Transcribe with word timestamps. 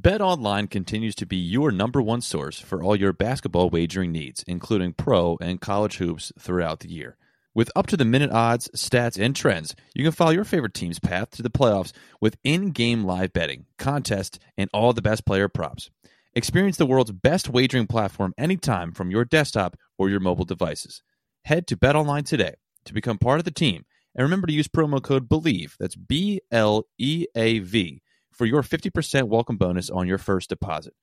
BetOnline 0.00 0.70
continues 0.70 1.14
to 1.16 1.26
be 1.26 1.36
your 1.36 1.70
number 1.70 2.00
one 2.00 2.22
source 2.22 2.58
for 2.58 2.82
all 2.82 2.96
your 2.96 3.12
basketball 3.12 3.68
wagering 3.68 4.12
needs, 4.12 4.42
including 4.46 4.94
pro 4.94 5.36
and 5.42 5.60
college 5.60 5.98
hoops 5.98 6.32
throughout 6.38 6.80
the 6.80 6.88
year. 6.88 7.18
With 7.54 7.70
up 7.76 7.86
to 7.88 7.98
the 7.98 8.06
minute 8.06 8.30
odds, 8.30 8.70
stats, 8.74 9.22
and 9.22 9.36
trends, 9.36 9.76
you 9.94 10.02
can 10.02 10.12
follow 10.12 10.30
your 10.30 10.44
favorite 10.44 10.72
team's 10.72 10.98
path 10.98 11.32
to 11.32 11.42
the 11.42 11.50
playoffs 11.50 11.92
with 12.18 12.38
in 12.44 12.70
game 12.70 13.04
live 13.04 13.34
betting, 13.34 13.66
contests, 13.76 14.38
and 14.56 14.70
all 14.72 14.94
the 14.94 15.02
best 15.02 15.26
player 15.26 15.48
props. 15.48 15.90
Experience 16.34 16.78
the 16.78 16.86
world's 16.86 17.12
best 17.12 17.50
wagering 17.50 17.86
platform 17.86 18.32
anytime 18.38 18.92
from 18.92 19.10
your 19.10 19.26
desktop 19.26 19.76
or 19.98 20.08
your 20.08 20.20
mobile 20.20 20.46
devices. 20.46 21.02
Head 21.44 21.66
to 21.66 21.76
BetOnline 21.76 22.24
today 22.24 22.54
to 22.86 22.94
become 22.94 23.18
part 23.18 23.38
of 23.38 23.44
the 23.44 23.50
team 23.50 23.84
and 24.14 24.22
remember 24.22 24.46
to 24.46 24.52
use 24.54 24.66
promo 24.66 25.02
code 25.02 25.28
BLEAV, 25.28 25.76
that's 25.78 25.96
B 25.96 26.40
L 26.50 26.84
E 26.96 27.26
A 27.34 27.58
V, 27.58 28.00
for 28.40 28.46
your 28.46 28.62
50% 28.62 29.24
welcome 29.24 29.58
bonus 29.58 29.90
on 29.90 30.08
your 30.08 30.16
first 30.16 30.48
deposit. 30.48 30.94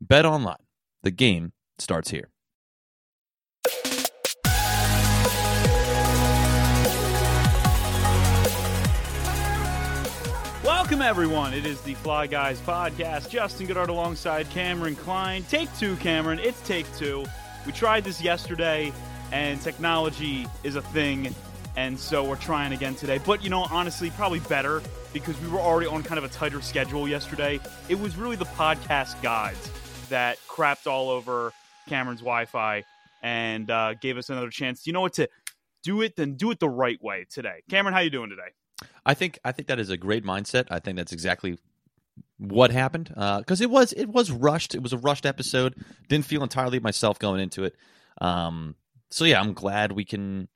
Bet 0.00 0.24
online. 0.24 0.62
The 1.02 1.10
game 1.10 1.52
starts 1.76 2.10
here. 2.10 2.30
Welcome, 10.62 11.02
everyone. 11.02 11.52
It 11.52 11.66
is 11.66 11.80
the 11.80 11.94
Fly 11.94 12.28
Guys 12.28 12.60
podcast. 12.60 13.28
Justin 13.28 13.66
Goodart 13.66 13.88
alongside 13.88 14.48
Cameron 14.50 14.94
Klein. 14.94 15.42
Take 15.48 15.76
two, 15.76 15.96
Cameron. 15.96 16.38
It's 16.38 16.60
take 16.60 16.86
two. 16.96 17.26
We 17.66 17.72
tried 17.72 18.04
this 18.04 18.22
yesterday, 18.22 18.92
and 19.32 19.60
technology 19.60 20.46
is 20.62 20.76
a 20.76 20.82
thing, 20.82 21.34
and 21.74 21.98
so 21.98 22.22
we're 22.22 22.36
trying 22.36 22.72
again 22.72 22.94
today. 22.94 23.18
But, 23.18 23.42
you 23.42 23.50
know, 23.50 23.66
honestly, 23.68 24.10
probably 24.10 24.38
better 24.38 24.80
because 25.14 25.40
we 25.40 25.48
were 25.48 25.60
already 25.60 25.86
on 25.86 26.02
kind 26.02 26.18
of 26.18 26.24
a 26.24 26.28
tighter 26.28 26.60
schedule 26.60 27.08
yesterday. 27.08 27.60
It 27.88 27.98
was 27.98 28.16
really 28.16 28.36
the 28.36 28.44
podcast 28.44 29.22
guides 29.22 29.70
that 30.10 30.38
crapped 30.46 30.86
all 30.86 31.08
over 31.08 31.54
Cameron's 31.88 32.20
Wi 32.20 32.44
Fi 32.44 32.84
and 33.22 33.70
uh, 33.70 33.94
gave 33.94 34.18
us 34.18 34.28
another 34.28 34.50
chance. 34.50 34.86
You 34.86 34.92
know 34.92 35.00
what? 35.00 35.14
To 35.14 35.30
do 35.82 36.02
it, 36.02 36.16
then 36.16 36.34
do 36.34 36.50
it 36.50 36.60
the 36.60 36.68
right 36.68 37.02
way 37.02 37.26
today. 37.30 37.62
Cameron, 37.70 37.94
how 37.94 38.00
you 38.00 38.10
doing 38.10 38.28
today? 38.28 38.50
I 39.06 39.14
think 39.14 39.38
I 39.44 39.52
think 39.52 39.68
that 39.68 39.78
is 39.78 39.88
a 39.88 39.96
great 39.96 40.24
mindset. 40.24 40.66
I 40.70 40.80
think 40.80 40.96
that's 40.96 41.12
exactly 41.12 41.58
what 42.38 42.70
happened 42.70 43.08
because 43.08 43.60
uh, 43.60 43.64
it 43.64 43.70
was 43.70 43.92
it 43.92 44.08
was 44.08 44.30
rushed. 44.30 44.74
It 44.74 44.82
was 44.82 44.92
a 44.92 44.98
rushed 44.98 45.24
episode. 45.24 45.74
Didn't 46.08 46.26
feel 46.26 46.42
entirely 46.42 46.80
myself 46.80 47.18
going 47.18 47.40
into 47.40 47.64
it. 47.64 47.76
Um, 48.20 48.74
so 49.10 49.24
yeah, 49.24 49.40
I'm 49.40 49.54
glad 49.54 49.92
we 49.92 50.04
can 50.04 50.48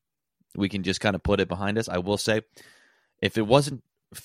we 0.56 0.69
can 0.69 0.82
just 0.82 1.00
kind 1.00 1.14
of 1.14 1.22
put 1.22 1.41
it 1.41 1.48
behind 1.48 1.78
us. 1.78 1.88
I 1.88 1.98
will 1.98 2.19
say, 2.19 2.42
if 3.22 3.38
it 3.38 3.47
wasn't, 3.47 3.82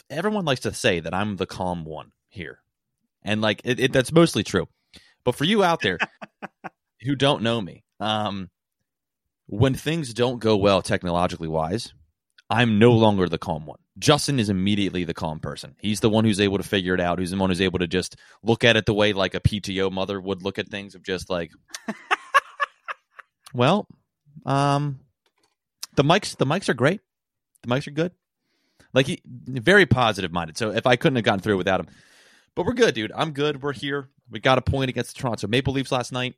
everyone 0.09 0.45
likes 0.45 0.61
to 0.61 0.73
say 0.73 0.99
that 0.99 1.13
I'm 1.13 1.37
the 1.37 1.45
calm 1.45 1.85
one 1.85 2.11
here, 2.29 2.59
and 3.23 3.41
like 3.41 3.61
it, 3.63 3.79
it, 3.79 3.93
that's 3.93 4.11
mostly 4.11 4.43
true. 4.43 4.67
But 5.23 5.35
for 5.35 5.45
you 5.45 5.63
out 5.63 5.81
there 5.81 5.97
who 7.01 7.15
don't 7.15 7.43
know 7.43 7.61
me, 7.61 7.83
um, 7.99 8.49
when 9.47 9.73
things 9.73 10.13
don't 10.13 10.39
go 10.39 10.57
well 10.57 10.81
technologically 10.81 11.47
wise, 11.47 11.93
I'm 12.49 12.79
no 12.79 12.91
longer 12.91 13.27
the 13.27 13.37
calm 13.37 13.65
one. 13.65 13.79
Justin 13.99 14.39
is 14.39 14.49
immediately 14.49 15.03
the 15.03 15.13
calm 15.13 15.39
person. 15.39 15.75
He's 15.79 15.99
the 15.99 16.09
one 16.09 16.25
who's 16.25 16.39
able 16.39 16.57
to 16.57 16.63
figure 16.63 16.93
it 16.93 16.99
out. 16.99 17.19
He's 17.19 17.31
the 17.31 17.37
one 17.37 17.49
who's 17.49 17.61
able 17.61 17.79
to 17.79 17.87
just 17.87 18.15
look 18.41 18.63
at 18.63 18.75
it 18.75 18.85
the 18.85 18.93
way 18.93 19.13
like 19.13 19.35
a 19.35 19.39
PTO 19.39 19.91
mother 19.91 20.19
would 20.19 20.41
look 20.41 20.59
at 20.59 20.67
things 20.67 20.95
of 20.95 21.03
just 21.03 21.29
like, 21.29 21.51
well, 23.53 23.87
um, 24.45 24.99
the 25.95 26.03
mics 26.03 26.35
the 26.37 26.45
mics 26.45 26.69
are 26.69 26.73
great. 26.73 27.01
The 27.61 27.69
mics 27.69 27.87
are 27.87 27.91
good. 27.91 28.11
Like 28.94 29.08
he 29.08 29.22
very 29.25 29.86
positive 29.86 30.31
minded. 30.31 30.58
So 30.58 30.72
if 30.72 30.86
I 30.86 30.95
couldn't 30.95 31.16
have 31.16 31.25
gotten 31.25 31.39
through 31.39 31.58
without 31.58 31.80
him, 31.80 31.88
but 32.55 32.66
we're 32.66 32.73
good, 32.73 32.94
dude. 32.94 33.11
I'm 33.16 33.31
good. 33.31 33.61
We're 33.61 33.73
here. 33.73 34.09
We 34.30 34.39
got 34.39 34.58
a 34.58 34.61
point 34.61 34.89
against 34.89 35.16
the 35.16 35.22
Toronto 35.22 35.47
Maple 35.47 35.73
Leafs 35.73 35.91
last 35.91 36.11
night. 36.11 36.35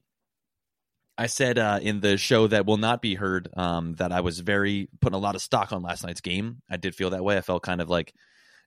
I 1.18 1.28
said 1.28 1.58
uh, 1.58 1.80
in 1.82 2.02
the 2.02 2.18
show 2.18 2.48
that 2.48 2.66
will 2.66 2.78
not 2.78 3.02
be 3.02 3.16
heard 3.16 3.50
um, 3.56 3.94
that 3.96 4.12
I 4.12 4.22
was 4.22 4.40
very 4.40 4.90
putting 5.00 5.16
a 5.16 5.20
lot 5.20 5.36
of 5.36 5.42
stock 5.42 5.72
on 5.72 5.82
last 5.82 6.04
night's 6.04 6.22
game. 6.22 6.62
I 6.70 6.78
did 6.78 6.96
feel 6.96 7.12
that 7.12 7.24
way. 7.24 7.38
I 7.38 7.42
felt 7.42 7.64
kind 7.64 7.80
of 7.80 7.90
like 7.90 8.14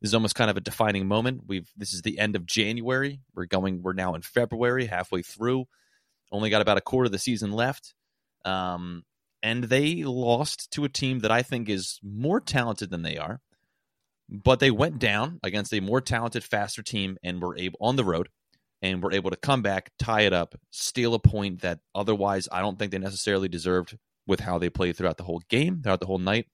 this 0.00 0.10
is 0.10 0.14
almost 0.14 0.34
kind 0.34 0.50
of 0.50 0.56
a 0.56 0.62
defining 0.62 1.06
moment. 1.06 1.42
We've 1.46 1.70
this 1.76 1.92
is 1.92 2.02
the 2.02 2.18
end 2.18 2.36
of 2.36 2.46
January. 2.46 3.20
We're 3.34 3.46
going. 3.46 3.82
We're 3.82 3.92
now 3.92 4.14
in 4.14 4.22
February, 4.22 4.86
halfway 4.86 5.22
through. 5.22 5.66
Only 6.30 6.50
got 6.50 6.62
about 6.62 6.78
a 6.78 6.82
quarter 6.82 7.06
of 7.06 7.12
the 7.12 7.18
season 7.18 7.52
left, 7.52 7.94
um, 8.44 9.04
and 9.42 9.64
they 9.64 10.04
lost 10.04 10.70
to 10.72 10.84
a 10.84 10.88
team 10.88 11.20
that 11.20 11.30
I 11.30 11.42
think 11.42 11.68
is 11.68 11.98
more 12.02 12.40
talented 12.40 12.90
than 12.90 13.02
they 13.02 13.18
are. 13.18 13.40
But 14.28 14.60
they 14.60 14.70
went 14.70 14.98
down 14.98 15.40
against 15.42 15.72
a 15.72 15.80
more 15.80 16.00
talented, 16.00 16.44
faster 16.44 16.82
team, 16.82 17.16
and 17.22 17.40
were 17.40 17.56
able 17.56 17.78
on 17.80 17.96
the 17.96 18.04
road 18.04 18.28
and 18.82 19.02
were 19.02 19.12
able 19.12 19.30
to 19.30 19.36
come 19.36 19.62
back, 19.62 19.90
tie 19.98 20.22
it 20.22 20.32
up, 20.32 20.54
steal 20.70 21.14
a 21.14 21.18
point 21.18 21.62
that 21.62 21.80
otherwise 21.94 22.48
I 22.52 22.60
don't 22.60 22.78
think 22.78 22.92
they 22.92 22.98
necessarily 22.98 23.48
deserved 23.48 23.96
with 24.26 24.40
how 24.40 24.58
they 24.58 24.70
played 24.70 24.96
throughout 24.96 25.16
the 25.16 25.24
whole 25.24 25.42
game, 25.48 25.80
throughout 25.82 26.00
the 26.00 26.06
whole 26.06 26.18
night. 26.18 26.46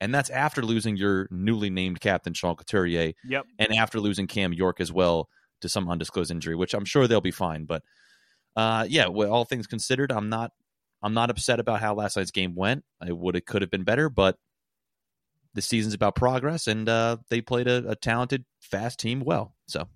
And 0.00 0.14
that's 0.14 0.30
after 0.30 0.62
losing 0.62 0.96
your 0.96 1.28
newly 1.30 1.68
named 1.68 2.00
captain, 2.00 2.32
Sean 2.32 2.56
Couturier. 2.56 3.12
Yep. 3.28 3.46
And 3.58 3.74
after 3.74 4.00
losing 4.00 4.26
Cam 4.26 4.54
York 4.54 4.80
as 4.80 4.90
well 4.90 5.28
to 5.60 5.68
some 5.68 5.90
undisclosed 5.90 6.30
injury, 6.30 6.56
which 6.56 6.72
I'm 6.72 6.86
sure 6.86 7.06
they'll 7.06 7.20
be 7.20 7.30
fine. 7.30 7.66
But 7.66 7.82
uh, 8.56 8.86
yeah, 8.88 9.08
well, 9.08 9.30
all 9.30 9.44
things 9.44 9.66
considered, 9.66 10.10
I'm 10.10 10.30
not 10.30 10.52
I'm 11.02 11.14
not 11.14 11.30
upset 11.30 11.60
about 11.60 11.80
how 11.80 11.94
last 11.94 12.16
night's 12.16 12.30
game 12.30 12.54
went. 12.54 12.84
I 13.00 13.12
would 13.12 13.36
it 13.36 13.46
could 13.46 13.62
have 13.62 13.70
been 13.70 13.84
better, 13.84 14.08
but 14.08 14.36
the 15.54 15.62
season's 15.62 15.94
about 15.94 16.14
progress, 16.14 16.66
and 16.66 16.88
uh, 16.88 17.16
they 17.28 17.40
played 17.40 17.68
a, 17.68 17.90
a 17.90 17.96
talented, 17.96 18.44
fast 18.60 18.98
team 19.00 19.20
well. 19.20 19.54
So 19.66 19.88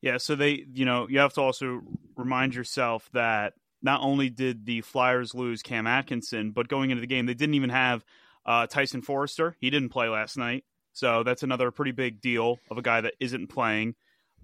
yeah, 0.00 0.18
so 0.18 0.34
they, 0.34 0.64
you 0.72 0.84
know, 0.84 1.06
you 1.08 1.20
have 1.20 1.32
to 1.34 1.40
also 1.40 1.80
remind 2.16 2.54
yourself 2.54 3.08
that 3.12 3.54
not 3.82 4.00
only 4.02 4.30
did 4.30 4.66
the 4.66 4.80
Flyers 4.80 5.34
lose 5.34 5.62
Cam 5.62 5.86
Atkinson, 5.86 6.50
but 6.50 6.68
going 6.68 6.90
into 6.90 7.00
the 7.00 7.06
game, 7.06 7.26
they 7.26 7.34
didn't 7.34 7.54
even 7.54 7.70
have 7.70 8.04
uh, 8.44 8.66
Tyson 8.66 9.02
Foerster. 9.02 9.56
He 9.60 9.70
didn't 9.70 9.90
play 9.90 10.08
last 10.08 10.36
night, 10.36 10.64
so 10.92 11.22
that's 11.22 11.44
another 11.44 11.70
pretty 11.70 11.92
big 11.92 12.20
deal 12.20 12.58
of 12.70 12.78
a 12.78 12.82
guy 12.82 13.00
that 13.00 13.14
isn't 13.20 13.48
playing. 13.48 13.94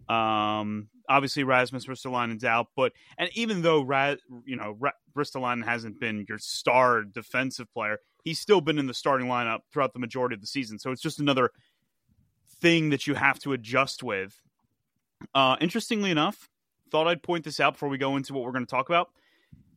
Um, 0.08 0.88
obviously, 1.08 1.42
Rasmus 1.42 1.86
Ristolainen's 1.86 2.44
out, 2.44 2.68
but 2.76 2.92
and 3.18 3.28
even 3.34 3.62
though 3.62 3.82
Raz, 3.82 4.18
you 4.44 4.56
know 4.56 4.76
Ra- 4.78 4.92
Ristolainen 5.18 5.64
hasn't 5.64 6.00
been 6.00 6.24
your 6.28 6.38
star 6.38 7.02
defensive 7.02 7.72
player, 7.72 7.98
he's 8.24 8.40
still 8.40 8.60
been 8.60 8.78
in 8.78 8.86
the 8.86 8.94
starting 8.94 9.26
lineup 9.26 9.60
throughout 9.72 9.92
the 9.92 9.98
majority 9.98 10.34
of 10.34 10.40
the 10.40 10.46
season. 10.46 10.78
So 10.78 10.90
it's 10.90 11.02
just 11.02 11.20
another 11.20 11.50
thing 12.60 12.90
that 12.90 13.06
you 13.06 13.14
have 13.14 13.38
to 13.40 13.52
adjust 13.52 14.02
with 14.02 14.40
uh, 15.34 15.56
interestingly 15.60 16.10
enough, 16.10 16.48
thought 16.90 17.08
I'd 17.08 17.22
point 17.22 17.44
this 17.44 17.60
out 17.60 17.74
before 17.74 17.88
we 17.88 17.98
go 17.98 18.16
into 18.16 18.32
what 18.32 18.44
we're 18.44 18.52
going 18.52 18.66
to 18.66 18.70
talk 18.70 18.88
about. 18.88 19.10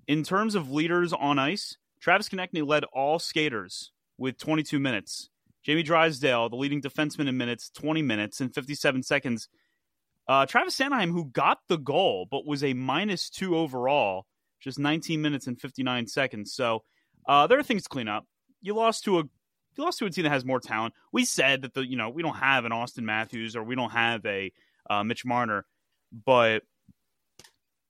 In 0.07 0.23
terms 0.23 0.55
of 0.55 0.71
leaders 0.71 1.13
on 1.13 1.39
ice, 1.39 1.77
Travis 1.99 2.29
Konecny 2.29 2.65
led 2.65 2.83
all 2.85 3.19
skaters 3.19 3.91
with 4.17 4.37
22 4.37 4.79
minutes. 4.79 5.29
Jamie 5.63 5.83
Drysdale, 5.83 6.49
the 6.49 6.55
leading 6.55 6.81
defenseman 6.81 7.27
in 7.27 7.37
minutes, 7.37 7.69
20 7.71 8.01
minutes 8.01 8.41
and 8.41 8.53
57 8.53 9.03
seconds. 9.03 9.47
Uh, 10.27 10.45
Travis 10.45 10.77
Sanheim, 10.77 11.11
who 11.11 11.25
got 11.25 11.59
the 11.67 11.77
goal 11.77 12.27
but 12.29 12.45
was 12.45 12.63
a 12.63 12.73
minus 12.73 13.29
two 13.29 13.55
overall, 13.55 14.25
just 14.61 14.79
19 14.79 15.21
minutes 15.21 15.47
and 15.47 15.59
59 15.59 16.07
seconds. 16.07 16.53
So 16.53 16.83
uh, 17.27 17.47
there 17.47 17.59
are 17.59 17.63
things 17.63 17.83
to 17.83 17.89
clean 17.89 18.07
up. 18.07 18.25
You 18.61 18.75
lost 18.75 19.03
to 19.05 19.19
a 19.19 19.23
you 19.77 19.85
lost 19.85 19.99
to 19.99 20.05
a 20.05 20.09
team 20.09 20.23
that 20.23 20.31
has 20.31 20.43
more 20.43 20.59
talent. 20.59 20.93
We 21.13 21.25
said 21.25 21.61
that 21.61 21.73
the 21.73 21.85
you 21.85 21.97
know 21.97 22.09
we 22.09 22.21
don't 22.21 22.35
have 22.35 22.65
an 22.65 22.71
Auston 22.71 23.03
Matthews 23.03 23.55
or 23.55 23.63
we 23.63 23.75
don't 23.75 23.91
have 23.91 24.25
a 24.25 24.51
uh, 24.89 25.03
Mitch 25.03 25.25
Marner. 25.25 25.65
But 26.11 26.63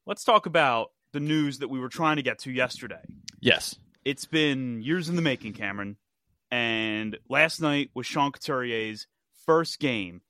let's 0.06 0.24
talk 0.24 0.46
about 0.46 0.92
the 1.14 1.20
news 1.20 1.60
that 1.60 1.70
we 1.70 1.80
were 1.80 1.90
trying 1.90 2.18
to 2.18 2.22
get 2.22 2.40
to 2.40 2.52
yesterday. 2.52 3.02
Yes. 3.40 3.76
It's 4.06 4.26
been 4.26 4.82
years 4.82 5.10
in 5.10 5.16
the 5.16 5.22
making, 5.22 5.54
Cameron. 5.54 5.98
And 6.50 7.18
last 7.30 7.62
night 7.62 7.92
was 7.94 8.06
Sean 8.06 8.32
Couturier's 8.32 9.08
first 9.46 9.80
game 9.80 10.22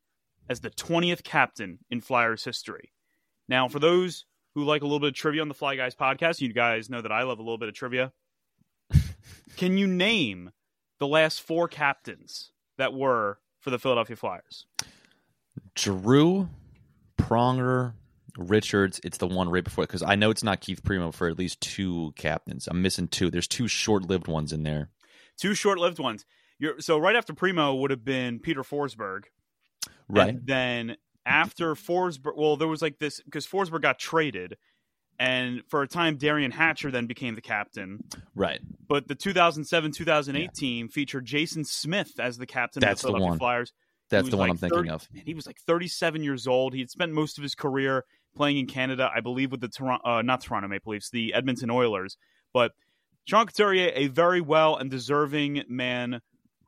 as 0.49 0.59
the 0.59 0.69
20th 0.69 1.23
captain 1.23 1.79
in 1.89 2.01
Flyers 2.01 2.43
history. 2.43 2.91
Now, 3.47 3.67
for 3.67 3.79
those 3.79 4.25
who 4.55 4.63
like 4.63 4.81
a 4.81 4.85
little 4.85 4.99
bit 4.99 5.09
of 5.09 5.15
trivia 5.15 5.41
on 5.41 5.47
the 5.47 5.53
Fly 5.53 5.75
Guys 5.75 5.95
podcast, 5.95 6.41
you 6.41 6.53
guys 6.53 6.89
know 6.89 7.01
that 7.01 7.11
I 7.11 7.23
love 7.23 7.39
a 7.39 7.41
little 7.41 7.57
bit 7.57 7.69
of 7.69 7.75
trivia. 7.75 8.11
Can 9.57 9.77
you 9.77 9.87
name 9.87 10.51
the 10.99 11.07
last 11.07 11.41
four 11.41 11.67
captains 11.67 12.51
that 12.77 12.93
were 12.93 13.39
for 13.59 13.69
the 13.69 13.79
Philadelphia 13.79 14.15
Flyers? 14.15 14.65
Giroux, 15.77 16.49
Pronger, 17.17 17.93
Richards. 18.37 18.99
It's 19.03 19.17
the 19.17 19.27
one 19.27 19.49
right 19.49 19.63
before 19.63 19.85
because 19.85 20.03
I 20.03 20.15
know 20.15 20.31
it's 20.31 20.43
not 20.43 20.61
Keith 20.61 20.83
Primeau 20.83 21.11
for 21.11 21.27
at 21.27 21.37
least 21.37 21.61
two 21.61 22.13
captains. 22.15 22.67
I'm 22.67 22.81
missing 22.81 23.07
two. 23.07 23.29
There's 23.29 23.47
two 23.47 23.67
short-lived 23.67 24.27
ones 24.27 24.53
in 24.53 24.63
there. 24.63 24.89
Two 25.37 25.53
short-lived 25.53 25.99
ones. 25.99 26.25
You're, 26.59 26.79
so 26.79 26.97
right 26.97 27.15
after 27.15 27.33
Primeau 27.33 27.75
would 27.75 27.91
have 27.91 28.05
been 28.05 28.39
Peter 28.39 28.61
Forsberg, 28.61 29.23
right? 30.07 30.29
And 30.29 30.45
then 30.45 30.97
after 31.25 31.75
Forsberg, 31.75 32.35
well, 32.35 32.57
there 32.57 32.67
was 32.67 32.81
like 32.81 32.99
this 32.99 33.21
because 33.21 33.45
Forsberg 33.45 33.81
got 33.81 33.99
traded, 33.99 34.57
and 35.19 35.61
for 35.67 35.81
a 35.81 35.87
time 35.87 36.17
Derian 36.17 36.51
Hatcher 36.51 36.91
then 36.91 37.05
became 37.07 37.35
the 37.35 37.41
captain, 37.41 38.03
right? 38.35 38.59
But 38.87 39.07
the 39.07 39.15
2007-2008 39.15 40.39
yeah. 40.39 40.47
team 40.53 40.89
featured 40.89 41.25
Jason 41.25 41.63
Smith 41.63 42.19
as 42.19 42.37
the 42.37 42.45
captain 42.45 42.81
That's 42.81 43.03
of 43.03 43.07
the 43.07 43.17
Philadelphia 43.17 43.25
the 43.25 43.29
one. 43.29 43.39
Flyers. 43.39 43.73
That's 44.09 44.29
the 44.29 44.37
one 44.37 44.49
like 44.49 44.51
I'm 44.51 44.57
thinking 44.57 44.77
30, 44.77 44.89
of. 44.89 45.07
he 45.25 45.33
was 45.33 45.47
like 45.47 45.57
37 45.61 46.21
years 46.21 46.45
old. 46.45 46.73
He 46.73 46.81
had 46.81 46.89
spent 46.89 47.13
most 47.13 47.37
of 47.37 47.43
his 47.43 47.55
career 47.55 48.03
playing 48.35 48.57
in 48.57 48.67
Canada, 48.67 49.09
I 49.13 49.21
believe, 49.21 49.51
with 49.51 49.61
the 49.61 49.69
Toronto, 49.69 50.05
uh, 50.05 50.21
not 50.21 50.41
Toronto 50.41 50.67
Maple 50.67 50.91
Leafs, 50.91 51.09
the 51.09 51.33
Edmonton 51.33 51.69
Oilers. 51.69 52.17
But 52.53 52.73
Sean 53.25 53.45
Couturier, 53.45 53.91
a 53.95 54.07
very 54.07 54.41
well 54.41 54.75
and 54.75 54.89
deserving 54.89 55.63
man 55.69 56.21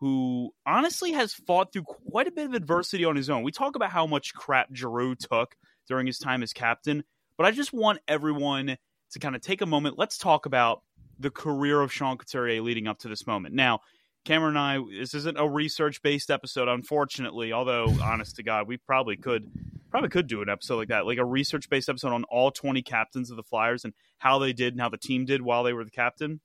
who 0.04 0.54
honestly 0.66 1.14
has 1.14 1.34
fought 1.34 1.72
through 1.72 1.84
quite 1.84 2.28
a 2.28 2.32
bit 2.32 2.46
of 2.46 2.54
adversity 2.54 3.06
on 3.06 3.16
his 3.16 3.30
own. 3.30 3.42
We 3.42 3.54
talk 3.54 3.78
about 3.78 3.90
how 3.90 4.06
much 4.06 4.34
crap 4.34 4.68
Giroux 4.74 5.16
took 5.16 5.56
during 5.88 6.08
his 6.08 6.20
time 6.20 6.44
as 6.44 6.52
captain, 6.52 7.06
but 7.38 7.46
I 7.46 7.52
just 7.52 7.72
want 7.72 8.00
everyone 8.06 8.76
to 9.12 9.20
kind 9.20 9.34
of 9.34 9.40
take 9.40 9.62
a 9.62 9.66
moment. 9.66 9.98
Let's 9.98 10.18
talk 10.18 10.46
about 10.46 10.82
the 11.20 11.30
career 11.30 11.80
of 11.80 11.94
Sean 11.94 12.18
Couturier 12.18 12.62
leading 12.62 12.86
up 12.86 13.00
to 13.00 13.08
this 13.08 13.26
moment. 13.26 13.56
Now, 13.56 13.80
Cameron 14.26 14.56
and 14.58 14.60
I, 14.60 14.80
this 15.00 15.14
isn't 15.14 15.38
a 15.38 15.48
research 15.48 16.02
based 16.02 16.32
episode, 16.32 16.68
unfortunately. 16.68 17.52
Although, 17.54 17.88
honest 18.02 18.36
to 18.38 18.44
God, 18.44 18.68
we 18.68 18.78
probably 18.78 19.18
could 19.18 19.50
probably 19.92 20.10
could 20.10 20.28
do 20.28 20.42
an 20.42 20.50
episode 20.50 20.78
like 20.78 20.88
that, 20.88 21.06
like 21.06 21.18
a 21.20 21.26
research 21.26 21.70
based 21.70 21.90
episode 21.90 22.14
on 22.14 22.24
all 22.26 22.52
twenty 22.52 22.82
captains 22.82 23.30
of 23.30 23.38
the 23.38 23.44
Flyers 23.44 23.84
and 23.86 23.94
how 24.20 24.40
they 24.40 24.54
did 24.54 24.74
and 24.74 24.82
how 24.82 24.90
the 24.90 24.98
team 24.98 25.26
did 25.26 25.42
while 25.42 25.64
they 25.64 25.74
were 25.74 25.84
the 25.84 25.92
captain. 25.92 26.40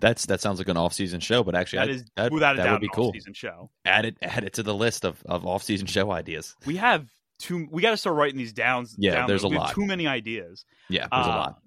That's 0.00 0.26
that 0.26 0.40
sounds 0.40 0.58
like 0.58 0.68
an 0.68 0.76
off 0.76 0.92
season 0.92 1.20
show, 1.20 1.42
but 1.42 1.54
actually, 1.54 1.80
that 1.80 1.88
I, 1.88 1.92
is 1.92 2.04
that, 2.16 2.32
without 2.32 2.54
a 2.54 2.58
that 2.58 2.64
doubt 2.64 2.72
would 2.72 2.80
be 2.82 2.88
cool. 2.94 3.08
off-season 3.08 3.34
show. 3.34 3.70
Add 3.84 4.04
it, 4.04 4.16
add 4.22 4.44
it 4.44 4.52
to 4.54 4.62
the 4.62 4.74
list 4.74 5.04
of, 5.04 5.20
of 5.26 5.46
off 5.46 5.62
season 5.62 5.86
show 5.86 6.10
ideas. 6.12 6.54
We 6.66 6.76
have 6.76 7.08
too. 7.38 7.66
We 7.70 7.82
got 7.82 7.90
to 7.92 7.96
start 7.96 8.16
writing 8.16 8.36
these 8.38 8.52
downs. 8.52 8.94
Yeah, 8.98 9.12
down 9.14 9.28
there's 9.28 9.42
there. 9.42 9.52
a 9.52 9.54
lot. 9.58 9.74
Too 9.74 9.86
many 9.86 10.06
ideas. 10.06 10.64
Yeah, 10.88 11.08
there's 11.10 11.26
a 11.26 11.30
Uh, 11.30 11.36
lot. 11.36 11.58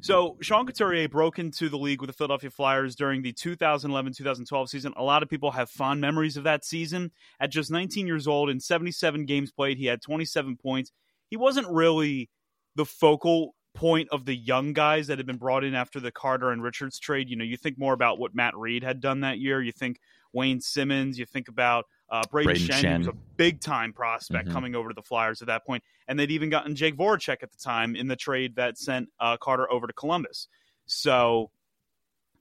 So 0.00 0.36
Sean 0.40 0.66
Couturier 0.66 1.08
broke 1.08 1.38
into 1.38 1.68
the 1.68 1.78
league 1.78 2.00
with 2.00 2.08
the 2.08 2.14
Philadelphia 2.14 2.50
Flyers 2.50 2.94
during 2.94 3.22
the 3.22 3.32
2011-2012 3.32 4.68
season. 4.68 4.92
A 4.96 5.02
lot 5.02 5.22
of 5.22 5.28
people 5.28 5.50
have 5.52 5.70
fond 5.70 6.00
memories 6.00 6.36
of 6.36 6.44
that 6.44 6.64
season. 6.64 7.10
At 7.40 7.50
just 7.50 7.70
19 7.70 8.06
years 8.06 8.26
old, 8.26 8.50
in 8.50 8.60
77 8.60 9.24
games 9.26 9.52
played, 9.52 9.78
he 9.78 9.86
had 9.86 10.02
27 10.02 10.56
points. 10.56 10.92
He 11.30 11.36
wasn't 11.36 11.68
really 11.68 12.30
the 12.76 12.84
focal 12.84 13.54
point 13.74 14.08
of 14.12 14.24
the 14.24 14.36
young 14.36 14.72
guys 14.72 15.08
that 15.08 15.18
had 15.18 15.26
been 15.26 15.36
brought 15.36 15.64
in 15.64 15.74
after 15.74 16.00
the 16.00 16.12
Carter 16.12 16.50
and 16.50 16.62
Richards 16.62 16.98
trade. 16.98 17.28
You 17.28 17.36
know, 17.36 17.44
you 17.44 17.56
think 17.56 17.78
more 17.78 17.92
about 17.92 18.18
what 18.18 18.34
Matt 18.34 18.56
Read 18.56 18.84
had 18.84 19.00
done 19.00 19.20
that 19.20 19.38
year. 19.38 19.60
You 19.60 19.72
think 19.72 19.98
Wayne 20.32 20.60
Simmonds. 20.60 21.18
You 21.18 21.26
think 21.26 21.48
about 21.48 21.86
uh, 22.10 22.22
Brayden, 22.32 22.46
Brayden 22.46 22.68
Schenn, 22.68 22.92
who 22.92 22.98
was 22.98 23.06
a 23.08 23.18
big 23.36 23.60
time 23.60 23.92
prospect 23.92 24.48
Mhm. 24.48 24.52
coming 24.52 24.74
over 24.74 24.88
to 24.90 24.94
the 24.94 25.02
Flyers 25.02 25.40
at 25.42 25.48
that 25.48 25.66
point, 25.66 25.82
and 26.06 26.18
they'd 26.18 26.30
even 26.30 26.50
gotten 26.50 26.76
Jake 26.76 26.96
Voracek 26.96 27.42
at 27.42 27.50
the 27.50 27.58
time 27.58 27.96
in 27.96 28.08
the 28.08 28.16
trade 28.16 28.56
that 28.56 28.78
sent 28.78 29.08
uh, 29.18 29.36
Carter 29.36 29.70
over 29.70 29.86
to 29.86 29.92
Columbus. 29.92 30.48
So, 30.86 31.50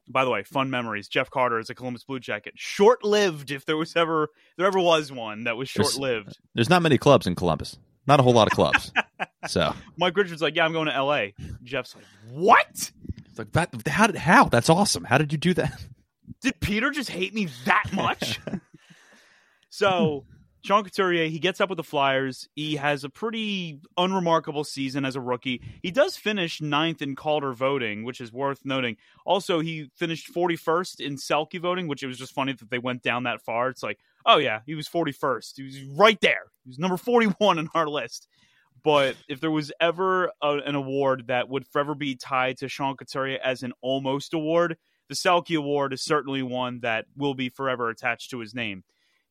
by 0.07 0.25
the 0.25 0.29
way, 0.29 0.43
fun 0.43 0.69
memories. 0.69 1.07
Jeff 1.07 1.29
Carter 1.29 1.59
is 1.59 1.69
a 1.69 1.75
Columbus 1.75 2.03
Blue 2.03 2.19
Jacket, 2.19 2.53
short 2.57 3.03
lived. 3.03 3.51
If 3.51 3.65
there 3.65 3.77
was 3.77 3.95
ever 3.95 4.27
there 4.57 4.67
ever 4.67 4.79
was 4.79 5.11
one 5.11 5.45
that 5.45 5.55
was 5.57 5.69
short 5.69 5.95
lived. 5.97 6.37
There's 6.53 6.69
not 6.69 6.81
many 6.81 6.97
clubs 6.97 7.25
in 7.25 7.35
Columbus. 7.35 7.77
Not 8.05 8.19
a 8.19 8.23
whole 8.23 8.33
lot 8.33 8.47
of 8.47 8.53
clubs. 8.53 8.91
so 9.47 9.73
Mike 9.95 10.17
Richards 10.17 10.41
like, 10.41 10.57
yeah, 10.57 10.65
I'm 10.65 10.73
going 10.73 10.87
to 10.87 10.93
L.A. 10.93 11.33
Jeff's 11.63 11.95
like, 11.95 12.03
what? 12.29 12.67
it's 12.69 13.37
like 13.39 13.53
that. 13.53 13.87
How 13.87 14.07
did 14.07 14.17
how? 14.17 14.45
That's 14.49 14.69
awesome. 14.69 15.05
How 15.05 15.17
did 15.17 15.31
you 15.31 15.37
do 15.37 15.53
that? 15.53 15.81
Did 16.41 16.59
Peter 16.59 16.91
just 16.91 17.09
hate 17.09 17.33
me 17.33 17.47
that 17.65 17.85
much? 17.93 18.41
so 19.73 20.25
Sean 20.63 20.83
Couturier, 20.83 21.27
he 21.29 21.39
gets 21.39 21.59
up 21.59 21.69
with 21.69 21.77
the 21.77 21.83
Flyers. 21.83 22.47
He 22.55 22.75
has 22.75 23.03
a 23.03 23.09
pretty 23.09 23.81
unremarkable 23.97 24.63
season 24.63 25.03
as 25.03 25.15
a 25.15 25.19
rookie. 25.19 25.61
He 25.81 25.89
does 25.89 26.15
finish 26.15 26.61
ninth 26.61 27.01
in 27.01 27.15
Calder 27.15 27.53
voting, 27.53 28.03
which 28.03 28.21
is 28.21 28.31
worth 28.31 28.59
noting. 28.63 28.97
Also, 29.25 29.61
he 29.61 29.89
finished 29.95 30.31
41st 30.31 30.99
in 30.99 31.15
Selke 31.15 31.59
voting, 31.59 31.87
which 31.87 32.03
it 32.03 32.07
was 32.07 32.19
just 32.19 32.35
funny 32.35 32.53
that 32.53 32.69
they 32.69 32.77
went 32.77 33.01
down 33.01 33.23
that 33.23 33.41
far. 33.41 33.69
It's 33.69 33.81
like, 33.81 33.99
oh 34.27 34.37
yeah, 34.37 34.59
he 34.67 34.75
was 34.75 34.87
41st. 34.87 35.53
He 35.55 35.63
was 35.63 35.81
right 35.97 36.21
there. 36.21 36.51
He 36.63 36.69
was 36.69 36.77
number 36.77 36.97
41 36.97 37.57
on 37.57 37.67
our 37.73 37.87
list. 37.87 38.27
But 38.83 39.15
if 39.27 39.39
there 39.41 39.49
was 39.49 39.71
ever 39.81 40.31
a, 40.39 40.57
an 40.65 40.75
award 40.75 41.25
that 41.29 41.49
would 41.49 41.67
forever 41.67 41.95
be 41.95 42.15
tied 42.15 42.57
to 42.59 42.69
Sean 42.69 42.95
Couturier 42.95 43.39
as 43.43 43.63
an 43.63 43.73
almost 43.81 44.35
award, 44.35 44.77
the 45.09 45.15
Selke 45.15 45.57
Award 45.57 45.93
is 45.93 46.03
certainly 46.03 46.43
one 46.43 46.79
that 46.81 47.05
will 47.17 47.33
be 47.33 47.49
forever 47.49 47.89
attached 47.89 48.29
to 48.31 48.39
his 48.39 48.53
name. 48.53 48.83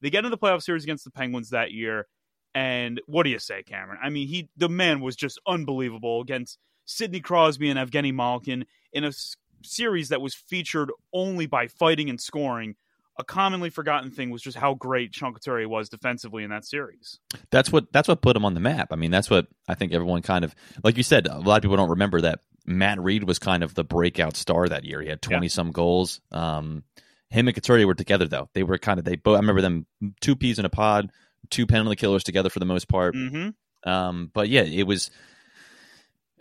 They 0.02 0.10
get 0.10 0.18
into 0.24 0.30
the 0.30 0.38
playoff 0.38 0.62
series 0.62 0.82
against 0.84 1.04
the 1.04 1.10
Penguins 1.10 1.50
that 1.50 1.72
year, 1.72 2.06
and 2.54 3.00
what 3.06 3.22
do 3.22 3.30
you 3.30 3.38
say, 3.38 3.62
Cameron? 3.62 3.98
I 4.02 4.10
mean, 4.10 4.28
he 4.28 4.48
the 4.56 4.68
man 4.68 5.00
was 5.00 5.16
just 5.16 5.40
unbelievable 5.46 6.20
against 6.20 6.58
Sidney 6.84 7.20
Crosby 7.20 7.70
and 7.70 7.78
Evgeny 7.78 8.12
Malkin 8.12 8.66
in 8.92 9.04
a 9.04 9.08
s- 9.08 9.36
series 9.62 10.08
that 10.10 10.20
was 10.20 10.34
featured 10.34 10.90
only 11.14 11.46
by 11.46 11.68
fighting 11.68 12.10
and 12.10 12.20
scoring. 12.20 12.74
A 13.18 13.24
commonly 13.24 13.68
forgotten 13.68 14.10
thing 14.10 14.30
was 14.30 14.40
just 14.40 14.56
how 14.56 14.72
great 14.74 15.14
Couturier 15.14 15.68
was 15.68 15.90
defensively 15.90 16.44
in 16.44 16.50
that 16.50 16.64
series. 16.64 17.18
That's 17.50 17.70
what 17.70 17.92
that's 17.92 18.08
what 18.08 18.22
put 18.22 18.36
him 18.36 18.44
on 18.46 18.54
the 18.54 18.60
map. 18.60 18.88
I 18.90 18.96
mean, 18.96 19.10
that's 19.10 19.28
what 19.28 19.46
I 19.68 19.74
think 19.74 19.92
everyone 19.92 20.22
kind 20.22 20.44
of 20.44 20.54
like 20.82 20.96
you 20.96 21.02
said. 21.02 21.26
A 21.26 21.38
lot 21.38 21.56
of 21.56 21.62
people 21.62 21.76
don't 21.76 21.90
remember 21.90 22.22
that 22.22 22.40
Matt 22.64 22.98
Read 23.00 23.24
was 23.24 23.38
kind 23.38 23.62
of 23.62 23.74
the 23.74 23.84
breakout 23.84 24.36
star 24.36 24.66
that 24.68 24.84
year. 24.84 25.02
He 25.02 25.08
had 25.08 25.20
twenty 25.20 25.48
some 25.48 25.72
goals. 25.72 26.20
Um, 26.32 26.84
him 27.32 27.48
and 27.48 27.54
Couturier 27.54 27.86
were 27.86 27.94
together 27.94 28.28
though. 28.28 28.48
They 28.52 28.62
were 28.62 28.78
kind 28.78 28.98
of 28.98 29.04
they 29.04 29.16
both. 29.16 29.36
I 29.36 29.40
remember 29.40 29.62
them 29.62 29.86
two 30.20 30.36
peas 30.36 30.58
in 30.58 30.64
a 30.64 30.70
pod, 30.70 31.10
two 31.50 31.66
penalty 31.66 31.96
killers 31.96 32.24
together 32.24 32.50
for 32.50 32.58
the 32.58 32.66
most 32.66 32.88
part. 32.88 33.14
Mm-hmm. 33.14 33.90
Um, 33.90 34.30
but 34.32 34.48
yeah, 34.48 34.62
it 34.62 34.86
was 34.86 35.10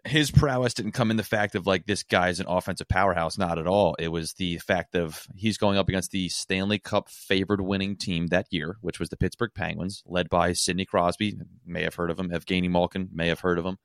his 0.03 0.31
prowess 0.31 0.73
didn't 0.73 0.93
come 0.93 1.11
in 1.11 1.17
the 1.17 1.23
fact 1.23 1.55
of 1.55 1.67
like 1.67 1.85
this 1.85 2.03
guy's 2.03 2.39
an 2.39 2.47
offensive 2.49 2.87
powerhouse, 2.87 3.37
not 3.37 3.57
at 3.57 3.67
all. 3.67 3.95
It 3.99 4.09
was 4.09 4.33
the 4.33 4.57
fact 4.57 4.95
of 4.95 5.25
he's 5.35 5.57
going 5.57 5.77
up 5.77 5.87
against 5.87 6.11
the 6.11 6.27
Stanley 6.27 6.79
Cup 6.79 7.09
favored 7.09 7.61
winning 7.61 7.95
team 7.95 8.27
that 8.27 8.47
year, 8.49 8.77
which 8.81 8.99
was 8.99 9.09
the 9.09 9.17
Pittsburgh 9.17 9.51
Penguins, 9.53 10.03
led 10.05 10.29
by 10.29 10.53
Sidney 10.53 10.85
Crosby, 10.85 11.37
may 11.65 11.83
have 11.83 11.95
heard 11.95 12.11
of 12.11 12.19
him, 12.19 12.31
Evgeny 12.31 12.69
Malkin, 12.69 13.09
may 13.13 13.27
have 13.27 13.39
heard 13.39 13.59
of 13.59 13.65
him. 13.65 13.77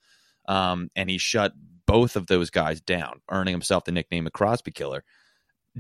Um, 0.48 0.90
and 0.96 1.10
he 1.10 1.18
shut 1.18 1.52
both 1.86 2.16
of 2.16 2.26
those 2.26 2.50
guys 2.50 2.80
down, 2.80 3.20
earning 3.30 3.52
himself 3.52 3.84
the 3.84 3.92
nickname 3.92 4.24
the 4.24 4.30
Crosby 4.30 4.72
Killer. 4.72 5.04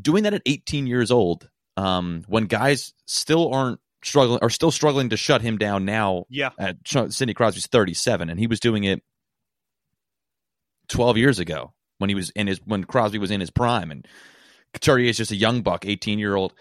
Doing 0.00 0.24
that 0.24 0.34
at 0.34 0.42
18 0.46 0.86
years 0.86 1.10
old, 1.10 1.48
um, 1.76 2.22
when 2.28 2.44
guys 2.46 2.92
still 3.06 3.52
aren't 3.52 3.80
struggling, 4.04 4.38
are 4.42 4.50
still 4.50 4.70
struggling 4.70 5.08
to 5.10 5.16
shut 5.16 5.42
him 5.42 5.56
down 5.58 5.84
now 5.84 6.24
Yeah. 6.28 6.50
at 6.58 6.76
Sidney 6.86 7.34
Crosby's 7.34 7.66
37, 7.66 8.28
and 8.30 8.38
he 8.38 8.46
was 8.46 8.60
doing 8.60 8.84
it 8.84 9.02
12 10.88 11.16
years 11.16 11.38
ago 11.38 11.72
when 11.98 12.10
he 12.10 12.14
was 12.14 12.30
in 12.30 12.46
his 12.46 12.60
when 12.64 12.84
Crosby 12.84 13.18
was 13.18 13.30
in 13.30 13.40
his 13.40 13.50
prime, 13.50 13.90
and 13.90 14.06
Couturier 14.74 15.08
is 15.10 15.16
just 15.16 15.30
a 15.32 15.36
young 15.36 15.62
buck, 15.62 15.84
18 15.86 16.18
year 16.18 16.34
old. 16.34 16.54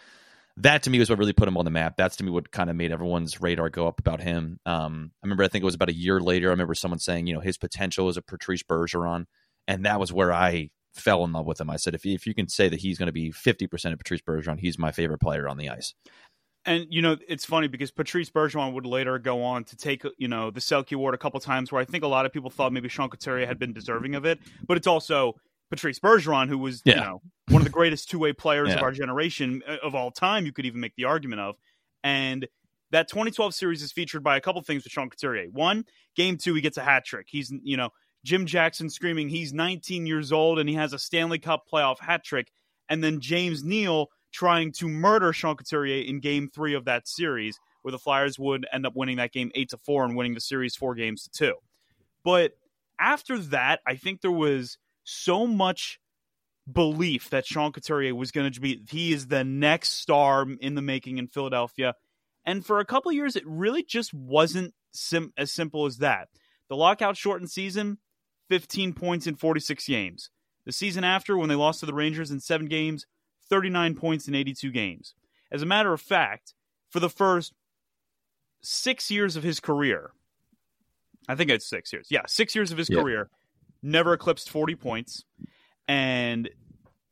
That 0.58 0.84
to 0.84 0.90
me 0.90 1.00
was 1.00 1.10
what 1.10 1.20
really 1.20 1.34
put 1.34 1.50
him 1.50 1.58
on 1.58 1.66
the 1.66 1.72
map. 1.72 1.98
That's 1.98 2.16
to 2.18 2.24
me 2.24 2.32
what 2.32 2.50
kind 2.50 2.70
of 2.70 2.78
made 2.78 2.94
everyone's 2.94 3.42
radar 3.42 3.70
go 3.70 3.88
up 3.88 4.00
about 4.00 4.22
him. 4.22 4.58
Um, 4.66 5.12
I 5.22 5.26
remember, 5.28 5.44
I 5.44 5.50
think 5.50 5.64
it 5.64 5.66
was 5.66 5.76
about 5.76 5.90
a 5.90 5.94
year 5.96 6.22
later. 6.22 6.48
I 6.48 6.52
remember 6.52 6.74
someone 6.76 7.00
saying, 7.00 7.28
you 7.28 7.34
know, 7.34 7.42
his 7.42 7.58
potential 7.58 8.08
is 8.08 8.16
a 8.16 8.22
Patrice 8.22 8.64
Bergeron, 8.64 9.26
and 9.68 9.86
that 9.86 10.00
was 10.00 10.14
where 10.14 10.32
I 10.32 10.70
fell 10.96 11.24
in 11.24 11.34
love 11.34 11.46
with 11.46 11.60
him. 11.60 11.70
I 11.70 11.76
said, 11.76 11.94
if 11.94 12.06
if 12.06 12.26
you 12.26 12.34
can 12.34 12.48
say 12.48 12.70
that 12.70 12.80
he's 12.80 12.98
going 12.98 13.08
to 13.08 13.14
be 13.14 13.32
50 13.32 13.68
percent 13.68 13.94
of 13.94 14.00
Patrice 14.00 14.22
Bergeron, 14.22 14.60
he's 14.60 14.80
my 14.80 14.92
favorite 14.92 15.20
player 15.20 15.48
on 15.48 15.58
the 15.58 15.70
ice. 15.70 15.94
And 16.66 16.88
you 16.90 17.02
know, 17.02 17.18
it's 17.28 17.46
funny 17.46 17.68
because 17.68 17.92
Patrice 17.92 18.30
Bergeron 18.30 18.74
would 18.74 18.86
later 18.86 19.20
go 19.20 19.44
on 19.44 19.64
to 19.66 19.76
take 19.76 20.04
you 20.18 20.28
know 20.28 20.50
the 20.52 20.60
Selke 20.60 20.94
Award 20.94 21.14
a 21.14 21.18
couple 21.18 21.40
times, 21.40 21.72
where 21.72 21.82
I 21.82 21.86
think 21.86 22.04
a 22.04 22.08
lot 22.08 22.26
of 22.26 22.34
people 22.34 22.50
thought 22.50 22.74
maybe 22.74 22.90
Sean 22.90 23.10
Couturier 23.10 23.46
had 23.46 23.60
been 23.60 23.74
deserving 23.74 24.16
of 24.16 24.26
it, 24.26 24.40
but 24.68 24.78
it's 24.78 24.88
also 24.88 25.34
Patrice 25.70 26.00
Bergeron 26.00 26.48
who 26.48 26.58
was 26.58 26.82
you 26.86 26.96
know 26.96 27.22
one 27.50 27.62
of 27.62 27.66
the 27.66 27.72
greatest 27.72 28.10
two 28.10 28.20
way 28.20 28.34
players 28.34 28.74
of 28.74 28.82
our 28.82 28.92
generation 28.92 29.62
uh, 29.68 29.78
of 29.84 29.94
all 29.94 30.12
time. 30.12 30.46
You 30.46 30.52
could 30.52 30.66
even 30.66 30.80
make 30.80 30.96
the 30.96 31.06
argument 31.06 31.42
of, 31.42 31.56
and 32.04 32.48
that 32.92 33.10
2012 33.10 33.54
series 33.54 33.84
is 33.84 33.92
featured 33.92 34.24
by 34.24 34.38
a 34.38 34.42
couple 34.42 34.62
things 34.62 34.84
with 34.84 34.92
Sean 34.92 35.10
Couturier. 35.10 35.48
One, 35.52 35.86
game 36.16 36.38
two, 36.38 36.54
he 36.54 36.62
gets 36.62 36.78
a 36.78 36.84
hat 36.84 37.06
trick. 37.06 37.28
He's 37.30 37.54
you 37.64 37.78
know 37.78 37.90
Jim 38.26 38.48
Jackson 38.48 38.90
screaming 38.90 39.30
he's 39.30 39.54
19 39.54 40.08
years 40.08 40.32
old 40.32 40.58
and 40.58 40.68
he 40.68 40.74
has 40.76 40.94
a 40.94 41.00
Stanley 41.00 41.38
Cup 41.38 41.66
playoff 41.72 42.00
hat 42.00 42.24
trick, 42.24 42.52
and 42.90 43.04
then 43.04 43.22
James 43.22 43.64
Neal 43.64 44.10
trying 44.34 44.72
to 44.74 44.90
murder 44.90 45.32
Sean 45.32 45.56
Couturier 45.56 46.04
in 46.04 46.20
game 46.20 46.50
three 46.54 46.74
of 46.74 46.86
that 46.86 47.08
series, 47.08 47.60
where 47.84 47.92
the 47.92 48.00
Flyers 48.00 48.40
would 48.40 48.66
end 48.74 48.86
up 48.86 48.96
winning 48.96 49.18
that 49.18 49.32
game 49.32 49.52
eight 49.54 49.70
to 49.70 49.78
four 49.78 50.04
and 50.04 50.16
winning 50.16 50.34
the 50.34 50.42
series 50.42 50.76
four 50.76 50.96
games 50.96 51.24
to 51.24 51.30
two. 51.30 51.54
But 52.24 52.54
after 53.00 53.38
that, 53.38 53.82
I 53.88 53.96
think 53.96 54.22
there 54.22 54.32
was 54.32 54.80
so 55.04 55.46
much 55.46 56.00
belief 56.70 57.30
that 57.30 57.46
Sean 57.46 57.72
Couturier 57.72 58.16
was 58.16 58.32
going 58.32 58.52
to 58.52 58.60
be 58.60 58.82
he 58.90 59.14
is 59.14 59.28
the 59.28 59.44
next 59.44 60.02
star 60.02 60.48
in 60.60 60.74
the 60.74 60.82
making 60.82 61.20
in 61.20 61.28
Philadelphia. 61.28 61.94
And 62.44 62.66
for 62.66 62.80
a 62.80 62.86
couple 62.86 63.12
years, 63.12 63.36
it 63.36 63.44
really 63.46 63.84
just 63.84 64.16
wasn't 64.16 64.74
sim- 64.92 65.32
as 65.38 65.52
simple 65.52 65.86
as 65.86 65.98
that. 66.00 66.30
The 66.70 66.76
lockout 66.76 67.18
shortened 67.18 67.52
season, 67.52 68.00
15 68.50 68.94
points 68.94 69.28
in 69.28 69.36
46 69.36 69.88
games. 69.88 70.30
The 70.66 70.72
season 70.72 71.04
after, 71.04 71.38
when 71.38 71.50
they 71.50 71.56
lost 71.56 71.82
to 71.82 71.86
the 71.86 71.94
Rangers 71.94 72.32
in 72.32 72.40
seven 72.40 72.68
games, 72.68 73.06
39 73.50 73.96
points 73.96 74.28
in 74.28 74.36
82 74.36 74.72
games. 74.72 75.14
As 75.52 75.62
a 75.62 75.66
matter 75.66 75.94
of 75.94 76.02
fact, 76.02 76.54
for 76.90 77.00
the 77.00 77.10
first 77.10 77.54
six 78.62 79.12
years 79.12 79.36
of 79.36 79.44
his 79.44 79.60
career, 79.60 80.12
I 81.28 81.36
think 81.36 81.50
it's 81.50 81.68
six 81.68 81.94
years. 81.94 82.08
Yeah, 82.10 82.24
six 82.28 82.56
years 82.56 82.72
of 82.72 82.78
his 82.78 82.90
career, 82.90 83.30
never 83.82 84.14
eclipsed 84.14 84.50
40 84.50 84.76
points. 84.76 85.24
And 85.88 86.50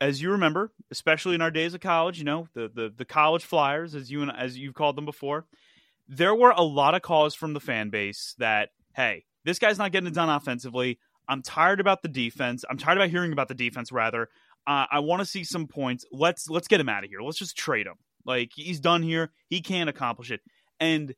as 0.02 0.22
you 0.22 0.32
remember, 0.32 0.72
especially 0.92 1.36
in 1.36 1.42
our 1.42 1.52
days 1.52 1.74
of 1.74 1.80
college, 1.80 2.18
you 2.18 2.26
know, 2.26 2.48
the 2.54 2.70
the, 2.74 2.94
the 2.96 3.06
college 3.06 3.46
flyers, 3.46 3.96
as 3.96 4.12
you 4.12 4.22
and 4.22 4.32
as 4.32 4.58
you've 4.58 4.74
called 4.74 4.96
them 4.96 5.06
before, 5.06 5.46
there 6.08 6.36
were 6.36 6.52
a 6.52 6.62
lot 6.62 6.96
of 6.96 7.02
calls 7.02 7.36
from 7.36 7.54
the 7.54 7.60
fan 7.60 7.90
base 7.90 8.36
that, 8.40 8.70
hey, 8.96 9.26
this 9.46 9.60
guy's 9.60 9.78
not 9.78 9.92
getting 9.92 10.08
it 10.08 10.14
done 10.14 10.30
offensively. 10.30 11.00
I'm 11.28 11.42
tired 11.42 11.80
about 11.80 12.02
the 12.02 12.08
defense. 12.10 12.64
I'm 12.70 12.78
tired 12.78 12.98
about 12.98 13.10
hearing 13.10 13.34
about 13.34 13.48
the 13.48 13.56
defense. 13.56 13.92
Rather, 13.92 14.30
uh, 14.68 14.86
I 14.92 15.00
want 15.00 15.22
to 15.22 15.26
see 15.26 15.44
some 15.44 15.68
points. 15.68 16.06
Let's 16.12 16.50
let's 16.50 16.68
get 16.68 16.80
him 16.80 16.90
out 16.90 17.04
of 17.04 17.10
here. 17.10 17.22
Let's 17.22 17.38
just 17.38 17.58
trade 17.58 17.88
him. 17.88 17.96
Like 18.26 18.52
he's 18.56 18.80
done 18.80 19.04
here. 19.04 19.32
He 19.50 19.62
can't 19.62 19.90
accomplish 19.90 20.32
it. 20.32 20.42
And 20.80 21.14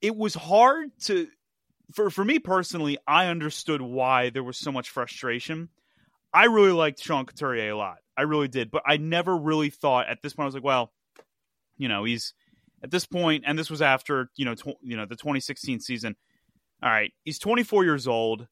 it 0.00 0.16
was 0.16 0.34
hard 0.34 0.90
to 1.04 1.28
for 1.94 2.10
for 2.10 2.24
me 2.24 2.38
personally. 2.38 2.98
I 3.06 3.26
understood 3.26 3.80
why 3.80 4.30
there 4.30 4.44
was 4.44 4.58
so 4.58 4.72
much 4.72 4.90
frustration. 4.90 5.68
I 6.32 6.44
really 6.44 6.72
liked 6.72 7.02
Sean 7.02 7.24
Couturier 7.24 7.70
a 7.70 7.76
lot. 7.76 7.98
I 8.16 8.22
really 8.22 8.48
did, 8.48 8.70
but 8.70 8.82
I 8.86 8.96
never 8.98 9.36
really 9.36 9.70
thought 9.70 10.08
at 10.08 10.18
this 10.22 10.34
point. 10.34 10.44
I 10.44 10.48
was 10.48 10.54
like, 10.54 10.64
well, 10.64 10.92
you 11.78 11.88
know, 11.88 12.04
he's 12.04 12.34
at 12.82 12.90
this 12.90 13.06
point, 13.06 13.44
and 13.46 13.58
this 13.58 13.70
was 13.70 13.80
after 13.80 14.30
you 14.36 14.44
know, 14.44 14.54
tw- 14.54 14.78
you 14.82 14.96
know, 14.96 15.06
the 15.06 15.16
2016 15.16 15.80
season. 15.80 16.16
All 16.82 16.90
right, 16.90 17.12
he's 17.24 17.38
24 17.38 17.84
years 17.84 18.06
old 18.06 18.46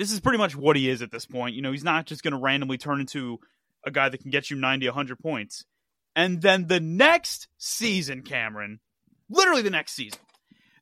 this 0.00 0.12
is 0.12 0.18
pretty 0.18 0.38
much 0.38 0.56
what 0.56 0.76
he 0.76 0.88
is 0.88 1.02
at 1.02 1.10
this 1.10 1.26
point. 1.26 1.54
You 1.54 1.60
know, 1.60 1.72
he's 1.72 1.84
not 1.84 2.06
just 2.06 2.22
going 2.22 2.32
to 2.32 2.38
randomly 2.38 2.78
turn 2.78 3.00
into 3.00 3.38
a 3.84 3.90
guy 3.90 4.08
that 4.08 4.22
can 4.22 4.30
get 4.30 4.50
you 4.50 4.56
90, 4.56 4.86
100 4.86 5.18
points. 5.18 5.66
And 6.16 6.40
then 6.40 6.68
the 6.68 6.80
next 6.80 7.48
season, 7.58 8.22
Cameron, 8.22 8.80
literally 9.28 9.60
the 9.60 9.70
next 9.70 9.92
season, 9.92 10.18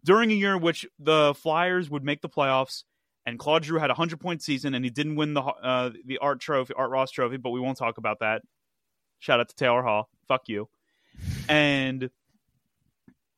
during 0.04 0.30
a 0.30 0.34
year 0.34 0.54
in 0.54 0.62
which 0.62 0.86
the 1.00 1.34
Flyers 1.34 1.90
would 1.90 2.04
make 2.04 2.22
the 2.22 2.28
playoffs 2.28 2.84
and 3.26 3.40
Claude 3.40 3.64
Giroux 3.64 3.80
had 3.80 3.90
a 3.90 3.98
100 3.98 4.20
point 4.20 4.40
season 4.40 4.72
and 4.72 4.84
he 4.84 4.90
didn't 4.90 5.16
win 5.16 5.34
the 5.34 5.42
uh, 5.42 5.90
the 6.06 6.18
Art 6.18 6.40
Trophy, 6.40 6.74
Art 6.74 6.90
Ross 6.90 7.10
Trophy, 7.10 7.38
but 7.38 7.50
we 7.50 7.58
won't 7.58 7.76
talk 7.76 7.98
about 7.98 8.20
that. 8.20 8.42
Shout 9.18 9.40
out 9.40 9.48
to 9.48 9.56
Taylor 9.56 9.82
Hall. 9.82 10.08
Fuck 10.28 10.42
you. 10.46 10.68
And 11.48 12.08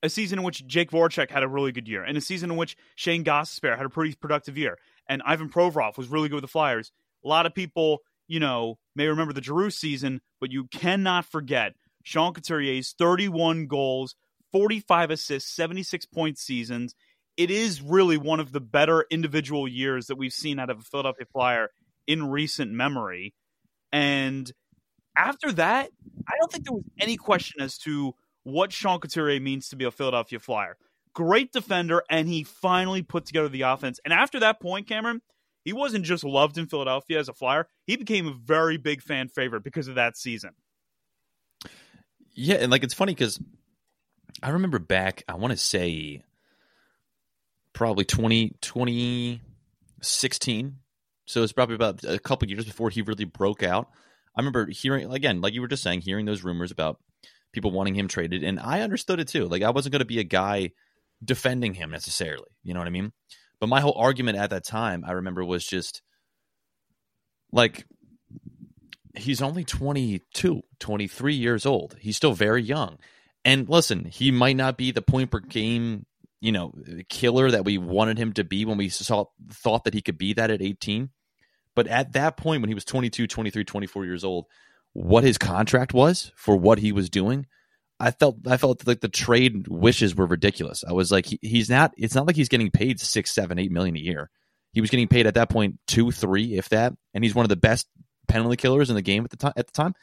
a 0.02 0.10
season 0.10 0.38
in 0.38 0.44
which 0.44 0.66
Jake 0.66 0.90
Voracek 0.90 1.30
had 1.30 1.42
a 1.42 1.48
really 1.48 1.72
good 1.72 1.88
year, 1.88 2.04
and 2.04 2.16
a 2.16 2.20
season 2.20 2.50
in 2.50 2.56
which 2.56 2.76
Shane 2.96 3.24
Gostisbehere 3.24 3.76
had 3.76 3.86
a 3.86 3.90
pretty 3.90 4.14
productive 4.14 4.56
year, 4.58 4.78
and 5.10 5.22
Ivan 5.26 5.50
Provorov 5.50 5.98
was 5.98 6.08
really 6.08 6.28
good 6.28 6.36
with 6.36 6.44
the 6.44 6.48
Flyers. 6.48 6.92
A 7.24 7.28
lot 7.28 7.44
of 7.44 7.52
people, 7.52 7.98
you 8.28 8.38
know, 8.38 8.78
may 8.94 9.08
remember 9.08 9.34
the 9.34 9.42
Giroux 9.42 9.70
season, 9.70 10.22
but 10.40 10.52
you 10.52 10.68
cannot 10.68 11.26
forget 11.26 11.74
Sean 12.04 12.32
Couturier's 12.32 12.94
31 12.96 13.66
goals, 13.66 14.14
45 14.52 15.10
assists, 15.10 15.54
76 15.54 16.06
point 16.06 16.38
seasons. 16.38 16.94
It 17.36 17.50
is 17.50 17.82
really 17.82 18.18
one 18.18 18.38
of 18.38 18.52
the 18.52 18.60
better 18.60 19.04
individual 19.10 19.66
years 19.66 20.06
that 20.06 20.16
we've 20.16 20.32
seen 20.32 20.60
out 20.60 20.70
of 20.70 20.78
a 20.78 20.82
Philadelphia 20.82 21.26
Flyer 21.32 21.70
in 22.06 22.30
recent 22.30 22.70
memory. 22.70 23.34
And 23.92 24.50
after 25.18 25.50
that, 25.52 25.90
I 26.28 26.32
don't 26.38 26.52
think 26.52 26.64
there 26.66 26.74
was 26.74 26.84
any 27.00 27.16
question 27.16 27.60
as 27.60 27.78
to 27.78 28.14
what 28.44 28.72
Sean 28.72 29.00
Couturier 29.00 29.40
means 29.40 29.70
to 29.70 29.76
be 29.76 29.84
a 29.84 29.90
Philadelphia 29.90 30.38
Flyer 30.38 30.76
great 31.14 31.52
defender, 31.52 32.02
and 32.08 32.28
he 32.28 32.44
finally 32.44 33.02
put 33.02 33.26
together 33.26 33.48
the 33.48 33.62
offense. 33.62 34.00
And 34.04 34.12
after 34.12 34.40
that 34.40 34.60
point, 34.60 34.86
Cameron, 34.86 35.22
he 35.64 35.72
wasn't 35.72 36.04
just 36.04 36.24
loved 36.24 36.58
in 36.58 36.66
Philadelphia 36.66 37.18
as 37.18 37.28
a 37.28 37.34
flyer, 37.34 37.66
he 37.86 37.96
became 37.96 38.26
a 38.26 38.32
very 38.32 38.76
big 38.76 39.02
fan 39.02 39.28
favorite 39.28 39.62
because 39.62 39.88
of 39.88 39.96
that 39.96 40.16
season. 40.16 40.50
Yeah, 42.32 42.56
and 42.56 42.70
like 42.70 42.84
it's 42.84 42.94
funny 42.94 43.14
because 43.14 43.40
I 44.42 44.50
remember 44.50 44.78
back, 44.78 45.24
I 45.28 45.34
want 45.34 45.52
to 45.52 45.56
say 45.56 46.22
probably 47.72 48.04
20, 48.04 48.56
2016. 48.60 50.76
So 51.26 51.42
it's 51.42 51.52
probably 51.52 51.76
about 51.76 52.02
a 52.04 52.18
couple 52.18 52.48
years 52.48 52.64
before 52.64 52.90
he 52.90 53.02
really 53.02 53.24
broke 53.24 53.62
out. 53.62 53.88
I 54.34 54.40
remember 54.40 54.66
hearing, 54.66 55.12
again, 55.12 55.40
like 55.40 55.54
you 55.54 55.60
were 55.60 55.68
just 55.68 55.82
saying, 55.82 56.00
hearing 56.00 56.24
those 56.24 56.42
rumors 56.42 56.70
about 56.70 56.98
people 57.52 57.70
wanting 57.70 57.94
him 57.94 58.08
traded. 58.08 58.42
And 58.42 58.58
I 58.58 58.80
understood 58.80 59.20
it 59.20 59.28
too. 59.28 59.46
Like 59.46 59.62
I 59.62 59.70
wasn't 59.70 59.92
going 59.92 60.00
to 60.00 60.06
be 60.06 60.20
a 60.20 60.24
guy 60.24 60.70
defending 61.24 61.74
him 61.74 61.90
necessarily. 61.90 62.50
You 62.62 62.74
know 62.74 62.80
what 62.80 62.86
I 62.86 62.90
mean? 62.90 63.12
But 63.60 63.68
my 63.68 63.80
whole 63.80 63.96
argument 63.96 64.38
at 64.38 64.50
that 64.50 64.64
time, 64.64 65.04
I 65.06 65.12
remember, 65.12 65.44
was 65.44 65.64
just 65.66 66.02
like 67.52 67.84
he's 69.16 69.42
only 69.42 69.64
22, 69.64 70.62
23 70.78 71.34
years 71.34 71.66
old. 71.66 71.96
He's 72.00 72.16
still 72.16 72.32
very 72.32 72.62
young. 72.62 72.98
And 73.44 73.68
listen, 73.68 74.04
he 74.04 74.30
might 74.30 74.56
not 74.56 74.76
be 74.76 74.90
the 74.92 75.02
point 75.02 75.30
per 75.30 75.40
game, 75.40 76.06
you 76.40 76.52
know, 76.52 76.72
killer 77.08 77.50
that 77.50 77.64
we 77.64 77.78
wanted 77.78 78.18
him 78.18 78.32
to 78.34 78.44
be 78.44 78.64
when 78.64 78.78
we 78.78 78.88
saw 78.88 79.26
thought 79.50 79.84
that 79.84 79.94
he 79.94 80.02
could 80.02 80.18
be 80.18 80.34
that 80.34 80.50
at 80.50 80.62
18. 80.62 81.10
But 81.74 81.86
at 81.86 82.12
that 82.12 82.36
point 82.36 82.62
when 82.62 82.68
he 82.68 82.74
was 82.74 82.84
22, 82.84 83.26
23, 83.26 83.64
24 83.64 84.04
years 84.04 84.24
old, 84.24 84.46
what 84.92 85.24
his 85.24 85.38
contract 85.38 85.94
was 85.94 86.32
for 86.36 86.56
what 86.56 86.78
he 86.78 86.92
was 86.92 87.08
doing 87.08 87.46
I 88.00 88.10
felt 88.12 88.38
I 88.46 88.56
felt 88.56 88.86
like 88.86 89.00
the 89.00 89.08
trade 89.08 89.68
wishes 89.68 90.14
were 90.14 90.26
ridiculous. 90.26 90.82
I 90.88 90.92
was 90.92 91.12
like, 91.12 91.26
he, 91.26 91.38
he's 91.42 91.68
not. 91.68 91.92
It's 91.98 92.14
not 92.14 92.26
like 92.26 92.34
he's 92.34 92.48
getting 92.48 92.70
paid 92.70 92.98
six, 92.98 93.30
seven, 93.30 93.58
eight 93.58 93.70
million 93.70 93.94
a 93.94 94.00
year. 94.00 94.30
He 94.72 94.80
was 94.80 94.88
getting 94.88 95.08
paid 95.08 95.26
at 95.26 95.34
that 95.34 95.50
point 95.50 95.78
two, 95.86 96.10
three, 96.10 96.54
if 96.54 96.70
that, 96.70 96.94
and 97.12 97.22
he's 97.22 97.34
one 97.34 97.44
of 97.44 97.50
the 97.50 97.56
best 97.56 97.86
penalty 98.26 98.56
killers 98.56 98.88
in 98.88 98.96
the 98.96 99.02
game 99.02 99.24
at 99.24 99.30
the 99.30 99.36
time. 99.36 99.52
At 99.54 99.66
the 99.66 99.72
time, 99.72 99.94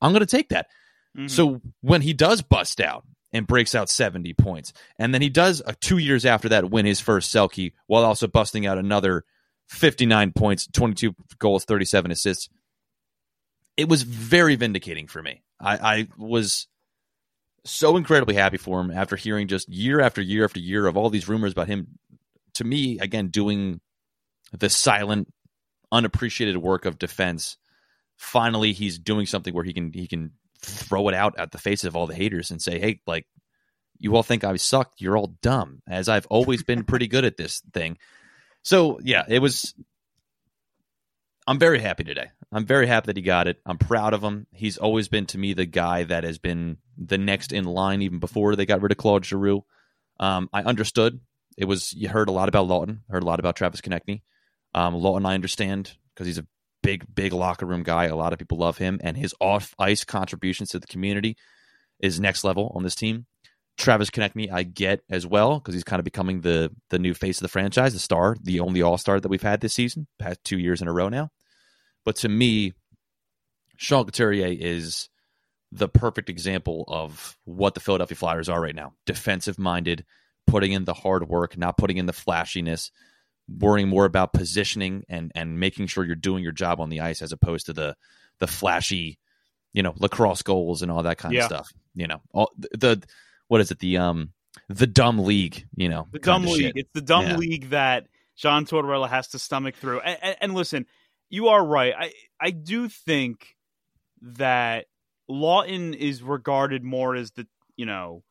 I'm 0.00 0.12
going 0.12 0.20
to 0.20 0.26
take 0.26 0.50
that. 0.50 0.68
Mm-hmm. 1.16 1.26
So 1.26 1.60
when 1.80 2.00
he 2.00 2.12
does 2.12 2.42
bust 2.42 2.80
out 2.80 3.04
and 3.32 3.46
breaks 3.46 3.74
out 3.74 3.88
70 3.88 4.34
points, 4.34 4.72
and 4.98 5.12
then 5.12 5.22
he 5.22 5.28
does 5.28 5.62
uh, 5.62 5.72
two 5.80 5.98
years 5.98 6.24
after 6.24 6.50
that 6.50 6.70
win 6.70 6.86
his 6.86 7.00
first 7.00 7.34
Selke 7.34 7.72
while 7.86 8.04
also 8.04 8.28
busting 8.28 8.66
out 8.66 8.78
another 8.78 9.24
59 9.68 10.32
points, 10.32 10.68
22 10.72 11.14
goals, 11.38 11.64
37 11.64 12.10
assists. 12.10 12.48
It 13.76 13.88
was 13.88 14.02
very 14.02 14.56
vindicating 14.56 15.06
for 15.06 15.22
me. 15.22 15.42
I, 15.60 15.76
I 15.76 16.08
was 16.16 16.68
so 17.66 17.96
incredibly 17.96 18.34
happy 18.34 18.56
for 18.56 18.80
him 18.80 18.90
after 18.90 19.16
hearing 19.16 19.48
just 19.48 19.68
year 19.68 20.00
after 20.00 20.20
year 20.20 20.44
after 20.44 20.60
year 20.60 20.86
of 20.86 20.96
all 20.96 21.10
these 21.10 21.28
rumors 21.28 21.52
about 21.52 21.68
him. 21.68 21.98
To 22.54 22.64
me, 22.64 22.98
again, 22.98 23.28
doing 23.28 23.80
the 24.56 24.70
silent, 24.70 25.28
unappreciated 25.92 26.56
work 26.56 26.84
of 26.86 26.98
defense. 26.98 27.58
Finally, 28.16 28.72
he's 28.72 28.98
doing 28.98 29.26
something 29.26 29.52
where 29.54 29.64
he 29.64 29.72
can 29.72 29.92
he 29.92 30.06
can 30.06 30.32
throw 30.60 31.08
it 31.08 31.14
out 31.14 31.38
at 31.38 31.52
the 31.52 31.58
face 31.58 31.84
of 31.84 31.94
all 31.94 32.06
the 32.06 32.14
haters 32.14 32.50
and 32.50 32.62
say, 32.62 32.78
"Hey, 32.78 33.00
like 33.06 33.26
you 33.98 34.16
all 34.16 34.22
think 34.22 34.42
I 34.42 34.56
sucked. 34.56 35.00
You're 35.00 35.18
all 35.18 35.36
dumb." 35.42 35.82
As 35.86 36.08
I've 36.08 36.26
always 36.26 36.62
been 36.62 36.84
pretty 36.84 37.08
good 37.08 37.24
at 37.26 37.36
this 37.36 37.60
thing. 37.74 37.98
So 38.62 38.98
yeah, 39.02 39.24
it 39.28 39.40
was. 39.40 39.74
I'm 41.46 41.58
very 41.58 41.78
happy 41.78 42.04
today. 42.04 42.30
I'm 42.52 42.64
very 42.64 42.86
happy 42.86 43.06
that 43.06 43.16
he 43.16 43.22
got 43.22 43.48
it. 43.48 43.58
I'm 43.66 43.78
proud 43.78 44.14
of 44.14 44.22
him. 44.22 44.46
He's 44.52 44.78
always 44.78 45.08
been 45.08 45.26
to 45.26 45.38
me 45.38 45.52
the 45.52 45.66
guy 45.66 46.04
that 46.04 46.24
has 46.24 46.38
been 46.38 46.78
the 46.96 47.18
next 47.18 47.52
in 47.52 47.64
line, 47.64 48.02
even 48.02 48.18
before 48.18 48.54
they 48.54 48.66
got 48.66 48.80
rid 48.82 48.92
of 48.92 48.98
Claude 48.98 49.24
Giroux. 49.24 49.64
Um, 50.20 50.48
I 50.52 50.62
understood. 50.62 51.20
It 51.56 51.64
was 51.64 51.92
you 51.92 52.08
heard 52.08 52.28
a 52.28 52.32
lot 52.32 52.48
about 52.48 52.68
Laughton, 52.68 53.00
heard 53.08 53.22
a 53.22 53.26
lot 53.26 53.40
about 53.40 53.56
Travis 53.56 53.80
Konecny. 53.80 54.22
Um, 54.74 54.94
Laughton, 54.94 55.26
I 55.26 55.34
understand 55.34 55.96
because 56.14 56.26
he's 56.26 56.38
a 56.38 56.46
big, 56.82 57.04
big 57.12 57.32
locker 57.32 57.66
room 57.66 57.82
guy. 57.82 58.04
A 58.04 58.16
lot 58.16 58.32
of 58.32 58.38
people 58.38 58.58
love 58.58 58.78
him, 58.78 59.00
and 59.02 59.16
his 59.16 59.34
off 59.40 59.74
ice 59.78 60.04
contributions 60.04 60.70
to 60.70 60.78
the 60.78 60.86
community 60.86 61.36
is 61.98 62.20
next 62.20 62.44
level 62.44 62.72
on 62.74 62.84
this 62.84 62.94
team. 62.94 63.26
Travis 63.76 64.10
Konecny, 64.10 64.50
I 64.50 64.62
get 64.62 65.00
as 65.10 65.26
well 65.26 65.58
because 65.58 65.74
he's 65.74 65.84
kind 65.84 66.00
of 66.00 66.04
becoming 66.04 66.40
the 66.42 66.70
the 66.90 66.98
new 66.98 67.12
face 67.12 67.38
of 67.38 67.42
the 67.42 67.48
franchise, 67.48 67.92
the 67.92 67.98
star, 67.98 68.36
the 68.40 68.60
only 68.60 68.82
All 68.82 68.98
Star 68.98 69.20
that 69.20 69.28
we've 69.28 69.42
had 69.42 69.60
this 69.60 69.74
season, 69.74 70.06
past 70.18 70.44
two 70.44 70.58
years 70.58 70.80
in 70.80 70.88
a 70.88 70.92
row 70.92 71.08
now. 71.08 71.30
But 72.06 72.16
to 72.16 72.28
me, 72.30 72.72
Sean 73.76 74.06
Couturier 74.06 74.56
is 74.58 75.10
the 75.72 75.88
perfect 75.88 76.30
example 76.30 76.84
of 76.88 77.36
what 77.44 77.74
the 77.74 77.80
Philadelphia 77.80 78.16
Flyers 78.16 78.48
are 78.48 78.60
right 78.60 78.74
now 78.74 78.94
defensive 79.04 79.58
minded, 79.58 80.06
putting 80.46 80.72
in 80.72 80.84
the 80.84 80.94
hard 80.94 81.28
work, 81.28 81.58
not 81.58 81.76
putting 81.76 81.98
in 81.98 82.06
the 82.06 82.12
flashiness, 82.14 82.92
worrying 83.48 83.88
more 83.88 84.04
about 84.04 84.32
positioning 84.32 85.04
and, 85.08 85.32
and 85.34 85.58
making 85.58 85.88
sure 85.88 86.04
you're 86.04 86.14
doing 86.14 86.42
your 86.42 86.52
job 86.52 86.80
on 86.80 86.88
the 86.88 87.00
ice 87.00 87.20
as 87.20 87.32
opposed 87.32 87.66
to 87.66 87.72
the, 87.72 87.96
the 88.38 88.46
flashy, 88.46 89.18
you 89.72 89.82
know, 89.82 89.92
lacrosse 89.98 90.42
goals 90.42 90.82
and 90.82 90.90
all 90.92 91.02
that 91.02 91.18
kind 91.18 91.34
yeah. 91.34 91.40
of 91.40 91.46
stuff. 91.46 91.68
You 91.94 92.06
know, 92.06 92.22
all 92.32 92.52
the, 92.56 92.68
the, 92.78 93.02
what 93.48 93.60
is 93.60 93.72
it? 93.72 93.80
The, 93.80 93.98
um, 93.98 94.32
the 94.68 94.86
dumb 94.86 95.18
league, 95.18 95.66
you 95.74 95.88
know, 95.88 96.06
the 96.12 96.20
dumb 96.20 96.44
league. 96.44 96.60
Shit. 96.60 96.76
It's 96.76 96.92
the 96.94 97.02
dumb 97.02 97.26
yeah. 97.26 97.36
league 97.36 97.70
that 97.70 98.06
John 98.36 98.64
Tortorella 98.64 99.08
has 99.08 99.28
to 99.28 99.40
stomach 99.40 99.74
through. 99.74 100.00
And, 100.00 100.18
and, 100.22 100.36
and 100.40 100.54
listen, 100.54 100.86
you 101.28 101.48
are 101.48 101.64
right. 101.64 101.94
I, 101.98 102.12
I 102.40 102.50
do 102.50 102.88
think 102.88 103.56
that 104.22 104.86
Laughton 105.30 105.94
is 105.94 106.22
regarded 106.22 106.84
more 106.84 107.14
as 107.14 107.32
the 107.32 107.46
you 107.76 107.86
know 107.86 108.22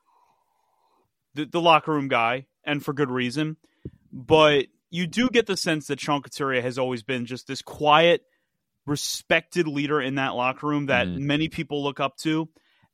the, 1.34 1.46
the 1.46 1.62
locker 1.62 1.92
room 1.92 2.08
guy, 2.08 2.48
and 2.64 2.84
for 2.84 2.94
good 2.94 3.12
reason. 3.12 3.58
But 4.12 4.68
you 4.90 5.08
do 5.08 5.30
get 5.30 5.46
the 5.46 5.58
sense 5.58 5.88
that 5.88 6.00
Sean 6.00 6.22
Couturier 6.22 6.62
has 6.62 6.78
always 6.78 7.04
been 7.04 7.26
just 7.26 7.48
this 7.48 7.62
quiet, 7.62 8.22
respected 8.86 9.68
leader 9.68 10.02
in 10.02 10.16
that 10.16 10.36
locker 10.36 10.68
room 10.68 10.86
that 10.86 11.08
mm. 11.08 11.20
many 11.20 11.50
people 11.50 11.84
look 11.84 12.00
up 12.00 12.16
to. 12.18 12.48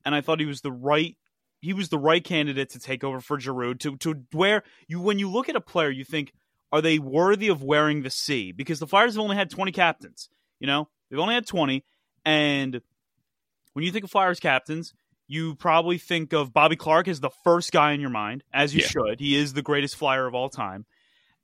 And 0.03 0.15
I 0.15 0.21
thought 0.21 0.39
he 0.39 0.47
was 0.47 0.61
the 0.61 0.71
right 0.71 1.15
he 1.61 1.73
was 1.73 1.89
the 1.89 1.99
right 1.99 2.23
candidate 2.23 2.71
to 2.71 2.79
take 2.79 3.03
over 3.03 3.21
for 3.21 3.39
Giroux 3.39 3.75
to 3.75 3.95
to 3.97 4.23
where 4.31 4.63
you 4.87 4.99
when 4.99 5.19
you 5.19 5.29
look 5.29 5.47
at 5.47 5.55
a 5.55 5.61
player, 5.61 5.91
you 5.91 6.03
think, 6.03 6.33
are 6.71 6.81
they 6.81 6.99
worthy 6.99 7.49
of 7.49 7.63
wearing 7.63 8.03
the 8.03 8.09
C? 8.09 8.51
Because 8.51 8.79
the 8.79 8.87
Flyers 8.87 9.15
have 9.15 9.23
only 9.23 9.35
had 9.35 9.49
20 9.49 9.71
captains. 9.71 10.29
You 10.59 10.67
know, 10.67 10.87
they've 11.09 11.19
only 11.19 11.33
had 11.33 11.47
20, 11.47 11.83
and 12.25 12.81
when 13.73 13.85
you 13.85 13.91
think 13.91 14.03
of 14.03 14.11
Flyers 14.11 14.39
captains, 14.39 14.93
you 15.27 15.55
probably 15.55 15.97
think 15.97 16.33
of 16.33 16.53
Bobby 16.53 16.75
Clarke 16.75 17.07
as 17.07 17.19
the 17.19 17.29
first 17.43 17.71
guy 17.71 17.93
in 17.93 18.01
your 18.01 18.09
mind, 18.09 18.43
as 18.53 18.75
you 18.75 18.81
yeah. 18.81 18.87
should. 18.87 19.19
He 19.19 19.35
is 19.35 19.53
the 19.53 19.61
greatest 19.61 19.95
flyer 19.95 20.27
of 20.27 20.35
all 20.35 20.49
time. 20.49 20.85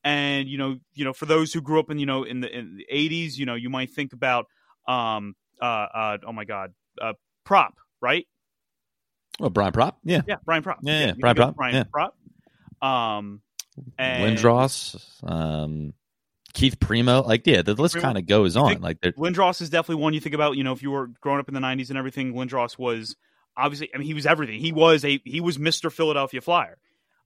And 0.03 0.47
you 0.47 0.57
know, 0.57 0.77
you 0.93 1.05
know, 1.05 1.13
for 1.13 1.25
those 1.25 1.53
who 1.53 1.61
grew 1.61 1.79
up 1.79 1.89
in 1.89 1.97
you 1.97 2.05
know 2.05 2.23
in 2.23 2.41
the 2.41 2.55
in 2.55 2.77
the 2.77 2.85
eighties, 2.89 3.39
you 3.39 3.45
know, 3.45 3.55
you 3.55 3.69
might 3.69 3.91
think 3.91 4.13
about 4.13 4.45
um 4.87 5.35
uh 5.61 5.65
uh 5.65 6.17
oh 6.25 6.31
my 6.31 6.45
god 6.45 6.73
uh 7.01 7.13
Propp 7.45 7.71
right 8.01 8.27
Oh, 9.39 9.49
Brian 9.49 9.71
Propp. 9.71 9.93
Yeah. 10.03 10.21
yeah 10.27 10.37
Brian 10.45 10.63
Propp 10.63 10.77
Yeah, 10.81 10.99
yeah, 10.99 11.07
you 11.07 11.21
Brian 11.21 11.35
Propp, 11.35 11.55
Brian 11.55 11.75
yeah. 11.75 11.83
Propp 12.81 12.85
um 12.85 13.41
and 13.97 14.37
Lindros, 14.37 14.99
um, 15.29 15.93
Keith 16.53 16.79
Primeau. 16.79 17.21
Like, 17.21 17.45
yeah, 17.45 17.61
the 17.61 17.73
list 17.73 17.97
kind 17.97 18.17
of 18.17 18.25
goes 18.25 18.55
on. 18.57 18.81
Like, 18.81 18.99
Lindros 19.01 19.61
is 19.61 19.69
definitely 19.69 20.01
one 20.01 20.13
you 20.13 20.19
think 20.19 20.35
about. 20.35 20.57
You 20.57 20.63
know, 20.63 20.73
if 20.73 20.81
you 20.81 20.91
were 20.91 21.07
growing 21.21 21.39
up 21.39 21.47
in 21.47 21.53
the 21.53 21.59
'90s 21.59 21.89
and 21.89 21.97
everything, 21.97 22.33
Lindros 22.33 22.77
was 22.77 23.15
obviously. 23.55 23.89
I 23.93 23.97
mean, 23.97 24.07
he 24.07 24.13
was 24.13 24.25
everything. 24.25 24.59
He 24.59 24.71
was 24.71 25.05
a 25.05 25.19
he 25.23 25.41
was 25.41 25.59
Mister 25.59 25.89
Philadelphia 25.89 26.41
Flyer. 26.41 26.77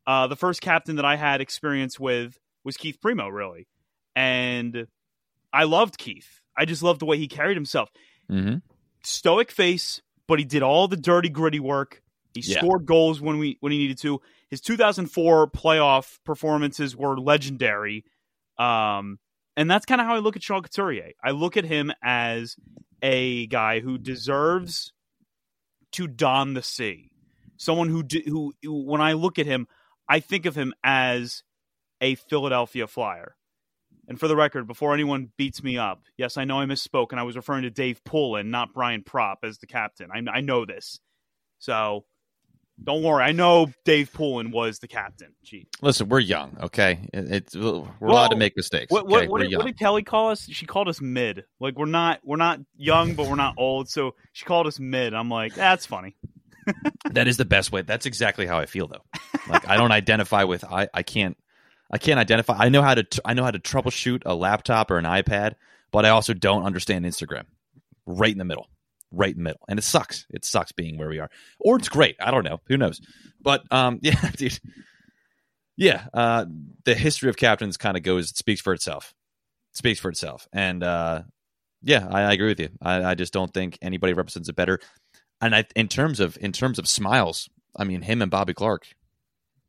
Uh, 0.06 0.28
the 0.28 0.36
first 0.36 0.62
captain 0.62 0.96
that 0.96 1.06
I 1.06 1.16
had 1.16 1.42
experience 1.42 2.00
with 2.00 2.38
was 2.64 2.76
Keith 2.78 3.00
Primeau, 3.02 3.30
really, 3.30 3.68
and 4.16 4.88
I 5.54 5.64
loved 5.66 5.98
Keith. 5.98 6.42
I 6.58 6.66
just 6.66 6.84
loved 6.84 7.00
the 7.02 7.06
way 7.06 7.18
he 7.18 7.28
carried 7.28 7.56
himself. 7.56 7.90
Mhm. 8.30 8.62
Stoic 9.04 9.52
face, 9.52 10.02
but 10.28 10.40
he 10.40 10.46
did 10.46 10.64
all 10.64 10.88
the 10.88 10.98
dirty, 10.98 11.30
gritty 11.30 11.60
work. 11.60 12.02
He 12.34 12.42
Yeah. 12.42 12.60
scored 12.60 12.86
goals 12.86 13.20
when 13.22 13.38
we 13.40 13.58
when 13.60 13.72
he 13.72 13.78
needed 13.78 13.98
to. 14.00 14.22
His 14.50 14.62
2004 14.62 15.50
playoff 15.50 16.20
performances 16.24 16.96
were 16.96 17.18
legendary. 17.20 18.06
Um, 18.58 19.20
and 19.58 19.70
that's 19.70 19.86
kind 19.86 20.00
of 20.02 20.08
how 20.08 20.16
I 20.16 20.20
look 20.20 20.36
at 20.36 20.44
Sean 20.44 20.62
Couturier. 20.62 21.12
I 21.24 21.32
look 21.32 21.58
at 21.58 21.66
him 21.66 21.92
as 22.02 22.56
a 23.02 23.48
guy 23.48 23.80
who 23.80 23.98
deserves 23.98 24.94
to 25.94 26.08
don 26.08 26.54
the 26.54 26.64
C. 26.64 27.12
Someone 27.58 27.90
who 27.90 28.04
di- 28.04 28.24
who 28.28 28.54
when 28.64 29.02
I 29.02 29.14
look 29.14 29.38
at 29.40 29.46
him, 29.46 29.68
I 30.08 30.20
think 30.20 30.46
of 30.46 30.56
him 30.56 30.74
as 30.84 31.44
a 32.00 32.16
Philadelphia 32.16 32.88
Flyer. 32.88 33.36
And 34.08 34.20
for 34.20 34.28
the 34.28 34.36
record, 34.36 34.68
before 34.68 34.94
anyone 34.94 35.32
beats 35.38 35.62
me 35.64 35.78
up, 35.78 36.04
yes, 36.18 36.36
I 36.38 36.44
know 36.44 36.60
I 36.60 36.66
misspoke, 36.66 37.12
and 37.12 37.20
I 37.20 37.24
was 37.24 37.36
referring 37.36 37.64
to 37.64 37.70
Dave 37.70 38.04
Poulin, 38.04 38.50
not 38.52 38.74
Brian 38.74 39.04
Propp, 39.04 39.38
as 39.44 39.60
the 39.60 39.68
captain. 39.68 40.10
I, 40.12 40.24
I 40.38 40.42
know 40.42 40.66
this, 40.66 41.00
so 41.60 42.06
don't 42.84 43.04
worry. 43.04 43.24
I 43.24 43.32
know 43.32 43.72
Dave 43.86 44.12
Poulin 44.14 44.52
was 44.52 44.80
the 44.80 44.88
captain. 44.88 45.34
Gee, 45.44 45.68
listen, 45.82 46.10
we're 46.10 46.20
young, 46.20 46.58
okay? 46.64 47.08
It, 47.14 47.32
it's 47.32 47.56
we're 47.56 47.86
allowed 48.02 48.30
to 48.30 48.38
make 48.38 48.56
mistakes. 48.58 48.92
what 48.92 49.08
what, 49.08 49.24
okay? 49.24 49.28
what, 49.28 49.42
did, 49.42 49.56
what 49.56 49.66
did 49.66 49.78
Kelly 49.78 50.04
call 50.04 50.32
us? 50.32 50.48
She 50.50 50.66
called 50.66 50.88
us 50.88 51.02
mid. 51.02 51.46
Like 51.60 51.78
we're 51.78 51.86
not 51.86 52.20
we're 52.24 52.38
not 52.38 52.60
young, 52.76 53.14
but 53.14 53.28
we're 53.28 53.36
not 53.36 53.56
old. 53.58 53.90
So 53.90 54.16
she 54.34 54.46
called 54.46 54.68
us 54.68 54.80
mid. 54.80 55.14
I'm 55.14 55.30
like, 55.30 55.54
that's 55.54 55.86
funny. 55.86 56.16
That 57.12 57.28
is 57.28 57.38
the 57.38 57.46
best 57.46 57.72
way. 57.72 57.82
That's 57.82 58.06
exactly 58.06 58.46
how 58.46 58.60
I 58.60 58.66
feel, 58.66 58.88
though. 58.88 59.04
Like, 59.50 59.68
I 59.68 59.76
don't 59.78 59.92
identify 59.92 60.44
with. 60.44 60.64
I 60.64 60.88
I 60.94 61.04
can't. 61.04 61.38
I 61.92 61.98
can't 61.98 62.20
identify. 62.20 62.56
I 62.58 62.70
know 62.70 62.82
how 62.82 62.96
to. 62.96 63.06
I 63.26 63.34
know 63.34 63.44
how 63.44 63.52
to 63.52 63.60
troubleshoot 63.60 64.22
a 64.26 64.34
laptop 64.36 64.92
or 64.92 64.98
an 64.98 65.06
iPad, 65.06 65.56
but 65.92 66.06
I 66.06 66.10
also 66.10 66.34
don't 66.34 66.64
understand 66.64 67.06
Instagram. 67.06 67.46
Right 68.06 68.32
in 68.32 68.38
the 68.38 68.46
middle. 68.46 68.68
Right 69.12 69.32
in 69.32 69.38
the 69.38 69.44
middle, 69.44 69.62
and 69.68 69.78
it 69.78 69.84
sucks. 69.84 70.26
It 70.30 70.46
sucks 70.46 70.72
being 70.72 70.98
where 70.98 71.10
we 71.10 71.20
are, 71.20 71.30
or 71.60 71.78
it's 71.78 71.90
great. 71.90 72.16
I 72.20 72.32
don't 72.32 72.46
know. 72.46 72.62
Who 72.68 72.78
knows? 72.78 73.02
But 73.42 73.64
um, 73.72 74.00
yeah, 74.04 74.32
dude. 74.36 74.60
Yeah, 75.78 76.06
uh, 76.14 76.46
the 76.86 76.94
history 76.96 77.30
of 77.30 77.38
captains 77.38 77.78
kind 77.78 77.98
of 77.98 78.04
goes 78.04 78.32
it 78.32 78.38
speaks 78.38 78.62
for 78.62 78.74
itself. 78.74 79.14
speaks 79.74 80.00
for 80.00 80.10
itself, 80.10 80.48
and 80.54 80.84
uh, 80.84 81.24
yeah, 81.82 82.08
I, 82.10 82.22
I 82.24 82.34
agree 82.34 82.50
with 82.50 82.60
you. 82.60 82.70
I, 82.82 83.04
I 83.04 83.16
just 83.16 83.34
don't 83.34 83.54
think 83.54 83.78
anybody 83.82 84.14
represents 84.14 84.50
it 84.50 84.56
better. 84.56 84.80
And 85.42 85.56
I, 85.56 85.66
in 85.76 85.88
terms 85.88 86.20
of 86.20 86.38
in 86.40 86.52
terms 86.52 86.78
of 86.80 86.88
smiles, 86.88 87.50
I 87.76 87.84
mean, 87.84 88.02
him 88.02 88.22
and 88.22 88.30
Bobby 88.30 88.54
Clarke, 88.54 88.88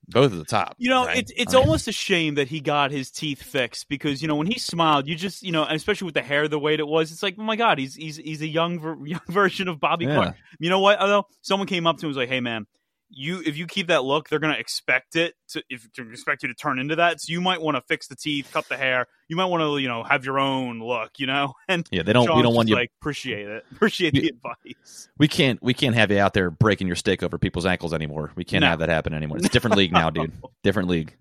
both 0.09 0.33
at 0.33 0.39
the 0.39 0.45
top. 0.45 0.75
You 0.79 0.91
know, 0.91 1.07
right? 1.07 1.19
it's 1.19 1.33
it's 1.37 1.55
I 1.55 1.59
mean, 1.59 1.67
almost 1.67 1.89
a 1.89 1.93
shame 1.93 2.35
that 2.35 2.49
he 2.49 2.61
got 2.61 2.91
his 2.91 3.11
teeth 3.11 3.43
fixed 3.43 3.89
because 3.89 4.21
you 4.23 4.29
know 4.29 4.37
when 4.37 4.47
he 4.47 4.59
smiled, 4.59 5.07
you 5.07 5.15
just 5.15 5.43
you 5.43 5.53
know, 5.53 5.65
and 5.65 5.77
especially 5.77 6.07
with 6.07 6.15
the 6.15 6.23
hair 6.23 6.49
the 6.49 6.59
way 6.59 6.75
it 6.75 6.87
was, 6.87 7.13
it's 7.13 7.23
like 7.23 7.37
oh 7.39 7.43
my 7.43 7.57
god, 7.57 7.79
he's 7.79 7.95
he's 7.95 8.17
he's 8.17 8.43
a 8.43 8.47
young 8.49 8.81
ver- 8.81 8.99
young 9.07 9.21
version 9.29 9.69
of 9.69 9.81
Bobby 9.81 10.05
Yeah. 10.07 10.15
Clarke. 10.15 10.37
You 10.59 10.71
know 10.71 10.81
what? 10.81 10.99
Although 11.01 11.27
someone 11.41 11.67
came 11.67 11.87
up 11.87 11.97
to 11.99 12.07
him 12.07 12.09
and 12.09 12.17
was 12.17 12.17
like, 12.17 12.29
"Hey 12.29 12.41
man, 12.41 12.67
you 13.15 13.43
if 13.45 13.57
you 13.57 13.67
keep 13.67 13.89
that 13.89 14.05
look, 14.05 14.29
they're 14.29 14.39
gonna 14.39 14.55
expect 14.55 15.17
it 15.17 15.35
to 15.51 15.63
if 15.69 15.91
to 15.93 16.11
expect 16.11 16.43
you 16.43 16.49
to 16.49 16.55
turn 16.55 16.79
into 16.79 16.97
that. 16.97 17.21
So 17.21 17.33
you 17.33 17.41
might 17.41 17.61
want 17.61 17.77
to 17.77 17.83
fix 17.83 18.09
the 18.09 18.17
teeth, 18.17 18.49
cut 18.53 18.69
the 18.69 18.77
hair. 18.77 19.07
You 19.29 19.37
might 19.37 19.45
want 19.47 19.63
to 19.63 19.79
you 19.79 19.89
know 19.89 20.03
have 20.03 20.25
your 20.25 20.39
own 20.39 20.81
look. 20.81 21.11
You 21.19 21.27
know, 21.27 21.53
and 21.69 21.87
yeah, 21.93 22.03
they 22.03 22.13
don't. 22.13 22.35
we 22.35 22.43
don't 22.43 22.55
want 22.55 22.69
you. 22.69 22.75
like 22.75 22.91
appreciate 23.01 23.49
it, 23.49 23.65
appreciate 23.73 24.15
the 24.15 24.29
advice. 24.29 25.09
we 25.19 25.29
can't. 25.29 25.63
We 25.63 25.75
can't 25.75 25.95
have 25.95 26.11
you 26.11 26.19
out 26.19 26.33
there 26.35 26.51
breaking 26.51 26.87
your 26.87 26.97
stick 26.97 27.23
over 27.23 27.39
people's 27.39 27.67
ankles 27.67 27.93
anymore. 27.93 28.33
We 28.35 28.45
can't 28.45 28.63
No. 28.63 28.69
have 28.69 28.79
that 28.81 28.89
happen 28.89 29.13
anymore. 29.15 29.37
It's 29.37 29.47
a 29.47 29.51
different 29.51 29.77
league 29.77 29.93
now, 29.93 30.11
dude. 30.11 30.33
Different 30.63 30.89
league. 30.89 31.15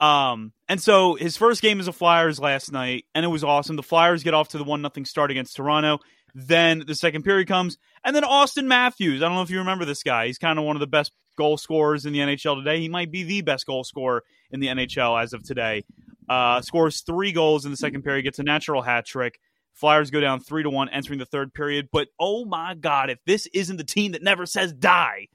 Um, 0.00 0.52
and 0.68 0.80
so 0.80 1.14
his 1.14 1.36
first 1.36 1.62
game 1.62 1.78
as 1.80 1.86
a 1.88 1.92
Flyers 1.92 2.40
last 2.40 2.72
night, 2.72 3.04
and 3.14 3.24
it 3.24 3.28
was 3.28 3.44
awesome. 3.44 3.76
The 3.76 3.82
Flyers 3.82 4.22
get 4.22 4.34
off 4.34 4.48
to 4.48 4.58
the 4.58 4.64
one 4.64 4.82
nothing 4.82 5.04
start 5.04 5.30
against 5.30 5.56
Toronto. 5.56 6.00
Then 6.34 6.82
the 6.86 6.94
second 6.94 7.22
period 7.24 7.46
comes, 7.46 7.76
and 8.04 8.16
then 8.16 8.22
Auston 8.22 8.64
Matthews. 8.64 9.22
I 9.22 9.26
don't 9.26 9.34
know 9.36 9.42
if 9.42 9.50
you 9.50 9.58
remember 9.58 9.84
this 9.84 10.02
guy. 10.02 10.26
He's 10.26 10.38
kind 10.38 10.58
of 10.58 10.64
one 10.64 10.76
of 10.76 10.80
the 10.80 10.86
best 10.86 11.12
goal 11.36 11.56
scorers 11.56 12.06
in 12.06 12.12
the 12.12 12.20
NHL 12.20 12.62
today. 12.62 12.80
He 12.80 12.88
might 12.88 13.10
be 13.10 13.22
the 13.22 13.42
best 13.42 13.66
goal 13.66 13.84
scorer 13.84 14.24
in 14.50 14.60
the 14.60 14.68
NHL 14.68 15.22
as 15.22 15.32
of 15.32 15.42
today. 15.42 15.84
Uh, 16.28 16.60
scores 16.60 17.00
three 17.00 17.32
goals 17.32 17.64
in 17.64 17.70
the 17.70 17.76
second 17.76 18.02
period, 18.02 18.22
gets 18.22 18.38
a 18.38 18.42
natural 18.42 18.82
hat 18.82 19.06
trick. 19.06 19.38
Flyers 19.74 20.10
go 20.10 20.20
down 20.20 20.40
three 20.40 20.62
to 20.62 20.70
one 20.70 20.88
entering 20.88 21.18
the 21.18 21.24
third 21.24 21.54
period. 21.54 21.88
But 21.92 22.08
oh 22.18 22.44
my 22.44 22.74
God, 22.74 23.10
if 23.10 23.18
this 23.26 23.46
isn't 23.52 23.76
the 23.76 23.84
team 23.84 24.12
that 24.12 24.22
never 24.22 24.46
says 24.46 24.72
die, 24.72 25.28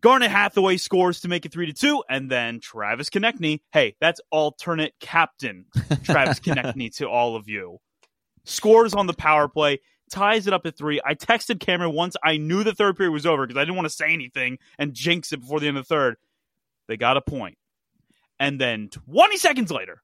Garnet 0.00 0.30
Hathaway 0.30 0.78
scores 0.78 1.20
to 1.20 1.28
make 1.28 1.44
it 1.44 1.52
three 1.52 1.66
to 1.66 1.72
two, 1.72 2.02
and 2.08 2.30
then 2.30 2.60
Travis 2.60 3.10
Konecny. 3.10 3.60
Hey, 3.72 3.96
that's 4.00 4.20
alternate 4.30 4.94
captain 5.00 5.66
Travis 6.04 6.40
Konecny 6.40 6.94
to 6.96 7.08
all 7.08 7.36
of 7.36 7.48
you. 7.48 7.78
Scores 8.44 8.94
on 8.94 9.06
the 9.06 9.12
power 9.12 9.46
play, 9.48 9.80
ties 10.10 10.46
it 10.46 10.52
up 10.52 10.66
at 10.66 10.76
three. 10.76 11.00
I 11.04 11.14
texted 11.14 11.60
Cameron 11.60 11.94
once 11.94 12.16
I 12.22 12.36
knew 12.36 12.64
the 12.64 12.74
third 12.74 12.96
period 12.96 13.12
was 13.12 13.26
over 13.26 13.46
because 13.46 13.58
I 13.58 13.62
didn't 13.62 13.76
want 13.76 13.86
to 13.86 13.94
say 13.94 14.12
anything 14.12 14.58
and 14.78 14.94
jinx 14.94 15.32
it 15.32 15.40
before 15.40 15.60
the 15.60 15.68
end 15.68 15.76
of 15.78 15.86
the 15.86 15.94
third. 15.94 16.16
They 16.88 16.96
got 16.96 17.16
a 17.16 17.20
point. 17.20 17.56
And 18.38 18.60
then 18.60 18.88
20 18.88 19.36
seconds 19.36 19.70
later, 19.70 20.02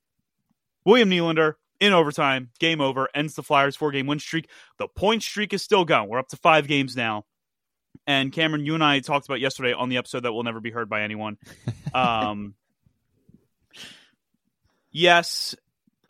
William 0.84 1.10
Nylander 1.10 1.54
in 1.80 1.92
overtime, 1.92 2.50
game 2.58 2.80
over, 2.80 3.08
ends 3.14 3.34
the 3.34 3.42
Flyers 3.42 3.76
four 3.76 3.90
game 3.90 4.06
win 4.06 4.18
streak. 4.18 4.48
The 4.78 4.88
point 4.88 5.22
streak 5.22 5.52
is 5.52 5.62
still 5.62 5.84
going. 5.84 6.08
We're 6.08 6.18
up 6.18 6.28
to 6.28 6.36
five 6.36 6.66
games 6.66 6.96
now. 6.96 7.24
And 8.06 8.32
Cameron, 8.32 8.64
you 8.64 8.74
and 8.74 8.84
I 8.84 9.00
talked 9.00 9.26
about 9.26 9.40
yesterday 9.40 9.72
on 9.72 9.88
the 9.88 9.96
episode 9.96 10.20
that 10.20 10.32
will 10.32 10.42
never 10.42 10.60
be 10.60 10.70
heard 10.70 10.88
by 10.88 11.02
anyone. 11.02 11.38
Um, 11.94 12.54
yes, 14.90 15.54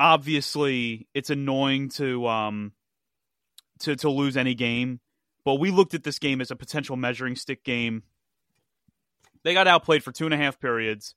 obviously, 0.00 1.06
it's 1.14 1.30
annoying 1.30 1.90
to 1.90 2.26
um, 2.26 2.72
to 3.80 3.96
to 3.96 4.10
lose 4.10 4.36
any 4.36 4.54
game, 4.54 5.00
but 5.44 5.54
we 5.54 5.70
looked 5.70 5.94
at 5.94 6.04
this 6.04 6.18
game 6.18 6.40
as 6.40 6.50
a 6.50 6.56
potential 6.56 6.96
measuring 6.96 7.36
stick 7.36 7.64
game. 7.64 8.02
They 9.44 9.54
got 9.54 9.68
outplayed 9.68 10.02
for 10.02 10.12
two 10.12 10.24
and 10.24 10.34
a 10.34 10.38
half 10.38 10.58
periods. 10.60 11.14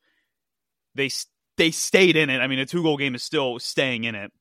They 0.96 1.10
they 1.58 1.72
stayed 1.72 2.16
in 2.16 2.30
it. 2.30 2.40
I 2.40 2.48
mean, 2.48 2.60
a 2.60 2.66
two 2.66 2.84
goal 2.84 2.98
game 2.98 3.16
is 3.16 3.24
still 3.24 3.60
staying 3.60 4.04
in 4.04 4.16
it, 4.16 4.32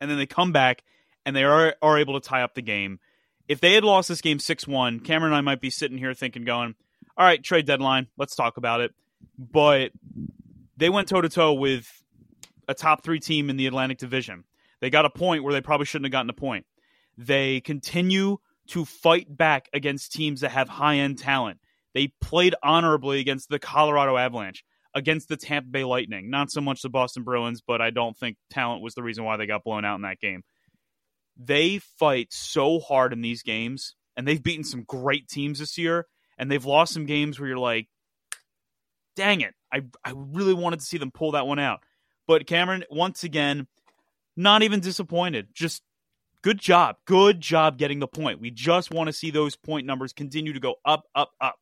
and 0.00 0.10
then 0.10 0.18
they 0.18 0.26
come 0.26 0.52
back 0.52 0.82
and 1.24 1.34
they 1.34 1.44
are 1.44 1.74
are 1.82 1.98
able 1.98 2.18
to 2.18 2.26
tie 2.26 2.42
up 2.42 2.54
the 2.54 2.62
game. 2.62 3.00
If 3.48 3.60
they 3.60 3.74
had 3.74 3.84
lost 3.84 4.08
this 4.08 4.20
game 4.20 4.38
six 4.38 4.66
one, 4.66 5.00
Cameron 5.00 5.32
and 5.32 5.38
I 5.38 5.40
might 5.40 5.60
be 5.60 5.70
sitting 5.70 5.98
here 5.98 6.14
thinking, 6.14 6.44
going, 6.44 6.74
"All 7.16 7.26
right, 7.26 7.42
trade 7.42 7.66
deadline, 7.66 8.08
let's 8.16 8.36
talk 8.36 8.56
about 8.56 8.80
it." 8.80 8.94
But 9.38 9.92
they 10.76 10.88
went 10.88 11.08
toe 11.08 11.20
to 11.20 11.28
toe 11.28 11.54
with 11.54 12.02
a 12.68 12.74
top 12.74 13.02
three 13.02 13.20
team 13.20 13.50
in 13.50 13.56
the 13.56 13.66
Atlantic 13.66 13.98
Division. 13.98 14.44
They 14.80 14.90
got 14.90 15.04
a 15.04 15.10
point 15.10 15.42
where 15.42 15.52
they 15.52 15.60
probably 15.60 15.86
shouldn't 15.86 16.06
have 16.06 16.12
gotten 16.12 16.30
a 16.30 16.34
point. 16.34 16.66
They 17.16 17.60
continue 17.60 18.38
to 18.68 18.84
fight 18.84 19.34
back 19.34 19.68
against 19.72 20.12
teams 20.12 20.40
that 20.40 20.50
have 20.50 20.68
high 20.68 20.96
end 20.96 21.18
talent. 21.18 21.60
They 21.94 22.12
played 22.20 22.54
honorably 22.62 23.20
against 23.20 23.48
the 23.48 23.58
Colorado 23.58 24.16
Avalanche, 24.16 24.64
against 24.94 25.28
the 25.28 25.36
Tampa 25.36 25.70
Bay 25.70 25.84
Lightning, 25.84 26.28
not 26.28 26.50
so 26.50 26.60
much 26.60 26.82
the 26.82 26.90
Boston 26.90 27.22
Bruins, 27.22 27.62
but 27.66 27.80
I 27.80 27.90
don't 27.90 28.16
think 28.16 28.36
talent 28.50 28.82
was 28.82 28.94
the 28.94 29.02
reason 29.02 29.24
why 29.24 29.36
they 29.36 29.46
got 29.46 29.64
blown 29.64 29.84
out 29.84 29.96
in 29.96 30.02
that 30.02 30.20
game. 30.20 30.42
They 31.38 31.78
fight 31.78 32.28
so 32.32 32.80
hard 32.80 33.12
in 33.12 33.20
these 33.20 33.42
games, 33.42 33.94
and 34.16 34.26
they've 34.26 34.42
beaten 34.42 34.64
some 34.64 34.84
great 34.84 35.28
teams 35.28 35.58
this 35.58 35.78
year, 35.78 36.06
and 36.38 36.50
they've 36.50 36.64
lost 36.64 36.92
some 36.92 37.06
games 37.06 37.38
where 37.38 37.48
you're 37.48 37.58
like, 37.58 37.88
dang 39.16 39.40
it, 39.40 39.54
I, 39.72 39.82
I 40.04 40.12
really 40.14 40.54
wanted 40.54 40.80
to 40.80 40.86
see 40.86 40.98
them 40.98 41.10
pull 41.10 41.32
that 41.32 41.46
one 41.46 41.58
out. 41.58 41.80
But 42.26 42.46
Cameron, 42.46 42.84
once 42.90 43.24
again, 43.24 43.68
not 44.36 44.62
even 44.62 44.80
disappointed. 44.80 45.48
Just 45.54 45.82
good 46.42 46.58
job. 46.58 46.96
Good 47.06 47.40
job 47.40 47.78
getting 47.78 47.98
the 47.98 48.06
point. 48.06 48.40
We 48.40 48.50
just 48.50 48.90
want 48.90 49.08
to 49.08 49.12
see 49.12 49.30
those 49.30 49.56
point 49.56 49.86
numbers 49.86 50.12
continue 50.12 50.52
to 50.52 50.60
go 50.60 50.76
up, 50.84 51.04
up, 51.14 51.30
up. 51.40 51.56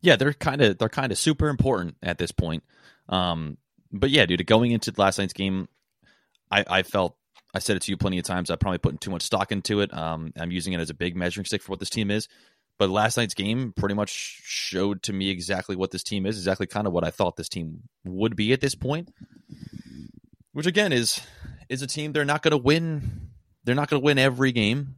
Yeah, 0.00 0.16
they're 0.16 0.32
kind 0.32 0.60
of 0.60 0.78
they're 0.78 0.88
kind 0.88 1.12
of 1.12 1.18
super 1.18 1.48
important 1.48 1.96
at 2.02 2.18
this 2.18 2.32
point. 2.32 2.64
Um, 3.08 3.56
but 3.92 4.10
yeah, 4.10 4.26
dude, 4.26 4.46
going 4.46 4.72
into 4.72 4.92
last 4.96 5.18
night's 5.18 5.32
game, 5.32 5.68
I, 6.50 6.64
I 6.68 6.82
felt 6.82 7.16
I 7.54 7.58
said 7.60 7.76
it 7.76 7.82
to 7.82 7.92
you 7.92 7.96
plenty 7.96 8.18
of 8.18 8.24
times. 8.24 8.50
I'm 8.50 8.58
probably 8.58 8.78
putting 8.78 8.98
too 8.98 9.10
much 9.10 9.22
stock 9.22 9.52
into 9.52 9.80
it. 9.80 9.92
Um, 9.94 10.32
I'm 10.36 10.50
using 10.50 10.72
it 10.72 10.80
as 10.80 10.90
a 10.90 10.94
big 10.94 11.14
measuring 11.14 11.44
stick 11.44 11.62
for 11.62 11.70
what 11.70 11.80
this 11.80 11.90
team 11.90 12.10
is. 12.10 12.28
but 12.78 12.90
last 12.90 13.16
night's 13.16 13.34
game 13.34 13.72
pretty 13.76 13.94
much 13.94 14.10
showed 14.10 15.04
to 15.04 15.12
me 15.12 15.30
exactly 15.30 15.76
what 15.76 15.92
this 15.92 16.02
team 16.02 16.26
is, 16.26 16.36
exactly 16.36 16.66
kind 16.66 16.86
of 16.88 16.92
what 16.92 17.04
I 17.04 17.10
thought 17.10 17.36
this 17.36 17.48
team 17.48 17.82
would 18.04 18.34
be 18.34 18.52
at 18.52 18.60
this 18.60 18.74
point. 18.74 19.08
Which 20.52 20.66
again 20.66 20.92
is 20.92 21.20
is 21.68 21.82
a 21.82 21.86
team 21.86 22.12
they're 22.12 22.24
not 22.24 22.42
going 22.42 22.52
to 22.52 22.58
win. 22.58 23.30
They're 23.64 23.74
not 23.74 23.88
going 23.88 24.00
to 24.00 24.04
win 24.04 24.18
every 24.18 24.52
game, 24.52 24.96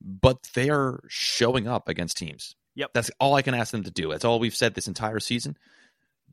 but 0.00 0.48
they 0.54 0.70
are 0.70 1.04
showing 1.08 1.68
up 1.68 1.88
against 1.88 2.16
teams. 2.16 2.56
Yep. 2.74 2.90
That's 2.92 3.10
all 3.20 3.34
I 3.34 3.42
can 3.42 3.54
ask 3.54 3.70
them 3.72 3.84
to 3.84 3.90
do. 3.90 4.10
That's 4.10 4.24
all 4.24 4.38
we've 4.38 4.54
said 4.54 4.74
this 4.74 4.88
entire 4.88 5.20
season. 5.20 5.56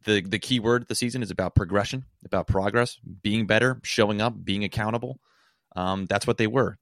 The 0.06 0.22
the 0.22 0.40
key 0.40 0.60
word 0.60 0.82
of 0.82 0.88
the 0.88 0.96
season 0.96 1.24
is 1.24 1.32
about 1.32 1.56
progression, 1.56 2.06
about 2.26 2.48
progress, 2.48 3.00
being 3.22 3.48
better, 3.48 3.80
showing 3.84 4.22
up, 4.22 4.44
being 4.44 4.64
accountable. 4.64 5.20
Um, 5.76 6.06
that's 6.06 6.28
what 6.28 6.38
they 6.38 6.48
were. 6.48 6.78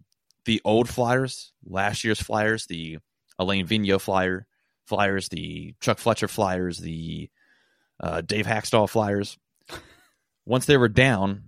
The 0.45 0.61
old 0.65 0.89
Flyers, 0.89 1.53
last 1.63 2.03
year's 2.03 2.21
Flyers, 2.21 2.65
the 2.65 2.97
Alain 3.37 3.67
Vigneault 3.67 4.01
Flyer 4.01 4.47
Flyers, 4.85 5.29
the 5.29 5.75
Chuck 5.79 5.99
Fletcher 5.99 6.27
Flyers, 6.27 6.79
the 6.79 7.29
uh, 7.99 8.21
Dave 8.21 8.47
Hakstol 8.47 8.89
Flyers. 8.89 9.37
Once 10.45 10.65
they 10.65 10.77
were 10.77 10.89
down 10.89 11.43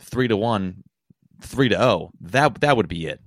three 0.00 0.28
to 0.28 0.36
one, 0.36 0.82
three 1.40 1.68
to 1.68 1.76
zero, 1.76 2.10
that 2.20 2.60
that 2.60 2.76
would 2.76 2.88
be 2.88 3.06
it. 3.06 3.20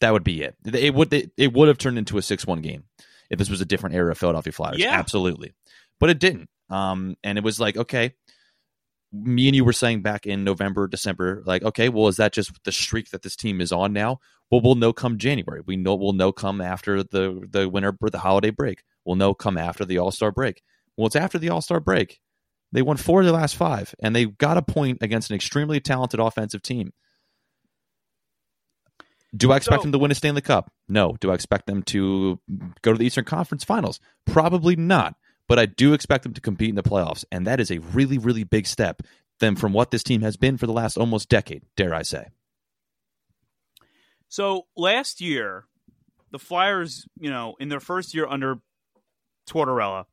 That 0.00 0.12
would 0.12 0.24
be 0.24 0.42
it. 0.42 0.56
It 0.64 0.94
would 0.94 1.12
it, 1.12 1.30
it 1.36 1.52
would 1.52 1.68
have 1.68 1.78
turned 1.78 1.98
into 1.98 2.18
a 2.18 2.22
six 2.22 2.46
one 2.46 2.60
game 2.60 2.84
if 3.30 3.38
this 3.38 3.50
was 3.50 3.60
a 3.60 3.66
different 3.66 3.94
era 3.94 4.10
of 4.10 4.18
Philadelphia 4.18 4.52
Flyers. 4.52 4.78
Yeah. 4.78 4.92
Absolutely. 4.92 5.52
But 5.98 6.10
it 6.10 6.18
didn't. 6.18 6.48
Um, 6.68 7.16
and 7.22 7.36
it 7.36 7.44
was 7.44 7.60
like, 7.60 7.76
okay, 7.76 8.14
me 9.12 9.48
and 9.48 9.56
you 9.56 9.64
were 9.64 9.72
saying 9.72 10.02
back 10.02 10.26
in 10.26 10.44
November, 10.44 10.86
December, 10.86 11.42
like, 11.44 11.62
okay, 11.62 11.88
well, 11.88 12.08
is 12.08 12.16
that 12.16 12.32
just 12.32 12.52
the 12.64 12.72
streak 12.72 13.10
that 13.10 13.22
this 13.22 13.36
team 13.36 13.60
is 13.60 13.72
on 13.72 13.92
now? 13.92 14.20
Well, 14.50 14.60
we'll 14.60 14.76
know 14.76 14.92
come 14.92 15.18
January. 15.18 15.62
We 15.64 15.76
know 15.76 15.94
we'll 15.94 16.12
know 16.12 16.32
come 16.32 16.60
after 16.60 17.02
the 17.02 17.46
the 17.48 17.68
winter 17.68 17.96
the 18.00 18.18
holiday 18.18 18.50
break. 18.50 18.82
We'll 19.04 19.16
know 19.16 19.34
come 19.34 19.56
after 19.56 19.84
the 19.84 19.98
All 19.98 20.10
Star 20.10 20.30
break. 20.30 20.62
Well, 20.96 21.06
it's 21.06 21.16
after 21.16 21.38
the 21.38 21.50
All 21.50 21.60
Star 21.60 21.80
break. 21.80 22.20
They 22.72 22.82
won 22.82 22.96
four 22.96 23.20
of 23.20 23.26
the 23.26 23.32
last 23.32 23.56
five, 23.56 23.94
and 24.00 24.14
they 24.14 24.26
got 24.26 24.56
a 24.56 24.62
point 24.62 24.98
against 25.02 25.30
an 25.30 25.36
extremely 25.36 25.80
talented 25.80 26.20
offensive 26.20 26.62
team. 26.62 26.92
Do 29.36 29.52
I 29.52 29.56
expect 29.56 29.80
So- 29.80 29.82
them 29.84 29.92
to 29.92 29.98
win 29.98 30.10
a 30.10 30.14
Stanley 30.14 30.40
Cup? 30.40 30.72
No. 30.88 31.16
Do 31.20 31.30
I 31.30 31.34
expect 31.34 31.66
them 31.66 31.82
to 31.84 32.40
go 32.82 32.92
to 32.92 32.98
the 32.98 33.04
Eastern 33.06 33.24
Conference 33.24 33.64
Finals? 33.64 34.00
Probably 34.26 34.76
not. 34.76 35.14
But 35.48 35.58
I 35.58 35.66
do 35.66 35.94
expect 35.94 36.22
them 36.22 36.32
to 36.34 36.40
compete 36.40 36.68
in 36.68 36.76
the 36.76 36.82
playoffs, 36.82 37.24
and 37.32 37.44
that 37.46 37.58
is 37.58 37.72
a 37.72 37.78
really, 37.78 38.18
really 38.18 38.44
big 38.44 38.66
step 38.68 39.02
than 39.40 39.56
from 39.56 39.72
what 39.72 39.90
this 39.90 40.04
team 40.04 40.22
has 40.22 40.36
been 40.36 40.56
for 40.56 40.66
the 40.66 40.72
last 40.72 40.96
almost 40.96 41.28
decade, 41.28 41.64
dare 41.76 41.92
I 41.92 42.02
say. 42.02 42.26
So 44.28 44.66
last 44.76 45.20
year, 45.20 45.66
the 46.30 46.38
Flyers, 46.38 47.06
you 47.18 47.30
know, 47.30 47.56
in 47.58 47.68
their 47.68 47.80
first 47.80 48.14
year 48.14 48.28
under 48.28 48.60
Tortorella, 49.48 50.04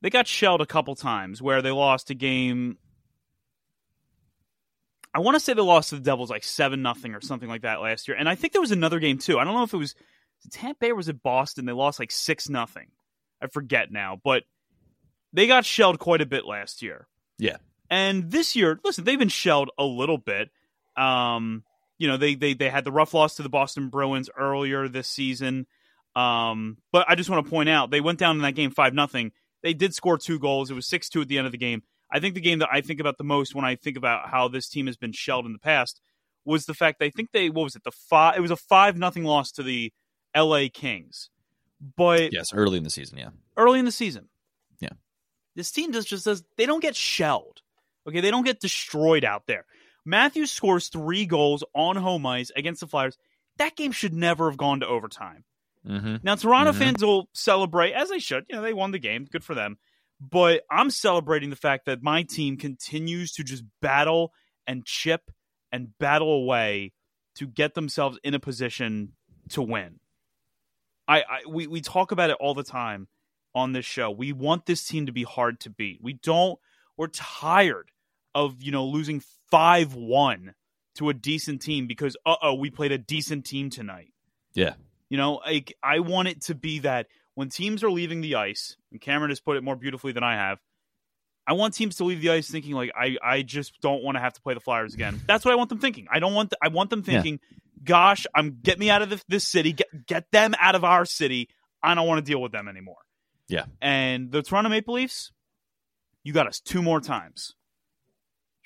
they 0.00 0.10
got 0.10 0.26
shelled 0.26 0.60
a 0.60 0.66
couple 0.66 0.94
times 0.94 1.42
where 1.42 1.62
they 1.62 1.70
lost 1.70 2.10
a 2.10 2.14
game. 2.14 2.78
I 5.14 5.20
want 5.20 5.36
to 5.36 5.40
say 5.40 5.54
they 5.54 5.62
lost 5.62 5.90
to 5.90 5.96
the 5.96 6.02
Devils 6.02 6.30
like 6.30 6.44
seven 6.44 6.82
nothing 6.82 7.14
or 7.14 7.20
something 7.20 7.48
like 7.48 7.62
that 7.62 7.80
last 7.80 8.08
year, 8.08 8.16
and 8.16 8.28
I 8.28 8.34
think 8.34 8.52
there 8.52 8.62
was 8.62 8.72
another 8.72 9.00
game 9.00 9.18
too. 9.18 9.38
I 9.38 9.44
don't 9.44 9.54
know 9.54 9.62
if 9.62 9.74
it 9.74 9.78
was 9.78 9.94
Tampa 10.50 10.78
Bay 10.78 10.90
or 10.90 10.94
was 10.94 11.08
it 11.08 11.22
Boston. 11.22 11.64
They 11.64 11.72
lost 11.72 11.98
like 11.98 12.12
six 12.12 12.48
nothing. 12.48 12.88
I 13.42 13.46
forget 13.46 13.90
now, 13.90 14.20
but 14.22 14.44
they 15.32 15.46
got 15.46 15.64
shelled 15.64 15.98
quite 15.98 16.20
a 16.20 16.26
bit 16.26 16.44
last 16.44 16.82
year. 16.82 17.06
Yeah. 17.38 17.56
And 17.90 18.30
this 18.30 18.56
year, 18.56 18.78
listen, 18.84 19.04
they've 19.04 19.18
been 19.18 19.28
shelled 19.28 19.70
a 19.78 19.84
little 19.84 20.18
bit. 20.18 20.50
Um, 20.96 21.64
you 21.98 22.08
know, 22.08 22.16
they 22.16 22.34
they 22.34 22.54
they 22.54 22.68
had 22.68 22.84
the 22.84 22.92
rough 22.92 23.14
loss 23.14 23.36
to 23.36 23.42
the 23.42 23.48
Boston 23.48 23.88
Bruins 23.88 24.30
earlier 24.36 24.88
this 24.88 25.08
season. 25.08 25.66
Um, 26.14 26.78
but 26.92 27.06
I 27.08 27.14
just 27.14 27.30
want 27.30 27.44
to 27.46 27.50
point 27.50 27.68
out 27.68 27.90
they 27.90 28.00
went 28.00 28.18
down 28.18 28.36
in 28.36 28.42
that 28.42 28.54
game 28.54 28.70
five 28.70 28.94
nothing. 28.94 29.32
They 29.62 29.74
did 29.74 29.94
score 29.94 30.18
two 30.18 30.38
goals. 30.38 30.70
It 30.70 30.74
was 30.74 30.86
six 30.86 31.08
two 31.08 31.20
at 31.20 31.28
the 31.28 31.38
end 31.38 31.46
of 31.46 31.52
the 31.52 31.58
game. 31.58 31.82
I 32.10 32.20
think 32.20 32.34
the 32.34 32.40
game 32.40 32.60
that 32.60 32.68
I 32.72 32.80
think 32.80 33.00
about 33.00 33.18
the 33.18 33.24
most 33.24 33.54
when 33.54 33.64
I 33.64 33.76
think 33.76 33.96
about 33.96 34.28
how 34.28 34.48
this 34.48 34.68
team 34.68 34.86
has 34.86 34.96
been 34.96 35.12
shelled 35.12 35.46
in 35.46 35.52
the 35.52 35.58
past 35.58 36.00
was 36.44 36.64
the 36.64 36.74
fact 36.74 37.02
I 37.02 37.10
think 37.10 37.32
they 37.32 37.50
what 37.50 37.64
was 37.64 37.76
it 37.76 37.84
the 37.84 37.90
five 37.90 38.36
it 38.36 38.40
was 38.40 38.50
a 38.50 38.56
five 38.56 38.96
nothing 38.96 39.24
loss 39.24 39.52
to 39.52 39.62
the 39.62 39.92
L.A. 40.34 40.68
Kings, 40.68 41.30
but 41.96 42.32
Yes, 42.32 42.52
early 42.52 42.78
in 42.78 42.84
the 42.84 42.90
season, 42.90 43.18
yeah. 43.18 43.30
early 43.56 43.78
in 43.78 43.84
the 43.84 43.92
season. 43.92 44.28
Yeah. 44.80 44.90
This 45.54 45.70
team 45.70 45.92
just, 45.92 46.08
just 46.08 46.24
does 46.24 46.44
they 46.56 46.66
don't 46.66 46.80
get 46.80 46.96
shelled. 46.96 47.60
Okay, 48.06 48.20
they 48.20 48.30
don't 48.30 48.44
get 48.44 48.60
destroyed 48.60 49.24
out 49.24 49.46
there. 49.46 49.66
Matthews 50.06 50.50
scores 50.50 50.88
three 50.88 51.26
goals 51.26 51.62
on 51.74 51.96
home 51.96 52.24
ice 52.24 52.50
against 52.56 52.80
the 52.80 52.86
Flyers. 52.86 53.18
That 53.58 53.76
game 53.76 53.92
should 53.92 54.14
never 54.14 54.48
have 54.48 54.56
gone 54.56 54.80
to 54.80 54.86
overtime. 54.86 55.44
Mm-hmm. 55.86 56.16
Now 56.22 56.34
Toronto 56.34 56.72
Mhm. 56.72 56.78
fans 56.78 57.04
will 57.04 57.28
celebrate 57.32 57.92
as 57.92 58.08
they 58.10 58.18
should. 58.18 58.44
You 58.48 58.56
know, 58.56 58.62
they 58.62 58.72
won 58.72 58.90
the 58.90 58.98
game. 58.98 59.24
Good 59.24 59.44
for 59.44 59.54
them. 59.54 59.78
But 60.20 60.62
I'm 60.70 60.90
celebrating 60.90 61.50
the 61.50 61.56
fact 61.56 61.86
that 61.86 62.02
my 62.02 62.24
team 62.24 62.56
continues 62.56 63.32
to 63.32 63.44
just 63.44 63.62
battle 63.80 64.32
and 64.66 64.84
chip 64.84 65.30
and 65.70 65.96
battle 65.98 66.32
away 66.32 66.92
to 67.36 67.46
get 67.46 67.74
themselves 67.74 68.18
in 68.24 68.34
a 68.34 68.40
position 68.40 69.12
to 69.50 69.62
win. 69.62 70.00
I, 71.06 71.20
I 71.20 71.40
we, 71.48 71.66
we 71.66 71.80
talk 71.80 72.10
about 72.10 72.30
it 72.30 72.36
all 72.40 72.54
the 72.54 72.64
time 72.64 73.06
on 73.54 73.72
this 73.72 73.84
show. 73.86 74.10
We 74.10 74.32
want 74.32 74.66
this 74.66 74.84
team 74.84 75.06
to 75.06 75.12
be 75.12 75.22
hard 75.22 75.60
to 75.60 75.70
beat. 75.70 76.00
We 76.02 76.14
don't 76.14 76.58
we're 76.96 77.06
tired 77.08 77.90
of, 78.34 78.60
you 78.60 78.72
know, 78.72 78.84
losing 78.84 79.22
5-1 79.52 80.52
to 80.96 81.08
a 81.08 81.14
decent 81.14 81.62
team 81.62 81.86
because 81.86 82.16
uh-oh, 82.26 82.54
we 82.54 82.70
played 82.70 82.92
a 82.92 82.98
decent 82.98 83.46
team 83.46 83.70
tonight. 83.70 84.12
Yeah. 84.54 84.74
You 85.10 85.16
know, 85.18 85.40
like 85.44 85.74
I 85.82 86.00
want 86.00 86.28
it 86.28 86.42
to 86.42 86.54
be 86.54 86.80
that 86.80 87.06
when 87.34 87.48
teams 87.48 87.82
are 87.84 87.90
leaving 87.90 88.20
the 88.20 88.34
ice, 88.34 88.76
and 88.92 89.00
Cameron 89.00 89.30
has 89.30 89.40
put 89.40 89.56
it 89.56 89.62
more 89.64 89.76
beautifully 89.76 90.12
than 90.12 90.22
I 90.22 90.34
have, 90.34 90.58
I 91.46 91.54
want 91.54 91.72
teams 91.74 91.96
to 91.96 92.04
leave 92.04 92.20
the 92.20 92.30
ice 92.30 92.50
thinking 92.50 92.72
like 92.74 92.90
I, 92.94 93.16
I 93.22 93.42
just 93.42 93.80
don't 93.80 94.02
want 94.02 94.16
to 94.16 94.20
have 94.20 94.34
to 94.34 94.42
play 94.42 94.52
the 94.54 94.60
Flyers 94.60 94.92
again. 94.94 95.18
That's 95.26 95.44
what 95.44 95.52
I 95.52 95.54
want 95.54 95.70
them 95.70 95.78
thinking. 95.78 96.06
I 96.10 96.18
don't 96.18 96.34
want 96.34 96.52
I 96.62 96.68
want 96.68 96.90
them 96.90 97.02
Yeah. 97.06 97.22
thinking, 97.22 97.40
gosh, 97.82 98.26
I'm 98.34 98.58
get 98.62 98.78
me 98.78 98.90
out 98.90 99.00
of 99.02 99.08
this, 99.08 99.24
this 99.28 99.48
city, 99.48 99.72
get 99.72 99.86
get 100.06 100.30
them 100.30 100.54
out 100.60 100.74
of 100.74 100.84
our 100.84 101.04
city. 101.06 101.48
I 101.82 101.94
don't 101.94 102.06
want 102.06 102.24
to 102.24 102.30
deal 102.30 102.42
with 102.42 102.52
them 102.52 102.68
anymore. 102.68 102.98
Yeah. 103.48 103.64
And 103.80 104.30
the 104.30 104.42
Toronto 104.42 104.68
Maple 104.68 104.94
Leafs, 104.94 105.32
you 106.24 106.34
got 106.34 106.46
us 106.48 106.60
two 106.60 106.82
more 106.82 107.00
times. 107.00 107.54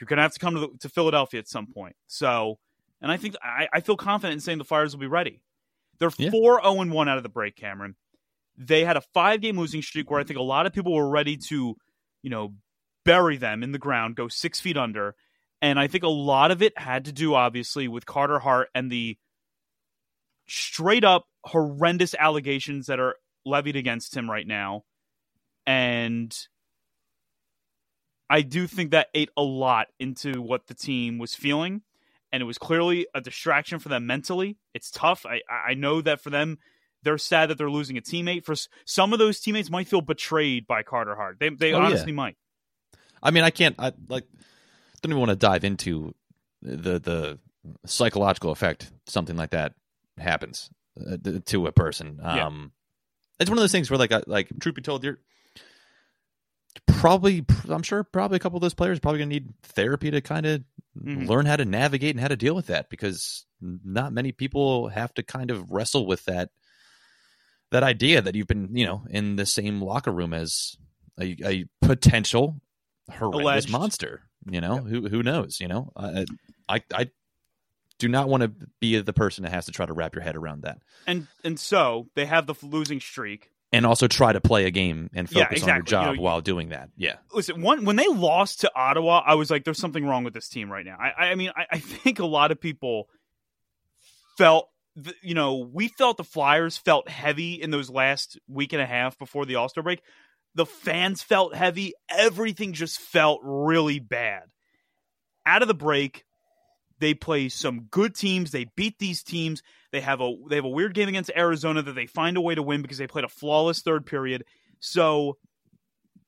You're 0.01 0.07
gonna 0.07 0.23
have 0.23 0.33
to 0.33 0.41
come 0.41 0.55
to, 0.55 0.61
the, 0.61 0.69
to 0.81 0.89
Philadelphia 0.89 1.39
at 1.39 1.47
some 1.49 1.69
point. 1.69 1.95
So, 2.09 2.59
and 3.01 3.13
I 3.13 3.17
think 3.17 3.37
I, 3.41 3.69
I 3.73 3.81
feel 3.81 3.97
confident 3.97 4.35
in 4.35 4.41
saying 4.41 4.59
the 4.59 4.65
Flyers 4.65 4.93
will 4.93 5.01
be 5.01 5.07
ready. 5.07 5.41
They're 6.03 6.11
Yeah. 6.19 6.31
four 6.31 6.61
zero 6.61 6.81
and 6.81 6.91
one 6.91 7.09
out 7.09 7.17
of 7.17 7.23
the 7.23 7.29
break, 7.29 7.55
Cameron. 7.55 7.95
They 8.57 8.85
had 8.85 8.97
a 8.97 9.01
five 9.15 9.41
game 9.41 9.57
losing 9.57 9.83
streak 9.83 10.11
where 10.11 10.21
I 10.21 10.25
think 10.25 10.39
a 10.39 10.43
lot 10.43 10.67
of 10.67 10.73
people 10.73 10.93
were 10.93 11.09
ready 11.09 11.37
to, 11.49 11.77
you 12.23 12.31
know, 12.31 12.55
bury 13.05 13.37
them 13.37 13.63
in 13.63 13.71
the 13.71 13.79
ground, 13.79 14.17
go 14.17 14.27
six 14.27 14.59
feet 14.59 14.77
under. 14.77 15.15
And 15.61 15.79
I 15.79 15.87
think 15.87 16.03
a 16.03 16.09
lot 16.09 16.51
of 16.51 16.61
it 16.61 16.77
had 16.77 17.05
to 17.05 17.13
do, 17.13 17.35
obviously, 17.35 17.87
with 17.87 18.05
Carter 18.05 18.41
Hart 18.41 18.69
and 18.75 18.91
the 18.91 19.17
straight 20.49 21.05
up 21.05 21.27
horrendous 21.45 22.17
allegations 22.19 22.87
that 22.87 22.99
are 22.99 23.15
levied 23.47 23.77
against 23.77 24.17
him 24.17 24.29
right 24.29 24.47
now. 24.47 24.83
And 25.67 26.37
I 28.29 28.43
do 28.43 28.67
think 28.67 28.91
that 28.91 29.09
ate 29.15 29.31
a 29.37 29.43
lot 29.43 29.87
into 30.01 30.43
what 30.43 30.67
the 30.67 30.75
team 30.75 31.19
was 31.19 31.37
feeling. 31.37 31.83
And 32.33 32.41
it 32.43 32.47
was 32.47 32.57
clearly 32.57 33.07
a 33.15 33.21
distraction 33.21 33.79
for 33.79 33.91
them 33.91 34.07
mentally. 34.07 34.57
It's 34.73 34.91
tough. 34.91 35.27
I, 35.27 35.43
I 35.51 35.75
know 35.75 36.01
that 36.01 36.23
for 36.23 36.31
them, 36.31 36.59
they're 37.03 37.19
sad 37.19 37.51
that 37.51 37.59
they're 37.59 37.71
losing 37.71 37.99
a 37.99 38.01
teammate. 38.01 38.45
For 38.45 38.55
some 38.87 39.13
of 39.13 39.19
those 39.19 39.39
teammates, 39.41 39.69
might 39.71 39.87
feel 39.89 40.01
betrayed 40.01 40.67
by 40.67 40.83
Carter 40.83 41.15
Hart. 41.15 41.37
They, 41.39 41.51
they 41.51 41.73
Oh, 41.75 41.79
yeah. 41.81 41.85
honestly 41.87 42.13
might. 42.13 42.37
I 43.23 43.31
mean, 43.33 43.45
I 43.45 43.51
can't. 43.51 43.77
I 43.79 43.93
like. 44.09 44.25
Don't 45.03 45.13
even 45.13 45.19
want 45.21 45.31
to 45.31 45.37
dive 45.37 45.65
into 45.65 46.15
the 46.63 46.99
the 47.01 47.39
psychological 47.87 48.51
effect 48.53 48.91
something 49.07 49.37
like 49.37 49.51
that 49.51 49.75
happens 50.17 50.71
uh, 51.05 51.17
to 51.47 51.67
a 51.67 51.73
person. 51.73 52.19
Yeah. 52.23 52.47
Um, 52.47 52.73
it's 53.41 53.51
one 53.51 53.59
of 53.59 53.63
those 53.63 53.73
things 53.73 53.91
where, 53.91 53.99
like, 53.99 54.13
I, 54.13 54.23
like 54.27 54.49
truth 54.61 54.77
be 54.77 54.83
told, 54.83 55.05
you're 55.05 55.19
probably. 56.87 57.45
I'm 57.69 57.83
sure 57.83 58.05
probably 58.05 58.37
a 58.37 58.41
couple 58.41 58.57
of 58.57 58.63
those 58.63 58.75
players 58.75 58.99
are 58.99 59.01
probably 59.01 59.19
going 59.19 59.31
to 59.31 59.35
need 59.35 59.55
therapy 59.63 60.11
to 60.11 60.21
kind 60.21 60.47
of 60.47 60.63
Mhm. 61.01 61.27
learn 61.29 61.47
how 61.47 61.57
to 61.57 61.65
navigate 61.65 62.15
and 62.15 62.21
how 62.21 62.29
to 62.29 62.37
deal 62.37 62.55
with 62.55 62.67
that 62.67 62.91
because 62.91 63.47
not 63.61 64.13
many 64.13 64.31
people 64.33 64.89
have 64.89 65.15
to 65.15 65.23
kind 65.23 65.51
of 65.51 65.71
wrestle 65.71 66.07
with 66.07 66.25
that 66.27 66.51
that 67.71 67.83
idea 67.83 68.21
that 68.21 68.35
you've 68.35 68.47
been 68.47 68.77
you 68.77 68.85
know 68.85 69.03
in 69.09 69.37
the 69.37 69.47
same 69.47 69.81
locker 69.81 70.13
room 70.13 70.35
as 70.35 70.77
a, 71.19 71.37
a 71.45 71.65
potential 71.81 72.61
horrendous 73.11 73.41
Alleged. 73.43 73.71
monster 73.71 74.23
you 74.51 74.61
know 74.61 74.77
who 74.79 75.09
who 75.09 75.23
knows 75.23 75.61
you 75.61 75.69
know 75.69 75.91
I, 75.97 76.27
I 76.69 76.83
i 76.95 77.11
do 77.99 78.09
not 78.09 78.29
want 78.29 78.43
to 78.43 78.53
be 78.81 79.01
the 79.01 79.13
person 79.13 79.45
that 79.45 79.53
has 79.53 79.67
to 79.67 79.73
try 79.73 79.87
to 79.87 79.93
wrap 79.93 80.15
your 80.15 80.23
head 80.25 80.37
around 80.37 80.63
that 80.63 80.79
And 81.07 81.27
and 81.43 81.59
so 81.59 82.09
they 82.15 82.27
have 82.27 82.47
the 82.47 82.55
losing 82.63 83.01
streak. 83.01 83.51
And 83.73 83.87
also 83.87 84.07
try 84.07 84.33
to 84.33 84.41
play 84.41 84.67
a 84.67 84.71
game 84.71 85.11
and 85.15 85.31
Yeah, 85.31 85.45
focus 85.45 85.63
on 85.63 85.69
your 85.69 85.77
exactly. 85.79 85.99
You 85.99 86.05
job 86.07 86.17
know, 86.17 86.23
while 86.23 86.41
doing 86.41 86.69
that 86.71 86.91
yeah 86.97 87.17
listen, 87.33 87.63
one 87.63 87.85
when 87.85 87.97
they 87.97 88.07
lost 88.09 88.61
to 88.61 88.71
Ottawa, 88.75 89.23
I 89.25 89.35
was 89.35 89.51
like, 89.51 89.65
"There's 89.65 89.79
something 89.79 90.05
wrong 90.05 90.25
with 90.25 90.35
this 90.35 90.49
team 90.49 90.71
right 90.71 90.85
now." 90.85 90.97
I, 90.99 91.31
I 91.31 91.35
mean, 91.35 91.51
I, 91.57 91.67
I 91.73 91.79
think 91.79 92.19
a 92.19 92.27
lot 92.27 92.51
of 92.51 92.61
people 92.61 93.09
felt 94.37 94.69
the, 94.97 95.15
you 95.23 95.35
know, 95.35 95.57
we 95.73 95.89
felt 95.89 96.17
the 96.17 96.25
Flyers 96.25 96.77
felt 96.77 97.09
heavy 97.09 97.55
in 97.55 97.71
those 97.71 97.89
last 97.89 98.39
week 98.47 98.73
and 98.73 98.83
a 98.83 98.87
half 98.87 99.19
before 99.19 99.47
the 99.47 99.57
All 99.57 99.69
Star 99.69 99.83
break. 99.83 100.03
The 100.55 100.67
fans 100.67 101.23
felt 101.23 101.55
heavy. 101.55 101.95
Everything 102.11 102.75
just 102.75 103.01
felt 103.01 103.41
really 103.43 104.01
bad. 104.01 104.43
Out 105.47 105.63
of 105.63 105.69
the 105.69 105.75
break, 105.75 106.25
they 106.99 107.15
play 107.15 107.49
some 107.49 107.87
good 107.91 108.15
teams. 108.15 108.51
They 108.51 108.67
beat 108.77 108.99
these 108.99 109.23
teams. 109.23 109.63
They 109.93 110.01
have 110.01 110.21
a 110.23 110.35
they 110.49 110.57
have 110.57 110.65
a 110.65 110.71
weird 110.71 110.95
game 110.95 111.09
against 111.09 111.31
Arizona 111.37 111.83
that 111.83 111.93
they 111.93 112.07
find 112.07 112.37
a 112.37 112.41
way 112.41 112.55
to 112.55 112.63
win 112.63 112.83
because 112.83 112.99
they 112.99 113.07
played 113.07 113.25
a 113.25 113.29
flawless 113.29 113.83
third 113.83 114.07
period. 114.07 114.45
So, 114.81 115.37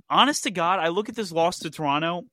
honest 0.08 0.44
to 0.44 0.50
God, 0.50 0.80
I 0.80 0.88
look 0.88 1.08
at 1.08 1.16
this 1.16 1.32
loss 1.32 1.58
to 1.60 1.70
Toronto. 1.70 2.24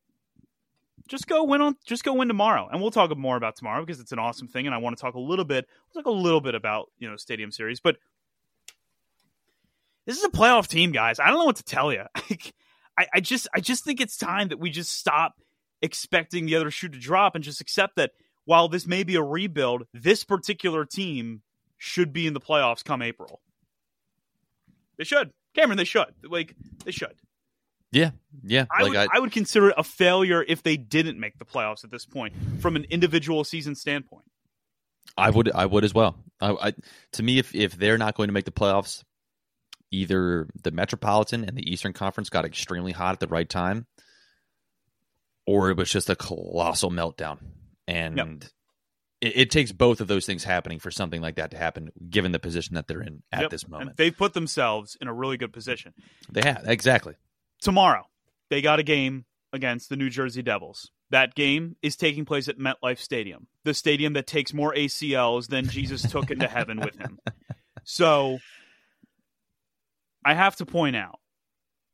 Just 1.07 1.27
go 1.27 1.43
win 1.45 1.61
on. 1.61 1.77
Just 1.85 2.03
go 2.03 2.13
win 2.13 2.27
tomorrow, 2.27 2.67
and 2.69 2.81
we'll 2.81 2.91
talk 2.91 3.15
more 3.17 3.37
about 3.37 3.55
tomorrow 3.55 3.83
because 3.83 4.01
it's 4.01 4.11
an 4.11 4.19
awesome 4.19 4.47
thing, 4.47 4.65
and 4.65 4.75
I 4.75 4.79
want 4.79 4.97
to 4.97 5.01
talk 5.01 5.15
a 5.15 5.19
little 5.19 5.45
bit. 5.45 5.65
We'll 5.93 6.03
talk 6.03 6.09
a 6.09 6.13
little 6.13 6.41
bit 6.41 6.53
about 6.53 6.91
you 6.99 7.09
know 7.09 7.15
Stadium 7.15 7.51
Series, 7.51 7.79
but 7.79 7.95
this 10.05 10.17
is 10.17 10.23
a 10.23 10.29
playoff 10.29 10.67
team, 10.67 10.91
guys. 10.91 11.19
I 11.19 11.27
don't 11.27 11.39
know 11.39 11.45
what 11.45 11.55
to 11.57 11.63
tell 11.63 11.93
you. 11.93 12.03
I, 12.97 13.07
I 13.15 13.19
just 13.21 13.47
I 13.55 13.61
just 13.61 13.85
think 13.85 14.01
it's 14.01 14.17
time 14.17 14.49
that 14.49 14.59
we 14.59 14.69
just 14.69 14.91
stop 14.91 15.35
expecting 15.81 16.45
the 16.45 16.57
other 16.57 16.71
shoe 16.71 16.89
to 16.89 16.99
drop 16.99 17.35
and 17.35 17.43
just 17.43 17.61
accept 17.61 17.95
that 17.95 18.11
while 18.45 18.67
this 18.67 18.87
may 18.87 19.03
be 19.03 19.15
a 19.15 19.23
rebuild, 19.23 19.83
this 19.93 20.23
particular 20.23 20.85
team 20.85 21.41
should 21.77 22.13
be 22.13 22.27
in 22.27 22.33
the 22.33 22.41
playoffs 22.41 22.83
come 22.83 23.01
April. 23.01 23.41
They 24.97 25.03
should. 25.03 25.31
Cameron, 25.55 25.77
they 25.77 25.83
should. 25.83 26.13
Like 26.23 26.55
they 26.85 26.91
should. 26.91 27.15
Yeah, 27.91 28.11
yeah. 28.43 28.65
I, 28.71 28.83
like 28.83 28.91
would, 28.91 29.09
I, 29.13 29.19
would 29.19 29.31
consider 29.31 29.69
it 29.69 29.75
a 29.77 29.83
failure 29.83 30.45
if 30.47 30.63
they 30.63 30.77
didn't 30.77 31.19
make 31.19 31.37
the 31.37 31.45
playoffs 31.45 31.83
at 31.83 31.91
this 31.91 32.05
point, 32.05 32.33
from 32.61 32.77
an 32.77 32.85
individual 32.89 33.43
season 33.43 33.75
standpoint. 33.75 34.23
I 35.17 35.29
would, 35.29 35.51
I 35.51 35.65
would 35.65 35.83
as 35.83 35.93
well. 35.93 36.15
I, 36.39 36.51
I, 36.51 36.73
to 37.13 37.23
me, 37.23 37.37
if 37.37 37.53
if 37.53 37.73
they're 37.73 37.97
not 37.97 38.15
going 38.15 38.29
to 38.29 38.33
make 38.33 38.45
the 38.45 38.51
playoffs, 38.51 39.03
either 39.91 40.47
the 40.63 40.71
Metropolitan 40.71 41.43
and 41.43 41.57
the 41.57 41.69
Eastern 41.69 41.91
Conference 41.91 42.29
got 42.29 42.45
extremely 42.45 42.93
hot 42.93 43.13
at 43.13 43.19
the 43.19 43.27
right 43.27 43.49
time, 43.49 43.87
or 45.45 45.69
it 45.69 45.75
was 45.77 45.91
just 45.91 46.09
a 46.09 46.15
colossal 46.15 46.91
meltdown. 46.91 47.39
And 47.87 48.17
Yep. 48.17 48.27
it, 49.21 49.37
it 49.41 49.51
takes 49.51 49.71
both 49.71 50.01
of 50.01 50.07
those 50.07 50.25
things 50.25 50.43
happening 50.43 50.79
for 50.79 50.91
something 50.91 51.21
like 51.21 51.35
that 51.35 51.51
to 51.51 51.57
happen, 51.57 51.91
given 52.09 52.31
the 52.31 52.39
position 52.39 52.75
that 52.75 52.87
they're 52.87 53.01
in 53.01 53.23
at 53.31 53.41
Yep. 53.41 53.49
this 53.51 53.63
And 53.63 53.71
moment. 53.71 53.97
they've 53.97 54.15
put 54.15 54.33
themselves 54.33 54.97
in 55.01 55.07
a 55.07 55.13
really 55.13 55.37
good 55.37 55.53
position. 55.53 55.93
They 56.31 56.41
have 56.41 56.63
exactly. 56.67 57.15
tomorrow 57.61 58.05
they 58.49 58.61
got 58.61 58.79
a 58.79 58.83
game 58.83 59.25
against 59.53 59.89
the 59.89 59.95
New 59.97 60.09
Jersey 60.09 60.41
Devils. 60.41 60.91
That 61.09 61.35
game 61.35 61.75
is 61.81 61.97
taking 61.97 62.23
place 62.23 62.47
at 62.47 62.57
MetLife 62.57 62.99
Stadium, 62.99 63.47
the 63.65 63.73
stadium 63.73 64.13
that 64.13 64.27
takes 64.27 64.53
more 64.53 64.73
ACLs 64.73 65.47
than 65.47 65.67
Jesus 65.67 66.01
took 66.09 66.31
into 66.31 66.47
heaven 66.47 66.79
with 66.79 66.95
him. 66.97 67.19
So 67.83 68.37
I 70.23 70.35
have 70.35 70.55
to 70.57 70.65
point 70.67 70.95
out 70.95 71.19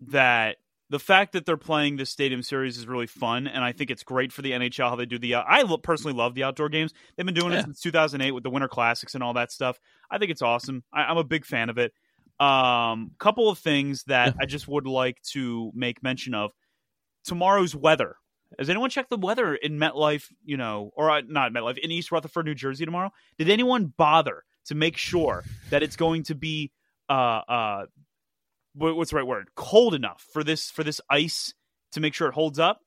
that 0.09 0.57
the 0.89 0.99
fact 0.99 1.33
that 1.33 1.45
they're 1.45 1.57
playing 1.57 1.97
this 1.97 2.09
stadium 2.09 2.41
series 2.41 2.77
is 2.77 2.87
really 2.87 3.07
fun, 3.07 3.47
and 3.47 3.63
I 3.63 3.71
think 3.73 3.89
it's 3.91 4.03
great 4.03 4.31
for 4.31 4.41
the 4.41 4.51
NHL 4.51 4.89
how 4.89 4.95
they 4.95 5.05
do 5.05 5.19
the. 5.19 5.35
Uh, 5.35 5.41
I 5.41 5.63
lo- 5.63 5.77
personally 5.77 6.15
love 6.15 6.33
the 6.33 6.43
outdoor 6.43 6.69
games. 6.69 6.93
They've 7.15 7.25
been 7.25 7.35
doing 7.35 7.51
Yeah. 7.51 7.59
it 7.59 7.63
since 7.65 7.81
2008 7.81 8.31
with 8.31 8.43
the 8.43 8.49
Winter 8.49 8.67
Classics 8.69 9.13
and 9.13 9.23
all 9.23 9.33
that 9.33 9.51
stuff. 9.51 9.79
I 10.09 10.17
think 10.17 10.31
it's 10.31 10.41
awesome. 10.41 10.83
I, 10.93 11.03
I'm 11.03 11.17
a 11.17 11.23
big 11.23 11.45
fan 11.45 11.69
of 11.69 11.77
it. 11.77 11.91
Um, 12.39 13.11
couple 13.19 13.49
of 13.49 13.57
things 13.57 14.03
that 14.07 14.35
I 14.39 14.45
just 14.45 14.67
would 14.67 14.85
like 14.87 15.21
to 15.33 15.71
make 15.73 16.01
mention 16.03 16.33
of. 16.33 16.51
Tomorrow's 17.25 17.75
weather. 17.75 18.15
Has 18.57 18.69
anyone 18.69 18.89
checked 18.89 19.09
the 19.09 19.17
weather 19.17 19.55
in 19.55 19.77
MetLife? 19.77 20.25
You 20.45 20.55
know, 20.55 20.91
or 20.95 21.09
uh, 21.11 21.21
not 21.27 21.51
MetLife 21.51 21.77
in 21.79 21.91
East 21.91 22.11
Rutherford, 22.11 22.45
New 22.45 22.55
Jersey 22.55 22.85
tomorrow? 22.85 23.11
Did 23.37 23.49
anyone 23.49 23.93
bother 23.97 24.43
to 24.67 24.75
make 24.75 24.95
sure 24.97 25.43
that 25.69 25.83
it's 25.83 25.95
going 25.97 26.23
to 26.23 26.35
be 26.35 26.71
uh 27.09 27.13
uh 27.47 27.85
what's 28.77 29.11
the 29.11 29.17
right 29.17 29.27
word? 29.27 29.49
Cold 29.55 29.93
enough 29.93 30.25
for 30.31 30.43
this 30.43 30.69
for 30.69 30.83
this 30.83 31.01
ice 31.09 31.53
to 31.91 31.99
make 31.99 32.13
sure 32.13 32.27
it 32.27 32.33
holds 32.33 32.59
up? 32.59 32.81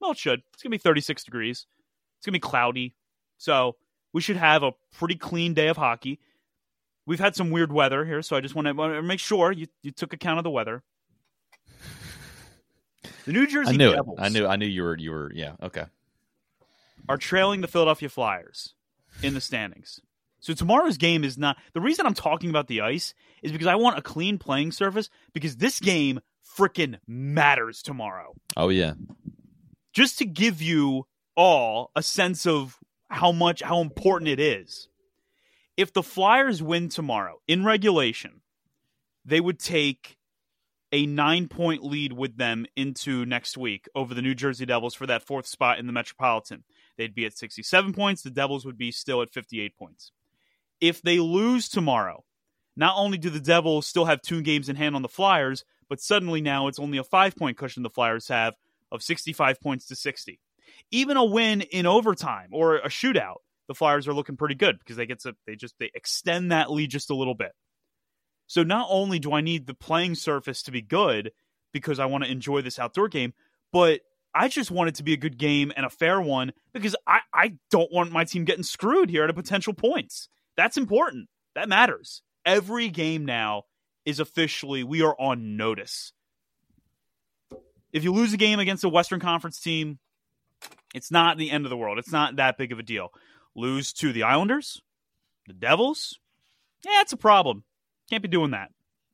Well, 0.00 0.12
it 0.12 0.18
should. 0.18 0.42
It's 0.52 0.62
gonna 0.62 0.70
be 0.70 0.78
36 0.78 1.24
degrees. 1.24 1.66
It's 2.18 2.26
gonna 2.26 2.36
be 2.36 2.40
cloudy, 2.40 2.94
so 3.38 3.76
we 4.12 4.20
should 4.20 4.36
have 4.36 4.62
a 4.62 4.72
pretty 4.92 5.16
clean 5.16 5.54
day 5.54 5.68
of 5.68 5.76
hockey. 5.76 6.20
We've 7.06 7.20
had 7.20 7.34
some 7.34 7.50
weird 7.50 7.72
weather 7.72 8.04
here, 8.04 8.22
so 8.22 8.36
I 8.36 8.40
just 8.40 8.54
want 8.54 8.68
to 8.68 9.02
make 9.02 9.20
sure 9.20 9.50
you, 9.50 9.66
you 9.82 9.90
took 9.90 10.12
account 10.12 10.38
of 10.38 10.44
the 10.44 10.50
weather. 10.50 10.82
The 13.24 13.32
New 13.32 13.46
Jersey 13.46 13.74
I 13.74 13.76
knew 13.76 13.90
it. 13.90 14.00
I 14.18 14.28
knew. 14.28 14.46
I 14.46 14.56
knew 14.56 14.66
you 14.66 14.82
were. 14.82 14.96
You 14.96 15.10
were. 15.10 15.32
Yeah. 15.34 15.52
Okay. 15.62 15.84
are 17.08 17.18
trailing 17.18 17.60
the 17.60 17.68
Philadelphia 17.68 18.08
Flyers 18.08 18.74
in 19.22 19.34
the 19.34 19.40
standings. 19.40 20.00
So 20.40 20.54
tomorrow's 20.54 20.96
game 20.96 21.22
is 21.22 21.38
not 21.38 21.56
the 21.74 21.80
reason 21.80 22.06
I'm 22.06 22.14
talking 22.14 22.50
about 22.50 22.66
the 22.66 22.80
ice 22.80 23.14
is 23.42 23.52
because 23.52 23.66
I 23.66 23.76
want 23.76 23.98
a 23.98 24.02
clean 24.02 24.38
playing 24.38 24.72
surface 24.72 25.10
because 25.32 25.56
this 25.56 25.80
game 25.80 26.20
freaking 26.58 26.98
matters 27.06 27.82
tomorrow. 27.82 28.34
Oh 28.56 28.70
yeah. 28.70 28.94
Just 29.92 30.18
to 30.18 30.24
give 30.24 30.62
you 30.62 31.06
all 31.36 31.90
a 31.94 32.02
sense 32.02 32.46
of 32.46 32.78
how 33.08 33.32
much 33.32 33.62
how 33.62 33.80
important 33.80 34.28
it 34.28 34.40
is. 34.40 34.88
If 35.76 35.92
the 35.92 36.02
Flyers 36.02 36.62
win 36.62 36.88
tomorrow 36.88 37.40
in 37.48 37.64
regulation, 37.64 38.42
they 39.24 39.40
would 39.40 39.58
take 39.58 40.16
a 40.92 41.06
9-point 41.06 41.84
lead 41.84 42.12
with 42.12 42.36
them 42.36 42.66
into 42.76 43.24
next 43.24 43.56
week 43.56 43.88
over 43.94 44.12
the 44.12 44.22
New 44.22 44.34
Jersey 44.34 44.66
Devils 44.66 44.94
for 44.94 45.06
that 45.06 45.24
fourth 45.24 45.46
spot 45.46 45.78
in 45.78 45.86
the 45.86 45.92
Metropolitan. 45.92 46.64
They'd 46.96 47.14
be 47.14 47.26
at 47.26 47.38
67 47.38 47.92
points. 47.92 48.22
The 48.22 48.30
Devils 48.30 48.66
would 48.66 48.76
be 48.76 48.90
still 48.90 49.22
at 49.22 49.30
58 49.30 49.76
points. 49.76 50.12
If 50.80 51.02
they 51.02 51.18
lose 51.18 51.68
tomorrow, 51.68 52.24
not 52.76 52.94
only 52.96 53.18
do 53.18 53.30
the 53.30 53.40
Devils 53.40 53.86
still 53.86 54.06
have 54.06 54.22
two 54.22 54.42
games 54.42 54.68
in 54.68 54.76
hand 54.76 54.96
on 54.96 55.02
the 55.02 55.08
Flyers, 55.08 55.64
but 55.88 56.00
suddenly 56.00 56.40
now 56.40 56.68
it's 56.68 56.78
only 56.78 56.98
a 56.98 57.04
five 57.04 57.36
point 57.36 57.56
cushion 57.56 57.82
the 57.82 57.90
Flyers 57.90 58.28
have 58.28 58.54
of 58.90 59.02
65 59.02 59.60
points 59.60 59.86
to 59.86 59.96
60. 59.96 60.40
Even 60.90 61.16
a 61.16 61.24
win 61.24 61.60
in 61.60 61.86
overtime 61.86 62.48
or 62.52 62.76
a 62.76 62.88
shootout, 62.88 63.38
the 63.68 63.74
Flyers 63.74 64.08
are 64.08 64.14
looking 64.14 64.36
pretty 64.36 64.54
good 64.54 64.78
because 64.78 64.96
they 64.96 65.06
get 65.06 65.20
to 65.20 65.34
they 65.46 65.56
just 65.56 65.74
they 65.78 65.90
extend 65.94 66.52
that 66.52 66.70
lead 66.70 66.90
just 66.90 67.10
a 67.10 67.14
little 67.14 67.34
bit. 67.34 67.52
So 68.46 68.62
not 68.62 68.88
only 68.90 69.18
do 69.18 69.32
I 69.32 69.42
need 69.42 69.66
the 69.66 69.74
playing 69.74 70.16
surface 70.16 70.62
to 70.64 70.72
be 70.72 70.82
good 70.82 71.30
because 71.72 72.00
I 72.00 72.06
want 72.06 72.24
to 72.24 72.30
enjoy 72.30 72.62
this 72.62 72.78
outdoor 72.78 73.08
game, 73.08 73.32
but 73.72 74.00
I 74.34 74.48
just 74.48 74.70
want 74.70 74.88
it 74.88 74.96
to 74.96 75.02
be 75.02 75.12
a 75.12 75.16
good 75.16 75.38
game 75.38 75.72
and 75.76 75.86
a 75.86 75.90
fair 75.90 76.20
one 76.20 76.52
because 76.72 76.96
I, 77.06 77.20
I 77.32 77.54
don't 77.70 77.92
want 77.92 78.12
my 78.12 78.24
team 78.24 78.44
getting 78.44 78.64
screwed 78.64 79.10
here 79.10 79.24
at 79.24 79.30
a 79.30 79.34
potential 79.34 79.72
points. 79.72 80.28
That's 80.56 80.76
important. 80.76 81.28
That 81.54 81.68
matters. 81.68 82.22
Every 82.44 82.88
game 82.88 83.24
now 83.24 83.64
is 84.04 84.20
officially 84.20 84.82
we 84.84 85.02
are 85.02 85.14
on 85.18 85.56
notice. 85.56 86.12
If 87.92 88.04
you 88.04 88.12
lose 88.12 88.32
a 88.32 88.36
game 88.36 88.60
against 88.60 88.84
a 88.84 88.88
Western 88.88 89.20
Conference 89.20 89.60
team, 89.60 89.98
it's 90.94 91.10
not 91.10 91.38
the 91.38 91.50
end 91.50 91.66
of 91.66 91.70
the 91.70 91.76
world. 91.76 91.98
It's 91.98 92.12
not 92.12 92.36
that 92.36 92.56
big 92.56 92.72
of 92.72 92.78
a 92.78 92.82
deal. 92.82 93.12
Lose 93.54 93.92
to 93.94 94.12
the 94.12 94.22
Islanders, 94.22 94.80
the 95.46 95.52
Devils, 95.52 96.20
yeah, 96.84 97.00
it's 97.02 97.12
a 97.12 97.16
problem. 97.16 97.64
Can't 98.08 98.22
be 98.22 98.28
doing 98.28 98.52
that. 98.52 98.70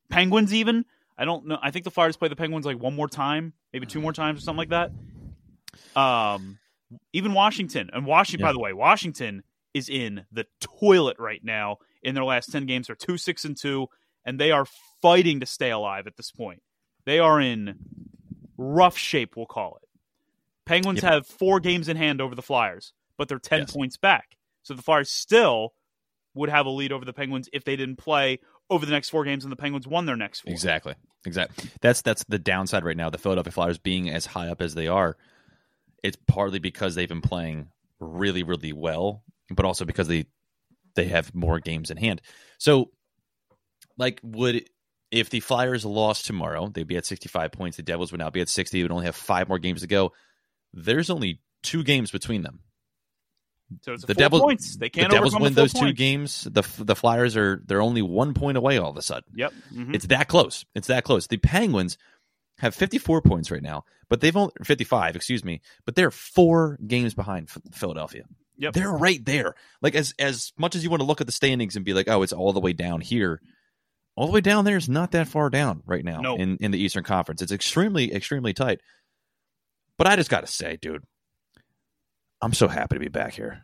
Penguins, 0.09 0.55
even. 0.55 0.85
I 1.19 1.25
don't 1.25 1.47
know. 1.47 1.59
I 1.61 1.71
think 1.71 1.85
the 1.85 1.91
Flyers 1.91 2.17
play 2.17 2.29
the 2.29 2.37
Penguins 2.37 2.67
like 2.67 2.79
one 2.79 2.95
more 2.95 3.09
time, 3.09 3.53
maybe 3.73 3.87
two 3.87 4.01
more 4.01 4.13
times 4.13 4.41
or 4.41 4.43
something 4.43 4.69
like 4.69 4.69
that. 4.71 4.91
Um, 6.01 6.59
even 7.13 7.33
Washington 7.33 7.91
and 7.93 8.07
Washington. 8.07 8.45
By 8.45 8.53
the 8.53 8.59
way, 8.59 8.73
Washington 8.73 9.43
is 9.77 9.89
in 9.89 10.27
the 10.33 10.47
toilet 10.61 11.17
right 11.19 11.43
now. 11.45 11.79
In 12.03 12.15
their 12.15 12.25
last 12.25 12.53
ten 12.53 12.67
games, 12.67 12.87
they're 12.87 12.97
two 12.97 13.17
six 13.19 13.45
and 13.45 13.57
two, 13.57 13.89
and 14.25 14.39
they 14.39 14.51
are 14.53 14.67
fighting 15.03 15.41
to 15.41 15.47
stay 15.47 15.71
alive 15.71 16.07
at 16.07 16.17
this 16.17 16.31
point. 16.31 16.63
They 17.05 17.19
are 17.19 17.41
in 17.41 17.79
rough 18.57 18.97
shape. 18.97 19.37
We'll 19.37 19.47
call 19.47 19.79
it. 19.83 19.89
Penguins 20.65 21.03
Yep. 21.03 21.13
have 21.13 21.27
four 21.27 21.61
games 21.61 21.89
in 21.89 21.97
hand 21.97 22.21
over 22.21 22.35
the 22.35 22.43
Flyers, 22.43 22.93
but 23.17 23.29
they're 23.29 23.39
ten 23.39 23.61
Yes. 23.61 23.73
points 23.73 23.97
back. 23.97 24.37
So 24.63 24.75
the 24.75 24.83
Flyers 24.83 25.11
still 25.11 25.75
would 26.35 26.49
have 26.51 26.67
a 26.67 26.71
lead 26.71 26.93
over 26.93 27.05
the 27.05 27.13
Penguins 27.13 27.49
if 27.53 27.65
they 27.65 27.77
didn't 27.77 27.97
play 27.97 28.41
over 28.69 28.85
the 28.85 28.93
next 28.93 29.11
four 29.11 29.25
games 29.25 29.45
and 29.45 29.53
the 29.53 29.57
Penguins 29.57 29.87
won 29.87 30.07
their 30.07 30.17
next 30.17 30.41
four. 30.41 30.53
Exactly. 30.53 30.95
Exactly. 31.25 31.71
That's 31.81 32.03
that's 32.03 32.25
the 32.25 32.39
downside 32.39 32.85
right 32.85 32.97
now. 32.97 33.11
The 33.11 33.19
Philadelphia 33.19 33.53
Flyers 33.53 33.79
being 33.79 34.11
as 34.11 34.27
high 34.27 34.49
up 34.49 34.61
as 34.61 34.75
they 34.75 34.87
are, 34.89 35.17
it's 36.03 36.17
partly 36.27 36.59
because 36.59 36.95
they've 36.95 37.09
been 37.09 37.21
playing 37.23 37.69
really, 38.01 38.43
really 38.43 38.73
well, 38.73 39.23
but 39.51 39.65
also 39.65 39.85
because 39.85 40.09
they 40.09 40.27
they 40.95 41.07
have 41.07 41.35
more 41.35 41.61
games 41.61 41.91
in 41.91 41.97
hand. 41.97 42.23
So, 42.59 42.91
like, 43.99 44.21
would 44.23 44.69
if 45.11 45.31
the 45.31 45.41
Flyers 45.41 45.85
lost 45.85 46.27
tomorrow, 46.27 46.69
they'd 46.69 46.87
be 46.87 46.97
at 46.97 47.07
sixty 47.07 47.29
five 47.29 47.53
points. 47.53 47.77
The 47.77 47.83
Devils 47.83 48.13
would 48.13 48.19
now 48.19 48.31
be 48.31 48.41
at 48.41 48.49
sixty. 48.49 48.83
Would 48.83 48.93
only 48.93 49.07
have 49.07 49.17
five 49.17 49.49
more 49.49 49.59
games 49.59 49.83
to 49.83 49.87
go. 49.87 50.13
There's 50.73 51.11
only 51.11 51.41
two 51.63 51.83
games 51.85 52.11
between 52.11 52.43
them. 52.43 52.61
So 53.83 53.95
it's 53.95 54.05
The 54.05 54.15
four 54.15 54.21
Devils- 54.21 54.43
points. 54.43 54.77
They 54.77 54.89
can't 54.89 55.11
the 55.11 55.17
Devils 55.17 55.35
win 55.35 55.55
the 55.55 55.63
those 55.63 55.73
two 55.73 55.93
games. 55.93 56.45
The 56.45 56.63
the 56.79 56.95
Flyers 56.95 57.37
are 57.37 57.63
they're 57.67 57.83
only 57.83 58.03
one 58.03 58.33
point 58.35 58.57
away 58.57 58.79
all 58.79 58.91
of 58.91 58.97
a 58.97 59.03
sudden. 59.03 59.33
Yep. 59.35 59.53
mhm. 59.75 59.95
It's 59.95 60.07
that 60.07 60.29
close. 60.29 60.65
It's 60.75 60.87
that 60.89 61.05
close. 61.05 61.27
The 61.27 61.37
Penguins 61.39 61.99
have 62.59 62.75
54 62.75 63.21
points 63.23 63.51
right 63.51 63.63
now, 63.63 63.85
but 64.09 64.21
they've 64.21 64.37
only 64.37 64.53
55, 64.65 65.15
excuse 65.17 65.45
me, 65.45 65.61
but 65.85 65.95
they're 65.95 66.11
four 66.11 66.79
games 66.87 67.13
behind 67.15 67.51
Philadelphia. 67.73 68.25
Yep. 68.59 68.73
They're 68.75 68.91
right 68.93 69.25
there. 69.25 69.55
Like 69.83 69.95
as 69.95 70.15
as 70.19 70.53
much 70.59 70.75
as 70.75 70.83
you 70.85 70.91
want 70.91 71.01
to 71.01 71.07
look 71.07 71.21
at 71.21 71.27
the 71.27 71.33
standings 71.33 71.77
and 71.77 71.85
be 71.85 71.93
like, 71.95 72.09
oh, 72.09 72.23
it's 72.23 72.33
all 72.33 72.53
the 72.53 72.61
way 72.61 72.73
down 72.73 73.01
here. 73.01 73.41
All 74.17 74.27
the 74.27 74.33
way 74.33 74.41
down 74.41 74.65
there 74.65 74.79
is 74.79 74.89
not 74.89 75.11
that 75.13 75.29
far 75.29 75.51
down 75.51 75.83
right 75.85 76.03
now 76.05 76.21
No. 76.23 76.37
in, 76.37 76.57
in 76.59 76.71
the 76.71 76.79
Eastern 76.79 77.05
Conference. 77.05 77.43
It's 77.43 77.53
extremely, 77.53 78.15
extremely 78.15 78.55
tight. 78.55 78.81
But 79.99 80.07
I 80.07 80.17
just 80.17 80.31
gotta 80.31 80.47
say, 80.47 80.79
dude, 80.81 81.05
I'm 82.41 82.53
so 82.55 82.69
happy 82.69 82.97
to 82.97 83.01
be 83.01 83.09
back 83.09 83.35
here. 83.35 83.63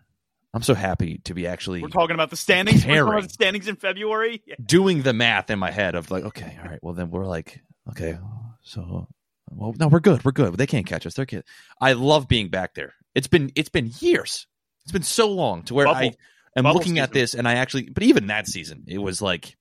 I'm 0.54 0.62
so 0.62 0.74
happy 0.74 1.20
to 1.24 1.32
be 1.32 1.46
actually 1.46 1.80
We're 1.80 1.88
talking 1.88 2.14
about 2.14 2.28
the 2.28 2.36
standings. 2.36 2.84
We're 2.84 2.88
talking 2.88 2.94
Caring. 2.96 3.08
about 3.12 3.22
the 3.22 3.28
standings 3.32 3.68
in 3.68 3.76
February. 3.76 4.42
Yeah. 4.46 4.56
doing 4.62 5.00
the 5.02 5.14
math 5.14 5.48
in 5.50 5.58
my 5.58 5.70
head 5.70 5.94
of 5.94 6.10
like, 6.10 6.24
okay, 6.24 6.58
all 6.62 6.68
right, 6.68 6.78
well 6.82 6.92
then 6.92 7.10
we're 7.10 7.24
like, 7.24 7.62
okay, 7.90 8.18
so 8.62 9.08
well 9.50 9.74
no, 9.78 9.88
we're 9.88 10.00
good, 10.00 10.22
we're 10.24 10.32
good. 10.32 10.54
They 10.58 10.66
can't 10.66 10.86
catch 10.86 11.06
us. 11.06 11.14
They're 11.14 11.24
good. 11.24 11.44
I 11.80 11.94
love 11.94 12.28
being 12.28 12.48
back 12.48 12.74
there. 12.74 12.92
It's 13.14 13.26
been 13.28 13.50
it's 13.54 13.70
been 13.70 13.90
years. 14.00 14.46
It's 14.84 14.92
been 14.92 15.02
so 15.02 15.28
long 15.30 15.62
to 15.64 15.74
where 15.74 15.86
I 15.88 16.12
am 16.56 16.64
Bubble 16.64 16.78
looking 16.78 16.98
at 16.98 17.12
this 17.12 17.34
and 17.34 17.46
I 17.48 17.54
actually 17.54 17.88
but 17.90 18.02
even 18.02 18.26
that 18.28 18.46
season, 18.46 18.84
it 18.86 18.98
was 18.98 19.22
like 19.22 19.56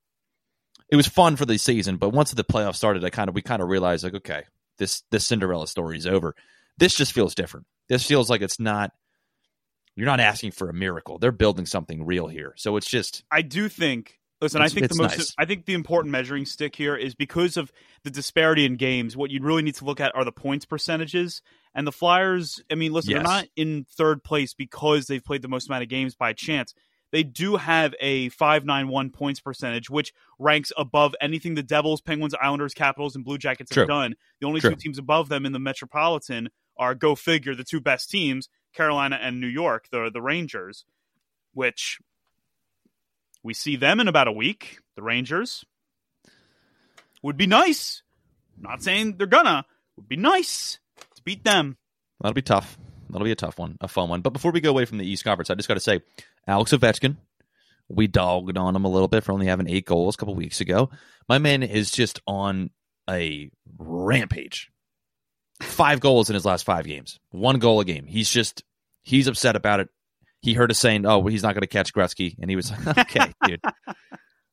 it 0.90 0.96
was 0.96 1.08
fun 1.08 1.36
for 1.36 1.46
the 1.46 1.58
season, 1.58 1.98
but 1.98 2.10
once 2.10 2.32
the 2.32 2.44
playoffs 2.44 2.76
started, 2.76 3.04
I 3.06 3.10
kind 3.10 3.30
of 3.30 3.36
we 3.36 3.42
kind 3.42 3.62
of 3.62 3.70
realized 3.70 4.04
like, 4.04 4.16
okay, 4.16 4.44
this 4.78 5.04
this 5.12 5.26
Cinderella 5.28 5.68
story 5.68 5.98
is 5.98 6.08
over. 6.08 6.36
This 6.78 6.96
just 6.96 7.14
feels 7.14 7.36
different. 7.36 7.66
This 7.88 8.06
feels 8.06 8.30
like 8.30 8.42
it's 8.42 8.60
not 8.60 8.92
you're 9.96 10.06
not 10.08 10.20
asking 10.20 10.52
for 10.52 10.70
a 10.70 10.74
miracle. 10.74 11.20
They're 11.20 11.32
building 11.32 11.66
something 11.66 12.06
real 12.06 12.28
here. 12.28 12.54
So 12.58 12.78
it's 12.78 12.90
just 12.90 13.24
I 13.32 13.42
do 13.42 13.70
think. 13.70 14.18
Listen, 14.42 14.62
It's- 14.62 14.72
I 14.72 14.74
think 14.74 14.90
the 14.92 14.96
most. 15.04 15.18
nice. 15.18 15.36
I 15.38 15.46
think 15.46 15.66
the 15.66 15.76
important 15.76 16.12
measuring 16.12 16.46
stick 16.46 16.76
here 16.76 16.96
is 16.96 17.14
because 17.14 17.58
of 17.58 17.72
the 18.04 18.10
disparity 18.10 18.66
in 18.66 18.76
games. 18.76 19.16
What 19.16 19.30
you'd 19.30 19.44
really 19.44 19.62
need 19.62 19.76
to 19.76 19.86
look 19.86 20.00
at 20.00 20.16
are 20.16 20.26
the 20.26 20.32
points 20.32 20.66
percentages. 20.66 21.44
And 21.74 21.88
the 21.88 21.92
Flyers. 21.92 22.62
I 22.70 22.76
mean, 22.76 22.92
listen, 22.92 23.12
Yes. 23.12 23.20
they're 23.20 23.24
not 23.34 23.48
in 23.56 23.86
third 23.96 24.24
place 24.24 24.54
because 24.54 25.08
they've 25.08 25.24
played 25.24 25.42
the 25.42 25.48
most 25.48 25.68
amount 25.70 25.84
of 25.84 25.90
games 25.90 26.16
by 26.16 26.34
chance. 26.34 26.74
They 27.12 27.24
do 27.24 27.58
have 27.58 27.94
a 28.00 28.30
five 28.30 28.64
nine 28.66 28.88
one 28.88 29.10
points 29.10 29.40
percentage, 29.42 29.90
which 29.90 30.14
ranks 30.40 30.72
above 30.78 31.14
anything 31.22 31.56
the 31.56 31.64
Devils, 31.64 32.02
Penguins, 32.02 32.34
Islanders, 32.42 32.74
Capitals, 32.74 33.16
and 33.16 33.24
Blue 33.26 33.38
Jackets 33.38 33.72
True. 33.72 33.82
have 33.82 33.88
done. 33.90 34.16
The 34.40 34.48
only 34.48 34.62
True. 34.62 34.72
two 34.72 34.76
teams 34.78 34.98
above 34.98 35.28
them 35.30 35.46
in 35.46 35.52
the 35.52 35.60
Metropolitan 35.60 36.50
are 36.78 36.96
go 36.96 37.16
figure 37.16 37.54
the 37.54 37.64
two 37.66 37.82
best 37.82 38.10
teams, 38.10 38.48
Carolina 38.74 39.18
and 39.22 39.40
New 39.42 39.48
York, 39.48 39.88
the 39.92 40.10
the 40.12 40.22
Rangers, 40.22 40.86
which 41.54 42.00
we 43.44 43.54
see 43.54 43.76
them 43.76 44.00
in 44.00 44.08
about 44.08 44.28
a 44.28 44.32
week. 44.32 44.80
The 44.96 45.04
Rangers 45.04 45.66
would 47.22 47.38
be 47.38 47.48
nice. 47.48 48.04
Not 48.58 48.84
saying 48.84 49.18
they're 49.18 49.28
gonna. 49.28 49.66
Would 49.98 50.08
be 50.08 50.16
nice 50.16 50.80
beat 51.24 51.44
them. 51.44 51.78
That'll 52.20 52.34
be 52.34 52.42
tough. 52.42 52.78
That'll 53.10 53.26
be 53.26 53.32
a 53.32 53.36
tough 53.36 53.60
one, 53.60 53.78
a 53.82 53.88
fun 53.88 54.10
one. 54.10 54.22
But 54.22 54.34
before 54.34 54.52
we 54.52 54.62
go 54.62 54.70
away 54.70 54.86
from 54.86 54.98
the 54.98 55.08
East 55.08 55.24
Conference, 55.24 55.50
I 55.50 55.56
just 55.56 55.68
got 55.68 55.74
to 55.74 55.80
say, 55.80 56.02
Alex 56.48 56.72
Ovechkin, 56.72 57.18
we 57.90 58.08
dogged 58.08 58.58
on 58.58 58.76
him 58.76 58.86
a 58.86 58.90
little 58.90 59.08
bit 59.08 59.24
for 59.24 59.34
only 59.34 59.48
having 59.48 59.70
eight 59.70 59.86
goals 59.86 60.16
a 60.16 60.18
couple 60.18 60.36
weeks 60.36 60.62
ago. 60.62 60.90
My 61.28 61.38
man 61.38 61.64
is 61.64 61.92
just 61.92 62.22
on 62.26 62.70
a 63.10 63.52
rampage. 63.78 64.72
Five 65.62 66.00
goals 66.00 66.30
in 66.30 66.34
his 66.34 66.46
last 66.46 66.64
five 66.64 66.86
games, 66.86 67.20
one 67.30 67.60
goal 67.60 67.80
a 67.82 67.86
game. 67.86 68.06
He's 68.08 68.30
just 68.30 68.64
he's 69.04 69.28
upset 69.28 69.56
about 69.56 69.80
it. 69.80 69.90
He 70.42 70.54
heard 70.54 70.72
us 70.72 70.80
saying, 70.80 71.06
"Oh, 71.06 71.24
he's 71.28 71.44
not 71.44 71.54
going 71.54 71.62
to 71.62 71.68
catch 71.68 71.94
Gretzky," 71.94 72.36
and 72.42 72.50
he 72.50 72.56
was 72.56 72.72
like, 72.72 72.98
"Okay, 72.98 73.34
dude, 73.46 73.62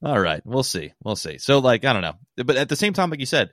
all 0.03 0.21
right, 0.21 0.43
we'll 0.45 0.63
see, 0.63 0.93
we'll 1.03 1.17
see." 1.17 1.39
So, 1.39 1.61
like, 1.61 1.87
I 1.87 1.95
don't 1.95 2.03
know, 2.03 2.17
but 2.45 2.57
at 2.57 2.69
the 2.69 2.77
same 2.77 2.93
time, 2.93 3.09
like 3.09 3.21
you 3.21 3.27
said, 3.27 3.53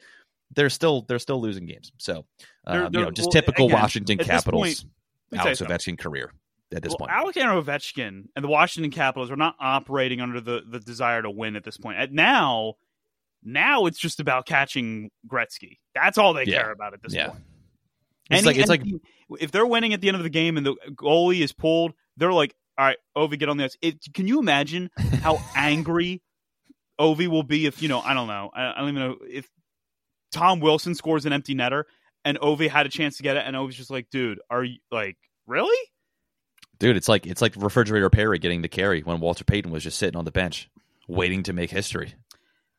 they're 0.53 0.69
still 0.69 1.01
they're 1.07 1.19
still 1.19 1.41
losing 1.41 1.65
games. 1.65 1.91
So, 1.97 2.25
uh, 2.67 2.73
They're- 2.73 2.83
you 2.83 2.89
they're- 2.89 3.01
know, 3.05 3.11
just 3.11 3.27
well, 3.27 3.31
typical 3.31 3.65
again, 3.67 3.79
Washington 3.81 4.17
Capitals. 4.19 4.61
point, 4.61 4.85
Let 5.31 5.37
me 5.37 5.37
tell 5.55 5.67
you 5.67 5.67
Alex. 5.73 5.85
Ovechkin 5.87 5.97
career 5.97 6.31
at 6.73 6.81
this 6.83 6.91
Well, 6.91 6.97
point. 7.07 7.11
Alexander 7.11 7.61
Ovechkin 7.61 8.27
and 8.35 8.43
the 8.43 8.47
Washington 8.49 8.91
Capitals 8.91 9.31
are 9.31 9.35
not 9.35 9.55
operating 9.59 10.21
under 10.21 10.39
the, 10.41 10.63
the 10.69 10.79
desire 10.79 11.21
to 11.21 11.29
win 11.31 11.55
at 11.55 11.63
this 11.63 11.77
point. 11.77 11.97
At 11.97 12.11
now, 12.11 12.75
now 13.43 13.85
it's 13.85 13.99
just 13.99 14.19
about 14.19 14.45
catching 14.45 15.11
Gretzky. 15.27 15.77
That's 15.93 16.17
all 16.17 16.33
they 16.33 16.45
Yeah. 16.45 16.61
care 16.61 16.71
about 16.71 16.93
at 16.93 17.01
this 17.01 17.13
Yeah. 17.13 17.29
point. 17.29 17.43
It's 18.31 18.45
like 18.45 18.57
it's 18.57 18.69
like 18.69 18.81
if 19.39 19.51
they're 19.51 19.67
winning 19.67 19.93
at 19.93 20.01
the 20.01 20.07
end 20.07 20.17
of 20.17 20.23
the 20.23 20.29
game 20.31 20.57
and 20.57 20.65
the 20.65 20.75
goalie 20.95 21.41
is 21.41 21.53
pulled, 21.53 21.93
they're 22.17 22.33
like, 22.33 22.55
"All 22.77 22.85
right, 22.85 22.97
Ovi, 23.15 23.37
get 23.37 23.49
on 23.49 23.57
the 23.57 23.65
ice." 23.65 23.77
It, 23.83 23.99
can 24.15 24.27
you 24.27 24.39
imagine 24.39 24.89
how 25.21 25.39
angry 25.55 26.23
Ovi 26.99 27.27
will 27.27 27.43
be 27.43 27.67
if 27.67 27.83
you 27.83 27.87
know? 27.87 27.99
I 28.01 28.15
don't 28.15 28.27
know. 28.27 28.49
I, 28.53 28.71
I 28.71 28.79
don't 28.79 28.89
even 28.89 28.95
know 29.09 29.17
if 29.21 29.47
Tom 30.35 30.59
Wilson 30.59 30.95
scores 30.95 31.25
an 31.25 31.33
empty 31.33 31.55
netter 31.55 31.83
and 32.23 32.39
Ovi 32.39 32.69
had 32.69 32.85
a 32.85 32.89
chance 32.89 33.17
to 33.17 33.23
get 33.23 33.37
it, 33.37 33.43
and 33.45 33.55
Ovi's 33.55 33.75
just 33.75 33.91
like, 33.91 34.09
"Dude, 34.09 34.39
are 34.49 34.63
you 34.63 34.77
like 34.91 35.17
really?" 35.47 35.77
dude, 36.79 36.97
it's 36.97 37.09
like 37.09 37.25
it's 37.25 37.41
like 37.41 37.53
refrigerator 37.55 38.09
Perry 38.09 38.39
getting 38.39 38.61
the 38.61 38.67
carry 38.67 39.01
when 39.01 39.19
Walter 39.19 39.43
Payton 39.43 39.71
was 39.71 39.83
just 39.83 39.97
sitting 39.97 40.17
on 40.17 40.25
the 40.25 40.31
bench 40.31 40.69
waiting 41.07 41.43
to 41.43 41.53
make 41.53 41.69
history. 41.69 42.13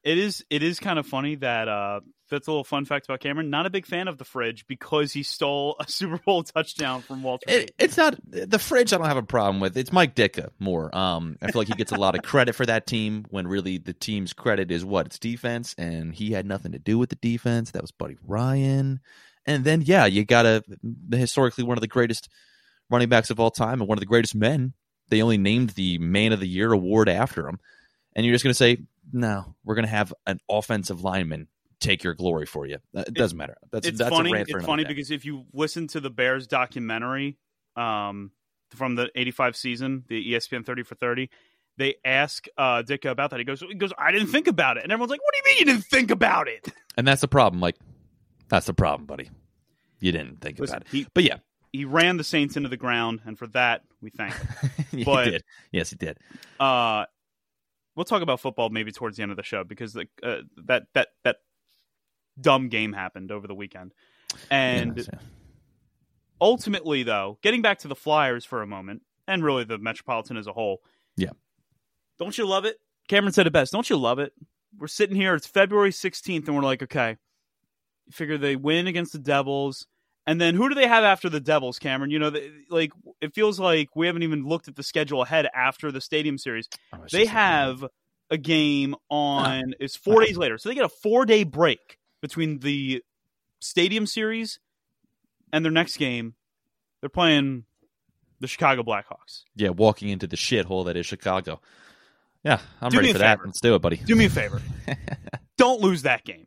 It 0.06 0.18
is 0.18 0.44
it 0.50 0.62
is 0.62 0.78
kind 0.78 1.00
of 1.00 1.06
funny 1.06 1.34
that 1.34 1.66
uh 1.66 2.00
that's 2.30 2.46
a 2.46 2.50
little 2.50 2.62
fun 2.62 2.84
fact 2.84 3.06
about 3.06 3.18
Cameron. 3.18 3.50
Not 3.50 3.66
a 3.66 3.70
big 3.70 3.86
fan 3.86 4.06
of 4.06 4.18
the 4.18 4.24
fridge 4.24 4.64
because 4.68 5.12
he 5.12 5.24
stole 5.24 5.74
a 5.80 5.84
Super 5.88 6.18
Bowl 6.18 6.44
touchdown 6.44 7.02
from 7.02 7.24
Walter. 7.24 7.46
It, 7.48 7.72
it's 7.76 7.96
not 7.96 8.16
the 8.24 8.60
fridge. 8.60 8.92
I 8.92 8.98
don't 8.98 9.06
have 9.08 9.16
a 9.16 9.22
problem 9.22 9.58
with. 9.58 9.76
It's 9.76 9.92
Mike 9.92 10.14
Ditka 10.14 10.50
more. 10.60 10.96
Um, 10.96 11.36
I 11.42 11.50
feel 11.50 11.60
like 11.60 11.68
he 11.68 11.74
gets 11.74 11.90
a 11.90 11.98
lot 11.98 12.14
of 12.14 12.22
credit 12.22 12.54
for 12.54 12.64
that 12.66 12.86
team 12.86 13.26
when 13.30 13.48
really 13.48 13.78
the 13.78 13.92
team's 13.92 14.32
credit 14.32 14.70
is 14.70 14.84
what 14.84 15.06
it's 15.06 15.18
defense, 15.18 15.74
and 15.76 16.14
he 16.14 16.30
had 16.30 16.46
nothing 16.46 16.70
to 16.72 16.78
do 16.78 16.98
with 16.98 17.10
the 17.10 17.16
defense. 17.16 17.72
That 17.72 17.82
was 17.82 17.90
Buddy 17.90 18.16
Ryan, 18.24 19.00
and 19.44 19.64
then 19.64 19.82
yeah, 19.82 20.06
you 20.06 20.24
got 20.24 20.46
a 20.46 20.62
historically 21.10 21.64
one 21.64 21.76
of 21.78 21.82
the 21.82 21.88
greatest 21.88 22.28
running 22.90 23.08
backs 23.08 23.30
of 23.30 23.40
all 23.40 23.50
time 23.50 23.80
and 23.80 23.88
one 23.88 23.98
of 23.98 24.00
the 24.00 24.06
greatest 24.06 24.36
men. 24.36 24.72
They 25.08 25.20
only 25.20 25.38
named 25.38 25.70
the 25.70 25.98
Man 25.98 26.32
of 26.32 26.38
the 26.38 26.48
Year 26.48 26.72
award 26.72 27.08
after 27.08 27.48
him, 27.48 27.58
and 28.14 28.24
you're 28.24 28.34
just 28.34 28.44
going 28.44 28.52
to 28.52 28.54
say 28.54 28.78
no, 29.12 29.54
we're 29.64 29.74
going 29.74 29.84
to 29.84 29.90
have 29.90 30.12
an 30.26 30.40
offensive 30.50 31.02
lineman 31.04 31.48
take 31.78 32.02
your 32.02 32.14
glory 32.14 32.46
for 32.46 32.66
you. 32.66 32.78
Uh, 32.96 33.04
It 33.06 33.14
doesn't 33.14 33.36
matter. 33.36 33.56
That's 33.70 33.86
it's 33.86 33.98
that's 33.98 34.10
funny. 34.14 34.30
a 34.30 34.32
rant 34.32 34.48
for 34.50 34.58
It's 34.58 34.66
funny 34.66 34.84
day. 34.84 34.88
because 34.88 35.10
if 35.10 35.24
you 35.24 35.44
listen 35.52 35.86
to 35.88 36.00
the 36.00 36.10
Bears 36.10 36.46
documentary 36.46 37.36
um, 37.76 38.30
from 38.74 38.94
the 38.94 39.10
'85 39.14 39.56
season, 39.56 40.04
the 40.08 40.32
ESPN 40.32 40.64
30 40.64 40.82
for 40.82 40.94
30, 40.94 41.28
they 41.76 41.96
ask 42.04 42.46
uh, 42.56 42.82
Ditka 42.82 43.10
about 43.10 43.30
that. 43.30 43.38
He 43.38 43.44
goes, 43.44 43.60
"He 43.60 43.74
goes, 43.74 43.92
I 43.98 44.10
didn't 44.10 44.28
think 44.28 44.46
about 44.48 44.78
it," 44.78 44.82
and 44.84 44.92
everyone's 44.92 45.10
like, 45.10 45.20
"What 45.22 45.34
do 45.34 45.38
you 45.38 45.44
mean 45.44 45.58
you 45.68 45.72
didn't 45.74 45.84
think 45.90 46.10
about 46.10 46.48
it?" 46.48 46.68
And 46.96 47.06
that's 47.06 47.20
the 47.20 47.28
problem. 47.28 47.60
Like, 47.60 47.76
that's 48.48 48.66
the 48.66 48.72
problem, 48.74 49.06
buddy. 49.06 49.28
You 50.00 50.12
didn't 50.12 50.40
think 50.40 50.58
Listen, 50.58 50.76
about 50.78 50.86
it. 50.86 50.92
he 50.92 51.06
But 51.14 51.24
yeah, 51.24 51.36
he 51.72 51.84
ran 51.84 52.16
the 52.16 52.24
Saints 52.24 52.56
into 52.56 52.70
the 52.70 52.76
ground, 52.78 53.20
and 53.26 53.38
for 53.38 53.46
that 53.48 53.82
we 54.00 54.08
thank 54.10 54.32
him. 54.34 54.70
he 54.90 55.04
But- 55.04 55.24
did. 55.26 55.44
Yes, 55.72 55.90
he 55.90 55.96
did. 55.96 56.16
uh, 56.58 57.04
we'll 57.96 58.04
talk 58.04 58.22
about 58.22 58.38
football 58.40 58.68
maybe 58.70 58.92
towards 58.92 59.16
the 59.16 59.22
end 59.24 59.32
of 59.32 59.36
the 59.36 59.42
show 59.42 59.64
because 59.64 59.92
the, 59.94 60.06
uh, 60.22 60.42
that 60.66 60.84
that 60.94 61.08
that 61.24 61.36
dumb 62.40 62.68
game 62.68 62.92
happened 62.92 63.32
over 63.32 63.46
the 63.48 63.54
weekend, 63.54 63.92
and 64.50 64.96
Yes, 64.96 65.08
yeah. 65.12 65.18
ultimately, 66.40 67.02
though, 67.02 67.38
getting 67.42 67.62
back 67.62 67.78
to 67.80 67.88
the 67.88 67.96
Flyers 67.96 68.44
for 68.44 68.62
a 68.62 68.66
moment, 68.66 69.02
and 69.26 69.42
really 69.42 69.64
the 69.64 69.78
Metropolitan 69.78 70.36
as 70.36 70.46
a 70.46 70.52
whole. 70.52 70.82
Yeah. 71.16 71.30
Don't 72.18 72.36
you 72.36 72.46
love 72.46 72.64
it? 72.64 72.76
Cameron 73.08 73.32
said 73.32 73.46
it 73.46 73.52
best. 73.52 73.72
Don't 73.72 73.88
you 73.88 73.96
love 73.96 74.18
it? 74.18 74.32
We're 74.78 74.86
sitting 74.86 75.16
here. 75.16 75.34
It's 75.34 75.46
February 75.46 75.90
16th, 75.90 76.46
and 76.46 76.56
we're 76.56 76.62
like, 76.62 76.82
okay, 76.82 77.16
figure 78.10 78.36
they 78.38 78.56
win 78.56 78.86
against 78.86 79.12
the 79.12 79.18
Devils. 79.18 79.86
And 80.26 80.40
then 80.40 80.56
who 80.56 80.68
do 80.68 80.74
they 80.74 80.88
have 80.88 81.04
after 81.04 81.28
the 81.28 81.38
Devils, 81.38 81.78
Cameron? 81.78 82.10
You 82.10 82.18
know, 82.18 82.30
they, 82.30 82.50
like 82.68 82.92
it 83.20 83.34
feels 83.34 83.60
like 83.60 83.94
we 83.94 84.06
haven't 84.06 84.24
even 84.24 84.44
looked 84.44 84.66
at 84.66 84.74
the 84.74 84.82
schedule 84.82 85.22
ahead 85.22 85.48
after 85.54 85.92
the 85.92 86.00
Stadium 86.00 86.36
Series. 86.36 86.68
Oh, 86.92 86.98
I 87.02 87.06
They 87.10 87.26
have 87.26 87.84
a 88.30 88.36
game 88.36 88.96
on 89.08 89.70
ah. 89.72 89.76
it's 89.78 89.94
four 89.94 90.22
ah. 90.22 90.26
days 90.26 90.36
later, 90.36 90.58
so 90.58 90.68
they 90.68 90.74
get 90.74 90.84
a 90.84 90.88
four 90.88 91.26
day 91.26 91.44
break 91.44 91.98
between 92.20 92.58
the 92.58 93.04
Stadium 93.60 94.06
Series 94.06 94.58
and 95.52 95.64
their 95.64 95.72
next 95.72 95.96
game. 95.96 96.34
They're 97.00 97.08
playing 97.08 97.64
the 98.40 98.48
Chicago 98.48 98.82
Blackhawks. 98.82 99.44
yeah, 99.54 99.68
walking 99.68 100.08
into 100.08 100.26
the 100.26 100.36
shithole 100.36 100.86
that 100.86 100.96
is 100.96 101.06
Chicago. 101.06 101.60
Yeah, 102.42 102.58
I'm 102.80 102.90
Do 102.90 102.98
ready 102.98 103.12
for 103.12 103.18
that. 103.18 103.38
Let's 103.44 103.60
do 103.60 103.74
it, 103.74 103.82
buddy. 103.82 103.96
Do 103.96 104.14
me 104.16 104.26
a 104.26 104.30
favor, 104.30 104.60
don't 105.56 105.80
lose 105.80 106.02
that 106.02 106.24
game. 106.24 106.46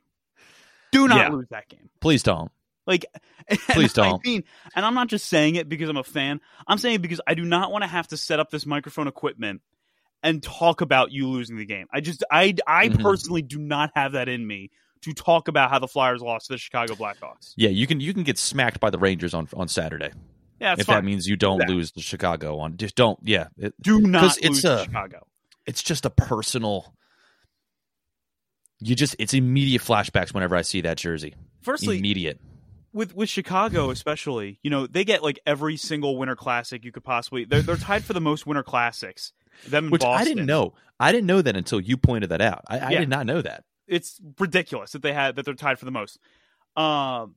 Do 0.92 1.08
not 1.08 1.18
Yeah. 1.18 1.30
lose 1.30 1.48
that 1.50 1.70
game. 1.70 1.90
Please 2.02 2.24
don't. 2.24 2.52
Like, 2.90 3.06
Please 3.70 3.98
I 3.98 4.10
don't. 4.10 4.26
mean, 4.26 4.44
and 4.76 4.86
I'm 4.86 4.96
not 4.96 5.08
just 5.08 5.28
saying 5.28 5.56
it 5.56 5.70
because 5.70 5.88
I'm 5.90 5.96
a 5.98 6.04
fan. 6.04 6.42
I'm 6.68 6.78
saying 6.80 6.96
it 6.96 7.02
because 7.02 7.22
I 7.26 7.36
do 7.36 7.46
not 7.46 7.72
want 7.72 7.84
to 7.84 7.88
have 7.88 8.08
to 8.10 8.18
set 8.18 8.40
up 8.42 8.50
this 8.50 8.66
microphone 8.66 9.08
equipment 9.08 9.62
and 10.24 10.44
talk 10.44 10.82
about 10.82 11.12
you 11.12 11.28
losing 11.30 11.56
the 11.56 11.66
game. 11.66 11.86
I 11.94 12.02
just, 12.02 12.24
I, 12.30 12.56
I 12.68 12.90
Mhm. 12.90 13.02
personally 13.02 13.42
do 13.44 13.58
not 13.60 13.92
have 13.96 14.12
that 14.14 14.28
in 14.28 14.46
me 14.46 14.72
to 15.04 15.14
talk 15.14 15.48
about 15.48 15.70
how 15.70 15.80
the 15.80 15.88
Flyers 15.88 16.22
lost 16.22 16.48
to 16.48 16.54
the 16.54 16.58
Chicago 16.58 16.96
Blackhawks. 16.96 17.54
Yeah, 17.56 17.70
you 17.70 17.88
can 17.88 18.02
you 18.02 18.14
can 18.14 18.24
get 18.24 18.38
smacked 18.38 18.82
by 18.82 18.90
the 18.90 19.00
Rangers 19.00 19.34
on 19.34 19.48
on 19.54 19.70
Saturday 19.70 20.12
Yeah, 20.60 20.76
if 20.78 20.86
fine. 20.88 20.98
that 20.98 21.04
means 21.06 21.26
you 21.26 21.38
don't 21.38 21.66
lose 21.70 21.92
to 21.94 22.02
Chicago 22.02 22.60
on. 22.60 22.76
Just 22.76 22.96
don't. 22.96 23.18
Yeah, 23.24 23.48
it, 23.58 23.74
do 23.82 24.02
not 24.02 24.38
it's 24.42 24.62
to 24.64 24.82
a- 24.82 24.84
Chicago. 24.84 25.26
it's 25.66 25.82
just 25.84 26.06
a 26.06 26.10
personal. 26.10 26.94
You 28.82 28.96
just 28.96 29.16
it's 29.20 29.34
immediate 29.34 29.82
flashbacks 29.82 30.34
whenever 30.34 30.56
I 30.56 30.64
see 30.64 30.82
that 30.82 30.98
jersey. 30.98 31.36
Firstly, 31.62 31.98
immediate. 31.98 32.40
With 32.94 33.16
with 33.16 33.30
Chicago 33.30 33.90
especially, 33.92 34.60
you 34.64 34.70
know, 34.70 34.88
they 34.88 35.04
get 35.04 35.22
like 35.24 35.40
every 35.46 35.78
single 35.78 36.18
Winter 36.18 36.36
Classic 36.36 36.84
you 36.84 36.92
could 36.92 37.04
possibly. 37.04 37.46
They're 37.46 37.62
they're 37.62 37.76
tied 37.78 38.04
for 38.04 38.14
the 38.14 38.22
most 38.22 38.46
Winter 38.48 38.64
Classics. 38.64 39.34
Them 39.68 39.90
Which 39.90 40.02
Boston. 40.02 40.22
I 40.22 40.24
didn't 40.26 40.46
know. 40.46 40.74
I 41.00 41.12
didn't 41.12 41.28
know 41.28 41.42
that 41.42 41.56
until 41.56 41.80
you 41.82 41.98
pointed 41.98 42.30
that 42.30 42.42
out. 42.42 42.64
I, 42.68 42.80
I 42.80 42.90
Yeah. 42.92 43.00
did 43.00 43.10
not 43.10 43.26
know 43.26 43.42
that. 43.42 43.64
It's 43.88 44.20
ridiculous 44.40 44.92
that 44.92 45.02
they 45.02 45.14
had 45.14 45.36
that 45.36 45.46
they're 45.46 45.54
tied 45.54 45.80
for 45.80 45.86
the 45.86 45.92
most. 45.92 46.20
Um, 46.76 47.36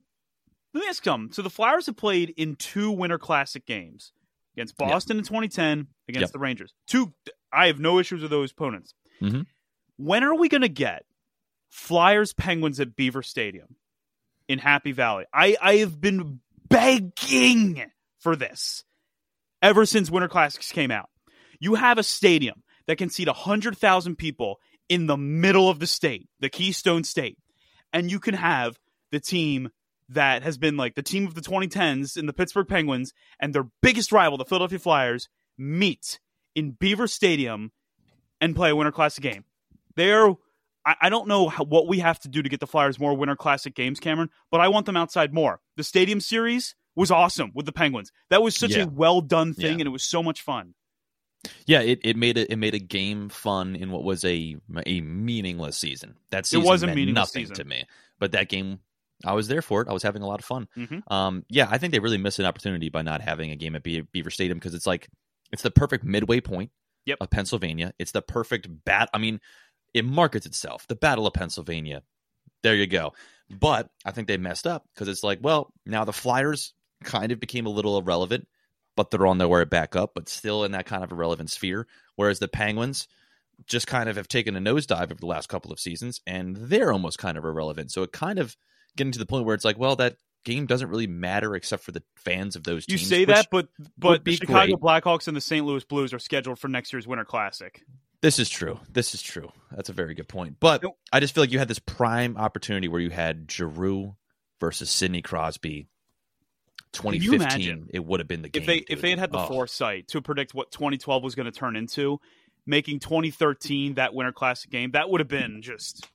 let 0.73 0.81
me 0.81 0.87
ask 0.87 1.03
some. 1.03 1.31
So 1.31 1.41
the 1.41 1.49
Flyers 1.49 1.85
have 1.87 1.97
played 1.97 2.29
in 2.37 2.55
two 2.55 2.91
Winter 2.91 3.17
Classic 3.17 3.65
games 3.65 4.11
against 4.55 4.75
Yep. 4.79 4.89
Boston 4.89 5.17
in 5.17 5.23
2010 5.23 5.87
against 6.07 6.21
Yep. 6.27 6.31
the 6.31 6.39
Rangers. 6.39 6.73
Two. 6.87 7.13
I 7.51 7.67
have 7.67 7.79
no 7.79 7.99
issues 7.99 8.21
with 8.21 8.31
those 8.31 8.51
opponents. 8.51 8.93
Mhm. 9.21 9.45
When 9.97 10.23
are 10.23 10.33
we 10.35 10.49
going 10.49 10.61
to 10.61 10.69
get 10.69 11.05
Flyers 11.69 12.33
Penguins 12.33 12.79
at 12.79 12.95
Beaver 12.95 13.21
Stadium 13.23 13.75
in 14.53 14.59
Happy 14.59 14.93
Valley? 14.93 15.25
I 15.33 15.57
I 15.61 15.75
have 15.77 15.99
been 15.99 16.39
begging 16.69 17.83
for 18.19 18.35
this 18.35 18.83
ever 19.61 19.85
since 19.85 20.09
Winter 20.09 20.29
Classics 20.29 20.71
came 20.71 20.91
out. 20.91 21.09
You 21.59 21.75
have 21.75 21.97
a 21.97 22.03
stadium 22.03 22.63
that 22.87 22.97
can 22.97 23.09
seat 23.09 23.27
100,000 23.27 24.15
people 24.17 24.59
in 24.89 25.07
the 25.07 25.17
middle 25.17 25.69
of 25.69 25.79
the 25.79 25.87
state, 25.87 26.27
the 26.39 26.49
Keystone 26.49 27.03
State, 27.03 27.37
and 27.91 28.11
you 28.11 28.19
can 28.19 28.33
have 28.33 28.77
the 29.11 29.19
team 29.19 29.69
that 30.09 30.43
has 30.43 30.57
been 30.57 30.77
like 30.77 30.95
the 30.95 31.03
team 31.03 31.25
of 31.25 31.33
the 31.33 31.41
2010s 31.41 32.17
in 32.17 32.25
the 32.25 32.33
Pittsburgh 32.33 32.67
Penguins 32.67 33.13
and 33.39 33.53
their 33.53 33.67
biggest 33.81 34.11
rival, 34.11 34.37
the 34.37 34.45
Philadelphia 34.45 34.79
Flyers, 34.79 35.29
meet 35.57 36.19
in 36.55 36.71
Beaver 36.71 37.07
Stadium 37.07 37.71
and 38.41 38.55
play 38.55 38.69
a 38.69 38.75
Winter 38.75 38.91
Classic 38.91 39.23
game. 39.23 39.45
They're 39.95 40.33
I, 40.85 40.95
I 41.03 41.09
don't 41.09 41.27
know 41.27 41.47
how, 41.49 41.63
what 41.63 41.87
we 41.87 41.99
have 41.99 42.19
to 42.21 42.27
do 42.29 42.41
to 42.41 42.49
get 42.49 42.59
the 42.59 42.67
Flyers 42.67 42.99
more 42.99 43.13
Winter 43.15 43.35
Classic 43.35 43.73
games, 43.73 43.99
Cameron, 43.99 44.29
but 44.51 44.61
I 44.61 44.67
want 44.67 44.85
them 44.85 44.97
outside 44.97 45.33
more. 45.33 45.59
The 45.77 45.83
Stadium 45.83 46.19
Series 46.19 46.75
was 46.95 47.09
awesome 47.11 47.51
with 47.55 47.65
the 47.65 47.71
Penguins. 47.71 48.11
That 48.29 48.41
was 48.43 48.55
such 48.55 48.75
Yeah. 48.75 48.83
a 48.83 48.87
well 48.87 49.21
done 49.21 49.53
thing, 49.53 49.65
Yeah. 49.65 49.71
and 49.71 49.81
it 49.87 49.89
was 49.91 50.03
so 50.03 50.21
much 50.21 50.41
fun. 50.41 50.73
Yeah, 51.65 51.81
it, 51.81 51.99
it 52.03 52.15
made 52.15 52.37
it 52.37 52.49
it 52.51 52.55
made 52.55 52.73
a 52.73 52.79
game 52.79 53.27
fun 53.29 53.75
in 53.75 53.91
what 53.91 54.03
was 54.03 54.23
a 54.23 54.55
a 54.85 55.01
meaningless 55.01 55.77
season. 55.77 56.15
That 56.31 56.45
season 56.45 56.65
was 56.65 56.83
a 56.83 56.85
meant 56.87 56.95
meaningless 56.95 57.29
nothing 57.35 57.43
season. 57.47 57.55
to 57.55 57.63
me. 57.65 57.83
But 58.19 58.31
that 58.31 58.47
game, 58.47 58.79
I 59.25 59.33
was 59.33 59.49
there 59.49 59.61
for 59.61 59.81
it. 59.81 59.89
I 59.89 59.93
was 59.93 60.03
having 60.03 60.21
a 60.21 60.27
lot 60.27 60.39
of 60.39 60.45
fun. 60.45 60.69
Mhm. 60.77 61.11
Um, 61.11 61.45
yeah, 61.49 61.67
I 61.69 61.77
think 61.79 61.91
they 61.91 61.99
really 61.99 62.17
missed 62.17 62.39
an 62.39 62.45
opportunity 62.45 62.87
by 62.89 63.01
not 63.01 63.19
having 63.21 63.51
a 63.51 63.57
game 63.57 63.75
at 63.75 63.83
Be- 63.83 64.01
Beaver 64.01 64.29
Stadium 64.29 64.57
because 64.57 64.73
it's 64.73 64.87
like 64.87 65.09
it's 65.51 65.63
the 65.63 65.71
perfect 65.71 66.05
midway 66.05 66.39
point 66.39 66.71
Yep. 67.07 67.17
of 67.19 67.29
Pennsylvania. 67.29 67.93
It's 67.99 68.11
the 68.11 68.21
perfect 68.21 68.67
bat. 68.85 69.09
I 69.13 69.17
mean, 69.17 69.41
it 69.93 70.05
markets 70.05 70.45
itself. 70.45 70.87
The 70.87 70.95
Battle 70.95 71.27
of 71.27 71.33
Pennsylvania. 71.33 72.03
There 72.61 72.75
you 72.75 72.87
go. 72.87 73.13
But 73.49 73.89
I 74.05 74.11
think 74.11 74.27
they 74.27 74.37
messed 74.37 74.65
up 74.65 74.85
because 74.93 75.07
it's 75.07 75.23
like, 75.23 75.39
well, 75.41 75.71
now 75.85 76.05
the 76.05 76.13
Flyers 76.13 76.73
kind 77.03 77.31
of 77.31 77.39
became 77.39 77.65
a 77.65 77.69
little 77.69 77.97
irrelevant, 77.97 78.47
but 78.95 79.11
they're 79.11 79.27
on 79.27 79.37
their 79.37 79.47
way 79.47 79.65
back 79.65 79.95
up, 79.95 80.11
but 80.15 80.29
still 80.29 80.63
in 80.63 80.71
that 80.71 80.85
kind 80.85 81.03
of 81.03 81.11
irrelevant 81.11 81.49
sphere. 81.49 81.87
Whereas 82.15 82.39
the 82.39 82.47
Penguins 82.47 83.07
just 83.65 83.87
kind 83.87 84.09
of 84.09 84.15
have 84.15 84.27
taken 84.27 84.55
a 84.55 84.59
nosedive 84.59 85.03
over 85.03 85.15
the 85.15 85.25
last 85.25 85.49
couple 85.49 85.71
of 85.71 85.79
seasons, 85.79 86.21
and 86.25 86.55
they're 86.55 86.91
almost 86.91 87.19
kind 87.19 87.37
of 87.37 87.45
irrelevant. 87.45 87.91
So 87.91 88.03
it 88.03 88.11
kind 88.11 88.39
of 88.39 88.55
getting 88.95 89.11
to 89.11 89.19
the 89.19 89.25
point 89.25 89.45
where 89.45 89.55
it's 89.55 89.65
like, 89.65 89.77
well, 89.77 89.95
that 89.97 90.15
game 90.43 90.65
doesn't 90.65 90.89
really 90.89 91.07
matter 91.07 91.55
except 91.55 91.83
for 91.83 91.91
the 91.91 92.03
fans 92.15 92.55
of 92.55 92.63
those 92.63 92.85
Teams, 92.85 93.01
You 93.01 93.07
say 93.07 93.25
that, 93.25 93.47
but 93.51 93.67
but 93.97 94.23
the 94.23 94.35
Chicago 94.35 94.75
great. 94.75 94.79
Blackhawks 94.79 95.27
and 95.27 95.37
the 95.37 95.41
St. 95.41 95.65
Louis 95.65 95.83
Blues 95.83 96.13
are 96.13 96.19
scheduled 96.19 96.59
for 96.59 96.67
next 96.67 96.91
year's 96.93 97.07
Winter 97.07 97.25
Classic. 97.25 97.81
This 98.23 98.39
is 98.39 98.49
true. 98.49 98.79
This 98.89 99.13
is 99.13 99.21
true. 99.21 99.51
That's 99.69 99.89
a 99.89 99.93
very 99.93 100.13
good 100.15 100.27
point. 100.29 100.55
But 100.59 100.81
I 101.11 101.19
just 101.19 101.35
feel 101.35 101.43
like 101.43 101.51
you 101.51 101.59
had 101.59 101.67
this 101.67 101.77
prime 101.79 102.37
opportunity 102.37 102.87
where 102.87 103.01
you 103.01 103.09
had 103.11 103.51
Giroux 103.51 104.15
versus 104.61 104.89
Sidney 104.89 105.21
Crosby. 105.21 105.71
you 105.75 105.87
2015, 106.93 107.89
it 107.93 108.05
would 108.05 108.19
have 108.21 108.27
been 108.27 108.41
the 108.41 108.49
game. 108.49 108.61
if 108.61 108.65
they 108.67 108.79
dude. 108.79 108.89
if 108.89 109.01
they 109.01 109.09
had 109.09 109.19
had 109.19 109.31
the 109.31 109.39
Oh. 109.39 109.47
foresight 109.47 110.07
to 110.09 110.21
predict 110.21 110.53
what 110.53 110.71
2012 110.71 111.21
was 111.21 111.35
going 111.35 111.45
to 111.45 111.51
turn 111.51 111.75
into, 111.75 112.19
making 112.65 112.99
2013 112.99 113.95
that 113.95 114.13
Winter 114.13 114.31
Classic 114.31 114.71
game, 114.71 114.91
that 114.91 115.09
would 115.09 115.19
have 115.19 115.27
been 115.27 115.61
just 115.61 116.07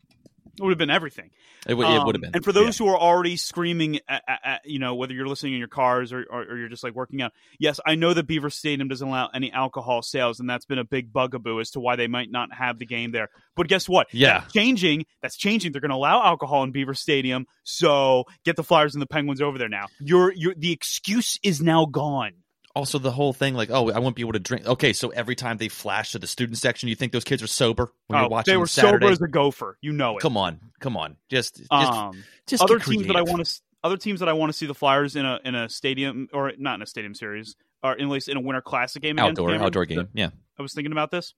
it 0.59 0.63
would 0.63 0.71
have 0.71 0.79
been 0.79 0.91
everything. 0.91 1.31
it 1.67 1.75
would, 1.75 1.87
it 1.87 1.91
Um, 1.91 2.07
would 2.07 2.15
have 2.15 2.23
been. 2.23 2.31
And 2.35 2.45
for 2.45 2.53
those 2.53 2.77
who 2.77 2.89
are 2.89 2.99
already 2.99 3.37
screaming, 3.37 4.01
at, 4.09 4.23
at, 4.27 4.41
at, 4.45 4.61
you 4.65 4.79
know, 4.79 4.95
whether 4.95 5.13
you're 5.15 5.29
listening 5.29 5.53
in 5.55 5.59
your 5.59 5.69
cars 5.69 6.13
or, 6.13 6.25
or, 6.31 6.43
or 6.43 6.57
you're 6.59 6.69
just 6.69 6.83
like 6.85 6.95
working 6.95 7.23
out, 7.23 7.33
yes, 7.59 7.81
I 7.87 7.95
know 7.95 8.15
that 8.15 8.27
Beaver 8.27 8.51
Stadium 8.51 8.89
doesn't 8.89 9.07
allow 9.07 9.29
any 9.33 9.53
alcohol 9.53 10.03
sales, 10.03 10.41
and 10.41 10.49
that's 10.51 10.65
been 10.65 10.79
a 10.79 10.85
big 10.85 11.13
bugaboo 11.13 11.61
as 11.61 11.71
to 11.73 11.81
why 11.81 11.97
they 11.97 12.07
might 12.09 12.31
not 12.31 12.53
have 12.53 12.79
the 12.79 12.87
game 12.87 13.13
there. 13.13 13.29
But 13.57 13.69
guess 13.69 13.89
what? 13.89 14.09
Yeah. 14.13 14.41
That's 14.41 14.53
changing. 14.53 15.07
That's 15.23 15.37
changing. 15.37 15.73
They're 15.73 15.81
going 15.81 15.91
to 15.91 15.97
allow 15.97 16.25
alcohol 16.25 16.63
in 16.65 16.73
Beaver 16.73 16.95
Stadium, 16.95 17.47
so 17.65 18.25
get 18.45 18.57
the 18.57 18.65
Flyers 18.65 18.95
and 18.95 19.03
the 19.03 19.07
Penguins 19.07 19.41
over 19.41 19.59
there 19.59 19.69
now. 19.69 19.87
Your 20.01 20.33
your 20.33 20.55
the 20.55 20.73
excuse 20.73 21.39
is 21.43 21.61
now 21.61 21.87
gone. 21.87 22.33
Also 22.75 22.99
the 22.99 23.11
whole 23.11 23.33
thing 23.33 23.55
like, 23.55 23.71
oh, 23.71 23.91
I 23.91 23.99
won't 23.99 24.14
be 24.16 24.23
able 24.23 24.35
to 24.35 24.39
drink. 24.39 24.66
Okay, 24.66 24.93
so 24.93 25.09
every 25.11 25.35
time 25.35 25.57
they 25.57 25.69
flash 25.69 26.12
to 26.12 26.19
the 26.19 26.27
student 26.27 26.59
section, 26.59 26.89
you 26.89 26.95
think 26.95 27.12
those 27.12 27.25
kids 27.25 27.43
are 27.43 27.47
sober 27.49 27.93
when 28.07 28.19
Oh, 28.19 28.23
you're 28.23 28.29
watching 28.31 28.45
Saturday? 28.45 28.53
they 28.53 28.57
were 28.61 28.66
Saturday? 28.66 29.05
sober 29.07 29.12
as 29.12 29.21
a 29.23 29.29
gopher. 29.29 29.79
You 29.81 29.93
know 29.93 30.16
it. 30.19 30.21
Come 30.23 30.37
on, 30.37 30.61
come 30.81 30.97
on, 30.97 31.16
just 31.29 31.59
just, 31.59 31.73
um, 31.73 32.25
just 32.47 32.62
other 32.62 32.79
teams 32.79 33.07
that 33.07 33.16
I 33.16 33.23
want 33.23 33.45
to 33.45 33.61
other 33.85 33.97
teams 33.97 34.21
that 34.21 34.29
I 34.29 34.33
want 34.33 34.51
to 34.51 34.59
see 34.59 34.66
the 34.66 34.75
Flyers 34.75 35.16
in 35.16 35.25
a 35.25 35.41
in 35.45 35.55
a 35.55 35.69
stadium 35.69 36.29
or 36.33 36.53
not 36.59 36.75
in 36.77 36.83
a 36.83 36.87
stadium 36.87 37.14
series 37.14 37.55
or 37.83 37.93
at 37.93 38.01
least 38.01 38.29
in 38.29 38.37
a 38.37 38.41
Winter 38.41 38.61
Classic 38.61 39.01
game 39.01 39.19
outdoor 39.19 39.55
outdoor 39.55 39.85
game. 39.87 40.09
Yeah, 40.14 40.31
I 40.59 40.62
was 40.62 40.73
thinking 40.75 40.93
about 40.93 41.11
this. 41.11 41.35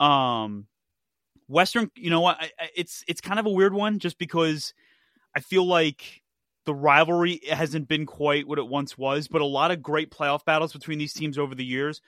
Um, 0.00 0.66
Western, 1.48 1.90
you 1.94 2.10
know 2.10 2.20
what? 2.20 2.38
It's 2.74 3.04
it's 3.06 3.20
kind 3.20 3.38
of 3.38 3.46
a 3.46 3.50
weird 3.50 3.72
one 3.72 3.98
just 4.00 4.18
because 4.18 4.74
I 5.34 5.40
feel 5.40 5.64
like 5.64 6.22
the 6.66 6.74
rivalry 6.74 7.40
hasn't 7.48 7.88
been 7.88 8.04
quite 8.06 8.46
what 8.46 8.58
it 8.58 8.66
once 8.68 8.98
was, 8.98 9.28
but 9.28 9.40
a 9.40 9.46
lot 9.46 9.70
of 9.70 9.82
great 9.82 10.10
playoff 10.10 10.44
battles 10.44 10.72
between 10.72 10.98
these 10.98 11.12
teams 11.14 11.38
over 11.38 11.54
the 11.54 11.64
years. 11.64 12.00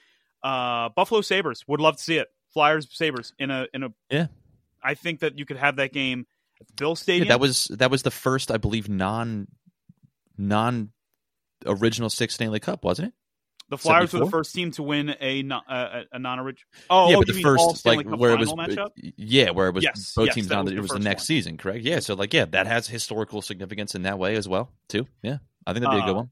Uh, 0.42 0.90
Buffalo 0.90 1.20
Sabres 1.22 1.64
would 1.66 1.80
love 1.80 1.96
to 1.96 2.02
see 2.02 2.18
it. 2.18 2.28
Flyers 2.52 2.86
Sabres 2.90 3.32
in 3.38 3.50
a 3.50 3.66
in 3.72 3.82
a 3.82 3.88
Yeah. 4.10 4.26
I 4.82 4.94
think 4.94 5.20
that 5.20 5.38
you 5.38 5.44
could 5.46 5.56
have 5.56 5.76
that 5.76 5.92
game 5.92 6.26
at 6.60 6.66
the 6.66 6.72
Bill 6.74 6.90
Yeah, 6.90 6.94
Stadium. 6.94 7.28
that 7.28 7.40
was 7.40 7.64
that 7.76 7.90
was 7.90 8.02
the 8.02 8.10
first, 8.10 8.50
I 8.50 8.56
believe, 8.58 8.88
non 8.88 9.48
non 10.36 10.92
original 11.66 12.10
six 12.10 12.34
Stanley 12.34 12.60
Cup, 12.60 12.84
wasn't 12.84 13.08
it? 13.08 13.14
The 13.70 13.76
Flyers 13.78 14.12
were 14.12 14.20
the 14.20 14.30
first 14.30 14.54
team 14.54 14.70
to 14.72 14.82
win 14.82 15.14
a 15.20 15.42
non, 15.42 15.62
a, 15.68 16.04
a 16.12 16.18
non-original. 16.18 16.66
Oh, 16.88 17.10
yeah, 17.10 17.16
oh, 17.16 17.20
but 17.20 17.28
you 17.28 17.34
the 17.34 17.40
first 17.42 17.84
like 17.84 18.08
Cup 18.08 18.18
where 18.18 18.32
it 18.32 18.38
was, 18.40 18.52
matchup? 18.52 18.90
yeah, 18.96 19.50
where 19.50 19.68
it 19.68 19.74
was 19.74 19.84
Yes, 19.84 20.12
both 20.16 20.26
yes, 20.26 20.34
teams 20.36 20.46
down. 20.46 20.66
It 20.68 20.74
the 20.74 20.80
was 20.80 20.90
the 20.90 20.98
next 20.98 21.22
one. 21.22 21.26
season, 21.26 21.56
correct? 21.58 21.84
Yeah, 21.84 21.98
so 22.00 22.14
like 22.14 22.32
yeah, 22.32 22.46
that 22.46 22.66
has 22.66 22.88
historical 22.88 23.42
significance 23.42 23.94
in 23.94 24.02
that 24.02 24.18
way 24.18 24.36
as 24.36 24.48
well, 24.48 24.72
too. 24.88 25.06
Yeah, 25.22 25.38
I 25.66 25.72
think 25.74 25.84
that'd 25.84 25.96
be 25.96 26.00
a 26.00 26.02
Uh, 26.02 26.06
good 26.06 26.16
one. 26.16 26.30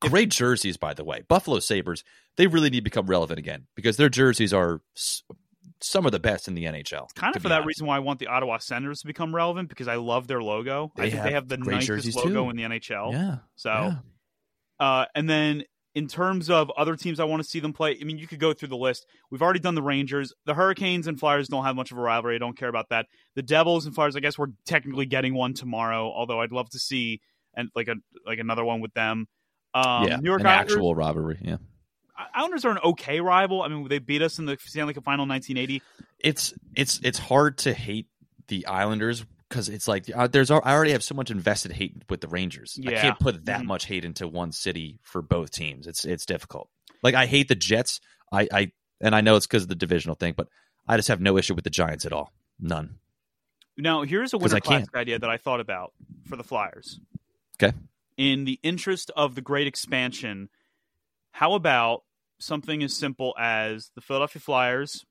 Great 0.00 0.30
jerseys, 0.30 0.76
by 0.76 0.94
the 0.94 1.04
way. 1.04 1.22
Buffalo 1.28 1.58
Sabres, 1.60 2.02
they 2.36 2.46
really 2.46 2.70
need 2.70 2.78
to 2.80 2.84
become 2.84 3.06
relevant 3.06 3.38
again 3.38 3.66
because 3.76 3.96
their 3.96 4.08
jerseys 4.08 4.52
are 4.52 4.80
s- 4.96 5.22
some 5.80 6.04
of 6.06 6.10
the 6.12 6.18
best 6.18 6.48
in 6.48 6.54
the 6.54 6.64
NHL. 6.64 7.06
Kind 7.14 7.36
of 7.36 7.42
for 7.42 7.48
that 7.48 7.56
honest. 7.62 7.66
reason 7.68 7.86
why 7.86 7.96
I 7.96 8.00
want 8.00 8.18
the 8.18 8.26
Ottawa 8.28 8.58
Senators 8.58 9.00
to 9.02 9.06
become 9.06 9.32
relevant 9.34 9.68
because 9.68 9.86
I 9.88 9.94
love 9.96 10.26
their 10.26 10.42
logo. 10.42 10.92
I 10.96 11.02
They 11.02 11.10
think 11.10 11.22
they 11.24 11.32
have 11.32 11.46
the 11.48 11.58
nicest 11.58 12.16
logo 12.16 12.44
too. 12.44 12.50
in 12.50 12.56
the 12.56 12.62
NHL. 12.64 13.12
Yeah. 13.12 13.36
So, 13.56 13.70
yeah. 13.70 13.94
uh, 14.80 15.06
and 15.14 15.28
then 15.30 15.62
in 15.98 16.06
terms 16.06 16.48
of 16.48 16.70
other 16.76 16.94
teams 16.94 17.18
I 17.18 17.24
want 17.24 17.42
to 17.42 17.48
see 17.48 17.58
them 17.58 17.72
play, 17.72 17.98
I 18.00 18.04
mean, 18.04 18.18
you 18.18 18.28
could 18.28 18.38
go 18.38 18.52
through 18.52 18.68
the 18.68 18.76
list. 18.76 19.04
We've 19.32 19.42
already 19.42 19.58
done 19.58 19.74
the 19.74 19.82
Rangers. 19.82 20.32
The 20.44 20.54
Hurricanes 20.54 21.08
and 21.08 21.18
Flyers 21.18 21.48
don't 21.48 21.64
have 21.64 21.74
much 21.74 21.90
of 21.90 21.98
a 21.98 22.00
rivalry. 22.00 22.36
I 22.36 22.38
don't 22.38 22.56
care 22.56 22.68
about 22.68 22.90
that. 22.90 23.06
The 23.34 23.42
Devils 23.42 23.84
and 23.84 23.92
Flyers, 23.92 24.14
I 24.14 24.20
guess 24.20 24.38
we're 24.38 24.52
technically 24.64 25.06
getting 25.06 25.34
one 25.34 25.54
tomorrow, 25.54 26.04
although 26.04 26.40
I'd 26.40 26.52
love 26.52 26.70
to 26.70 26.78
see 26.78 27.20
and 27.52 27.68
like 27.74 27.88
a 27.88 27.96
like 28.24 28.38
another 28.38 28.64
one 28.64 28.80
with 28.80 28.94
them. 28.94 29.26
Um, 29.74 30.06
yeah, 30.06 30.16
New 30.18 30.28
York 30.28 30.40
an 30.40 30.46
Islanders, 30.46 30.74
actual 30.74 30.94
rivalry. 30.94 31.38
Yeah, 31.42 31.56
Islanders 32.32 32.64
are 32.64 32.70
an 32.70 32.78
okay 32.84 33.20
rival. 33.20 33.62
I 33.62 33.68
mean, 33.68 33.88
they 33.88 33.98
beat 33.98 34.22
us 34.22 34.38
in 34.38 34.46
the 34.46 34.56
Stanley 34.60 34.94
Cup 34.94 35.02
Final 35.02 35.24
in 35.24 35.30
1980. 35.30 35.82
it's 36.20 36.54
it's 36.76 37.00
it's 37.02 37.18
hard 37.18 37.58
to 37.58 37.74
hate 37.74 38.06
the 38.46 38.66
Islanders 38.66 39.24
because 39.48 39.68
it's 39.68 39.88
like 39.88 40.04
uh, 40.14 40.26
there's 40.26 40.50
I 40.50 40.58
already 40.58 40.92
have 40.92 41.02
so 41.02 41.14
much 41.14 41.30
invested 41.30 41.72
hate 41.72 42.02
with 42.08 42.20
the 42.20 42.28
Rangers. 42.28 42.78
Yeah. 42.80 42.90
I 42.90 42.94
can't 43.00 43.18
put 43.18 43.46
that 43.46 43.62
Mhm. 43.62 43.66
much 43.66 43.86
hate 43.86 44.04
into 44.04 44.28
one 44.28 44.52
city 44.52 44.98
for 45.02 45.22
both 45.22 45.50
teams. 45.50 45.86
It's 45.86 46.04
it's 46.04 46.26
difficult. 46.26 46.68
Like 47.02 47.14
I 47.14 47.26
hate 47.26 47.48
the 47.48 47.54
Jets. 47.54 48.00
I 48.32 48.48
I 48.52 48.72
and 49.00 49.14
I 49.14 49.20
know 49.20 49.36
it's 49.36 49.46
because 49.46 49.62
of 49.62 49.68
the 49.68 49.74
divisional 49.74 50.16
thing, 50.16 50.34
but 50.36 50.48
I 50.86 50.96
just 50.96 51.08
have 51.08 51.20
no 51.20 51.36
issue 51.38 51.54
with 51.54 51.64
the 51.64 51.70
Giants 51.70 52.04
at 52.04 52.12
all. 52.12 52.32
None. 52.58 52.98
Now, 53.76 54.02
here's 54.02 54.32
a 54.32 54.38
winter 54.38 54.58
classic 54.60 54.94
idea 54.96 55.18
that 55.20 55.30
I 55.30 55.36
thought 55.36 55.60
about 55.60 55.92
for 56.28 56.34
the 56.34 56.42
Flyers. 56.42 56.98
Okay. 57.62 57.76
In 58.16 58.44
the 58.44 58.58
interest 58.64 59.12
of 59.14 59.36
the 59.36 59.40
great 59.40 59.68
expansion, 59.68 60.48
how 61.30 61.52
about 61.54 62.02
something 62.40 62.82
as 62.82 62.96
simple 62.96 63.36
as 63.38 63.92
the 63.94 64.00
Philadelphia 64.00 64.40
Flyers 64.40 65.04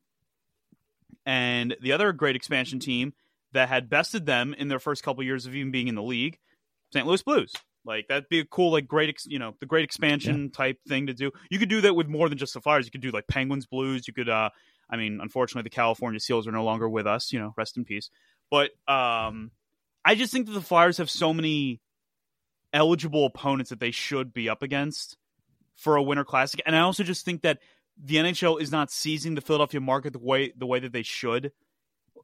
and 1.25 1.75
the 1.81 1.91
other 1.93 2.11
great 2.11 2.35
expansion 2.35 2.79
team 2.79 3.13
that 3.57 3.69
had 3.69 3.89
bested 3.89 4.25
them 4.25 4.53
in 4.53 4.67
their 4.67 4.79
first 4.79 5.03
couple 5.03 5.23
years 5.23 5.45
of 5.45 5.55
even 5.55 5.71
being 5.71 5.87
in 5.87 5.95
the 5.95 6.03
league, 6.03 6.37
St. 6.93 7.05
Louis 7.05 7.23
Blues. 7.23 7.53
Like 7.85 8.07
that'd 8.07 8.29
be 8.29 8.39
a 8.39 8.45
cool, 8.45 8.71
like 8.71 8.87
great, 8.87 9.09
ex- 9.09 9.25
you 9.25 9.39
know, 9.39 9.55
the 9.59 9.65
great 9.65 9.83
expansion 9.83 10.51
type 10.51 10.77
thing 10.87 11.07
to 11.07 11.13
do. 11.13 11.31
You 11.49 11.57
could 11.57 11.69
do 11.69 11.81
that 11.81 11.95
with 11.95 12.07
more 12.07 12.29
than 12.29 12.37
just 12.37 12.53
the 12.53 12.61
Flyers. 12.61 12.85
You 12.85 12.91
could 12.91 13.01
do 13.01 13.11
like 13.11 13.27
Penguins, 13.27 13.65
Blues. 13.65 14.07
You 14.07 14.13
could, 14.13 14.29
uh, 14.29 14.49
I 14.89 14.97
mean, 14.97 15.19
unfortunately, 15.21 15.63
the 15.63 15.75
California 15.75 16.19
Seals 16.19 16.47
are 16.47 16.51
no 16.51 16.63
longer 16.63 16.87
with 16.87 17.07
us. 17.07 17.31
You 17.31 17.39
know, 17.39 17.53
rest 17.57 17.77
in 17.77 17.85
peace. 17.85 18.09
But 18.51 18.71
um, 18.87 19.51
I 20.03 20.15
just 20.15 20.31
think 20.33 20.47
that 20.47 20.53
the 20.53 20.61
Flyers 20.61 20.97
have 20.97 21.09
so 21.09 21.33
many 21.33 21.81
eligible 22.73 23.25
opponents 23.25 23.69
that 23.69 23.79
they 23.79 23.91
should 23.91 24.33
be 24.33 24.49
up 24.49 24.61
against 24.61 25.17
for 25.75 25.95
a 25.95 26.03
Winter 26.03 26.25
Classic. 26.25 26.61
And 26.65 26.75
I 26.75 26.79
also 26.79 27.03
just 27.03 27.23
think 27.23 27.41
that 27.43 27.59
the 28.01 28.17
NHL 28.17 28.61
is 28.61 28.71
not 28.71 28.91
seizing 28.91 29.35
the 29.35 29.41
Philadelphia 29.41 29.79
market 29.79 30.13
the 30.13 30.19
way 30.19 30.53
the 30.55 30.65
way 30.65 30.79
that 30.79 30.91
they 30.91 31.03
should. 31.03 31.51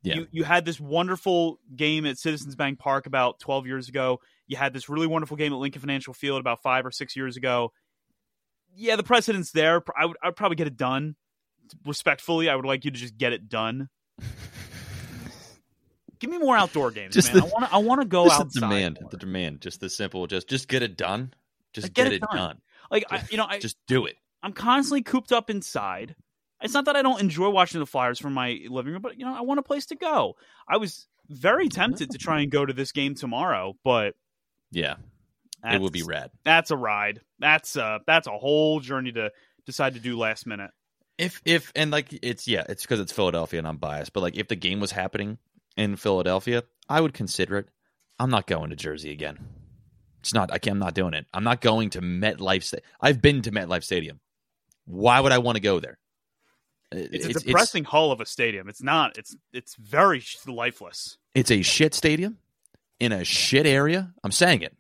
Yeah. 0.04 0.16
You 0.16 0.28
you 0.32 0.44
had 0.44 0.66
this 0.66 0.80
wonderful 0.80 1.60
game 1.76 2.06
at 2.06 2.18
Citizens 2.18 2.56
Bank 2.56 2.78
Park 2.80 3.06
about 3.06 3.40
12 3.40 3.66
years 3.68 3.88
ago. 3.90 4.20
You 4.48 4.58
had 4.58 4.74
this 4.74 4.90
really 4.90 5.08
wonderful 5.08 5.38
game 5.38 5.54
at 5.54 5.60
Lincoln 5.60 5.80
Financial 5.82 6.14
Field 6.14 6.40
about 6.42 6.62
5 6.62 6.86
or 6.86 6.92
6 6.92 7.16
years 7.16 7.38
ago. 7.38 7.72
Yeah, 8.76 8.96
the 8.98 9.04
precedent's 9.04 9.52
there. 9.52 9.82
I 9.98 10.06
would 10.06 10.18
I 10.22 10.28
would 10.28 10.36
probably 10.36 10.56
get 10.58 10.68
it 10.68 10.76
done. 10.78 11.16
Respectfully, 11.86 12.50
I 12.50 12.56
would 12.56 12.66
like 12.66 12.84
you 12.86 12.92
to 12.92 13.00
just 13.00 13.18
get 13.18 13.32
it 13.34 13.48
done. 13.48 13.90
Give 16.20 16.30
me 16.30 16.38
more 16.38 16.56
outdoor 16.56 16.92
games, 16.92 17.14
Just 17.14 17.34
man. 17.34 17.42
the- 17.44 17.48
I 17.48 17.50
want 17.50 17.66
to 17.66 17.74
I 17.74 17.78
want 17.80 18.02
to 18.02 18.08
go 18.08 18.26
Just 18.26 18.40
outside. 18.42 18.54
the 18.54 18.60
demand, 18.68 18.98
more. 19.02 19.10
the 19.10 19.18
demand, 19.18 19.62
just 19.62 19.80
the 19.82 19.90
simple, 19.90 20.26
just 20.28 20.48
just 20.48 20.68
get 20.70 20.82
it 20.82 20.96
done. 20.96 21.34
Just 21.74 21.86
Like, 21.86 21.94
get 21.94 22.04
get, 22.06 22.14
it 22.14 22.22
done. 22.22 22.36
done. 22.38 22.62
Like 22.92 23.06
I, 23.12 23.24
you 23.30 23.38
know, 23.38 23.46
I, 23.50 23.60
Just 23.60 23.78
do 23.88 24.06
it. 24.06 24.16
I'm 24.42 24.54
constantly 24.54 25.02
cooped 25.02 25.32
up 25.32 25.50
inside. 25.50 26.16
It's 26.64 26.74
not 26.74 26.86
that 26.86 26.96
I 26.96 27.02
don't 27.02 27.20
enjoy 27.20 27.50
watching 27.50 27.80
the 27.80 27.86
Flyers 27.86 28.20
from 28.20 28.34
my 28.34 28.60
living 28.70 28.94
room, 28.94 29.02
but 29.02 29.20
you 29.20 29.26
know, 29.26 29.36
I 29.36 29.42
want 29.42 29.60
a 29.60 29.64
place 29.64 29.88
to 29.88 29.96
go. 29.96 30.36
I 30.68 30.78
was 30.78 31.08
very 31.30 31.70
tempted 31.70 32.12
to 32.12 32.18
try 32.18 32.42
and 32.42 32.52
go 32.52 32.66
to 32.66 32.74
this 32.74 32.92
game 32.92 33.16
tomorrow, 33.16 33.76
but 33.84 34.16
Yeah, 34.72 34.96
it 35.64 35.82
would 35.82 35.94
be 35.94 36.04
rad. 36.04 36.32
That's 36.44 36.72
a 36.72 36.78
ride. 36.78 37.22
That's 37.40 37.76
a 37.76 38.00
that's 38.08 38.28
a 38.28 38.32
whole 38.32 38.80
journey 38.80 39.12
to 39.14 39.32
decide 39.66 39.94
to 39.96 40.00
do 40.00 40.18
last 40.18 40.46
minute. 40.48 40.72
If 41.18 41.42
if 41.46 41.72
and 41.76 41.92
like 41.92 42.08
it's 42.22 42.48
yeah, 42.48 42.64
it's 42.68 42.84
because 42.84 43.00
it's 43.00 43.12
Philadelphia 43.12 43.60
and 43.60 43.68
I'm 43.68 43.78
biased, 43.78 44.14
but 44.14 44.22
like 44.22 44.38
if 44.38 44.48
the 44.48 44.56
game 44.56 44.80
was 44.80 44.92
happening 44.92 45.38
in 45.78 45.96
Philadelphia, 45.96 46.64
I 46.90 47.02
would 47.02 47.14
consider 47.14 47.58
it. 47.58 47.68
I'm 48.20 48.30
not 48.30 48.48
going 48.48 48.70
to 48.70 48.76
Jersey 48.76 49.12
again. 49.12 49.38
It's 50.22 50.34
not. 50.34 50.52
I 50.54 50.58
can't, 50.58 50.76
I'm 50.76 50.80
not 50.80 50.94
doing 50.94 51.14
it. 51.14 51.26
I'm 51.34 51.44
not 51.44 51.60
going 51.60 51.90
to 51.92 52.02
MetLife. 52.02 52.64
Sta- 52.64 52.80
I've 53.02 53.22
been 53.22 53.42
to 53.42 53.52
MetLife 53.52 53.84
Stadium. 53.84 54.22
Why 54.86 55.20
would 55.20 55.32
I 55.32 55.40
want 55.40 55.58
to 55.58 55.62
go 55.62 55.80
there? 55.80 55.98
Uh, 56.94 57.08
it's, 57.12 57.26
a 57.26 57.34
depressing 57.34 57.84
hull 57.84 58.12
of 58.12 58.22
a 58.22 58.26
stadium. 58.26 58.70
It's 58.70 58.84
not. 58.84 59.18
It's 59.18 59.36
it's 59.52 59.76
very 59.76 60.24
lifeless. 60.48 61.18
It's 61.34 61.52
a 61.52 61.62
shit 61.62 61.94
stadium 61.94 62.38
in 63.00 63.12
a 63.12 63.24
shit 63.24 63.66
area. 63.66 64.14
I'm 64.24 64.32
saying 64.32 64.62
it. 64.62 64.76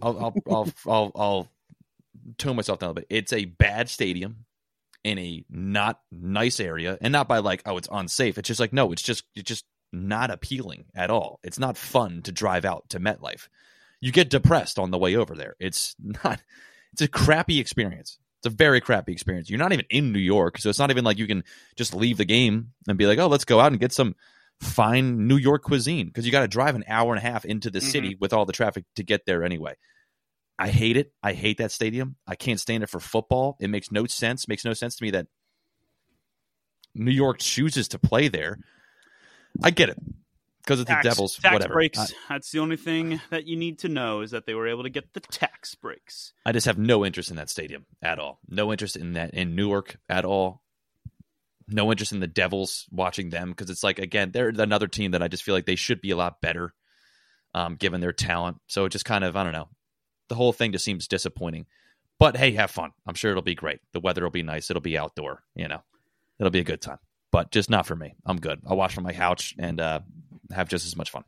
I'll 0.00 0.18
I'll 0.18 0.34
I'll 0.54 0.72
I'll, 0.86 1.12
I'll 1.14 1.48
tone 2.38 2.56
myself 2.56 2.78
down 2.78 2.90
a 2.90 2.94
bit. 2.94 3.06
It's 3.10 3.32
a 3.32 3.44
bad 3.44 3.88
stadium 3.88 4.44
in 5.02 5.18
a 5.18 5.44
not 5.50 6.00
nice 6.10 6.60
area, 6.60 6.96
and 7.00 7.12
not 7.12 7.28
by 7.28 7.38
like 7.38 7.62
oh 7.66 7.76
it's 7.76 7.88
unsafe. 7.92 8.38
It's 8.38 8.48
just 8.48 8.60
like 8.60 8.72
no, 8.72 8.92
it's 8.92 9.02
just 9.02 9.24
it's 9.34 9.48
just 9.48 9.64
not 9.92 10.30
appealing 10.30 10.86
at 10.94 11.10
all. 11.10 11.40
It's 11.42 11.58
not 11.58 11.76
fun 11.76 12.22
to 12.22 12.32
drive 12.32 12.64
out 12.64 12.88
to 12.90 13.00
MetLife. 13.00 13.48
You 14.00 14.12
get 14.12 14.30
depressed 14.30 14.78
on 14.78 14.90
the 14.90 14.98
way 14.98 15.16
over 15.16 15.34
there. 15.34 15.56
It's 15.60 15.94
not. 16.24 16.42
It's 16.92 17.02
a 17.02 17.08
crappy 17.08 17.58
experience. 17.58 18.18
It's 18.44 18.52
a 18.52 18.56
very 18.56 18.82
crappy 18.82 19.10
experience. 19.10 19.48
You're 19.48 19.58
not 19.58 19.72
even 19.72 19.86
in 19.88 20.12
New 20.12 20.18
York, 20.18 20.58
so 20.58 20.68
it's 20.68 20.78
not 20.78 20.90
even 20.90 21.02
like 21.02 21.16
you 21.16 21.26
can 21.26 21.44
just 21.76 21.94
leave 21.94 22.18
the 22.18 22.26
game 22.26 22.72
and 22.86 22.98
be 22.98 23.06
like, 23.06 23.18
oh, 23.18 23.26
let's 23.26 23.46
go 23.46 23.58
out 23.58 23.72
and 23.72 23.80
get 23.80 23.90
some 23.90 24.14
fine 24.60 25.26
New 25.26 25.38
York 25.38 25.62
cuisine 25.62 26.08
because 26.08 26.26
you 26.26 26.32
got 26.32 26.42
to 26.42 26.48
drive 26.48 26.74
an 26.74 26.84
hour 26.86 27.14
and 27.14 27.18
a 27.18 27.26
half 27.26 27.46
into 27.46 27.70
the 27.70 27.78
Mhm. 27.78 27.90
city 27.90 28.16
with 28.20 28.34
all 28.34 28.44
the 28.44 28.52
traffic 28.52 28.84
to 28.96 29.02
get 29.02 29.24
there 29.24 29.44
anyway. 29.44 29.76
I 30.58 30.68
hate 30.68 30.98
it. 30.98 31.10
I 31.22 31.32
hate 31.32 31.56
that 31.56 31.72
stadium. 31.72 32.16
I 32.26 32.34
can't 32.34 32.60
stand 32.60 32.82
it 32.82 32.90
for 32.90 33.00
football. 33.00 33.56
It 33.60 33.70
makes 33.70 33.90
no 33.90 34.04
sense. 34.04 34.46
Makes 34.46 34.66
no 34.66 34.74
sense 34.74 34.96
to 34.96 35.04
me 35.04 35.10
that 35.12 35.26
New 36.94 37.12
York 37.12 37.38
chooses 37.38 37.88
to 37.88 37.98
play 37.98 38.28
there. 38.28 38.58
I 39.62 39.70
get 39.70 39.88
it 39.88 39.96
because 40.64 40.80
it's 40.80 40.88
the 40.88 40.98
Devils. 41.02 41.36
tax 41.36 41.52
whatever. 41.52 41.74
breaks. 41.74 41.98
I, 41.98 42.06
That's 42.28 42.50
the 42.50 42.60
only 42.60 42.76
thing 42.76 43.20
that 43.30 43.46
you 43.46 43.56
need 43.56 43.80
to 43.80 43.88
know 43.88 44.22
is 44.22 44.30
that 44.30 44.46
they 44.46 44.54
were 44.54 44.68
able 44.68 44.84
to 44.84 44.90
get 44.90 45.12
the 45.12 45.20
tax 45.20 45.74
breaks. 45.74 46.32
I 46.46 46.52
just 46.52 46.66
have 46.66 46.78
no 46.78 47.04
interest 47.04 47.30
in 47.30 47.36
that 47.36 47.50
stadium 47.50 47.86
at 48.02 48.18
all. 48.18 48.40
No 48.48 48.72
interest 48.72 48.96
in 48.96 49.12
that 49.14 49.34
in 49.34 49.54
Newark 49.54 49.96
at 50.08 50.24
all. 50.24 50.62
No 51.68 51.90
interest 51.90 52.12
in 52.12 52.20
the 52.20 52.26
Devils 52.26 52.86
watching 52.90 53.30
them 53.30 53.50
because 53.50 53.70
it's 53.70 53.82
like 53.82 53.98
again 53.98 54.30
they're 54.32 54.48
another 54.48 54.88
team 54.88 55.12
that 55.12 55.22
I 55.22 55.28
just 55.28 55.42
feel 55.42 55.54
like 55.54 55.66
they 55.66 55.76
should 55.76 56.00
be 56.00 56.10
a 56.10 56.16
lot 56.16 56.40
better, 56.40 56.74
um, 57.54 57.76
given 57.76 58.00
their 58.00 58.12
talent. 58.12 58.58
So 58.66 58.84
it 58.84 58.90
just 58.90 59.04
kind 59.04 59.24
of 59.24 59.36
I 59.36 59.44
don't 59.44 59.52
know. 59.52 59.68
The 60.28 60.34
whole 60.34 60.52
thing 60.52 60.72
just 60.72 60.84
seems 60.84 61.08
disappointing. 61.08 61.66
But 62.18 62.36
hey, 62.36 62.52
have 62.52 62.70
fun. 62.70 62.92
I'm 63.06 63.14
sure 63.14 63.30
it'll 63.30 63.42
be 63.42 63.54
great. 63.54 63.80
The 63.92 64.00
weather 64.00 64.22
will 64.22 64.30
be 64.30 64.42
nice. 64.42 64.70
It'll 64.70 64.80
be 64.80 64.96
outdoor. 64.96 65.42
You 65.54 65.68
know, 65.68 65.82
it'll 66.38 66.50
be 66.50 66.60
a 66.60 66.64
good 66.64 66.80
time. 66.80 66.98
But 67.32 67.50
just 67.50 67.68
not 67.68 67.84
for 67.84 67.96
me. 67.96 68.14
I'm 68.24 68.38
good. 68.38 68.60
I'll 68.66 68.76
watch 68.76 68.94
from 68.94 69.02
my 69.02 69.12
couch 69.12 69.54
and 69.58 69.80
uh, 69.80 70.00
have 70.52 70.68
just 70.68 70.86
as 70.86 70.96
much 70.96 71.10
fun. 71.10 71.24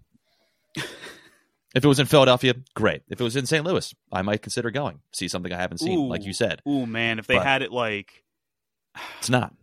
if 0.76 1.84
it 1.84 1.86
was 1.86 1.98
in 1.98 2.06
Philadelphia, 2.06 2.54
great. 2.74 3.02
If 3.08 3.20
it 3.20 3.24
was 3.24 3.36
in 3.36 3.46
St. 3.46 3.64
Louis, 3.64 3.94
I 4.12 4.22
might 4.22 4.42
consider 4.42 4.70
going. 4.70 5.00
See 5.12 5.28
something 5.28 5.52
I 5.52 5.58
haven't 5.60 5.78
seen, 5.78 6.08
like 6.08 6.24
you 6.24 6.32
said. 6.32 6.62
Ooh 6.68 6.86
man, 6.86 7.18
if 7.18 7.26
they 7.26 7.36
But- 7.36 7.46
had 7.46 7.62
it 7.62 7.72
like 7.72 8.24
It's 9.18 9.28
not. 9.30 9.54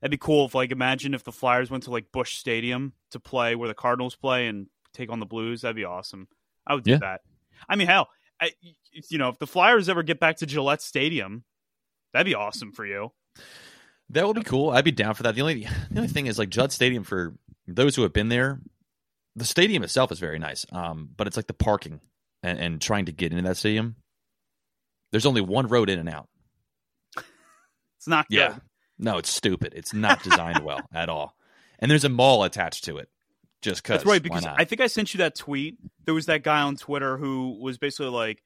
That'd 0.00 0.12
be 0.12 0.16
cool 0.18 0.46
if, 0.46 0.54
like, 0.54 0.70
imagine 0.70 1.12
if 1.12 1.24
the 1.24 1.32
Flyers 1.32 1.70
went 1.70 1.82
to 1.84 1.90
like 1.90 2.12
Busch 2.12 2.36
Stadium 2.36 2.92
to 3.10 3.18
play 3.18 3.56
where 3.56 3.66
the 3.66 3.74
Cardinals 3.74 4.14
play 4.14 4.46
and 4.46 4.68
take 4.92 5.10
on 5.10 5.18
the 5.18 5.26
Blues. 5.26 5.62
That'd 5.62 5.74
be 5.74 5.84
awesome. 5.84 6.28
I 6.64 6.74
would 6.74 6.84
do 6.84 6.92
Yeah. 6.92 6.98
that. 6.98 7.22
I 7.68 7.74
mean, 7.74 7.88
hell, 7.88 8.08
I, 8.40 8.52
you 8.92 9.18
know, 9.18 9.28
if 9.30 9.38
the 9.40 9.46
Flyers 9.48 9.88
ever 9.88 10.04
get 10.04 10.20
back 10.20 10.36
to 10.36 10.46
Gillette 10.46 10.80
Stadium, 10.82 11.42
that'd 12.12 12.24
be 12.26 12.36
awesome 12.36 12.70
for 12.70 12.86
you. 12.86 13.10
That 14.10 14.24
would 14.26 14.36
be 14.36 14.42
cool. 14.44 14.70
I'd 14.70 14.84
be 14.84 14.92
down 14.92 15.14
for 15.14 15.24
that. 15.24 15.34
The 15.34 15.40
only 15.40 15.64
the 15.90 15.96
only 16.00 16.06
thing 16.08 16.26
is 16.26 16.38
like 16.38 16.48
Judd 16.50 16.70
Stadium 16.70 17.02
for 17.02 17.34
those 17.68 17.94
who 17.94 18.02
have 18.02 18.12
been 18.12 18.28
there, 18.28 18.60
the 19.36 19.44
stadium 19.44 19.82
itself 19.82 20.10
is 20.10 20.18
very 20.18 20.38
nice. 20.38 20.66
Um, 20.72 21.10
but 21.16 21.26
it's 21.26 21.36
like 21.36 21.46
the 21.46 21.54
parking 21.54 22.00
and, 22.42 22.58
and 22.58 22.80
trying 22.80 23.06
to 23.06 23.12
get 23.12 23.32
into 23.32 23.48
that 23.48 23.56
stadium. 23.56 23.96
There's 25.12 25.26
only 25.26 25.40
one 25.40 25.68
road 25.68 25.88
in 25.88 25.98
and 25.98 26.08
out. 26.08 26.28
It's 27.98 28.06
not 28.06 28.28
good. 28.28 28.36
Yeah. 28.36 28.56
No, 28.96 29.18
it's 29.18 29.28
stupid. 29.28 29.72
It's 29.74 29.92
not 29.92 30.22
designed 30.22 30.60
well 30.60 30.80
at 30.94 31.08
all. 31.08 31.34
And 31.80 31.90
there's 31.90 32.04
a 32.04 32.08
mall 32.08 32.44
attached 32.44 32.84
to 32.84 32.98
it. 32.98 33.08
Just 33.60 33.82
because. 33.82 33.98
That's 33.98 34.06
right, 34.06 34.22
because 34.22 34.46
I 34.46 34.64
think 34.64 34.80
I 34.80 34.86
sent 34.86 35.14
you 35.14 35.18
that 35.18 35.34
tweet. 35.34 35.78
There 36.04 36.14
was 36.14 36.26
that 36.26 36.44
guy 36.44 36.62
on 36.62 36.76
Twitter 36.76 37.16
who 37.16 37.58
was 37.60 37.76
basically 37.76 38.10
like, 38.10 38.40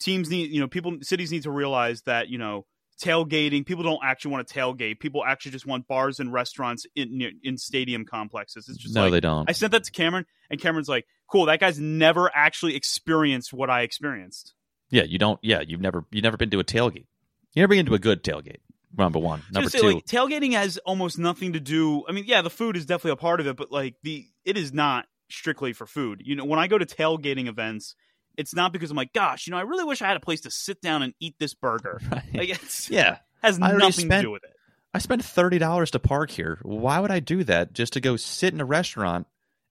teams 0.00 0.28
need, 0.28 0.50
you 0.50 0.60
know, 0.60 0.66
people, 0.66 0.96
cities 1.02 1.30
need 1.30 1.44
to 1.44 1.52
realize 1.52 2.02
that, 2.02 2.28
you 2.28 2.38
know, 2.38 2.66
tailgating, 3.02 3.64
people 3.64 3.84
don't 3.84 4.00
actually 4.02 4.32
want 4.32 4.48
to 4.48 4.54
tailgate. 4.54 5.00
People 5.00 5.24
actually 5.24 5.52
just 5.52 5.66
want 5.66 5.86
bars 5.86 6.20
and 6.20 6.32
restaurants 6.32 6.86
in 6.94 7.38
in 7.42 7.58
stadium 7.58 8.04
complexes. 8.04 8.68
It's 8.68 8.78
just 8.78 8.94
no, 8.94 9.04
like, 9.04 9.12
they 9.12 9.20
don't. 9.20 9.48
I 9.48 9.52
sent 9.52 9.72
that 9.72 9.84
to 9.84 9.90
Cameron, 9.90 10.26
and 10.50 10.60
Cameron's 10.60 10.88
like, 10.88 11.06
cool, 11.30 11.46
that 11.46 11.60
guy's 11.60 11.78
never 11.78 12.30
actually 12.34 12.76
experienced 12.76 13.52
what 13.52 13.70
I 13.70 13.82
experienced. 13.82 14.54
yeah, 14.90 15.04
you 15.04 15.18
don't. 15.18 15.38
Yeah, 15.42 15.60
you've 15.66 15.80
never 15.80 16.04
you've 16.10 16.24
never 16.24 16.36
been 16.36 16.50
to 16.50 16.60
a 16.60 16.64
tailgate. 16.64 17.06
You 17.52 17.62
never 17.62 17.68
been 17.68 17.86
to 17.86 17.94
a 17.94 17.98
good 17.98 18.22
tailgate. 18.22 18.58
Number 18.96 19.18
one. 19.18 19.42
Number 19.52 19.68
say, 19.68 19.80
two. 19.80 19.92
like, 19.92 20.06
tailgating 20.06 20.52
has 20.52 20.78
almost 20.78 21.18
nothing 21.18 21.52
to 21.52 21.60
do. 21.60 22.04
I 22.08 22.12
mean, 22.12 22.24
yeah, 22.26 22.42
the 22.42 22.50
food 22.50 22.76
is 22.76 22.86
definitely 22.86 23.12
a 23.12 23.16
part 23.16 23.40
of 23.40 23.46
it, 23.46 23.56
but 23.56 23.70
like 23.70 23.96
the 24.02 24.26
it 24.44 24.56
is 24.56 24.72
not 24.72 25.06
strictly 25.28 25.72
for 25.72 25.86
food. 25.86 26.22
You 26.24 26.36
know, 26.36 26.44
when 26.44 26.58
I 26.58 26.66
go 26.66 26.78
to 26.78 26.86
tailgating 26.86 27.48
events, 27.48 27.94
it's 28.36 28.54
not 28.54 28.72
because 28.72 28.90
I'm 28.90 28.96
like, 28.96 29.12
gosh, 29.12 29.46
you 29.46 29.50
know, 29.52 29.56
I 29.58 29.62
really 29.62 29.84
wish 29.84 30.02
I 30.02 30.08
had 30.08 30.16
a 30.16 30.20
place 30.20 30.42
to 30.42 30.50
sit 30.50 30.80
down 30.80 31.02
and 31.02 31.14
eat 31.20 31.34
this 31.38 31.54
burger. 31.54 32.00
right. 32.12 32.22
Like, 32.34 32.48
it's, 32.50 32.90
yeah. 32.90 33.18
has 33.42 33.58
I 33.60 33.72
nothing 33.72 33.90
to 33.90 33.92
spent- 33.92 34.22
do 34.24 34.30
with 34.30 34.44
it. 34.44 34.52
I 34.94 34.98
spent 34.98 35.22
thirty 35.22 35.58
dollars 35.58 35.90
to 35.90 35.98
park 35.98 36.30
here. 36.30 36.58
Why 36.62 37.00
would 37.00 37.10
I 37.10 37.20
do 37.20 37.44
that 37.44 37.74
just 37.74 37.92
to 37.94 38.00
go 38.00 38.16
sit 38.16 38.54
in 38.54 38.62
a 38.62 38.64
restaurant 38.64 39.26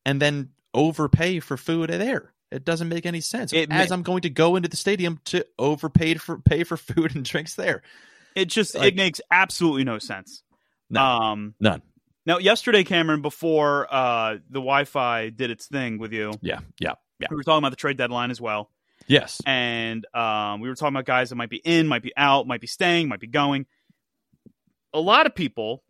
and 0.06 0.22
then 0.22 0.50
overpay 0.74 1.40
for 1.40 1.58
food 1.58 1.90
there? 1.90 2.32
It 2.52 2.64
doesn't 2.64 2.90
make 2.90 3.08
any 3.08 3.22
sense. 3.22 3.52
It 3.52 3.72
As 3.72 3.90
ma- 3.90 3.96
I'm 3.96 4.04
going 4.04 4.22
to 4.22 4.30
go 4.30 4.56
into 4.56 4.70
the 4.70 4.78
stadium 4.78 5.20
to 5.26 5.44
overpay 5.58 6.14
for 6.16 6.38
pay 6.38 6.64
for 6.64 6.78
food 6.78 7.16
and 7.16 7.26
drinks 7.26 7.56
there. 7.56 7.82
It 8.36 8.50
just 8.50 8.76
like- 8.76 8.90
it 8.94 8.96
makes 8.96 9.20
absolutely 9.32 9.84
no 9.84 9.98
sense. 9.98 10.44
No. 10.92 11.02
Um, 11.02 11.56
None. 11.60 11.82
now, 12.28 12.38
yesterday, 12.38 12.84
Cameron, 12.84 13.24
before 13.24 13.88
uh, 13.92 14.34
the 14.50 14.60
Wi-Fi 14.60 15.30
did 15.30 15.50
its 15.50 15.66
thing 15.66 15.98
with 15.98 16.14
you, 16.14 16.34
Yeah, 16.42 16.60
yeah, 16.80 16.94
yeah. 17.20 17.28
we 17.30 17.38
were 17.38 17.44
talking 17.44 17.60
about 17.60 17.70
the 17.70 17.76
trade 17.76 17.98
deadline 17.98 18.32
as 18.32 18.42
well. 18.42 18.70
Yes. 19.08 19.40
and 19.46 20.06
um, 20.16 20.62
we 20.62 20.70
were 20.70 20.76
talking 20.76 20.96
about 20.96 21.06
guys 21.06 21.30
that 21.30 21.36
might 21.36 21.50
be 21.50 21.62
in, 21.64 21.88
might 21.88 22.02
be 22.02 22.12
out, 22.18 22.48
might 22.48 22.62
be 22.62 22.68
staying, 22.68 23.08
might 23.08 23.20
be 23.20 23.28
going. 23.28 23.68
A 24.94 25.00
lot 25.00 25.26
of 25.26 25.36
people, 25.36 25.84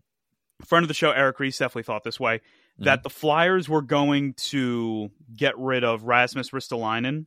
friend 0.65 0.83
of 0.83 0.87
the 0.89 0.93
show 0.93 1.11
Eric 1.11 1.39
Reese 1.39 1.57
definitely 1.57 1.83
thought 1.83 2.03
this 2.03 2.19
way 2.19 2.41
that 2.79 3.03
the 3.03 3.09
Flyers 3.09 3.69
were 3.69 3.81
going 3.81 4.33
to 4.33 5.09
get 5.33 5.57
rid 5.57 5.85
of 5.85 6.03
Rasmus 6.03 6.49
Ristolainen, 6.49 7.25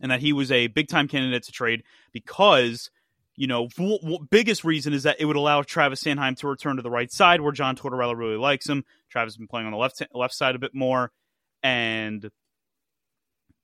and 0.00 0.10
that 0.10 0.18
he 0.18 0.32
was 0.32 0.50
a 0.50 0.66
big 0.66 0.88
time 0.88 1.08
candidate 1.08 1.44
to 1.44 1.52
trade 1.52 1.84
because. 2.12 2.90
You 3.34 3.46
know, 3.46 3.68
w- 3.68 3.98
w- 3.98 4.26
biggest 4.30 4.62
reason 4.62 4.92
is 4.92 5.04
that 5.04 5.16
it 5.18 5.24
would 5.24 5.36
allow 5.36 5.62
Travis 5.62 6.04
Sanheim 6.04 6.36
to 6.36 6.48
return 6.48 6.76
to 6.76 6.82
the 6.82 6.90
right 6.90 7.10
side, 7.10 7.40
where 7.40 7.50
John 7.50 7.76
Tortorella 7.76 8.14
really 8.14 8.36
likes 8.36 8.68
him. 8.68 8.84
Travis 9.08 9.32
has 9.32 9.38
been 9.38 9.48
playing 9.48 9.64
on 9.64 9.72
the 9.72 9.78
left 9.78 10.02
left 10.12 10.34
side 10.34 10.54
a 10.54 10.58
bit 10.58 10.74
more, 10.74 11.10
and 11.62 12.30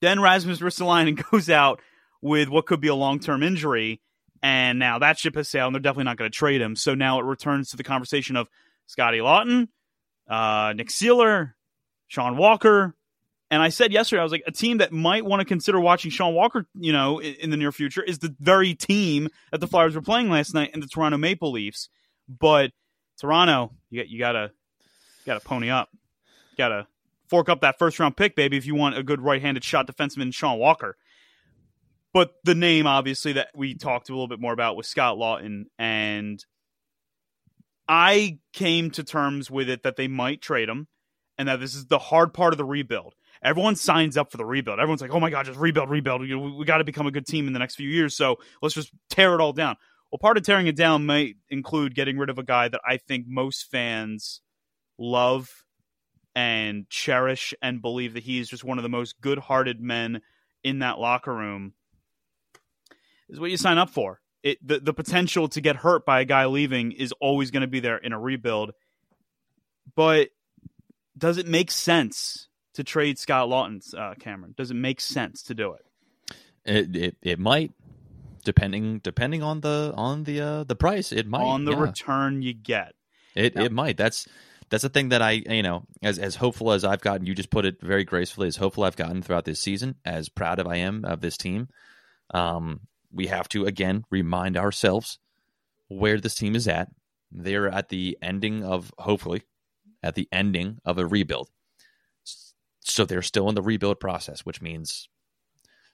then 0.01 0.21
Rasmus 0.21 0.61
Ristolainen 0.61 1.23
goes 1.31 1.51
out 1.51 1.81
with 2.21 2.49
what 2.49 2.67
could 2.67 2.81
be 2.81 2.89
a 2.89 2.95
long 2.95 3.21
term 3.21 3.43
injury, 3.43 4.01
and 4.43 4.79
now 4.79 4.99
that 4.99 5.19
ship 5.19 5.35
has 5.35 5.49
sailed, 5.49 5.69
and 5.69 5.75
they're 5.75 5.91
definitely 5.91 6.05
not 6.05 6.17
going 6.17 6.31
to 6.31 6.37
trade 6.37 6.61
him. 6.61 6.77
So 6.77 6.95
now 6.95 7.19
it 7.21 7.25
returns 7.25 7.71
to 7.71 7.77
the 7.77 7.85
conversation 7.85 8.37
of 8.37 8.49
Scotty 8.87 9.19
Laughton, 9.19 9.69
uh, 10.29 10.73
Nick 10.77 10.89
Seeler, 10.89 11.55
Sean 12.09 12.37
Walker, 12.37 12.95
And 13.51 13.63
I 13.63 13.69
said 13.71 13.93
yesterday, 13.93 14.21
I 14.21 14.23
was 14.23 14.33
like, 14.33 14.45
a 14.47 14.53
team 14.53 14.79
that 14.79 14.93
might 14.93 15.25
want 15.25 15.41
to 15.41 15.45
consider 15.47 15.81
watching 15.81 16.11
Sean 16.11 16.35
Walker, 16.35 16.67
you 16.75 16.93
know, 16.93 17.19
in, 17.19 17.35
in 17.35 17.51
the 17.51 17.57
near 17.57 17.73
future 17.73 18.03
is 18.03 18.19
the 18.19 18.35
very 18.41 18.75
team 18.75 19.29
that 19.53 19.61
the 19.61 19.67
Flyers 19.67 19.95
were 19.95 20.03
playing 20.03 20.31
last 20.31 20.55
night 20.55 20.71
in 20.75 20.81
the 20.81 20.87
Toronto 20.87 21.17
Maple 21.17 21.53
Leafs. 21.53 21.89
But 22.29 22.73
Toronto, 23.19 23.73
you 23.91 24.01
got 24.01 24.09
you 24.09 24.19
gotta 24.19 24.51
you 25.21 25.27
gotta 25.27 25.45
pony 25.45 25.71
up, 25.71 25.89
you 25.93 26.57
gotta 26.59 26.87
fork 27.29 27.49
up 27.49 27.61
that 27.61 27.79
first 27.79 27.99
round 27.99 28.17
pick, 28.17 28.37
baby, 28.37 28.57
if 28.57 28.67
you 28.67 28.75
want 28.75 28.97
a 28.97 29.03
good 29.03 29.21
right 29.21 29.41
handed 29.41 29.65
shot 29.65 29.87
defenseman, 29.87 30.35
Sean 30.35 30.59
Walker. 30.59 30.97
But 32.13 32.33
the 32.45 32.55
name, 32.55 32.87
obviously, 32.87 33.35
that 33.35 33.49
we 33.55 33.75
talked 33.75 34.09
a 34.09 34.13
little 34.13 34.29
bit 34.29 34.41
more 34.41 34.53
about 34.53 34.77
was 34.77 34.87
Scott 34.87 35.17
Laughton. 35.17 35.65
and 35.79 36.45
I 37.87 38.39
came 38.53 38.91
to 38.93 39.05
terms 39.05 39.51
with 39.51 39.71
it 39.71 39.83
that 39.83 39.97
they 39.97 40.09
might 40.09 40.43
trade 40.43 40.69
him, 40.69 40.89
and 41.39 41.49
that 41.49 41.61
this 41.61 41.75
is 41.75 41.87
the 41.87 41.99
hard 41.99 42.35
part 42.35 42.53
of 42.53 42.59
the 42.59 42.65
rebuild. 42.65 43.15
Everyone 43.43 43.77
signs 43.77 44.17
up 44.17 44.31
for 44.31 44.37
the 44.37 44.45
rebuild. 44.45 44.79
Everyone's 44.79 45.01
like, 45.01 45.13
"Oh 45.13 45.21
my 45.21 45.31
god, 45.31 45.47
just 45.47 45.59
rebuild, 45.59 45.89
rebuild. 45.89 46.21
We, 46.23 46.35
we 46.35 46.65
got 46.65 46.79
to 46.79 46.85
become 46.85 47.07
a 47.07 47.11
good 47.11 47.27
team 47.27 47.47
in 47.47 47.53
the 47.53 47.59
next 47.59 47.77
few 47.77 47.89
years. 47.89 48.17
So 48.17 48.37
let's 48.61 48.75
just 48.75 48.91
tear 49.09 49.35
it 49.35 49.41
all 49.41 49.53
down." 49.53 49.77
Well, 50.11 50.19
part 50.19 50.37
of 50.37 50.43
tearing 50.43 50.67
it 50.67 50.77
down 50.77 51.07
might 51.07 51.37
include 51.51 51.95
getting 51.95 52.19
rid 52.19 52.31
of 52.31 52.39
a 52.39 52.43
guy 52.43 52.69
that 52.69 52.81
I 52.87 52.97
think 52.97 53.27
most 53.29 53.71
fans 53.71 54.41
love 54.99 55.65
and 56.39 56.89
cherish 56.89 57.53
and 57.61 57.83
believe 57.83 58.15
that 58.15 58.23
he's 58.23 58.49
just 58.49 58.63
one 58.63 58.79
of 58.79 58.85
the 58.85 58.89
most 58.89 59.21
good-hearted 59.21 59.81
men 59.81 60.21
in 60.63 60.79
that 60.79 61.01
locker 61.01 61.35
room. 61.35 61.73
Is 63.29 63.41
what 63.41 63.51
you 63.51 63.57
sign 63.57 63.77
up 63.77 63.91
for. 63.91 64.21
It 64.45 64.65
the, 64.65 64.79
the 64.79 64.95
potential 64.95 65.49
to 65.49 65.61
get 65.61 65.75
hurt 65.75 66.07
by 66.07 66.21
a 66.21 66.25
guy 66.25 66.47
leaving 66.47 66.93
is 66.93 67.13
always 67.21 67.51
going 67.51 67.63
to 67.63 67.67
be 67.67 67.81
there 67.81 67.97
in 67.97 68.13
a 68.13 68.21
rebuild. 68.21 68.71
But 69.97 70.29
does 71.17 71.39
it 71.39 71.49
make 71.49 71.73
sense 71.73 72.47
to 72.75 72.85
trade 72.85 73.19
Scott 73.19 73.49
Laughton's 73.49 73.93
uh, 73.93 74.15
Cameron? 74.21 74.55
Does 74.57 74.71
it 74.71 74.75
make 74.75 75.01
sense 75.01 75.43
to 75.43 75.55
do 75.55 75.73
it? 75.73 75.85
It 76.65 76.97
it, 76.97 77.17
it 77.21 77.39
might 77.41 77.73
depending 78.45 79.01
depending 79.01 79.43
on 79.43 79.61
the 79.61 79.93
on 79.97 80.23
the 80.23 80.41
uh, 80.41 80.65
the 80.65 80.77
price. 80.77 81.11
It 81.11 81.27
might 81.27 81.43
on 81.43 81.65
the 81.65 81.73
yeah. 81.73 81.81
return 81.81 82.43
you 82.43 82.55
get. 82.55 82.95
It 83.35 83.57
Yeah. 83.57 83.65
it 83.65 83.73
might. 83.73 83.97
That's 83.97 84.29
that's 84.71 84.83
the 84.83 84.89
thing 84.89 85.11
that 85.11 85.23
I 85.23 85.31
you 85.33 85.63
know 85.63 85.85
as 86.03 86.19
as 86.19 86.35
hopeful 86.37 86.73
as 86.73 86.85
I've 86.85 87.01
gotten. 87.01 87.27
You 87.27 87.35
just 87.35 87.51
put 87.51 87.65
it 87.65 87.81
very 87.81 88.05
gracefully. 88.05 88.49
As 88.49 88.57
hopeful 88.57 88.85
I've 88.85 88.97
gotten 88.97 89.23
throughout 89.23 89.45
this 89.45 89.61
season. 89.61 89.97
As 90.05 90.29
proud 90.29 90.59
of 90.59 90.67
I 90.67 90.77
am 90.77 91.05
of 91.05 91.21
this 91.21 91.37
team. 91.37 91.69
Um, 92.35 92.81
we 93.13 93.27
have 93.29 93.49
to 93.51 93.65
again 93.67 94.05
remind 94.11 94.57
ourselves 94.57 95.19
where 95.89 96.19
this 96.21 96.35
team 96.35 96.55
is 96.55 96.69
at. 96.69 96.91
They're 97.33 97.69
at 97.69 97.89
the 97.89 98.19
ending 98.23 98.65
of 98.65 98.93
hopefully 98.99 99.43
at 100.03 100.15
the 100.15 100.29
ending 100.33 100.79
of 100.85 100.99
a 100.99 101.07
rebuild. 101.07 101.49
So 102.81 103.05
they're 103.05 103.23
still 103.23 103.49
in 103.49 103.55
the 103.55 103.63
rebuild 103.63 104.01
process, 104.01 104.41
which 104.47 104.63
means 104.63 105.09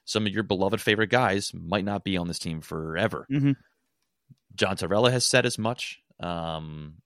some 0.05 0.27
of 0.27 0.33
your 0.33 0.43
beloved 0.43 0.79
favorite 0.79 1.09
guys 1.09 1.51
might 1.53 1.83
not 1.83 2.03
be 2.03 2.15
on 2.15 2.27
this 2.27 2.39
team 2.39 2.61
forever. 2.61 3.25
Mhm. 3.31 3.55
John 4.55 4.77
Torella 4.77 5.11
has 5.11 5.25
said 5.25 5.45
as 5.45 5.57
much. 5.57 5.99
Um, 6.19 7.01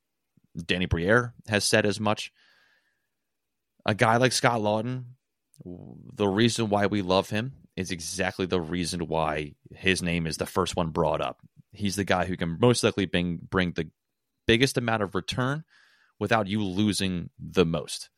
Danny 0.66 0.86
Briere 0.86 1.34
has 1.47 1.64
said 1.64 1.86
as 1.86 1.99
much. 1.99 2.32
A 3.86 3.95
guy 3.95 4.18
like 4.18 4.32
Scott 4.32 4.62
Laughton, 4.62 5.05
the 5.64 6.28
reason 6.28 6.70
why 6.70 6.86
we 6.86 7.01
love 7.01 7.30
him 7.30 7.53
is 7.76 7.91
exactly 7.91 8.45
the 8.45 8.62
reason 8.62 9.07
why 9.07 9.55
his 9.74 10.01
name 10.01 10.28
is 10.28 10.38
the 10.38 10.45
first 10.45 10.76
one 10.76 10.89
brought 10.89 11.22
up. 11.22 11.39
He's 11.72 11.95
the 11.95 12.03
guy 12.03 12.26
who 12.26 12.36
can 12.36 12.57
most 12.60 12.84
likely 12.84 13.05
bring, 13.05 13.39
bring 13.49 13.72
the 13.72 13.89
biggest 14.47 14.78
amount 14.78 15.03
of 15.03 15.16
return 15.16 15.64
without 16.20 16.47
you 16.47 16.64
losing 16.64 17.30
the 17.39 17.66
most. 17.66 18.10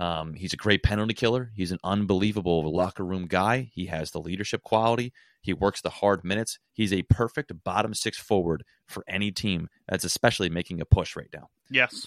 Um, 0.00 0.32
he's 0.32 0.54
a 0.54 0.56
great 0.56 0.82
penalty 0.82 1.12
killer. 1.12 1.52
He's 1.54 1.72
an 1.72 1.78
unbelievable 1.84 2.74
locker 2.74 3.04
room 3.04 3.26
guy. 3.26 3.70
He 3.74 3.86
has 3.86 4.10
the 4.10 4.20
leadership 4.20 4.62
quality. 4.62 5.12
He 5.42 5.52
works 5.52 5.82
the 5.82 5.90
hard 5.90 6.24
minutes. 6.24 6.58
He's 6.72 6.92
a 6.92 7.02
perfect 7.02 7.52
bottom 7.64 7.92
six 7.92 8.18
forward 8.18 8.64
for 8.86 9.04
any 9.06 9.30
team 9.30 9.68
that's 9.86 10.04
especially 10.04 10.48
making 10.48 10.80
a 10.80 10.86
push 10.86 11.16
right 11.16 11.28
now. 11.34 11.50
Yes. 11.70 12.06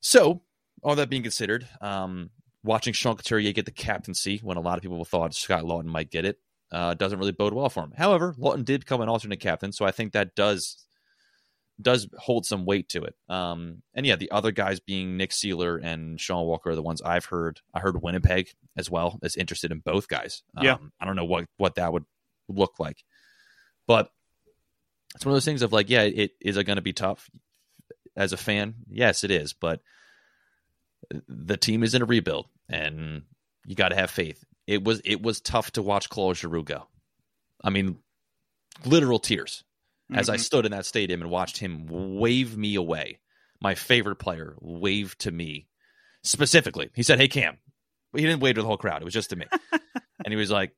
So, 0.00 0.42
all 0.82 0.94
that 0.94 1.08
being 1.08 1.22
considered, 1.22 1.66
um, 1.80 2.30
watching 2.62 2.92
Sean 2.92 3.16
Couturier 3.16 3.52
get 3.52 3.64
the 3.64 3.70
captaincy 3.70 4.38
when 4.42 4.58
a 4.58 4.60
lot 4.60 4.76
of 4.76 4.82
people 4.82 5.02
thought 5.06 5.34
Scott 5.34 5.64
Laughton 5.64 5.86
might 5.86 6.10
get 6.10 6.26
it 6.26 6.38
uh, 6.70 6.94
doesn't 6.94 7.18
really 7.18 7.32
bode 7.32 7.54
well 7.54 7.68
for 7.68 7.82
him. 7.82 7.92
However, 7.96 8.34
Laughton 8.38 8.64
did 8.64 8.80
become 8.80 9.00
an 9.00 9.08
alternate 9.08 9.40
captain, 9.40 9.72
so 9.72 9.84
I 9.84 9.90
think 9.90 10.12
that 10.12 10.34
does 10.34 10.85
does 11.80 12.08
hold 12.18 12.46
some 12.46 12.64
weight 12.64 12.88
to 12.90 13.02
it. 13.04 13.14
Um, 13.28 13.82
and 13.94 14.06
yeah, 14.06 14.16
the 14.16 14.30
other 14.30 14.50
guys 14.50 14.80
being 14.80 15.16
Nick 15.16 15.30
Seeler 15.30 15.78
and 15.82 16.20
Sean 16.20 16.46
Walker 16.46 16.70
are 16.70 16.74
the 16.74 16.82
ones 16.82 17.02
I've 17.02 17.26
heard. 17.26 17.60
I 17.74 17.80
heard 17.80 18.02
Winnipeg 18.02 18.48
as 18.76 18.90
well 18.90 19.18
is 19.22 19.36
interested 19.36 19.70
in 19.72 19.80
both 19.80 20.08
guys. 20.08 20.42
Um, 20.56 20.64
Yeah. 20.64 20.76
I 21.00 21.04
don't 21.04 21.16
know 21.16 21.24
what 21.24 21.46
what 21.58 21.74
that 21.74 21.92
would 21.92 22.04
look 22.48 22.78
like, 22.78 23.02
but 23.86 24.10
it's 25.14 25.24
one 25.24 25.32
of 25.32 25.36
those 25.36 25.44
things 25.44 25.62
of 25.62 25.72
like, 25.72 25.90
yeah, 25.90 26.02
it 26.02 26.32
is 26.40 26.56
it 26.56 26.64
going 26.64 26.76
to 26.76 26.82
be 26.82 26.92
tough 26.92 27.28
as 28.16 28.32
a 28.32 28.36
fan? 28.36 28.74
Yes, 28.88 29.24
it 29.24 29.30
is, 29.30 29.52
but 29.52 29.80
the 31.28 31.56
team 31.56 31.82
is 31.82 31.94
in 31.94 32.02
a 32.02 32.06
rebuild, 32.06 32.46
and 32.68 33.22
you 33.66 33.74
got 33.74 33.90
to 33.90 33.96
have 33.96 34.10
faith. 34.10 34.42
It 34.66 34.82
was 34.82 35.00
it 35.04 35.22
was 35.22 35.40
tough 35.40 35.70
to 35.72 35.82
watch 35.82 36.08
Claude 36.08 36.36
Giroux 36.36 36.64
go. 36.64 36.88
I 37.62 37.70
mean, 37.70 37.98
literal 38.84 39.18
tears 39.18 39.62
as 40.14 40.28
I 40.28 40.36
Mhm. 40.36 40.40
stood 40.40 40.64
in 40.66 40.72
that 40.72 40.86
stadium 40.86 41.20
and 41.22 41.30
watched 41.30 41.58
him 41.58 41.86
wave 41.86 42.56
me 42.56 42.74
away. 42.74 43.20
My 43.60 43.74
favorite 43.74 44.16
player 44.16 44.54
waved 44.60 45.20
to 45.20 45.30
me 45.32 45.66
specifically. 46.22 46.90
He 46.94 47.02
said, 47.02 47.18
"Hey 47.18 47.28
Cam," 47.28 47.58
but 48.12 48.20
he 48.20 48.26
didn't 48.26 48.40
wave 48.42 48.54
to 48.56 48.62
the 48.62 48.66
whole 48.66 48.76
crowd. 48.76 49.02
It 49.02 49.04
was 49.04 49.14
just 49.14 49.30
to 49.30 49.36
me, 49.36 49.46
and 50.24 50.28
he 50.32 50.36
was 50.36 50.50
like, 50.50 50.74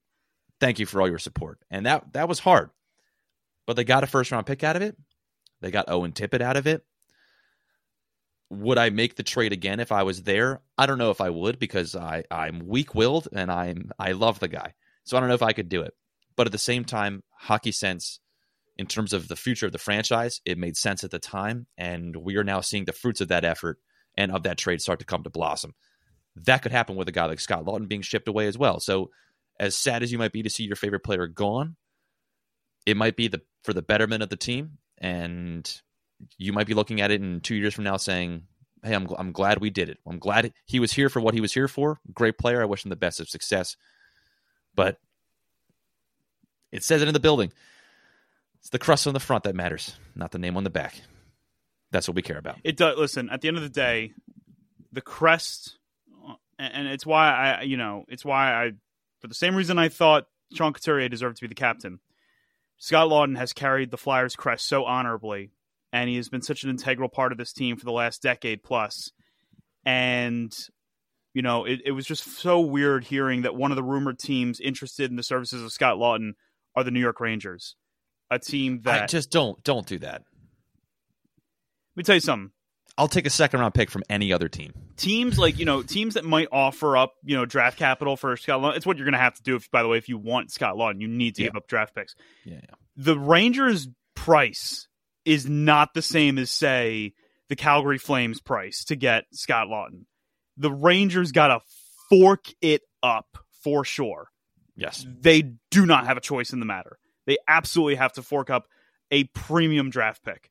"Thank 0.61 0.79
you 0.79 0.87
for 0.87 1.01
all 1.01 1.09
your 1.09 1.19
support." 1.19 1.59
And 1.71 1.87
that 1.87 2.13
that 2.13 2.29
was 2.29 2.39
hard, 2.39 2.71
but 3.67 3.77
they 3.77 3.85
got 3.85 4.05
a 4.05 4.07
first 4.07 4.31
round 4.31 4.47
pick 4.47 4.63
out 4.65 4.77
of 4.77 4.83
it. 4.83 4.97
They 5.61 5.71
got 5.71 5.89
Owen 5.91 6.13
Tippett 6.13 6.41
out 6.41 6.57
of 6.57 6.67
it. 6.67 6.85
Would 8.51 8.79
I 8.79 8.89
make 8.91 9.17
the 9.17 9.23
trade 9.23 9.53
again 9.53 9.79
if 9.81 9.93
I 9.93 10.05
was 10.05 10.23
there? 10.23 10.63
I 10.79 10.87
don't 10.87 10.97
know 10.99 11.11
if 11.11 11.21
I 11.21 11.29
would 11.31 11.59
because 11.59 11.95
I 11.95 12.25
I'm 12.31 12.67
weak 12.67 12.95
willed 12.95 13.29
and 13.33 13.51
I'm 13.53 13.91
I 13.99 14.13
love 14.13 14.39
the 14.39 14.49
guy, 14.49 14.75
so 15.05 15.17
I 15.17 15.21
don't 15.21 15.29
know 15.29 15.35
if 15.35 15.43
I 15.43 15.53
could 15.53 15.69
do 15.69 15.83
it. 15.83 15.95
But 16.37 16.47
at 16.47 16.53
the 16.53 16.59
same 16.59 16.85
time, 16.85 17.23
hockey 17.33 17.73
sense 17.73 18.21
in 18.79 18.87
terms 18.87 19.13
of 19.13 19.29
the 19.29 19.37
future 19.37 19.67
of 19.67 19.73
the 19.73 19.79
franchise, 19.79 20.41
it 20.45 20.57
made 20.57 20.77
sense 20.77 21.03
at 21.03 21.11
the 21.11 21.19
time, 21.19 21.67
and 21.77 22.15
we 22.17 22.37
are 22.37 22.45
now 22.45 22.61
seeing 22.61 22.85
the 22.85 22.93
fruits 22.93 23.21
of 23.21 23.29
that 23.29 23.45
effort 23.45 23.79
and 24.17 24.31
of 24.31 24.45
that 24.45 24.57
trade 24.57 24.81
start 24.81 25.01
to 25.01 25.05
come 25.05 25.25
to 25.25 25.31
blossom. 25.31 25.75
That 26.37 26.63
could 26.63 26.73
happen 26.73 26.95
with 26.95 27.09
a 27.09 27.13
guy 27.13 27.27
like 27.27 27.41
Scott 27.41 27.65
Laughton 27.65 27.89
being 27.89 28.03
shipped 28.03 28.29
away 28.29 28.47
as 28.47 28.57
well. 28.57 28.79
So, 28.79 29.11
as 29.59 29.75
sad 29.75 30.05
as 30.05 30.13
you 30.13 30.19
might 30.19 30.33
be 30.33 30.45
to 30.45 30.51
see 30.51 30.63
your 30.63 30.77
favorite 30.77 31.03
player 31.03 31.27
gone, 31.27 31.75
it 32.87 32.97
might 32.97 33.17
be 33.17 33.27
the 33.27 33.43
for 33.65 33.73
the 33.73 33.83
betterment 33.83 34.23
of 34.23 34.29
the 34.29 34.37
team, 34.37 34.79
and 34.99 35.69
you 36.37 36.53
might 36.53 36.69
be 36.69 36.75
looking 36.75 37.01
at 37.01 37.11
it 37.11 37.21
in 37.21 37.41
two 37.41 37.57
years 37.57 37.75
from 37.75 37.83
now 37.85 37.97
saying, 37.97 38.45
"Hey, 38.85 38.95
I'm 38.95 39.09
I'm 39.19 39.33
glad 39.33 39.61
we 39.61 39.71
did 39.71 39.89
it. 39.89 39.99
I'm 40.07 40.21
glad 40.21 40.53
he 40.67 40.79
was 40.79 40.93
here 40.93 41.09
for 41.09 41.21
what 41.21 41.35
he 41.35 41.41
was 41.41 41.53
here 41.53 41.67
for. 41.67 41.99
Great 42.15 42.39
player. 42.39 42.63
I 42.63 42.67
wish 42.67 42.85
him 42.85 42.91
the 42.91 42.97
best 42.97 43.19
of 43.19 43.29
success." 43.29 43.77
But 44.77 45.01
it 46.71 46.85
says 46.85 47.03
it 47.03 47.09
in 47.09 47.15
the 47.15 47.21
building. 47.21 47.53
It's 48.69 48.73
the 48.73 48.79
crust 48.79 49.07
on 49.07 49.15
the 49.15 49.21
front 49.21 49.45
that 49.45 49.55
matters, 49.55 49.97
not 50.15 50.31
the 50.31 50.39
name 50.39 50.59
on 50.59 50.63
the 50.63 50.69
back. 50.69 51.01
That's 51.91 52.07
what 52.07 52.15
we 52.15 52.21
care 52.21 52.37
about. 52.37 52.59
It 52.65 52.77
does. 52.77 52.99
Listen, 52.99 53.31
at 53.31 53.41
the 53.41 53.49
end 53.49 53.57
of 53.57 53.63
the 53.63 53.71
day, 53.71 54.13
the 54.93 55.01
crest, 55.01 55.79
and 56.59 56.87
it's 56.87 57.07
why 57.07 57.31
I, 57.31 57.63
you 57.63 57.79
know, 57.79 58.05
it's 58.09 58.27
why 58.27 58.53
I, 58.53 58.73
for 59.21 59.29
the 59.29 59.35
same 59.35 59.57
reason 59.57 59.79
I 59.79 59.89
thought 59.89 60.27
Sean 60.53 60.75
Couturier 60.75 61.09
deserved 61.09 61.39
to 61.39 61.45
be 61.45 61.49
the 61.49 61.55
captain. 61.55 62.01
Scott 62.77 63.09
Laughton 63.09 63.39
has 63.39 63.55
carried 63.55 63.91
the 63.91 63.97
Flyers 63.97 64.37
crest 64.37 64.67
so 64.67 64.85
honorably, 64.85 65.51
and 65.91 66.11
he 66.11 66.17
has 66.17 66.29
been 66.29 66.43
such 66.43 66.63
an 66.63 66.69
integral 66.69 67.09
part 67.09 67.33
of 67.33 67.39
this 67.39 67.55
team 67.55 67.79
for 67.79 67.87
the 67.87 67.91
last 67.91 68.21
decade 68.21 68.63
plus. 68.63 69.13
And 69.87 70.55
you 71.33 71.41
know, 71.41 71.65
it, 71.65 71.81
it 71.87 71.93
was 71.93 72.05
just 72.05 72.25
so 72.25 72.61
weird 72.61 73.05
hearing 73.05 73.43
that 73.43 73.57
one 73.57 73.73
of 73.73 73.77
the 73.77 73.83
rumored 73.83 74.19
teams 74.19 74.61
interested 74.61 75.09
in 75.09 75.17
the 75.17 75.23
services 75.23 75.63
of 75.63 75.73
Scott 75.73 75.97
Laughton 75.97 76.33
are 76.77 76.85
the 76.85 76.91
New 76.91 77.01
York 77.01 77.19
Rangers, 77.19 77.75
a 78.31 78.39
team 78.39 78.81
that 78.83 79.03
I 79.05 79.07
just 79.07 79.31
don't 79.31 79.63
don't 79.65 79.87
do 79.87 79.99
that. 80.01 80.23
let 80.23 81.97
me 81.97 82.03
tell 82.05 82.15
you 82.17 82.21
something. 82.21 82.51
I'll 82.97 83.09
take 83.09 83.27
a 83.27 83.31
second 83.31 83.61
round 83.61 83.75
pick 83.75 83.91
from 83.91 84.03
any 84.11 84.33
other 84.33 84.49
team. 84.49 84.73
teams 84.97 85.39
like 85.39 85.59
you 85.59 85.65
know 85.65 85.83
teams 85.83 86.15
that 86.15 86.25
might 86.25 86.49
offer 86.51 86.97
up 86.97 87.13
you 87.23 87.37
know 87.37 87.47
draft 87.47 87.79
capital 87.79 88.17
for 88.17 88.37
Scott 88.37 88.61
Laughton. 88.61 88.77
It's 88.77 88.87
what 88.87 88.97
you're 88.97 89.07
going 89.07 89.13
to 89.13 89.19
have 89.21 89.35
to 89.35 89.43
do. 89.43 89.57
If, 89.57 89.71
by 89.71 89.83
the 89.83 89.89
way, 89.89 89.99
if 89.99 90.09
you 90.09 90.19
want 90.19 90.51
Scott 90.51 90.75
Laughton, 90.77 91.01
you 91.01 91.09
need 91.09 91.37
to 91.37 91.43
Yeah. 91.43 91.49
give 91.49 91.57
up 91.57 91.69
draft 91.69 91.95
picks. 91.95 92.15
Yeah, 92.45 92.55
yeah. 92.57 92.75
The 92.97 93.19
Rangers' 93.19 93.89
price 94.17 94.89
is 95.25 95.49
not 95.49 95.95
the 95.95 96.03
same 96.03 96.39
as 96.39 96.51
say 96.51 97.13
the 97.49 97.57
Calgary 97.57 97.99
Flames 97.99 98.41
price 98.41 98.85
to 98.87 98.97
get 98.97 99.25
Scott 99.33 99.69
Laughton. 99.69 100.07
The 100.57 100.73
Rangers 100.73 101.31
got 101.31 101.49
to 101.49 101.61
fork 102.11 102.47
it 102.61 102.83
up 103.03 103.39
for 103.63 103.85
sure. 103.85 104.29
Yes. 104.75 105.07
They 105.09 105.53
do 105.71 105.87
not 105.87 106.07
have 106.07 106.17
a 106.17 106.21
choice 106.21 106.53
in 106.53 106.59
the 106.61 106.67
matter. 106.67 106.99
They 107.29 107.37
absolutely 107.47 107.97
have 107.97 108.15
to 108.15 108.23
fork 108.23 108.49
up 108.49 108.69
a 109.11 109.25
premium 109.25 109.91
draft 109.91 110.25
pick 110.25 110.51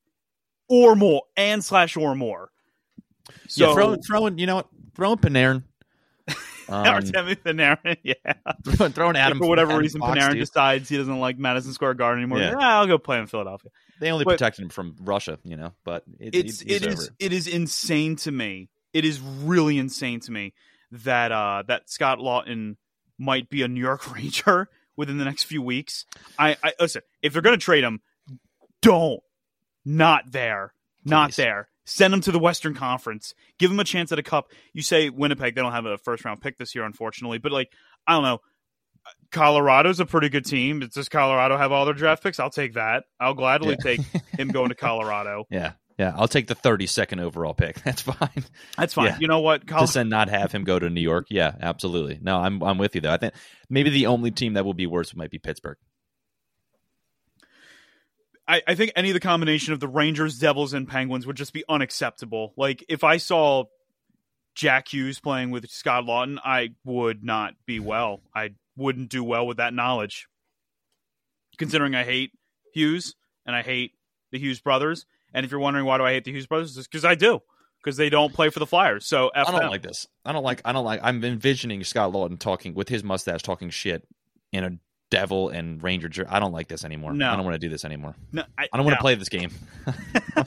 or 0.69 0.95
more 0.95 1.23
and 1.35 1.65
slash 1.65 1.97
or 1.97 2.13
more. 2.13 2.51
So 3.47 3.69
yeah, 3.69 3.73
throwing, 3.73 4.01
throw 4.03 4.27
in, 4.27 4.37
you 4.37 4.45
know 4.45 4.63
throwing 4.95 5.17
Throw 5.17 5.29
in 5.29 5.33
Panarin. 5.33 5.63
Um, 6.69 6.83
Artemi 6.83 7.37
Panarin, 7.37 7.95
yeah. 8.03 8.13
throwing, 8.65 8.91
throwing 8.91 9.15
Adam 9.15 9.37
for 9.37 9.47
whatever 9.47 9.71
Adam 9.71 9.81
reason, 9.83 10.01
Fox, 10.01 10.19
Panarin 10.19 10.31
dude. 10.31 10.39
decides 10.41 10.89
he 10.89 10.97
doesn't 10.97 11.17
like 11.17 11.37
Madison 11.39 11.71
Square 11.71 11.93
Garden 11.93 12.21
anymore. 12.21 12.39
Yeah. 12.39 12.55
Yeah, 12.59 12.79
I'll 12.79 12.87
go 12.87 12.97
play 12.97 13.19
in 13.19 13.27
Philadelphia. 13.27 13.71
They 14.01 14.11
only 14.11 14.25
but- 14.25 14.31
protected 14.31 14.63
him 14.63 14.69
from 14.69 14.97
Russia, 14.99 15.39
you 15.45 15.55
know. 15.55 15.71
But 15.85 16.03
it, 16.19 16.35
It's 16.35 16.61
it 16.61 16.85
is 16.85 17.09
it 17.19 17.31
is 17.31 17.47
insane 17.47 18.17
to 18.17 18.31
me. 18.33 18.67
It 18.91 19.05
is 19.05 19.21
really 19.21 19.77
insane 19.77 20.19
to 20.19 20.31
me 20.33 20.53
that 20.91 21.31
uh 21.31 21.63
that 21.69 21.89
Scott 21.89 22.19
Laughton 22.19 22.75
might 23.17 23.49
be 23.49 23.61
a 23.61 23.69
New 23.69 23.79
York 23.79 24.13
Ranger 24.13 24.69
within 24.97 25.17
the 25.17 25.25
next 25.25 25.43
few 25.43 25.61
weeks. 25.61 26.05
I, 26.37 26.57
I 26.63 26.73
listen. 26.79 27.03
If 27.21 27.31
they're 27.33 27.41
going 27.41 27.57
to 27.57 27.63
trade 27.63 27.83
him, 27.83 28.01
don't 28.81 29.21
not 29.85 30.31
there, 30.31 30.73
not 31.05 31.31
there. 31.33 31.69
Send 31.85 32.13
him 32.13 32.19
to 32.21 32.33
the 32.33 32.39
Western 32.39 32.73
Conference. 32.73 33.33
Give 33.57 33.71
him 33.71 33.79
a 33.79 33.85
chance 33.85 34.11
at 34.11 34.19
a 34.19 34.23
cup. 34.23 34.51
You 34.73 34.81
say 34.81 35.09
Winnipeg, 35.09 35.55
they 35.55 35.61
don't 35.61 35.71
have 35.71 35.85
a 35.85 35.97
first 35.97 36.25
round 36.25 36.41
pick 36.41 36.57
this 36.57 36.75
year, 36.75 36.83
unfortunately. 36.83 37.37
But 37.37 37.53
like, 37.53 37.71
I 38.05 38.13
don't 38.13 38.23
know. 38.23 38.39
Colorado's 39.31 40.01
a 40.01 40.05
pretty 40.05 40.27
good 40.27 40.43
team. 40.45 40.81
Does 40.93 41.07
Colorado 41.07 41.57
have 41.57 41.71
all 41.71 41.85
their 41.85 41.93
draft 41.93 42.23
picks? 42.23 42.41
I'll 42.41 42.49
take 42.49 42.73
that. 42.73 43.05
I'll 43.21 43.33
gladly 43.33 43.77
Yeah. 43.79 43.95
take 43.95 44.01
him 44.37 44.49
going 44.49 44.67
to 44.69 44.75
Colorado. 44.75 45.45
Yeah, 45.49 45.73
yeah. 45.97 46.13
I'll 46.15 46.27
take 46.27 46.47
the 46.47 46.55
32nd 46.55 47.21
overall 47.21 47.53
pick. 47.53 47.81
That's 47.83 48.01
fine. 48.01 48.45
That's 48.77 48.93
fine. 48.93 49.07
Yeah. 49.07 49.17
You 49.19 49.27
know 49.27 49.39
what? 49.39 49.67
Col- 49.67 49.81
to 49.81 49.87
send 49.87 50.09
not 50.09 50.29
have 50.29 50.51
him 50.51 50.63
go 50.63 50.77
to 50.77 50.89
New 50.89 51.01
York. 51.01 51.27
Yeah, 51.29 51.53
absolutely. 51.59 52.19
No, 52.21 52.37
I'm 52.37 52.61
I'm 52.63 52.77
with 52.77 52.95
you 52.95 53.01
though. 53.01 53.11
I 53.11 53.17
think 53.17 53.33
maybe 53.69 53.89
the 53.89 54.07
only 54.07 54.31
team 54.31 54.53
that 54.53 54.65
will 54.65 54.73
be 54.73 54.87
worse 54.87 55.15
might 55.15 55.31
be 55.31 55.39
Pittsburgh. 55.39 55.77
I, 58.47 58.61
I 58.65 58.75
think 58.75 58.93
any 58.95 59.09
of 59.09 59.13
the 59.13 59.19
combination 59.19 59.73
of 59.73 59.79
the 59.79 59.89
Rangers, 59.89 60.39
Devils, 60.39 60.73
and 60.73 60.87
Penguins 60.87 61.27
would 61.27 61.35
just 61.35 61.51
be 61.51 61.65
unacceptable. 61.67 62.53
Like 62.55 62.85
if 62.87 63.03
I 63.03 63.17
saw 63.17 63.65
Jack 64.55 64.87
Hughes 64.93 65.19
playing 65.19 65.51
with 65.51 65.69
Scott 65.69 66.05
Laughton, 66.05 66.37
I 66.43 66.69
would 66.85 67.23
not 67.23 67.55
be 67.65 67.79
well. 67.79 68.21
I 68.33 68.51
wouldn't 68.77 69.09
do 69.09 69.23
well 69.23 69.45
with 69.45 69.57
that 69.57 69.73
knowledge. 69.73 70.27
Considering 71.57 71.95
I 71.95 72.03
hate 72.03 72.31
Hughes 72.73 73.15
and 73.45 73.55
I 73.55 73.63
hate 73.63 73.91
the 74.31 74.39
Hughes 74.39 74.61
brothers, 74.61 75.05
and 75.33 75.45
if 75.45 75.51
you're 75.51 75.59
wondering 75.59 75.85
why 75.85 75.97
do 75.97 76.03
I 76.03 76.11
hate 76.13 76.25
the 76.25 76.31
Hughes 76.31 76.47
brothers, 76.47 76.77
it's 76.77 76.87
because 76.87 77.05
I 77.05 77.15
do. 77.15 77.41
Because 77.83 77.95
they 77.97 78.09
don't 78.09 78.33
play 78.33 78.49
for 78.49 78.59
the 78.59 78.65
Flyers. 78.65 79.05
So 79.05 79.29
F 79.29 79.47
I 79.47 79.51
don't 79.51 79.61
them. 79.61 79.69
like 79.69 79.81
this. 79.83 80.07
I 80.25 80.31
don't 80.33 80.43
like. 80.43 80.61
I 80.65 80.73
don't 80.73 80.83
like. 80.83 80.99
I'm 81.03 81.23
envisioning 81.23 81.83
Scott 81.83 82.11
Laughton 82.11 82.39
talking 82.39 82.73
with 82.73 82.89
his 82.89 83.03
mustache, 83.03 83.43
talking 83.43 83.69
shit 83.69 84.05
in 84.51 84.63
a 84.63 84.71
Devil 85.11 85.49
and 85.49 85.81
Ranger. 85.81 86.09
jer- 86.09 86.27
I 86.29 86.39
don't 86.39 86.51
like 86.51 86.67
this 86.67 86.83
anymore. 86.83 87.13
No. 87.13 87.31
I 87.31 87.35
don't 87.35 87.45
want 87.45 87.53
to 87.55 87.59
do 87.59 87.69
this 87.69 87.85
anymore. 87.85 88.15
No, 88.33 88.43
I, 88.57 88.67
I 88.73 88.77
don't 88.77 88.85
want 88.85 88.93
no. 88.93 88.97
to 88.97 89.01
play 89.01 89.15
this 89.15 89.29
game. 89.29 89.51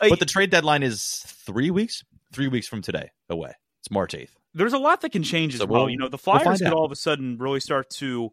But 0.00 0.18
the 0.18 0.26
trade 0.26 0.50
deadline 0.50 0.82
is 0.82 1.22
three 1.26 1.70
weeks. 1.70 2.02
Three 2.32 2.48
weeks 2.48 2.66
from 2.66 2.82
today 2.82 3.10
away. 3.28 3.52
It's 3.80 3.90
March 3.90 4.14
eighth. 4.14 4.34
there's 4.54 4.72
a 4.72 4.78
lot 4.78 5.00
that 5.02 5.12
can 5.12 5.22
change 5.22 5.54
as 5.54 5.60
So 5.60 5.66
well. 5.66 5.82
we'll- 5.82 5.90
You 5.90 5.98
know, 5.98 6.06
the 6.08 6.12
we'll 6.24 6.38
Flyers 6.40 6.58
could 6.58 6.68
out. 6.68 6.72
all 6.74 6.84
of 6.84 6.90
a 6.92 6.96
sudden 6.96 7.38
really 7.38 7.60
start 7.60 7.90
to 7.98 8.32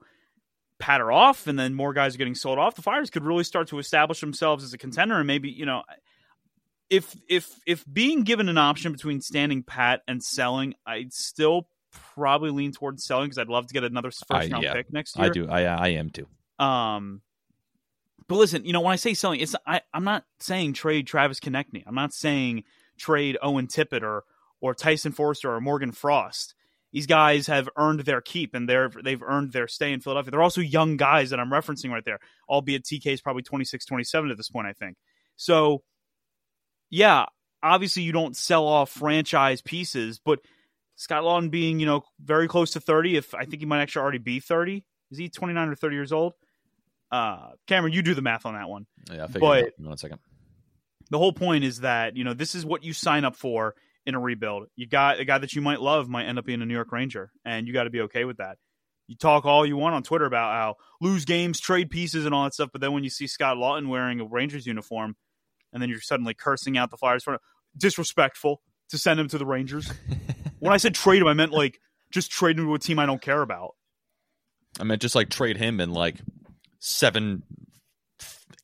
patter 0.79 1.11
off, 1.11 1.47
and 1.47 1.59
then 1.59 1.73
more 1.73 1.93
guys 1.93 2.15
are 2.15 2.17
getting 2.17 2.35
sold 2.35 2.57
off. 2.57 2.75
The 2.75 2.81
Flyers 2.81 3.09
could 3.09 3.23
really 3.23 3.43
start 3.43 3.67
to 3.67 3.79
establish 3.79 4.21
themselves 4.21 4.63
as 4.63 4.73
a 4.73 4.77
contender, 4.77 5.17
and 5.17 5.27
maybe 5.27 5.49
you 5.49 5.65
know, 5.65 5.83
if 6.89 7.15
if 7.27 7.59
if 7.65 7.85
being 7.91 8.23
given 8.23 8.49
an 8.49 8.57
option 8.57 8.91
between 8.91 9.21
standing 9.21 9.63
pat 9.63 10.01
and 10.07 10.23
selling, 10.23 10.73
I'd 10.85 11.13
still 11.13 11.67
probably 12.15 12.51
lean 12.51 12.71
towards 12.71 13.05
selling 13.05 13.25
because 13.25 13.37
I'd 13.37 13.49
love 13.49 13.67
to 13.67 13.73
get 13.73 13.83
another 13.83 14.09
first 14.09 14.25
I- 14.31 14.47
round 14.47 14.63
yeah, 14.63 14.73
pick 14.73 14.91
next 14.91 15.17
year. 15.17 15.25
I 15.25 15.29
do. 15.29 15.47
I 15.47 15.61
I 15.63 15.87
am 15.89 16.09
too. 16.09 16.27
Um, 16.57 17.21
but 18.27 18.35
listen, 18.35 18.65
you 18.65 18.73
know, 18.73 18.81
when 18.81 18.93
I 18.93 18.97
say 18.97 19.13
selling, 19.13 19.39
it's 19.39 19.55
I, 19.65 19.81
I'm 19.93 20.03
not 20.03 20.23
saying 20.39 20.73
trade 20.73 21.07
Travis 21.07 21.39
Konecny. 21.39 21.83
I'm 21.85 21.95
not 21.95 22.13
saying 22.13 22.63
trade 22.97 23.37
Owen 23.41 23.67
Tippett 23.67 24.03
or 24.03 24.23
or 24.61 24.73
Tyson 24.73 25.11
Foerster 25.11 25.51
or 25.51 25.61
Morgan 25.61 25.91
Frost. 25.91 26.53
These 26.91 27.05
guys 27.05 27.45
have 27.47 27.69
earned 27.77 27.99
their 28.01 28.19
keep 28.21 28.55
and 28.55 28.67
they're 28.67 28.89
they've 29.03 29.21
earned 29.21 29.51
their 29.51 29.67
stay 29.67 29.93
in 29.93 29.99
Philadelphia. 30.01 30.31
They're 30.31 30.41
also 30.41 30.61
young 30.61 30.97
guys 30.97 31.29
that 31.29 31.39
I'm 31.39 31.51
referencing 31.51 31.91
right 31.91 32.03
there, 32.03 32.19
albeit 32.49 32.83
TK 32.83 33.05
is 33.13 33.21
probably 33.21 33.43
26, 33.43 33.85
27 33.85 34.31
at 34.31 34.37
this 34.37 34.49
point, 34.49 34.67
I 34.67 34.73
think. 34.73 34.97
So, 35.35 35.83
yeah, 36.89 37.25
obviously 37.61 38.03
you 38.03 38.11
don't 38.11 38.35
sell 38.35 38.67
off 38.67 38.89
franchise 38.89 39.61
pieces, 39.61 40.19
but 40.23 40.39
Scott 40.95 41.23
Laughton 41.23 41.51
being, 41.51 41.79
you 41.79 41.85
know, 41.85 42.03
very 42.19 42.47
close 42.47 42.71
to 42.71 42.79
30, 42.79 43.17
if 43.17 43.33
I 43.35 43.45
think 43.45 43.61
he 43.61 43.65
might 43.65 43.81
actually 43.81 44.01
already 44.01 44.17
be 44.17 44.39
30. 44.39 44.83
Is 45.11 45.17
he 45.17 45.29
29 45.29 45.69
or 45.69 45.75
30 45.75 45.95
years 45.95 46.11
old? 46.11 46.33
Uh, 47.11 47.51
Cameron, 47.67 47.93
you 47.93 48.01
do 48.01 48.13
the 48.13 48.21
math 48.21 48.45
on 48.45 48.53
that 48.55 48.67
one. 48.69 48.85
Yeah, 49.11 49.23
I 49.23 49.27
figured 49.27 49.41
But- 49.41 49.57
it 49.59 49.63
out. 49.65 49.71
Give 49.77 49.79
me 49.79 49.87
One 49.89 49.97
second. 49.97 50.19
The 51.11 51.17
whole 51.17 51.33
point 51.33 51.63
is 51.63 51.79
that, 51.81 52.15
you 52.17 52.23
know, 52.23 52.33
this 52.33 52.53
is 52.53 52.65
what 52.65 52.83
you 52.83 52.93
sign 52.93 53.25
up 53.25 53.35
for 53.35 53.75
in 54.05 54.15
a 54.15 54.19
rebuild. 54.19 54.67
You 54.75 54.87
got 54.87 55.19
a 55.19 55.25
guy 55.25 55.37
that 55.37 55.53
you 55.53 55.61
might 55.61 55.81
love 55.81 56.07
might 56.07 56.25
end 56.25 56.39
up 56.39 56.45
being 56.45 56.61
a 56.61 56.65
New 56.65 56.73
York 56.73 56.91
Ranger, 56.91 57.31
and 57.45 57.67
you 57.67 57.73
got 57.73 57.83
to 57.83 57.89
be 57.89 58.01
okay 58.01 58.25
with 58.25 58.37
that. 58.37 58.57
You 59.07 59.15
talk 59.15 59.45
all 59.45 59.65
you 59.65 59.75
want 59.75 59.95
on 59.95 60.03
Twitter 60.03 60.25
about 60.25 60.53
how 60.53 60.75
lose 61.01 61.25
games, 61.25 61.59
trade 61.59 61.89
pieces, 61.89 62.25
and 62.25 62.33
all 62.33 62.43
that 62.43 62.53
stuff, 62.53 62.69
but 62.71 62.81
then 62.81 62.93
when 62.93 63.03
you 63.03 63.09
see 63.09 63.27
Scott 63.27 63.57
Laughton 63.57 63.87
wearing 63.87 64.19
a 64.19 64.25
Rangers 64.25 64.67
uniform, 64.67 65.15
and 65.73 65.81
then 65.81 65.89
you're 65.89 66.01
suddenly 66.01 66.33
cursing 66.33 66.77
out 66.77 66.91
the 66.91 66.97
Flyers 66.97 67.23
for 67.23 67.39
disrespectful 67.77 68.61
to 68.89 68.97
send 68.97 69.19
him 69.19 69.27
to 69.29 69.37
the 69.37 69.45
Rangers. 69.45 69.91
when 70.59 70.73
I 70.73 70.77
said 70.77 70.93
trade 70.93 71.21
him, 71.21 71.27
I 71.27 71.33
meant 71.33 71.51
like 71.51 71.79
just 72.11 72.31
trade 72.31 72.57
him 72.57 72.65
to 72.65 72.73
a 72.73 72.79
team 72.79 72.99
I 72.99 73.05
don't 73.05 73.21
care 73.21 73.41
about. 73.41 73.75
I 74.79 74.83
meant 74.83 75.01
just 75.01 75.15
like 75.15 75.29
trade 75.29 75.57
him 75.57 75.79
in 75.79 75.91
like 75.91 76.15
seven, 76.79 77.43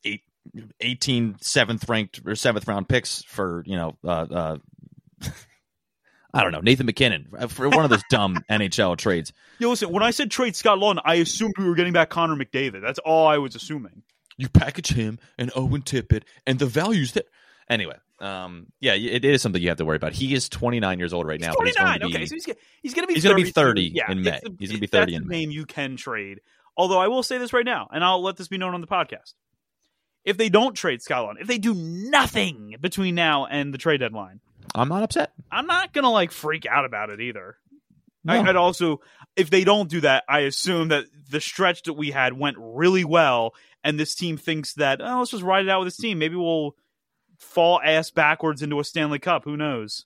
eight, 0.03 0.21
18 0.79 1.37
seventh 1.41 1.87
ranked 1.89 2.21
or 2.25 2.35
seventh 2.35 2.67
round 2.67 2.87
picks 2.87 3.23
for, 3.23 3.63
you 3.65 3.75
know, 3.75 3.97
uh, 4.03 4.25
uh, 4.29 4.57
I 6.33 6.43
don't 6.43 6.51
know, 6.51 6.59
Nathan 6.59 6.85
MacKinnon 6.85 7.27
uh, 7.37 7.47
for 7.47 7.69
one 7.69 7.85
of 7.85 7.89
those 7.89 8.03
dumb 8.09 8.43
NHL 8.49 8.97
trades. 8.97 9.31
Yo, 9.59 9.69
listen, 9.69 9.89
when 9.91 10.03
I 10.03 10.11
said 10.11 10.29
trade 10.29 10.55
Scott 10.55 10.79
Laughton, 10.79 10.99
I 11.05 11.15
assumed 11.15 11.53
we 11.57 11.65
were 11.65 11.75
getting 11.75 11.93
back 11.93 12.09
Connor 12.09 12.35
McDavid. 12.35 12.81
That's 12.81 12.99
all 12.99 13.25
I 13.27 13.37
was 13.37 13.55
assuming. 13.55 14.03
You 14.37 14.49
package 14.49 14.89
him 14.89 15.17
and 15.37 15.49
Owen 15.55 15.81
Tippett 15.81 16.23
and 16.45 16.59
the 16.59 16.65
values 16.65 17.13
that. 17.13 17.25
Anyway, 17.69 17.95
um, 18.19 18.67
yeah, 18.81 18.93
it 18.93 19.23
is 19.25 19.41
something 19.41 19.61
you 19.61 19.69
have 19.69 19.77
to 19.77 19.85
worry 19.85 19.95
about. 19.95 20.11
He 20.13 20.33
is 20.35 20.49
29 20.49 20.99
years 20.99 21.13
old 21.13 21.25
right 21.25 21.39
now, 21.39 21.47
He's 21.51 21.55
but 21.57 21.65
he's 21.67 21.75
going 21.77 21.99
29. 21.99 21.99
to 21.99 22.07
be. 22.07 22.15
okay, 22.15 22.25
so 22.27 22.35
he's, 22.35 22.45
he's 22.83 22.93
going 22.93 23.03
to 23.03 23.07
be 23.07 23.13
He's 23.15 23.23
gonna 23.23 23.35
be 23.35 23.43
30 23.49 23.51
30 23.51 23.91
yeah, 23.95 24.11
in 24.11 24.21
May. 24.21 24.39
the- 24.43 24.55
He's 24.59 24.69
gonna 24.69 24.81
be 24.81 24.87
30 24.87 24.99
that's 25.13 25.15
in 25.17 25.23
the 25.23 25.29
May. 25.29 25.39
name 25.39 25.51
you 25.51 25.65
can 25.65 25.95
trade. 25.95 26.41
Although 26.77 26.99
I 26.99 27.07
will 27.07 27.23
say 27.23 27.37
this 27.37 27.53
right 27.53 27.65
now, 27.65 27.87
and 27.91 28.03
I'll 28.03 28.21
let 28.21 28.35
this 28.35 28.49
be 28.49 28.57
known 28.57 28.73
on 28.73 28.81
the 28.81 28.87
podcast. 28.87 29.33
If 30.25 30.35
they 30.37 30.49
don't 30.49 30.73
trade 30.75 31.01
Scott 31.01 31.25
Laughton, 31.27 31.41
if 31.41 31.47
they 31.47 31.57
do 31.57 31.73
nothing 31.73 32.75
between 32.81 33.15
now 33.15 33.45
and 33.45 33.73
the 33.73 33.77
trade 33.77 34.01
deadline, 34.01 34.41
I'm 34.73 34.89
not 34.89 35.03
upset. 35.03 35.31
I'm 35.51 35.67
not 35.67 35.93
gonna 35.93 36.11
like 36.11 36.31
freak 36.31 36.65
out 36.65 36.85
about 36.85 37.09
it 37.09 37.21
either. 37.21 37.57
I, 38.27 38.41
No. 38.41 38.49
I'd 38.49 38.55
also, 38.55 39.01
if 39.35 39.49
they 39.51 39.63
don't 39.63 39.89
do 39.89 40.01
that, 40.01 40.23
I 40.27 40.39
assume 40.41 40.87
that 40.87 41.05
the 41.29 41.39
stretch 41.39 41.83
that 41.83 41.93
we 41.93 42.09
had 42.11 42.33
went 42.33 42.57
really 42.59 43.03
well, 43.03 43.53
and 43.83 43.99
this 43.99 44.15
team 44.15 44.37
thinks 44.37 44.73
that 44.75 44.99
oh, 45.01 45.19
let's 45.19 45.31
just 45.31 45.43
ride 45.43 45.65
it 45.65 45.69
out 45.69 45.79
with 45.81 45.87
this 45.87 45.97
team. 45.97 46.17
Maybe 46.19 46.35
we'll 46.35 46.75
fall 47.37 47.79
ass 47.83 48.09
backwards 48.11 48.61
into 48.61 48.79
a 48.79 48.83
Stanley 48.83 49.19
Cup. 49.19 49.43
Who 49.43 49.57
knows? 49.57 50.05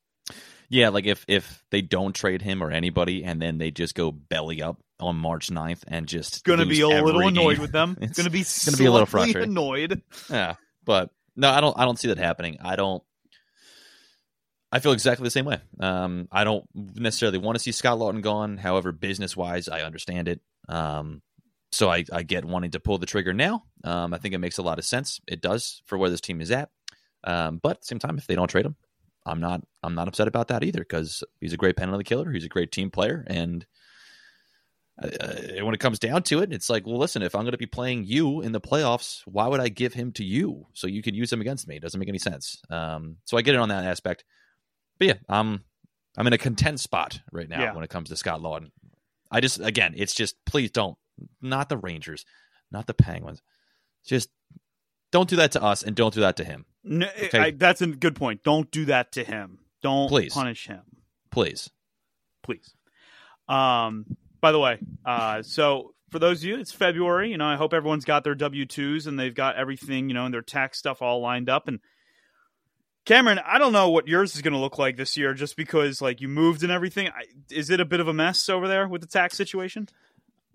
Yeah, 0.68 0.90
like 0.90 1.06
if 1.06 1.26
if 1.28 1.64
they 1.72 1.82
don't 1.82 2.14
trade 2.14 2.42
him 2.42 2.62
or 2.62 2.72
anybody, 2.72 3.24
and 3.24 3.42
then 3.42 3.58
they 3.58 3.72
just 3.72 3.96
go 3.96 4.12
belly 4.12 4.62
up 4.62 4.78
on 5.00 5.16
March 5.16 5.50
9th 5.50 5.84
and 5.88 6.06
just 6.08 6.44
Going 6.44 6.60
to 6.60 6.66
lose 6.66 6.78
be 6.78 6.82
a 6.82 6.88
little 6.90 7.22
annoyed 7.22 7.56
game. 7.56 7.62
with 7.62 7.72
them. 7.72 7.98
It's 8.02 8.18
Going 8.18 8.26
to 8.26 8.30
be 8.30 8.44
gonna 8.66 8.78
be 8.78 8.86
a 8.86 8.92
little 8.92 9.06
frustrated. 9.06 9.50
Annoyed. 9.50 10.02
Yeah, 10.30 10.56
but 10.86 11.10
no, 11.36 11.50
I 11.50 11.62
don't. 11.62 11.78
I 11.80 11.86
don't 11.86 11.98
see 11.98 12.10
that 12.10 12.18
happening. 12.18 12.58
I 12.62 12.76
don't. 12.76 13.02
I 14.72 14.80
feel 14.80 14.92
exactly 14.92 15.24
the 15.24 15.32
same 15.32 15.46
way. 15.46 15.60
Um, 15.80 16.28
I 16.32 16.44
don't 16.44 16.66
necessarily 16.76 17.40
want 17.40 17.56
to 17.56 17.64
see 17.64 17.72
Scott 17.72 17.98
Laughton 17.98 18.22
gone. 18.22 18.58
However, 18.58 18.92
business 18.92 19.36
wise, 19.36 19.68
I 19.68 19.82
understand 19.82 20.28
it. 20.28 20.42
Um, 20.68 21.22
so 21.72 21.90
I, 21.90 22.06
I 22.12 22.24
get 22.24 22.46
wanting 22.46 22.72
to 22.72 22.80
pull 22.80 22.98
the 22.98 23.06
trigger 23.06 23.34
now. 23.34 23.64
Um, 23.84 24.14
I 24.14 24.18
think 24.18 24.34
it 24.34 24.40
makes 24.40 24.58
a 24.58 24.64
lot 24.64 24.80
of 24.80 24.86
sense. 24.86 25.20
It 25.28 25.42
does 25.42 25.82
for 25.86 25.98
where 25.98 26.10
this 26.10 26.22
team 26.22 26.42
is 26.42 26.52
at. 26.52 26.70
Um, 27.24 27.60
but 27.62 27.78
at 27.78 27.82
the 27.82 27.88
same 27.88 28.00
time, 28.00 28.18
if 28.18 28.28
they 28.28 28.36
don't 28.36 28.48
trade 28.48 28.66
him, 28.66 28.76
I'm 29.26 29.40
not. 29.40 29.62
I'm 29.84 29.96
not 29.96 30.08
upset 30.08 30.28
about 30.28 30.48
that 30.50 30.64
either 30.64 30.80
because 30.80 31.24
he's 31.42 31.54
a 31.54 31.58
great 31.58 31.76
penalty 31.76 32.04
killer. 32.04 32.32
He's 32.32 32.46
a 32.46 32.50
great 32.50 32.72
team 32.72 32.90
player, 32.90 33.24
and 33.28 33.66
uh, 35.02 35.64
when 35.64 35.74
it 35.74 35.80
comes 35.80 36.00
down 36.00 36.24
to 36.24 36.42
it, 36.42 36.52
it's 36.52 36.70
like, 36.70 36.86
well, 36.86 36.98
listen, 36.98 37.22
if 37.22 37.36
I'm 37.36 37.44
going 37.44 37.52
to 37.52 37.58
be 37.58 37.66
playing 37.66 38.06
you 38.06 38.42
in 38.42 38.52
the 38.52 38.62
playoffs, 38.62 39.22
why 39.26 39.48
would 39.48 39.60
I 39.60 39.70
give 39.70 39.94
him 39.94 40.12
to 40.14 40.24
you 40.24 40.68
so 40.74 40.88
you 40.88 41.02
can 41.02 41.16
use 41.16 41.32
him 41.32 41.42
against 41.42 41.68
me? 41.68 41.78
It 41.78 41.82
doesn't 41.82 42.00
make 42.00 42.10
any 42.10 42.20
sense. 42.20 42.62
Um, 42.70 43.18
so 43.26 43.38
I 43.38 43.42
get 43.42 43.56
it 43.56 43.62
on 43.62 43.70
that 43.70 43.86
aspect. 43.86 44.26
But 45.00 45.08
yeah, 45.08 45.14
I'm 45.28 45.64
I'm 46.18 46.28
in 46.28 46.34
a 46.34 46.38
content 46.38 46.80
spot 46.80 47.20
right 47.32 47.48
now 47.50 47.62
Yeah. 47.62 47.74
when 47.74 47.84
it 47.84 47.90
comes 47.90 48.10
to 48.10 48.16
Scott 48.18 48.42
Laughton. 48.42 48.72
I 49.32 49.40
just 49.42 49.60
again, 49.60 49.94
it's 49.96 50.14
just 50.14 50.36
please 50.46 50.72
don't, 50.72 50.98
not 51.42 51.70
the 51.70 51.78
Rangers, 51.78 52.26
not 52.72 52.88
the 52.88 52.94
Penguins, 52.94 53.42
just 54.06 54.30
don't 55.12 55.30
do 55.30 55.36
that 55.38 55.52
to 55.54 55.64
us 55.64 55.82
and 55.84 55.96
don't 55.96 56.14
do 56.14 56.20
that 56.22 56.36
to 56.38 56.44
him, 56.44 56.66
No, 56.84 57.08
Okay. 57.24 57.40
I, 57.40 57.52
that's 57.52 57.82
a 57.82 57.88
good 57.88 58.16
point. 58.16 58.44
Don't 58.44 58.70
do 58.72 58.86
that 58.86 59.12
to 59.14 59.24
him. 59.24 59.60
Don't 59.82 60.08
Please. 60.10 60.34
punish 60.34 60.68
him, 60.68 60.82
please. 61.32 61.70
please. 62.44 62.74
Um. 63.48 64.06
By 64.42 64.52
the 64.54 64.60
way, 64.60 64.80
uh, 65.06 65.42
so 65.42 65.94
for 66.12 66.20
those 66.20 66.40
of 66.40 66.46
you, 66.46 66.58
it's 66.58 66.72
February. 66.72 67.32
You 67.32 67.38
know, 67.38 67.46
I 67.46 67.58
hope 67.58 67.74
everyone's 67.74 68.06
got 68.06 68.24
their 68.24 68.36
W 68.36 68.66
twos 68.66 69.06
and 69.06 69.20
they've 69.20 69.36
got 69.36 69.58
everything, 69.58 70.08
you 70.08 70.14
know, 70.14 70.24
and 70.24 70.34
their 70.34 70.42
tax 70.42 70.80
stuff 70.80 71.02
all 71.02 71.20
lined 71.20 71.50
up. 71.50 71.68
And 71.68 71.80
Cameron, 73.10 73.40
I 73.44 73.58
don't 73.58 73.74
know 73.74 73.90
what 73.90 74.08
yours 74.08 74.36
is 74.36 74.44
going 74.44 74.54
to 74.54 74.60
look 74.60 74.78
like 74.78 74.96
this 74.96 75.18
year, 75.18 75.34
just 75.34 75.58
because 75.58 76.00
like 76.00 76.22
you 76.22 76.28
moved 76.28 76.62
and 76.62 76.72
everything. 76.72 77.08
I, 77.08 77.24
is 77.50 77.72
it 77.72 77.80
a 77.80 77.86
bit 77.86 78.00
of 78.00 78.08
a 78.08 78.14
mess 78.14 78.48
over 78.50 78.68
there 78.68 78.88
with 78.88 79.02
the 79.02 79.08
tax 79.08 79.36
situation? 79.36 79.90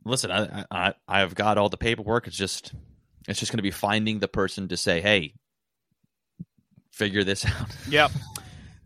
Listen, 0.04 0.30
I, 0.30 0.64
I 0.70 0.94
I've 1.08 1.34
got 1.34 1.58
all 1.58 1.68
the 1.68 1.76
paperwork. 1.76 2.28
It's 2.28 2.36
just 2.36 2.72
it's 3.26 3.40
just 3.40 3.50
going 3.50 3.56
to 3.56 3.64
be 3.64 3.72
finding 3.72 4.20
the 4.20 4.28
person 4.28 4.68
to 4.68 4.76
say, 4.76 5.00
"Hey, 5.00 5.34
figure 6.92 7.24
this 7.24 7.44
out." 7.60 7.74
Yep. 7.88 8.12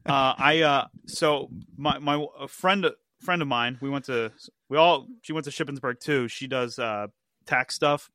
uh, 0.07 0.35
I 0.39 0.63
uh, 0.63 0.87
so 1.07 1.51
my 1.77 1.99
my 1.99 2.25
a 2.41 2.49
friend 2.49 2.87
friend 3.21 3.43
of 3.43 3.49
mine. 3.49 3.77
We 3.83 3.91
went 3.91 4.07
to 4.07 4.33
we 4.71 4.79
all 4.79 5.09
she 5.21 5.35
went 5.35 5.45
to 5.45 5.51
Shippensburg 5.51 6.01
too. 6.01 6.27
She 6.29 6.47
does 6.47 6.79
uh, 6.79 7.09
tax 7.45 7.75
stuff, 7.75 8.09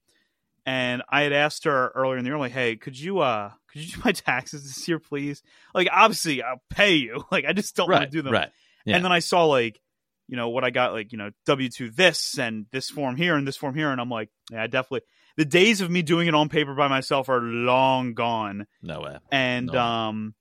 and 0.65 1.01
I 1.09 1.21
had 1.23 1.33
asked 1.33 1.65
her 1.65 1.91
earlier 1.95 2.17
in 2.17 2.23
the 2.23 2.29
year, 2.29 2.37
like, 2.37 2.51
"Hey, 2.51 2.75
could 2.75 2.97
you 2.99 3.19
uh 3.19 3.51
could 3.71 3.81
you 3.81 3.93
do 3.95 4.01
my 4.05 4.11
taxes 4.13 4.63
this 4.63 4.87
year, 4.87 4.99
please? 4.99 5.41
Like, 5.73 5.87
obviously, 5.91 6.41
I'll 6.43 6.61
pay 6.69 6.95
you. 6.95 7.23
Like, 7.31 7.45
I 7.45 7.53
just 7.53 7.75
don't 7.75 7.89
want 7.89 8.03
to 8.03 8.09
do 8.09 8.21
them." 8.21 8.33
right. 8.33 8.51
Yeah. 8.85 8.95
And 8.97 9.05
then 9.05 9.11
I 9.11 9.19
saw 9.19 9.45
like, 9.45 9.79
you 10.27 10.35
know, 10.35 10.49
what 10.49 10.63
I 10.63 10.69
got, 10.69 10.93
like, 10.93 11.11
you 11.11 11.17
know, 11.17 11.31
W 11.45 11.69
two 11.69 11.89
this 11.89 12.37
and 12.37 12.65
this 12.71 12.89
form 12.89 13.15
here 13.15 13.35
and 13.35 13.47
this 13.47 13.57
form 13.57 13.75
here, 13.75 13.91
and 13.91 13.99
I'm 14.01 14.09
like, 14.09 14.29
yeah, 14.51 14.63
I 14.63 14.67
definitely. 14.67 15.01
The 15.37 15.45
days 15.45 15.81
of 15.81 15.89
me 15.89 16.01
doing 16.03 16.27
it 16.27 16.35
on 16.35 16.47
paper 16.49 16.75
by 16.75 16.87
myself 16.87 17.27
are 17.29 17.41
long 17.41 18.13
gone. 18.13 18.67
No 18.81 19.01
way. 19.01 19.17
And 19.31 19.67
No. 19.67 19.79
um, 19.79 20.35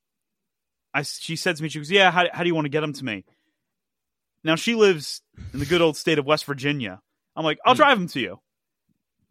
I 0.92 1.02
she 1.02 1.36
said 1.36 1.56
to 1.56 1.62
me, 1.62 1.68
she 1.70 1.78
goes, 1.78 1.90
"Yeah, 1.90 2.10
how 2.10 2.26
how 2.32 2.42
do 2.42 2.48
you 2.48 2.54
want 2.54 2.66
to 2.66 2.68
get 2.70 2.80
them 2.82 2.92
to 2.92 3.04
me?" 3.04 3.24
Now 4.44 4.56
she 4.56 4.74
lives 4.74 5.22
in 5.54 5.60
the 5.60 5.66
good 5.66 5.80
old 5.80 5.96
state 5.96 6.18
of 6.18 6.26
West 6.26 6.44
Virginia. 6.44 7.00
I'm 7.36 7.44
like, 7.44 7.58
I'll 7.64 7.74
Hmm. 7.74 7.78
drive 7.78 7.98
them 7.98 8.08
to 8.08 8.20
you. 8.20 8.40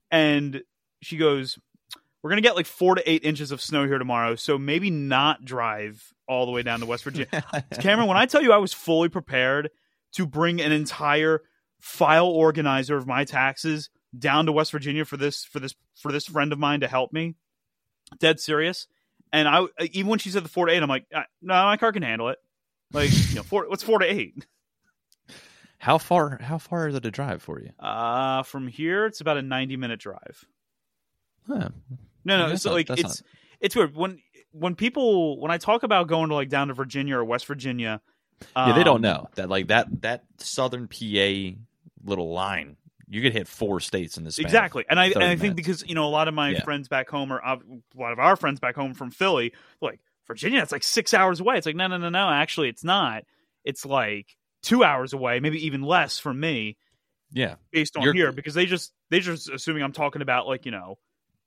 And 0.09 0.63
she 1.01 1.17
goes, 1.17 1.57
"We're 2.21 2.29
gonna 2.29 2.41
get 2.41 2.55
like 2.55 2.65
four 2.65 2.95
to 2.95 3.09
eight 3.09 3.23
inches 3.23 3.51
of 3.51 3.61
snow 3.61 3.85
here 3.85 3.97
tomorrow, 3.97 4.35
so 4.35 4.57
maybe 4.57 4.89
not 4.89 5.43
drive 5.43 6.13
all 6.27 6.45
the 6.45 6.51
way 6.51 6.63
down 6.63 6.79
to 6.79 6.85
West 6.85 7.03
Virginia." 7.03 7.43
Cameron, 7.79 8.07
when 8.07 8.17
I 8.17 8.25
tell 8.25 8.41
you 8.41 8.51
I 8.51 8.57
was 8.57 8.73
fully 8.73 9.09
prepared 9.09 9.69
to 10.13 10.25
bring 10.25 10.61
an 10.61 10.71
entire 10.71 11.41
file 11.79 12.27
organizer 12.27 12.95
of 12.95 13.07
my 13.07 13.25
taxes 13.25 13.89
down 14.17 14.45
to 14.45 14.51
West 14.51 14.71
Virginia 14.71 15.05
for 15.05 15.17
this 15.17 15.43
for 15.43 15.59
this 15.59 15.73
for 15.95 16.11
this 16.11 16.25
friend 16.25 16.53
of 16.53 16.59
mine 16.59 16.81
to 16.81 16.87
help 16.87 17.11
me, 17.13 17.35
dead 18.19 18.39
serious. 18.39 18.87
And 19.33 19.47
I 19.47 19.65
even 19.91 20.09
when 20.09 20.19
she 20.19 20.29
said 20.29 20.43
the 20.43 20.49
four 20.49 20.65
to 20.65 20.73
eight, 20.73 20.83
I'm 20.83 20.89
like, 20.89 21.05
"Uh, 21.13 21.23
no, 21.41 21.53
my 21.53 21.77
car 21.77 21.91
can 21.91 22.03
handle 22.03 22.29
it. 22.29 22.37
Like, 22.93 23.11
you 23.29 23.35
know, 23.35 23.43
four. 23.43 23.69
What's 23.69 23.83
four 23.83 23.99
to 23.99 24.05
eight? 24.05 24.45
How 25.79 25.97
far? 25.97 26.37
How 26.41 26.57
far 26.57 26.87
is 26.87 26.95
it 26.95 27.03
to 27.03 27.11
drive 27.11 27.41
for 27.41 27.59
you? 27.59 27.71
Uh 27.79 28.43
from 28.43 28.67
here, 28.67 29.05
it's 29.05 29.21
about 29.21 29.37
a 29.37 29.41
90 29.41 29.77
minute 29.77 29.99
drive. 29.99 30.45
Huh. 31.47 31.69
No, 32.23 32.37
no, 32.37 32.49
That's 32.49 32.59
it's 32.59 32.65
not- 32.65 32.73
like 32.73 32.89
it's 32.89 33.23
it's 33.59 33.75
weird 33.75 33.95
when 33.95 34.21
when 34.51 34.75
people 34.75 35.39
when 35.39 35.51
I 35.51 35.57
talk 35.57 35.83
about 35.83 36.07
going 36.07 36.29
to 36.29 36.35
like 36.35 36.49
down 36.49 36.67
to 36.69 36.73
Virginia 36.73 37.17
or 37.17 37.25
West 37.25 37.45
Virginia. 37.45 38.01
Yeah, 38.55 38.73
they 38.73 38.83
don't 38.83 38.97
um, 38.97 39.01
know 39.01 39.29
that 39.35 39.49
like 39.49 39.67
that 39.67 40.01
that 40.01 40.23
southern 40.37 40.87
PA 40.87 41.57
little 42.03 42.31
line. 42.33 42.77
You 43.07 43.21
could 43.21 43.33
hit 43.33 43.47
four 43.47 43.79
states 43.81 44.17
in 44.17 44.23
this. 44.23 44.39
Exactly, 44.39 44.85
and 44.89 44.99
I 44.99 45.05
and 45.05 45.13
30 45.15 45.25
I 45.25 45.35
think 45.35 45.55
because 45.55 45.83
you 45.87 45.95
know 45.95 46.05
a 46.05 46.09
lot 46.09 46.27
of 46.27 46.33
my 46.33 46.49
Yeah. 46.51 46.63
friends 46.63 46.87
back 46.87 47.09
home 47.09 47.31
or 47.33 47.37
a 47.39 47.59
lot 47.95 48.13
of 48.13 48.19
our 48.19 48.35
friends 48.35 48.59
back 48.59 48.75
home 48.75 48.93
from 48.93 49.11
Philly, 49.11 49.53
like 49.81 49.99
Virginia, 50.27 50.61
it's 50.61 50.71
like 50.71 50.83
six 50.83 51.13
hours 51.13 51.39
away. 51.39 51.57
It's 51.57 51.65
like 51.65 51.75
no, 51.75 51.87
no, 51.87 51.97
no, 51.97 52.09
no. 52.09 52.29
Actually, 52.29 52.69
it's 52.69 52.83
not. 52.83 53.23
It's 53.63 53.85
like 53.85 54.37
two 54.63 54.83
hours 54.83 55.13
away, 55.13 55.39
maybe 55.39 55.65
even 55.65 55.81
less 55.81 56.17
for 56.19 56.33
me, 56.33 56.77
Yeah, 57.31 57.55
based 57.71 57.97
on 57.97 58.03
You're- 58.03 58.17
here, 58.17 58.31
because 58.31 58.53
they 58.53 58.65
just 58.65 58.93
they 59.09 59.19
just 59.19 59.49
assuming 59.49 59.83
I'm 59.83 59.91
talking 59.91 60.21
about 60.21 60.47
like 60.47 60.65
you 60.65 60.71
know 60.71 60.97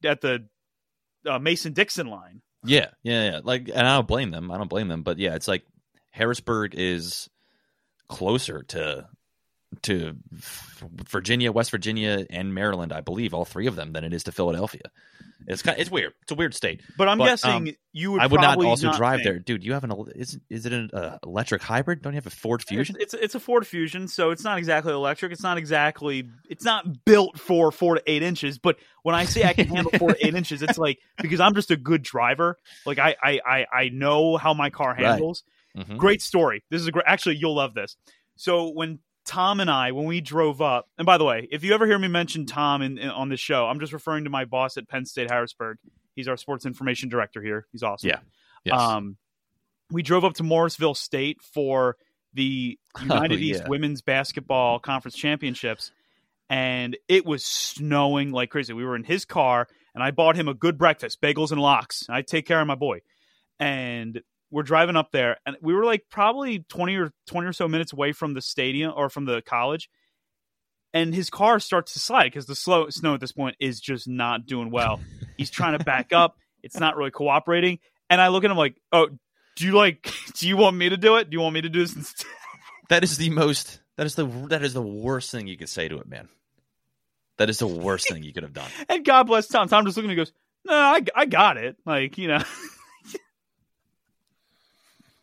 at 0.05 0.21
the 0.21 0.47
uh, 1.27 1.39
Mason 1.39 1.73
Dixon 1.73 2.07
line. 2.07 2.43
yeah, 2.65 2.89
yeah, 3.03 3.31
yeah. 3.31 3.41
Like, 3.43 3.69
and 3.69 3.87
I 3.87 3.97
don't 3.97 4.09
blame 4.09 4.31
them. 4.31 4.51
I 4.51 4.59
don't 4.59 4.71
blame 4.71 4.89
them. 4.89 5.03
But 5.03 5.19
yeah, 5.19 5.35
it's 5.35 5.49
like 5.49 5.65
Harrisburg 6.11 6.75
is 6.77 7.29
closer 8.09 8.63
to 8.63 9.09
to 9.83 10.17
Virginia, 11.11 11.53
West 11.53 11.71
Virginia, 11.71 12.27
and 12.31 12.55
Maryland. 12.55 12.93
I 12.93 13.01
believe 13.01 13.35
all 13.35 13.45
three 13.45 13.67
of 13.67 13.77
them 13.77 13.93
than 13.93 14.05
it 14.05 14.13
is 14.13 14.25
to 14.25 14.33
Philadelphia. 14.33 14.83
It's 15.47 15.61
kind. 15.63 15.79
It's 15.79 15.91
weird. 15.91 16.15
It's 16.23 16.33
a 16.33 16.35
weird 16.35 16.55
state. 16.55 16.81
But 16.97 17.07
I'm 17.09 17.19
But, 17.19 17.27
guessing 17.27 17.51
um, 17.51 17.69
you 17.93 18.13
would. 18.13 18.23
I 18.23 18.27
would 18.27 18.41
not 18.41 18.63
also 18.65 18.93
drive 18.93 19.17
think- 19.19 19.25
there, 19.25 19.39
dude. 19.39 19.63
You 19.63 19.75
have 19.75 19.85
an 19.85 19.93
is 20.15 20.39
is 20.49 20.65
it 20.65 20.73
an 20.73 20.91
uh, 20.95 21.19
electric 21.23 21.61
hybrid? 21.63 22.01
Don't 22.01 22.15
you 22.15 22.17
have 22.17 22.27
a 22.27 22.31
Ford 22.31 22.63
Fusion? 22.63 22.97
It's, 22.99 23.13
it's 23.13 23.23
it's 23.25 23.35
a 23.35 23.41
Ford 23.41 23.67
Fusion, 23.67 24.09
so 24.09 24.31
it's 24.31 24.43
not 24.43 24.57
exactly 24.57 24.93
electric. 24.95 25.33
It's 25.33 25.43
not 25.43 25.59
exactly 25.59 26.31
it's 26.49 26.65
not 26.65 27.05
built 27.05 27.39
for 27.39 27.71
four 27.73 27.97
to 27.97 28.03
eight 28.07 28.23
inches. 28.23 28.59
But 28.59 28.79
when 29.03 29.15
I 29.15 29.27
say 29.27 29.45
I 29.45 29.53
can 29.53 29.69
handle 29.69 29.93
four 29.99 30.15
to 30.15 30.27
eight 30.27 30.35
inches, 30.37 30.63
it's 30.63 30.79
like 30.79 30.99
because 31.21 31.41
I'm 31.41 31.55
just 31.55 31.71
a 31.71 31.77
good 31.77 32.03
driver. 32.03 32.57
Like 32.87 32.99
I 32.99 33.15
I 33.23 33.41
I, 33.47 33.67
I 33.73 33.89
know 33.91 34.39
how 34.39 34.55
my 34.55 34.71
car 34.71 34.91
Right. 34.93 35.05
handles. 35.05 35.43
Mhm. 35.77 35.99
Great 35.99 36.23
story. 36.23 36.63
This 36.71 36.81
is 36.81 36.87
a 36.87 36.93
great. 36.93 37.05
Actually, 37.07 37.37
you'll 37.37 37.57
love 37.57 37.75
this. 37.75 37.97
So 38.37 38.71
when 38.71 39.01
Tom 39.25 39.61
and 39.61 39.71
I, 39.71 39.93
when 39.93 40.05
we 40.07 40.21
drove 40.21 40.61
up, 40.61 40.87
and 40.99 41.07
by 41.07 41.17
the 41.19 41.25
way, 41.25 41.49
if 41.51 41.65
you 41.65 41.73
ever 41.75 41.87
hear 41.87 41.99
me 41.99 42.09
mention 42.09 42.47
Tom 42.47 42.83
in, 42.83 42.99
in- 42.99 43.09
on 43.11 43.29
this 43.29 43.41
show, 43.41 43.67
I'm 43.67 43.81
just 43.81 43.93
referring 43.93 44.25
to 44.25 44.31
my 44.31 44.45
boss 44.45 44.77
at 44.77 44.89
Penn 44.89 45.07
State 45.07 45.31
Harrisburg. 45.31 45.79
He's 46.15 46.29
our 46.29 46.37
sports 46.37 46.67
information 46.67 47.09
director 47.09 47.41
here. 47.43 47.67
He's 47.73 47.83
awesome. 47.83 48.11
Yeah. 48.11 48.19
Yes. 48.65 48.79
Um, 48.81 49.17
we 49.91 50.03
drove 50.03 50.25
up 50.25 50.35
to 50.35 50.43
Morrisville 50.43 50.95
State 50.95 51.41
for 51.43 51.97
the 52.35 52.79
United 53.01 53.39
Oh, 53.39 53.43
East 53.43 53.61
yeah. 53.63 53.69
Women's 53.69 54.03
Basketball 54.03 54.79
Conference 54.79 55.17
Championships, 55.17 55.91
and 56.51 56.97
it 57.09 57.25
was 57.25 57.45
snowing 57.45 58.31
like 58.31 58.51
crazy. 58.51 58.73
We 58.73 58.85
were 58.85 58.97
in 58.97 59.05
his 59.05 59.25
car, 59.25 59.67
and 59.95 60.03
I 60.03 60.11
bought 60.11 60.37
him 60.37 60.49
a 60.49 60.55
good 60.55 60.77
breakfast, 60.79 61.21
bagels 61.21 61.51
and 61.51 61.61
lox. 61.61 62.07
I 62.09 62.23
take 62.23 62.47
care 62.47 62.61
of 62.61 62.67
my 62.67 62.75
boy, 62.75 63.01
and 63.59 64.21
we're 64.55 64.63
driving 64.63 64.95
up 64.95 65.11
there, 65.11 65.39
and 65.45 65.57
we 65.61 65.75
were 65.75 65.85
like 65.85 66.05
probably 66.09 66.61
twenty 66.69 66.95
or 66.95 67.11
twenty 67.27 67.49
or 67.49 67.53
so 67.53 67.67
minutes 67.67 67.93
away 67.93 68.13
from 68.13 68.35
the 68.35 68.41
stadium 68.41 68.93
or 68.95 69.09
from 69.09 69.25
the 69.25 69.43
college. 69.43 69.91
And 70.93 71.13
his 71.13 71.29
car 71.29 71.59
starts 71.59 71.95
to 71.95 71.99
slide 71.99 72.27
because 72.27 72.47
the 72.47 72.55
slow 72.55 72.89
snow 72.89 73.15
at 73.15 73.21
this 73.21 73.33
point 73.33 73.57
is 73.59 73.81
just 73.81 74.07
not 74.07 74.47
doing 74.47 74.71
well. 74.71 75.01
He's 75.37 75.51
trying 75.51 75.77
to 75.77 75.85
back 75.85 76.13
up. 76.13 76.37
It's 76.63 76.79
not 76.79 76.97
really 76.97 77.11
cooperating. 77.11 77.81
And 78.09 78.21
I 78.21 78.29
look 78.29 78.45
at 78.45 78.51
him 78.53 78.57
like, 78.57 78.81
"Oh, 78.93 79.09
do 79.57 79.67
you 79.67 79.73
like? 79.73 80.09
Do 80.35 80.47
you 80.47 80.57
want 80.57 80.77
me 80.77 80.89
to 80.89 80.97
do 80.97 81.17
it? 81.17 81.31
Do 81.31 81.35
you 81.35 81.41
want 81.41 81.55
me 81.55 81.63
to 81.63 81.69
do 81.69 81.81
this 81.81 81.97
instead?" 81.97 82.29
That 82.91 83.03
is 83.03 83.19
the 83.19 83.31
most. 83.31 83.81
That 83.97 84.07
is 84.07 84.15
the. 84.15 84.25
That 84.51 84.63
is 84.63 84.73
the 84.73 84.83
worst 84.83 85.33
thing 85.33 85.49
you 85.49 85.57
could 85.57 85.69
say 85.69 85.89
to 85.89 85.99
it, 85.99 86.07
man. 86.07 86.29
That 87.39 87.51
is 87.51 87.59
the 87.59 87.67
worst 87.67 88.09
thing 88.09 88.23
you 88.23 88.33
could 88.33 88.45
have 88.45 88.53
done. 88.53 88.71
And 88.89 89.05
God 89.05 89.25
bless 89.25 89.49
Tom. 89.49 89.69
Tom 89.69 89.85
just 89.85 89.97
looking 89.97 90.13
at 90.13 90.15
me 90.15 90.21
and 90.21 90.29
goes, 90.29 90.33
"No, 90.65 90.75
I, 90.77 91.01
I 91.13 91.27
got 91.27 91.57
it." 91.57 91.77
Like 91.85 92.19
you 92.19 92.29
know, 92.29 92.43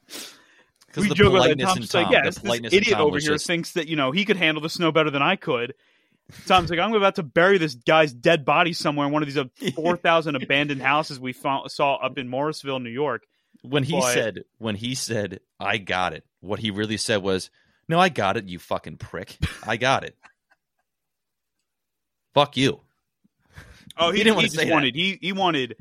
Because 0.08 0.81
we 0.96 1.10
the 1.10 1.16
joke 1.16 1.34
about 1.34 1.48
that. 1.50 1.60
Tom's 1.60 1.90
Tom, 1.90 2.04
like, 2.04 2.12
"Yeah, 2.12 2.20
the 2.22 2.26
this, 2.26 2.36
this 2.36 2.44
politeness 2.44 2.74
in 2.74 2.78
idiot 2.80 3.00
over 3.00 3.18
here 3.20 3.32
just- 3.34 3.48
thinks 3.48 3.72
that 3.74 3.88
you 3.88 3.96
know 3.96 4.12
he 4.12 4.26
could 4.26 4.38
handle 4.38 4.62
the 4.62 4.70
snow 4.70 4.92
better 4.92 5.10
than 5.10 5.22
I 5.22 5.36
could." 5.36 5.74
Tom's 6.46 6.70
like, 6.70 6.80
"I'm 6.80 6.94
about 6.94 7.16
to 7.16 7.24
bury 7.24 7.58
this 7.58 7.76
guy's 7.76 8.14
dead 8.14 8.46
body 8.46 8.74
somewhere 8.74 9.06
in 9.08 9.12
one 9.14 9.22
of 9.22 9.28
these 9.28 9.38
uh, 9.38 9.46
four 9.76 9.98
thousand 9.98 10.36
abandoned 10.36 10.82
houses 10.82 11.20
we 11.20 11.34
found, 11.34 11.70
saw 11.72 11.96
up 11.96 12.18
in 12.18 12.28
Morrisville, 12.28 12.80
New 12.80 12.90
York." 12.90 13.24
when 13.64 13.84
he 13.84 13.94
But- 14.00 14.14
said 14.14 14.44
when 14.58 14.76
he 14.76 14.96
said 14.96 15.40
I 15.60 15.78
got 15.78 16.14
it. 16.14 16.24
What 16.40 16.60
he 16.60 16.72
really 16.72 16.98
said 16.98 17.22
was, 17.22 17.50
"No, 17.88 18.00
I 18.00 18.10
got 18.10 18.38
it. 18.38 18.46
You 18.46 18.58
fucking 18.60 18.98
prick. 18.98 19.38
I 19.68 19.78
got 19.78 20.04
it. 20.04 20.16
Fuck 22.34 22.58
you." 22.58 22.80
Oh, 23.98 24.12
he, 24.12 24.20
He 24.20 24.24
didn't 24.24 24.36
wanna 24.36 24.48
just 24.48 24.58
say 24.60 24.70
that. 24.70 24.96
he 24.96 25.20
he 25.22 25.32
wanted 25.34 25.76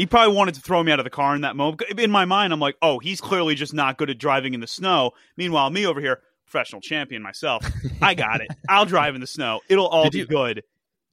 he 0.00 0.06
probably 0.06 0.34
wanted 0.34 0.54
to 0.54 0.62
throw 0.62 0.82
me 0.82 0.90
out 0.92 0.98
of 0.98 1.04
the 1.04 1.10
car 1.10 1.34
in 1.34 1.42
that 1.42 1.56
moment. 1.56 1.82
In 1.98 2.10
my 2.10 2.24
mind, 2.24 2.54
I'm 2.54 2.58
like, 2.58 2.74
oh, 2.80 3.00
he's 3.00 3.20
clearly 3.20 3.54
just 3.54 3.74
not 3.74 3.98
good 3.98 4.08
at 4.08 4.16
driving 4.16 4.54
in 4.54 4.60
the 4.60 4.66
snow. 4.66 5.10
Meanwhile, 5.36 5.68
me 5.68 5.86
over 5.86 6.00
here, 6.00 6.22
professional 6.46 6.80
champion 6.80 7.20
myself, 7.20 7.66
I 8.00 8.14
got 8.14 8.40
it. 8.40 8.48
I'll 8.68 8.86
drive 8.86 9.14
in 9.14 9.20
the 9.20 9.26
snow. 9.26 9.60
It'll 9.68 9.86
all 9.86 10.04
Did 10.04 10.12
be 10.12 10.18
you- 10.20 10.26
good. 10.26 10.62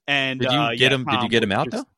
And 0.08 0.40
Did 0.40 0.54
you 0.54 0.58
uh, 0.58 0.70
get 0.70 0.80
yeah, 0.80 0.90
him? 0.92 1.04
Did 1.04 1.22
you 1.22 1.28
get 1.28 1.44
him 1.44 1.52
out 1.52 1.70
just- 1.70 1.84
though? 1.84 1.90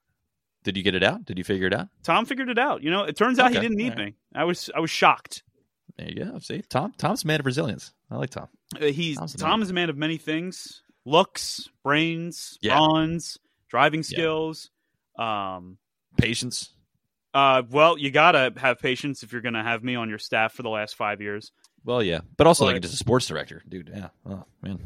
Did 0.64 0.78
you 0.78 0.82
get 0.84 0.96
it 0.96 1.04
out? 1.04 1.26
Did 1.26 1.38
you 1.38 1.44
figure 1.44 1.68
it 1.68 1.76
out? 1.76 1.90
Tom 2.02 2.26
figured 2.26 2.50
it 2.50 2.58
out. 2.58 2.82
You 2.82 2.90
know, 2.90 3.04
it 3.04 3.16
turns 3.16 3.38
out 3.38 3.52
he 3.52 3.60
didn't 3.60 3.78
need 3.78 3.90
right. 3.90 3.98
me. 4.08 4.16
I 4.34 4.46
was 4.46 4.72
I 4.76 4.80
was 4.80 4.90
shocked. 4.90 5.44
There 5.96 6.10
you 6.10 6.26
go. 6.26 6.40
See, 6.40 6.64
Tom. 6.70 6.92
Tom's 6.98 7.24
a 7.24 7.28
man 7.28 7.40
of 7.40 7.46
resilience. 7.46 7.94
I 8.10 8.16
like 8.16 8.32
Tom. 8.32 8.48
Uh, 8.76 8.86
he's 8.86 9.20
Tom's 9.20 9.36
Tom 9.36 9.62
is 9.62 9.70
a 9.70 9.74
man 9.74 9.92
of 9.92 9.96
many 9.96 10.18
things: 10.18 10.82
looks, 11.06 11.70
brains, 11.84 12.58
Yeah. 12.62 12.78
bronze, 12.78 13.38
driving 13.70 14.00
Yeah. 14.00 14.06
skills. 14.06 14.72
Um, 15.20 15.78
Patience. 16.18 16.74
Uh, 17.40 17.62
well, 17.70 17.98
you 17.98 18.12
gotta 18.12 18.54
have 18.58 18.80
patience 18.80 19.24
if 19.24 19.32
you're 19.32 19.42
gonna 19.42 19.64
have 19.64 19.84
me 19.84 19.96
on 19.96 20.10
your 20.10 20.18
staff 20.20 20.54
for 20.54 20.64
the 20.64 20.70
last 20.70 20.96
five 20.96 21.22
years. 21.22 21.52
Well, 21.86 22.04
yeah, 22.04 22.20
but 22.38 22.46
also 22.48 22.66
But- 22.66 22.74
like 22.74 22.82
just 22.82 22.94
a 22.94 22.98
sports 22.98 23.28
director, 23.28 23.64
dude. 23.68 23.90
Yeah. 23.94 24.10
Oh 24.26 24.46
man. 24.62 24.80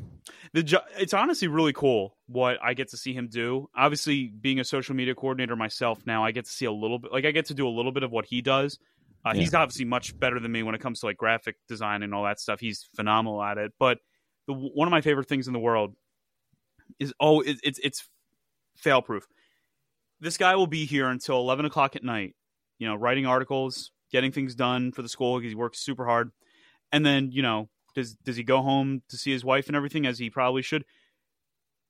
The 0.53 0.61
jo- 0.61 0.85
it's 0.99 1.13
honestly 1.13 1.47
really 1.47 1.73
cool 1.73 2.15
what 2.27 2.59
I 2.61 2.75
get 2.75 2.89
to 2.89 2.97
see 2.97 3.13
him 3.13 3.27
do. 3.27 3.67
Obviously, 3.75 4.27
being 4.27 4.59
a 4.59 4.63
social 4.63 4.95
media 4.95 5.15
coordinator 5.15 5.55
myself 5.55 6.05
now, 6.05 6.23
I 6.23 6.31
get 6.31 6.45
to 6.45 6.51
see 6.51 6.65
a 6.65 6.71
little 6.71 6.99
bit. 6.99 7.11
Like 7.11 7.25
I 7.25 7.31
get 7.31 7.47
to 7.47 7.55
do 7.55 7.67
a 7.67 7.73
little 7.73 7.91
bit 7.91 8.03
of 8.03 8.11
what 8.11 8.25
he 8.25 8.41
does. 8.41 8.77
Uh, 9.25 9.31
Yeah. 9.33 9.41
He's 9.41 9.53
obviously 9.55 9.85
much 9.85 10.17
better 10.19 10.39
than 10.39 10.51
me 10.51 10.61
when 10.61 10.75
it 10.75 10.81
comes 10.81 10.99
to 10.99 11.07
like 11.07 11.17
graphic 11.17 11.55
design 11.67 12.03
and 12.03 12.13
all 12.13 12.23
that 12.25 12.39
stuff. 12.39 12.59
He's 12.59 12.87
phenomenal 12.95 13.41
at 13.41 13.57
it. 13.57 13.71
But 13.79 13.97
the, 14.47 14.53
one 14.53 14.87
of 14.87 14.91
my 14.91 15.01
favorite 15.01 15.27
things 15.27 15.47
in 15.47 15.53
the 15.53 15.59
world 15.59 15.95
is 16.99 17.13
oh, 17.19 17.41
it, 17.41 17.57
it's 17.63 17.79
it's 17.79 18.07
fail 18.77 19.01
proof. 19.01 19.25
This 20.19 20.37
guy 20.37 20.55
will 20.55 20.67
be 20.67 20.85
here 20.85 21.07
until 21.07 21.37
eleven 21.37 21.65
o'clock 21.65 21.95
at 21.95 22.03
night. 22.03 22.35
You 22.83 22.89
know, 22.89 22.95
writing 22.95 23.25
articles, 23.25 23.91
getting 24.11 24.33
things 24.33 24.55
done 24.55 24.91
for 24.91 25.01
the 25.01 25.07
school 25.07 25.39
because 25.39 25.51
he 25.51 25.55
works 25.55 25.79
super 25.79 26.05
hard. 26.05 26.31
And 26.91 27.05
then, 27.05 27.31
you 27.31 27.41
know, 27.41 27.69
does 27.95 28.15
does 28.25 28.35
he 28.35 28.43
go 28.43 28.61
home 28.61 29.03
to 29.07 29.15
see 29.15 29.31
his 29.31 29.45
wife 29.45 29.67
and 29.67 29.75
everything 29.77 30.05
as 30.05 30.19
he 30.19 30.29
probably 30.29 30.63
should? 30.63 30.83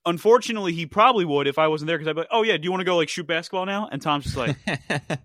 Unfortunately, 0.06 0.72
he 0.72 0.86
probably 0.86 1.24
would 1.24 1.48
if 1.48 1.58
I 1.58 1.66
wasn't 1.66 1.88
there 1.88 1.98
because 1.98 2.08
I'd 2.08 2.14
be 2.14 2.20
like, 2.20 2.28
"Oh 2.30 2.44
yeah, 2.44 2.56
do 2.56 2.62
you 2.62 2.70
want 2.70 2.82
to 2.82 2.84
go 2.84 2.94
like 2.96 3.08
shoot 3.08 3.26
basketball 3.26 3.66
now?" 3.66 3.88
And 3.90 4.00
Tom's 4.00 4.22
just 4.22 4.36
like, 4.36 4.56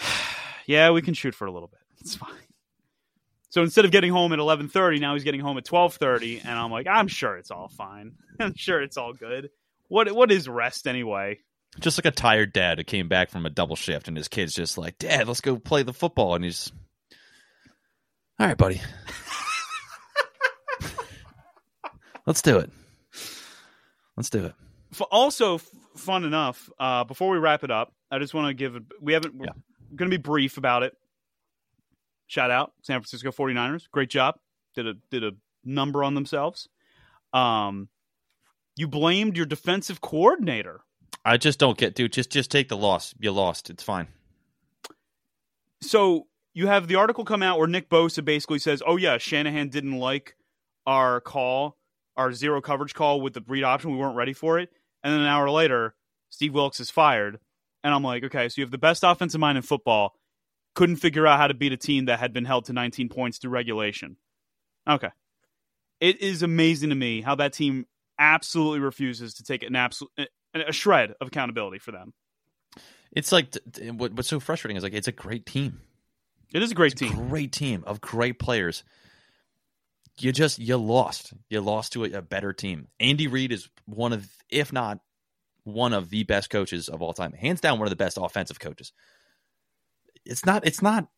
"Yeah, 0.66 0.90
we 0.90 1.02
can 1.02 1.14
shoot 1.14 1.36
for 1.36 1.46
a 1.46 1.52
little 1.52 1.68
bit. 1.68 1.78
It's 2.00 2.16
fine." 2.16 2.32
So 3.50 3.62
instead 3.62 3.84
of 3.84 3.92
getting 3.92 4.10
home 4.10 4.32
at 4.32 4.40
eleven 4.40 4.68
thirty, 4.68 4.98
now 4.98 5.14
he's 5.14 5.22
getting 5.22 5.40
home 5.40 5.56
at 5.56 5.64
twelve 5.64 5.94
thirty, 5.94 6.40
and 6.40 6.58
I'm 6.58 6.72
like, 6.72 6.88
"I'm 6.88 7.06
sure 7.06 7.36
it's 7.36 7.52
all 7.52 7.68
fine. 7.68 8.16
I'm 8.40 8.56
sure 8.56 8.82
it's 8.82 8.96
all 8.96 9.12
good. 9.12 9.50
What 9.86 10.10
what 10.10 10.32
is 10.32 10.48
rest 10.48 10.88
anyway?" 10.88 11.38
Just 11.80 11.98
like 11.98 12.06
a 12.06 12.10
tired 12.10 12.52
dad 12.52 12.78
who 12.78 12.84
came 12.84 13.08
back 13.08 13.30
from 13.30 13.46
a 13.46 13.50
double 13.50 13.76
shift 13.76 14.08
and 14.08 14.16
his 14.16 14.28
kid's 14.28 14.54
just 14.54 14.78
like, 14.78 14.98
Dad, 14.98 15.28
let's 15.28 15.40
go 15.40 15.56
play 15.58 15.82
the 15.82 15.92
football. 15.92 16.34
And 16.34 16.44
he's, 16.44 16.72
all 18.38 18.46
right, 18.46 18.56
buddy. 18.56 18.80
let's 22.26 22.42
do 22.42 22.58
it. 22.58 22.70
Let's 24.16 24.30
do 24.30 24.46
it. 24.46 24.54
Also, 25.10 25.56
f- 25.56 25.68
fun 25.96 26.24
enough, 26.24 26.70
uh, 26.78 27.04
before 27.04 27.30
we 27.30 27.38
wrap 27.38 27.64
it 27.64 27.70
up, 27.70 27.92
I 28.10 28.18
just 28.18 28.34
want 28.34 28.48
to 28.48 28.54
give, 28.54 28.76
we 29.00 29.12
haven't, 29.12 29.34
we're 29.34 29.46
Yeah. 29.46 29.52
going 29.94 30.10
to 30.10 30.16
be 30.16 30.22
brief 30.22 30.58
about 30.58 30.82
it. 30.82 30.96
Shout 32.26 32.50
out 32.50 32.72
San 32.82 33.00
Francisco 33.00 33.30
49ers. 33.30 33.88
Great 33.90 34.10
job. 34.10 34.36
Did 34.74 34.86
a, 34.86 34.94
did 35.10 35.24
a 35.24 35.32
number 35.64 36.02
on 36.02 36.14
themselves. 36.14 36.68
Um, 37.32 37.88
you 38.76 38.88
blamed 38.88 39.36
your 39.36 39.46
defensive 39.46 40.00
coordinator. 40.00 40.80
I 41.26 41.38
just 41.38 41.58
don't 41.58 41.76
get, 41.76 41.96
dude. 41.96 42.12
Just 42.12 42.30
just 42.30 42.52
take 42.52 42.68
the 42.68 42.76
loss. 42.76 43.12
You 43.18 43.32
lost. 43.32 43.68
It's 43.68 43.82
fine. 43.82 44.06
so 45.82 46.28
you 46.54 46.68
have 46.68 46.86
the 46.86 46.94
article 46.94 47.24
come 47.24 47.42
out 47.42 47.58
where 47.58 47.66
Nick 47.66 47.90
Bosa 47.90 48.24
basically 48.24 48.60
says, 48.60 48.80
"Oh 48.86 48.96
yeah, 48.96 49.18
Shanahan 49.18 49.68
didn't 49.68 49.98
like 49.98 50.36
our 50.86 51.20
call, 51.20 51.76
our 52.16 52.32
zero 52.32 52.60
coverage 52.60 52.94
call 52.94 53.20
with 53.20 53.34
the 53.34 53.42
read 53.48 53.64
option. 53.64 53.90
We 53.90 53.98
weren't 53.98 54.16
ready 54.16 54.32
for 54.32 54.60
it." 54.60 54.70
And 55.02 55.12
then 55.12 55.20
an 55.20 55.26
hour 55.26 55.50
later, 55.50 55.96
Steve 56.30 56.54
Wilks 56.54 56.78
is 56.78 56.90
fired, 56.90 57.40
and 57.82 57.92
I'm 57.92 58.04
like, 58.04 58.22
"Okay, 58.22 58.48
so 58.48 58.60
you 58.60 58.64
have 58.64 58.70
the 58.70 58.78
best 58.78 59.02
offensive 59.02 59.40
mind 59.40 59.58
in 59.58 59.62
football, 59.62 60.16
couldn't 60.76 60.96
figure 60.96 61.26
out 61.26 61.38
how 61.38 61.48
to 61.48 61.54
beat 61.54 61.72
a 61.72 61.76
team 61.76 62.04
that 62.04 62.20
had 62.20 62.32
been 62.32 62.44
held 62.44 62.66
to 62.66 62.72
19 62.72 63.08
points 63.08 63.38
through 63.38 63.50
regulation." 63.50 64.16
Okay, 64.88 65.10
it 65.98 66.20
is 66.20 66.44
amazing 66.44 66.90
to 66.90 66.94
me 66.94 67.20
how 67.20 67.34
that 67.34 67.52
team 67.52 67.86
absolutely 68.16 68.78
refuses 68.78 69.34
to 69.34 69.42
take 69.42 69.64
an 69.64 69.74
absolute 69.74 70.30
a 70.62 70.72
shred 70.72 71.14
of 71.20 71.28
accountability 71.28 71.78
for 71.78 71.92
them. 71.92 72.12
It's 73.12 73.32
like 73.32 73.50
t- 73.52 73.60
t- 73.72 73.90
what, 73.90 74.12
what's 74.12 74.28
so 74.28 74.40
frustrating 74.40 74.76
is 74.76 74.82
like 74.82 74.92
it's 74.94 75.08
a 75.08 75.12
great 75.12 75.46
team. 75.46 75.80
It 76.52 76.62
is 76.62 76.70
a 76.70 76.74
great 76.74 76.92
It's 76.92 77.02
a 77.02 77.06
team. 77.06 77.28
great 77.28 77.52
team 77.52 77.84
of 77.86 78.00
great 78.00 78.38
players. 78.38 78.84
You 80.18 80.32
just 80.32 80.58
you 80.58 80.76
lost. 80.76 81.32
You 81.50 81.60
lost 81.60 81.92
to 81.94 82.04
a, 82.04 82.12
a 82.12 82.22
better 82.22 82.52
team. 82.52 82.88
Andy 83.00 83.26
Reid 83.26 83.52
is 83.52 83.68
one 83.84 84.12
of, 84.12 84.26
if 84.48 84.72
not 84.72 85.00
one 85.64 85.92
of 85.92 86.10
the 86.10 86.22
best 86.24 86.48
coaches 86.50 86.88
of 86.88 87.02
all 87.02 87.12
time, 87.12 87.32
hands 87.32 87.60
down 87.60 87.78
one 87.78 87.86
of 87.86 87.90
the 87.90 87.96
best 87.96 88.18
offensive 88.20 88.60
coaches. 88.60 88.92
It's 90.24 90.46
not. 90.46 90.66
It's 90.66 90.82
not 90.82 91.08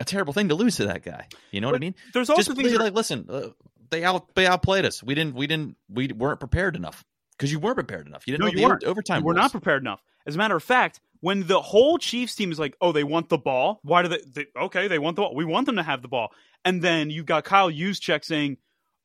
a 0.00 0.04
terrible 0.04 0.32
thing 0.32 0.48
to 0.48 0.54
lose 0.54 0.76
to 0.76 0.86
that 0.86 1.02
guy. 1.02 1.26
You 1.50 1.60
know 1.60 1.68
what 1.68 1.76
I 1.76 1.80
mean? 1.80 1.94
There's 2.12 2.30
also 2.30 2.54
Just 2.54 2.56
things 2.56 2.74
like, 2.74 2.94
listen, 2.94 3.26
uh, 3.28 3.48
they 3.90 4.02
out 4.04 4.34
they 4.34 4.46
outplayed 4.46 4.84
us. 4.84 5.02
We 5.02 5.14
didn't. 5.14 5.34
We 5.34 5.46
didn't. 5.46 5.76
We 5.88 6.08
weren't 6.08 6.40
prepared 6.40 6.74
enough 6.76 7.04
because 7.42 7.50
you 7.50 7.58
weren't 7.58 7.74
prepared 7.74 8.06
enough. 8.06 8.22
You 8.24 8.34
didn't 8.34 8.40
No, 8.42 8.46
know 8.46 8.52
you 8.52 8.58
the 8.58 8.68
weren't. 8.68 8.84
overtime. 8.84 9.24
We're 9.24 9.32
not 9.32 9.50
prepared 9.50 9.82
enough. 9.82 10.00
As 10.26 10.36
a 10.36 10.38
matter 10.38 10.54
of 10.54 10.62
fact, 10.62 11.00
when 11.20 11.48
the 11.48 11.60
whole 11.60 11.98
Chiefs 11.98 12.36
team 12.36 12.52
is 12.52 12.58
like, 12.60 12.76
"Oh, 12.80 12.92
they 12.92 13.02
want 13.02 13.28
the 13.30 13.36
ball. 13.38 13.80
Why 13.82 14.02
do 14.02 14.08
they? 14.08 14.20
they 14.32 14.46
okay, 14.56 14.86
they 14.86 15.00
want 15.00 15.16
the 15.16 15.22
ball. 15.22 15.34
We 15.34 15.44
want 15.44 15.66
them 15.66 15.74
to 15.74 15.82
have 15.82 16.02
the 16.02 16.08
ball." 16.08 16.28
And 16.64 16.80
then 16.80 17.10
you 17.10 17.24
got 17.24 17.42
Kyle 17.42 17.68
Juszczyk 17.68 18.24
saying, 18.24 18.58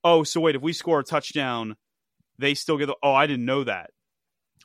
"Oh, 0.04 0.24
so 0.24 0.40
wait, 0.40 0.56
if 0.56 0.62
we 0.62 0.72
score 0.74 1.00
a 1.00 1.04
touchdown, 1.04 1.76
they 2.38 2.54
still 2.54 2.78
get 2.78 2.86
the." 2.86 2.96
Oh, 3.02 3.14
I 3.16 3.26
didn't 3.26 3.46
know 3.46 3.64
that. 3.64 3.90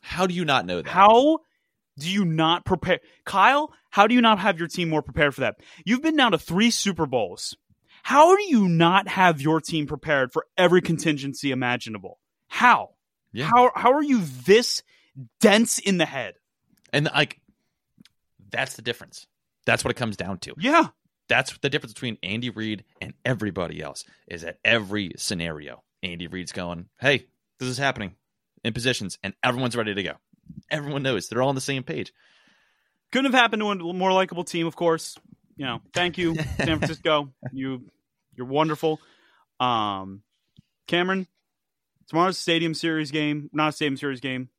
How 0.02 0.26
do 0.26 0.34
you 0.34 0.44
not 0.44 0.66
know 0.66 0.82
that? 0.82 0.90
How 0.90 1.38
do 1.98 2.10
you 2.10 2.26
not 2.26 2.66
prepare, 2.66 3.00
Kyle? 3.24 3.72
How 3.88 4.06
do 4.06 4.14
you 4.14 4.20
not 4.20 4.38
have 4.38 4.58
your 4.58 4.68
team 4.68 4.90
more 4.90 5.02
prepared 5.02 5.34
for 5.34 5.40
that? 5.42 5.56
You've 5.86 6.02
been 6.02 6.16
down 6.16 6.32
to 6.32 6.38
three 6.38 6.70
Super 6.70 7.06
Bowls. 7.06 7.56
How 8.02 8.36
do 8.36 8.42
you 8.42 8.68
not 8.68 9.08
have 9.08 9.40
your 9.40 9.60
team 9.62 9.86
prepared 9.86 10.32
for 10.32 10.44
every 10.58 10.82
contingency 10.82 11.50
imaginable? 11.52 12.18
How? 12.48 12.90
Yeah. 13.32 13.46
How 13.46 13.70
how 13.74 13.92
are 13.92 14.02
you 14.02 14.22
this 14.44 14.82
dense 15.40 15.78
in 15.78 15.98
the 15.98 16.06
head? 16.06 16.34
And 16.92 17.06
like, 17.06 17.40
that's 18.50 18.74
the 18.74 18.82
difference. 18.82 19.26
That's 19.66 19.84
what 19.84 19.90
it 19.90 19.96
comes 19.96 20.16
down 20.16 20.38
to. 20.38 20.54
Yeah. 20.58 20.88
That's 21.28 21.56
the 21.58 21.70
difference 21.70 21.94
between 21.94 22.18
Andy 22.22 22.50
Reid 22.50 22.84
and 23.00 23.14
everybody 23.24 23.80
else. 23.80 24.04
Is 24.28 24.42
that 24.42 24.58
every 24.64 25.12
scenario, 25.16 25.82
Andy 26.02 26.26
Reid's 26.26 26.52
going, 26.52 26.88
"Hey, 27.00 27.26
this 27.58 27.68
is 27.68 27.78
happening 27.78 28.16
in 28.64 28.74
positions," 28.74 29.18
and 29.22 29.32
everyone's 29.42 29.76
ready 29.76 29.94
to 29.94 30.02
go. 30.02 30.14
Everyone 30.70 31.02
knows 31.02 31.28
they're 31.28 31.40
all 31.40 31.48
on 31.48 31.54
the 31.54 31.60
same 31.60 31.84
page. 31.84 32.12
Couldn't 33.12 33.32
have 33.32 33.40
happened 33.40 33.62
to 33.62 33.70
a 33.70 33.92
more 33.94 34.12
likable 34.12 34.44
team, 34.44 34.66
of 34.66 34.76
course. 34.76 35.16
You 35.56 35.64
know, 35.66 35.80
thank 35.94 36.18
you, 36.18 36.34
San 36.34 36.78
Francisco. 36.78 37.32
you 37.52 37.84
you're 38.34 38.46
wonderful. 38.46 39.00
Um 39.60 40.22
Cameron, 40.88 41.26
tomorrow's 42.12 42.36
Stadium 42.38 42.74
Series 42.74 43.10
game. 43.10 43.48
Not 43.54 43.70
a 43.70 43.72
Stadium 43.72 43.96
Series 43.96 44.20
game. 44.20 44.50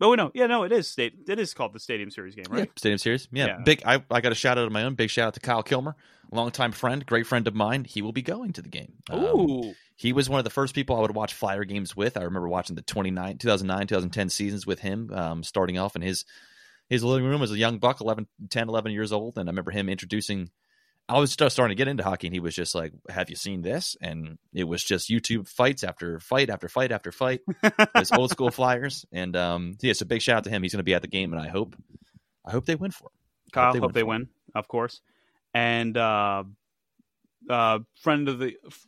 Oh 0.00 0.10
wait, 0.10 0.16
no, 0.16 0.32
yeah, 0.34 0.46
no, 0.48 0.64
it 0.64 0.72
is 0.72 0.88
state. 0.88 1.14
It 1.28 1.38
is 1.38 1.54
called 1.54 1.72
the 1.72 1.78
Stadium 1.78 2.10
Series 2.10 2.34
game, 2.34 2.46
right? 2.50 2.58
Yeah, 2.66 2.72
Stadium 2.76 2.98
Series. 2.98 3.28
Yeah, 3.30 3.46
Yeah. 3.46 3.58
big. 3.64 3.82
I, 3.86 4.02
I 4.10 4.20
got 4.20 4.32
a 4.32 4.34
shout 4.34 4.58
out 4.58 4.66
of 4.66 4.72
my 4.72 4.82
own. 4.82 4.96
Big 4.96 5.08
shout 5.08 5.28
out 5.28 5.34
to 5.34 5.40
Kyle 5.40 5.62
Kilmer, 5.62 5.94
longtime 6.32 6.72
friend, 6.72 7.06
great 7.06 7.28
friend 7.28 7.46
of 7.46 7.54
mine. 7.54 7.84
He 7.84 8.02
will 8.02 8.12
be 8.12 8.20
going 8.22 8.52
to 8.54 8.62
the 8.62 8.68
game. 8.68 8.94
Um, 9.08 9.74
he 9.94 10.12
was 10.12 10.28
one 10.28 10.40
of 10.40 10.44
the 10.44 10.50
first 10.50 10.74
people 10.74 10.96
I 10.96 11.00
would 11.00 11.14
watch 11.14 11.32
Flyer 11.32 11.64
games 11.64 11.94
with. 11.94 12.16
I 12.16 12.22
remember 12.24 12.48
watching 12.48 12.74
the 12.74 12.82
29, 12.82 13.38
2009, 13.38 13.86
2010 13.86 14.28
seasons 14.30 14.66
with 14.66 14.80
him, 14.80 15.10
um, 15.12 15.44
starting 15.44 15.78
off 15.78 15.94
in 15.94 16.02
his 16.02 16.24
his 16.88 17.04
living 17.04 17.24
room 17.26 17.42
as 17.42 17.52
a 17.52 17.56
young 17.56 17.78
buck, 17.78 18.00
11, 18.00 18.26
10, 18.50 18.68
11 18.68 18.90
years 18.90 19.12
old. 19.12 19.38
And 19.38 19.48
I 19.48 19.52
remember 19.52 19.70
him 19.70 19.88
introducing, 19.88 20.50
I 21.08 21.18
was 21.18 21.36
just 21.36 21.54
starting 21.54 21.76
to 21.76 21.78
get 21.78 21.88
into 21.88 22.02
hockey, 22.02 22.28
and 22.28 22.34
he 22.34 22.40
was 22.40 22.54
just 22.54 22.74
like, 22.74 22.92
Have 23.10 23.28
you 23.28 23.36
seen 23.36 23.60
this? 23.60 23.96
And 24.00 24.38
it 24.54 24.64
was 24.64 24.82
just 24.82 25.10
YouTube 25.10 25.46
fights 25.48 25.84
after 25.84 26.18
fight 26.18 26.48
after 26.48 26.68
fight 26.68 26.92
after 26.92 27.12
fight. 27.12 27.40
It's 27.94 28.12
old 28.12 28.30
school 28.30 28.50
Flyers. 28.52 29.04
And 29.12 29.36
um, 29.36 29.76
yeah, 29.82 29.92
so 29.92 30.06
big 30.06 30.22
shout 30.22 30.38
out 30.38 30.44
to 30.44 30.50
him. 30.50 30.62
He's 30.62 30.72
going 30.72 30.78
to 30.78 30.84
be 30.84 30.94
at 30.94 31.02
the 31.02 31.08
game, 31.08 31.32
and 31.32 31.42
I 31.42 31.48
hope, 31.48 31.76
I 32.46 32.52
hope 32.52 32.64
they 32.64 32.74
win 32.74 32.90
for 32.90 33.04
him. 33.04 33.52
Kyle, 33.52 33.72
they 33.72 33.80
hope 33.80 33.88
win 33.88 33.94
they 33.94 34.02
win, 34.02 34.28
of 34.54 34.66
course. 34.66 35.00
And 35.52 35.96
uh, 35.96 36.44
uh, 37.50 37.78
friend 38.00 38.28
of 38.28 38.38
the 38.38 38.56
f- 38.66 38.86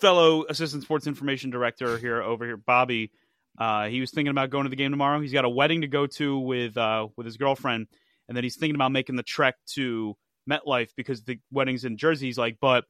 fellow 0.00 0.44
assistant 0.48 0.82
sports 0.82 1.06
information 1.06 1.50
director 1.50 1.96
here 1.96 2.22
over 2.22 2.44
here, 2.44 2.56
Bobby. 2.58 3.12
Uh, 3.58 3.86
he 3.86 4.00
was 4.00 4.10
thinking 4.10 4.30
about 4.30 4.50
going 4.50 4.64
to 4.64 4.70
the 4.70 4.76
game 4.76 4.90
tomorrow. 4.90 5.20
He's 5.20 5.32
got 5.32 5.44
a 5.44 5.48
wedding 5.48 5.80
to 5.82 5.86
go 5.86 6.06
to 6.06 6.38
with 6.38 6.76
uh, 6.76 7.08
with 7.16 7.24
his 7.24 7.38
girlfriend, 7.38 7.86
and 8.28 8.36
then 8.36 8.44
he's 8.44 8.56
thinking 8.56 8.74
about 8.74 8.92
making 8.92 9.16
the 9.16 9.22
trek 9.22 9.54
to 9.74 10.16
MetLife 10.50 10.90
because 10.96 11.22
the 11.24 11.38
wedding's 11.50 11.84
in 11.84 11.96
Jersey. 11.96 12.26
He's 12.26 12.38
like, 12.38 12.58
but 12.60 12.84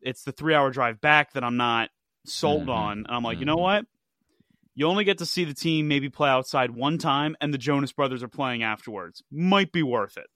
it's 0.00 0.22
the 0.24 0.32
three 0.32 0.54
hour 0.54 0.70
drive 0.70 1.00
back 1.00 1.32
that 1.34 1.44
I'm 1.44 1.56
not 1.56 1.90
sold 2.26 2.66
Mhm. 2.66 2.74
on. 2.74 2.98
And 2.98 3.06
I'm 3.10 3.22
like, 3.22 3.38
you 3.38 3.44
know 3.46 3.56
Mhm. 3.56 3.62
what? 3.62 3.86
You 4.74 4.86
only 4.86 5.04
get 5.04 5.18
to 5.18 5.26
see 5.26 5.44
the 5.44 5.52
team 5.54 5.88
maybe 5.88 6.08
play 6.08 6.30
outside 6.30 6.70
one 6.70 6.96
time, 6.96 7.36
and 7.40 7.52
the 7.52 7.58
Jonas 7.58 7.92
Brothers 7.92 8.22
are 8.22 8.28
playing 8.28 8.62
afterwards. 8.62 9.22
Might 9.30 9.72
be 9.72 9.82
worth 9.82 10.16
it. 10.16 10.28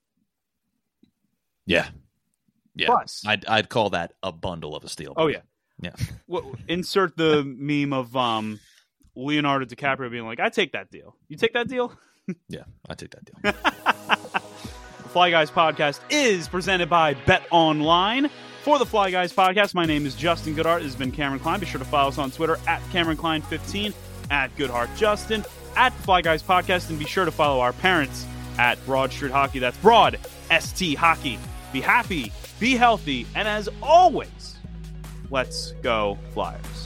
Yeah. 1.65 1.89
Yeah. 2.75 2.87
Plus, 2.87 3.23
I'd, 3.25 3.45
I'd 3.45 3.69
call 3.69 3.91
that 3.91 4.13
a 4.21 4.31
bundle 4.31 4.75
of 4.75 4.83
a 4.83 4.89
steal. 4.89 5.13
oh 5.17 5.27
yeah, 5.27 5.41
Yeah. 5.81 5.93
Well, 6.27 6.55
insert 6.67 7.15
the 7.17 7.43
meme 7.43 7.93
of 7.93 8.15
um, 8.15 8.59
Leonardo 9.15 9.65
DiCaprio 9.65 10.11
being 10.11 10.25
like, 10.25 10.39
"I 10.41 10.49
take 10.49 10.73
that 10.73 10.91
deal. 10.91 11.15
You 11.29 11.37
take 11.37 11.53
that 11.53 11.67
deal." 11.69 11.97
Yeah, 12.49 12.63
I 12.89 12.95
take 12.95 13.11
that 13.11 13.23
deal. 13.25 14.41
Fly 15.15 15.29
Guys 15.29 15.49
podcast 15.49 16.01
is 16.09 16.49
presented 16.49 16.89
by 16.89 17.13
Bet 17.13 17.47
Online. 17.49 18.29
For 18.63 18.77
the 18.77 18.85
Fly 18.85 19.11
Guys 19.11 19.31
podcast, 19.31 19.73
my 19.73 19.85
name 19.85 20.05
is 20.05 20.13
Justin 20.13 20.53
Goodhart. 20.53 20.79
This 20.79 20.87
has 20.87 20.95
been 20.97 21.13
Cameron 21.13 21.39
Klein. 21.39 21.61
Be 21.61 21.65
sure 21.65 21.79
to 21.79 21.85
follow 21.85 22.09
us 22.09 22.17
on 22.17 22.31
Twitter 22.31 22.59
at 22.67 22.81
Cameron 22.91 23.15
Klein15, 23.15 23.93
at 24.29 24.53
Goodhart 24.57 24.93
Justin, 24.97 25.45
at 25.77 25.95
the 25.95 26.03
Fly 26.03 26.21
Guys 26.21 26.43
podcast, 26.43 26.89
and 26.89 26.99
be 26.99 27.05
sure 27.05 27.23
to 27.23 27.31
follow 27.31 27.61
our 27.61 27.71
parents 27.71 28.25
at 28.57 28.77
Broad 28.85 29.09
Street 29.13 29.31
Hockey. 29.31 29.59
That's 29.59 29.77
Broad 29.77 30.19
ST 30.51 30.97
Hockey. 30.97 31.39
Be 31.71 31.79
happy, 31.79 32.33
be 32.59 32.75
healthy, 32.75 33.25
and 33.35 33.47
as 33.47 33.69
always, 33.81 34.57
let's 35.29 35.71
go 35.81 36.17
Flyers. 36.33 36.84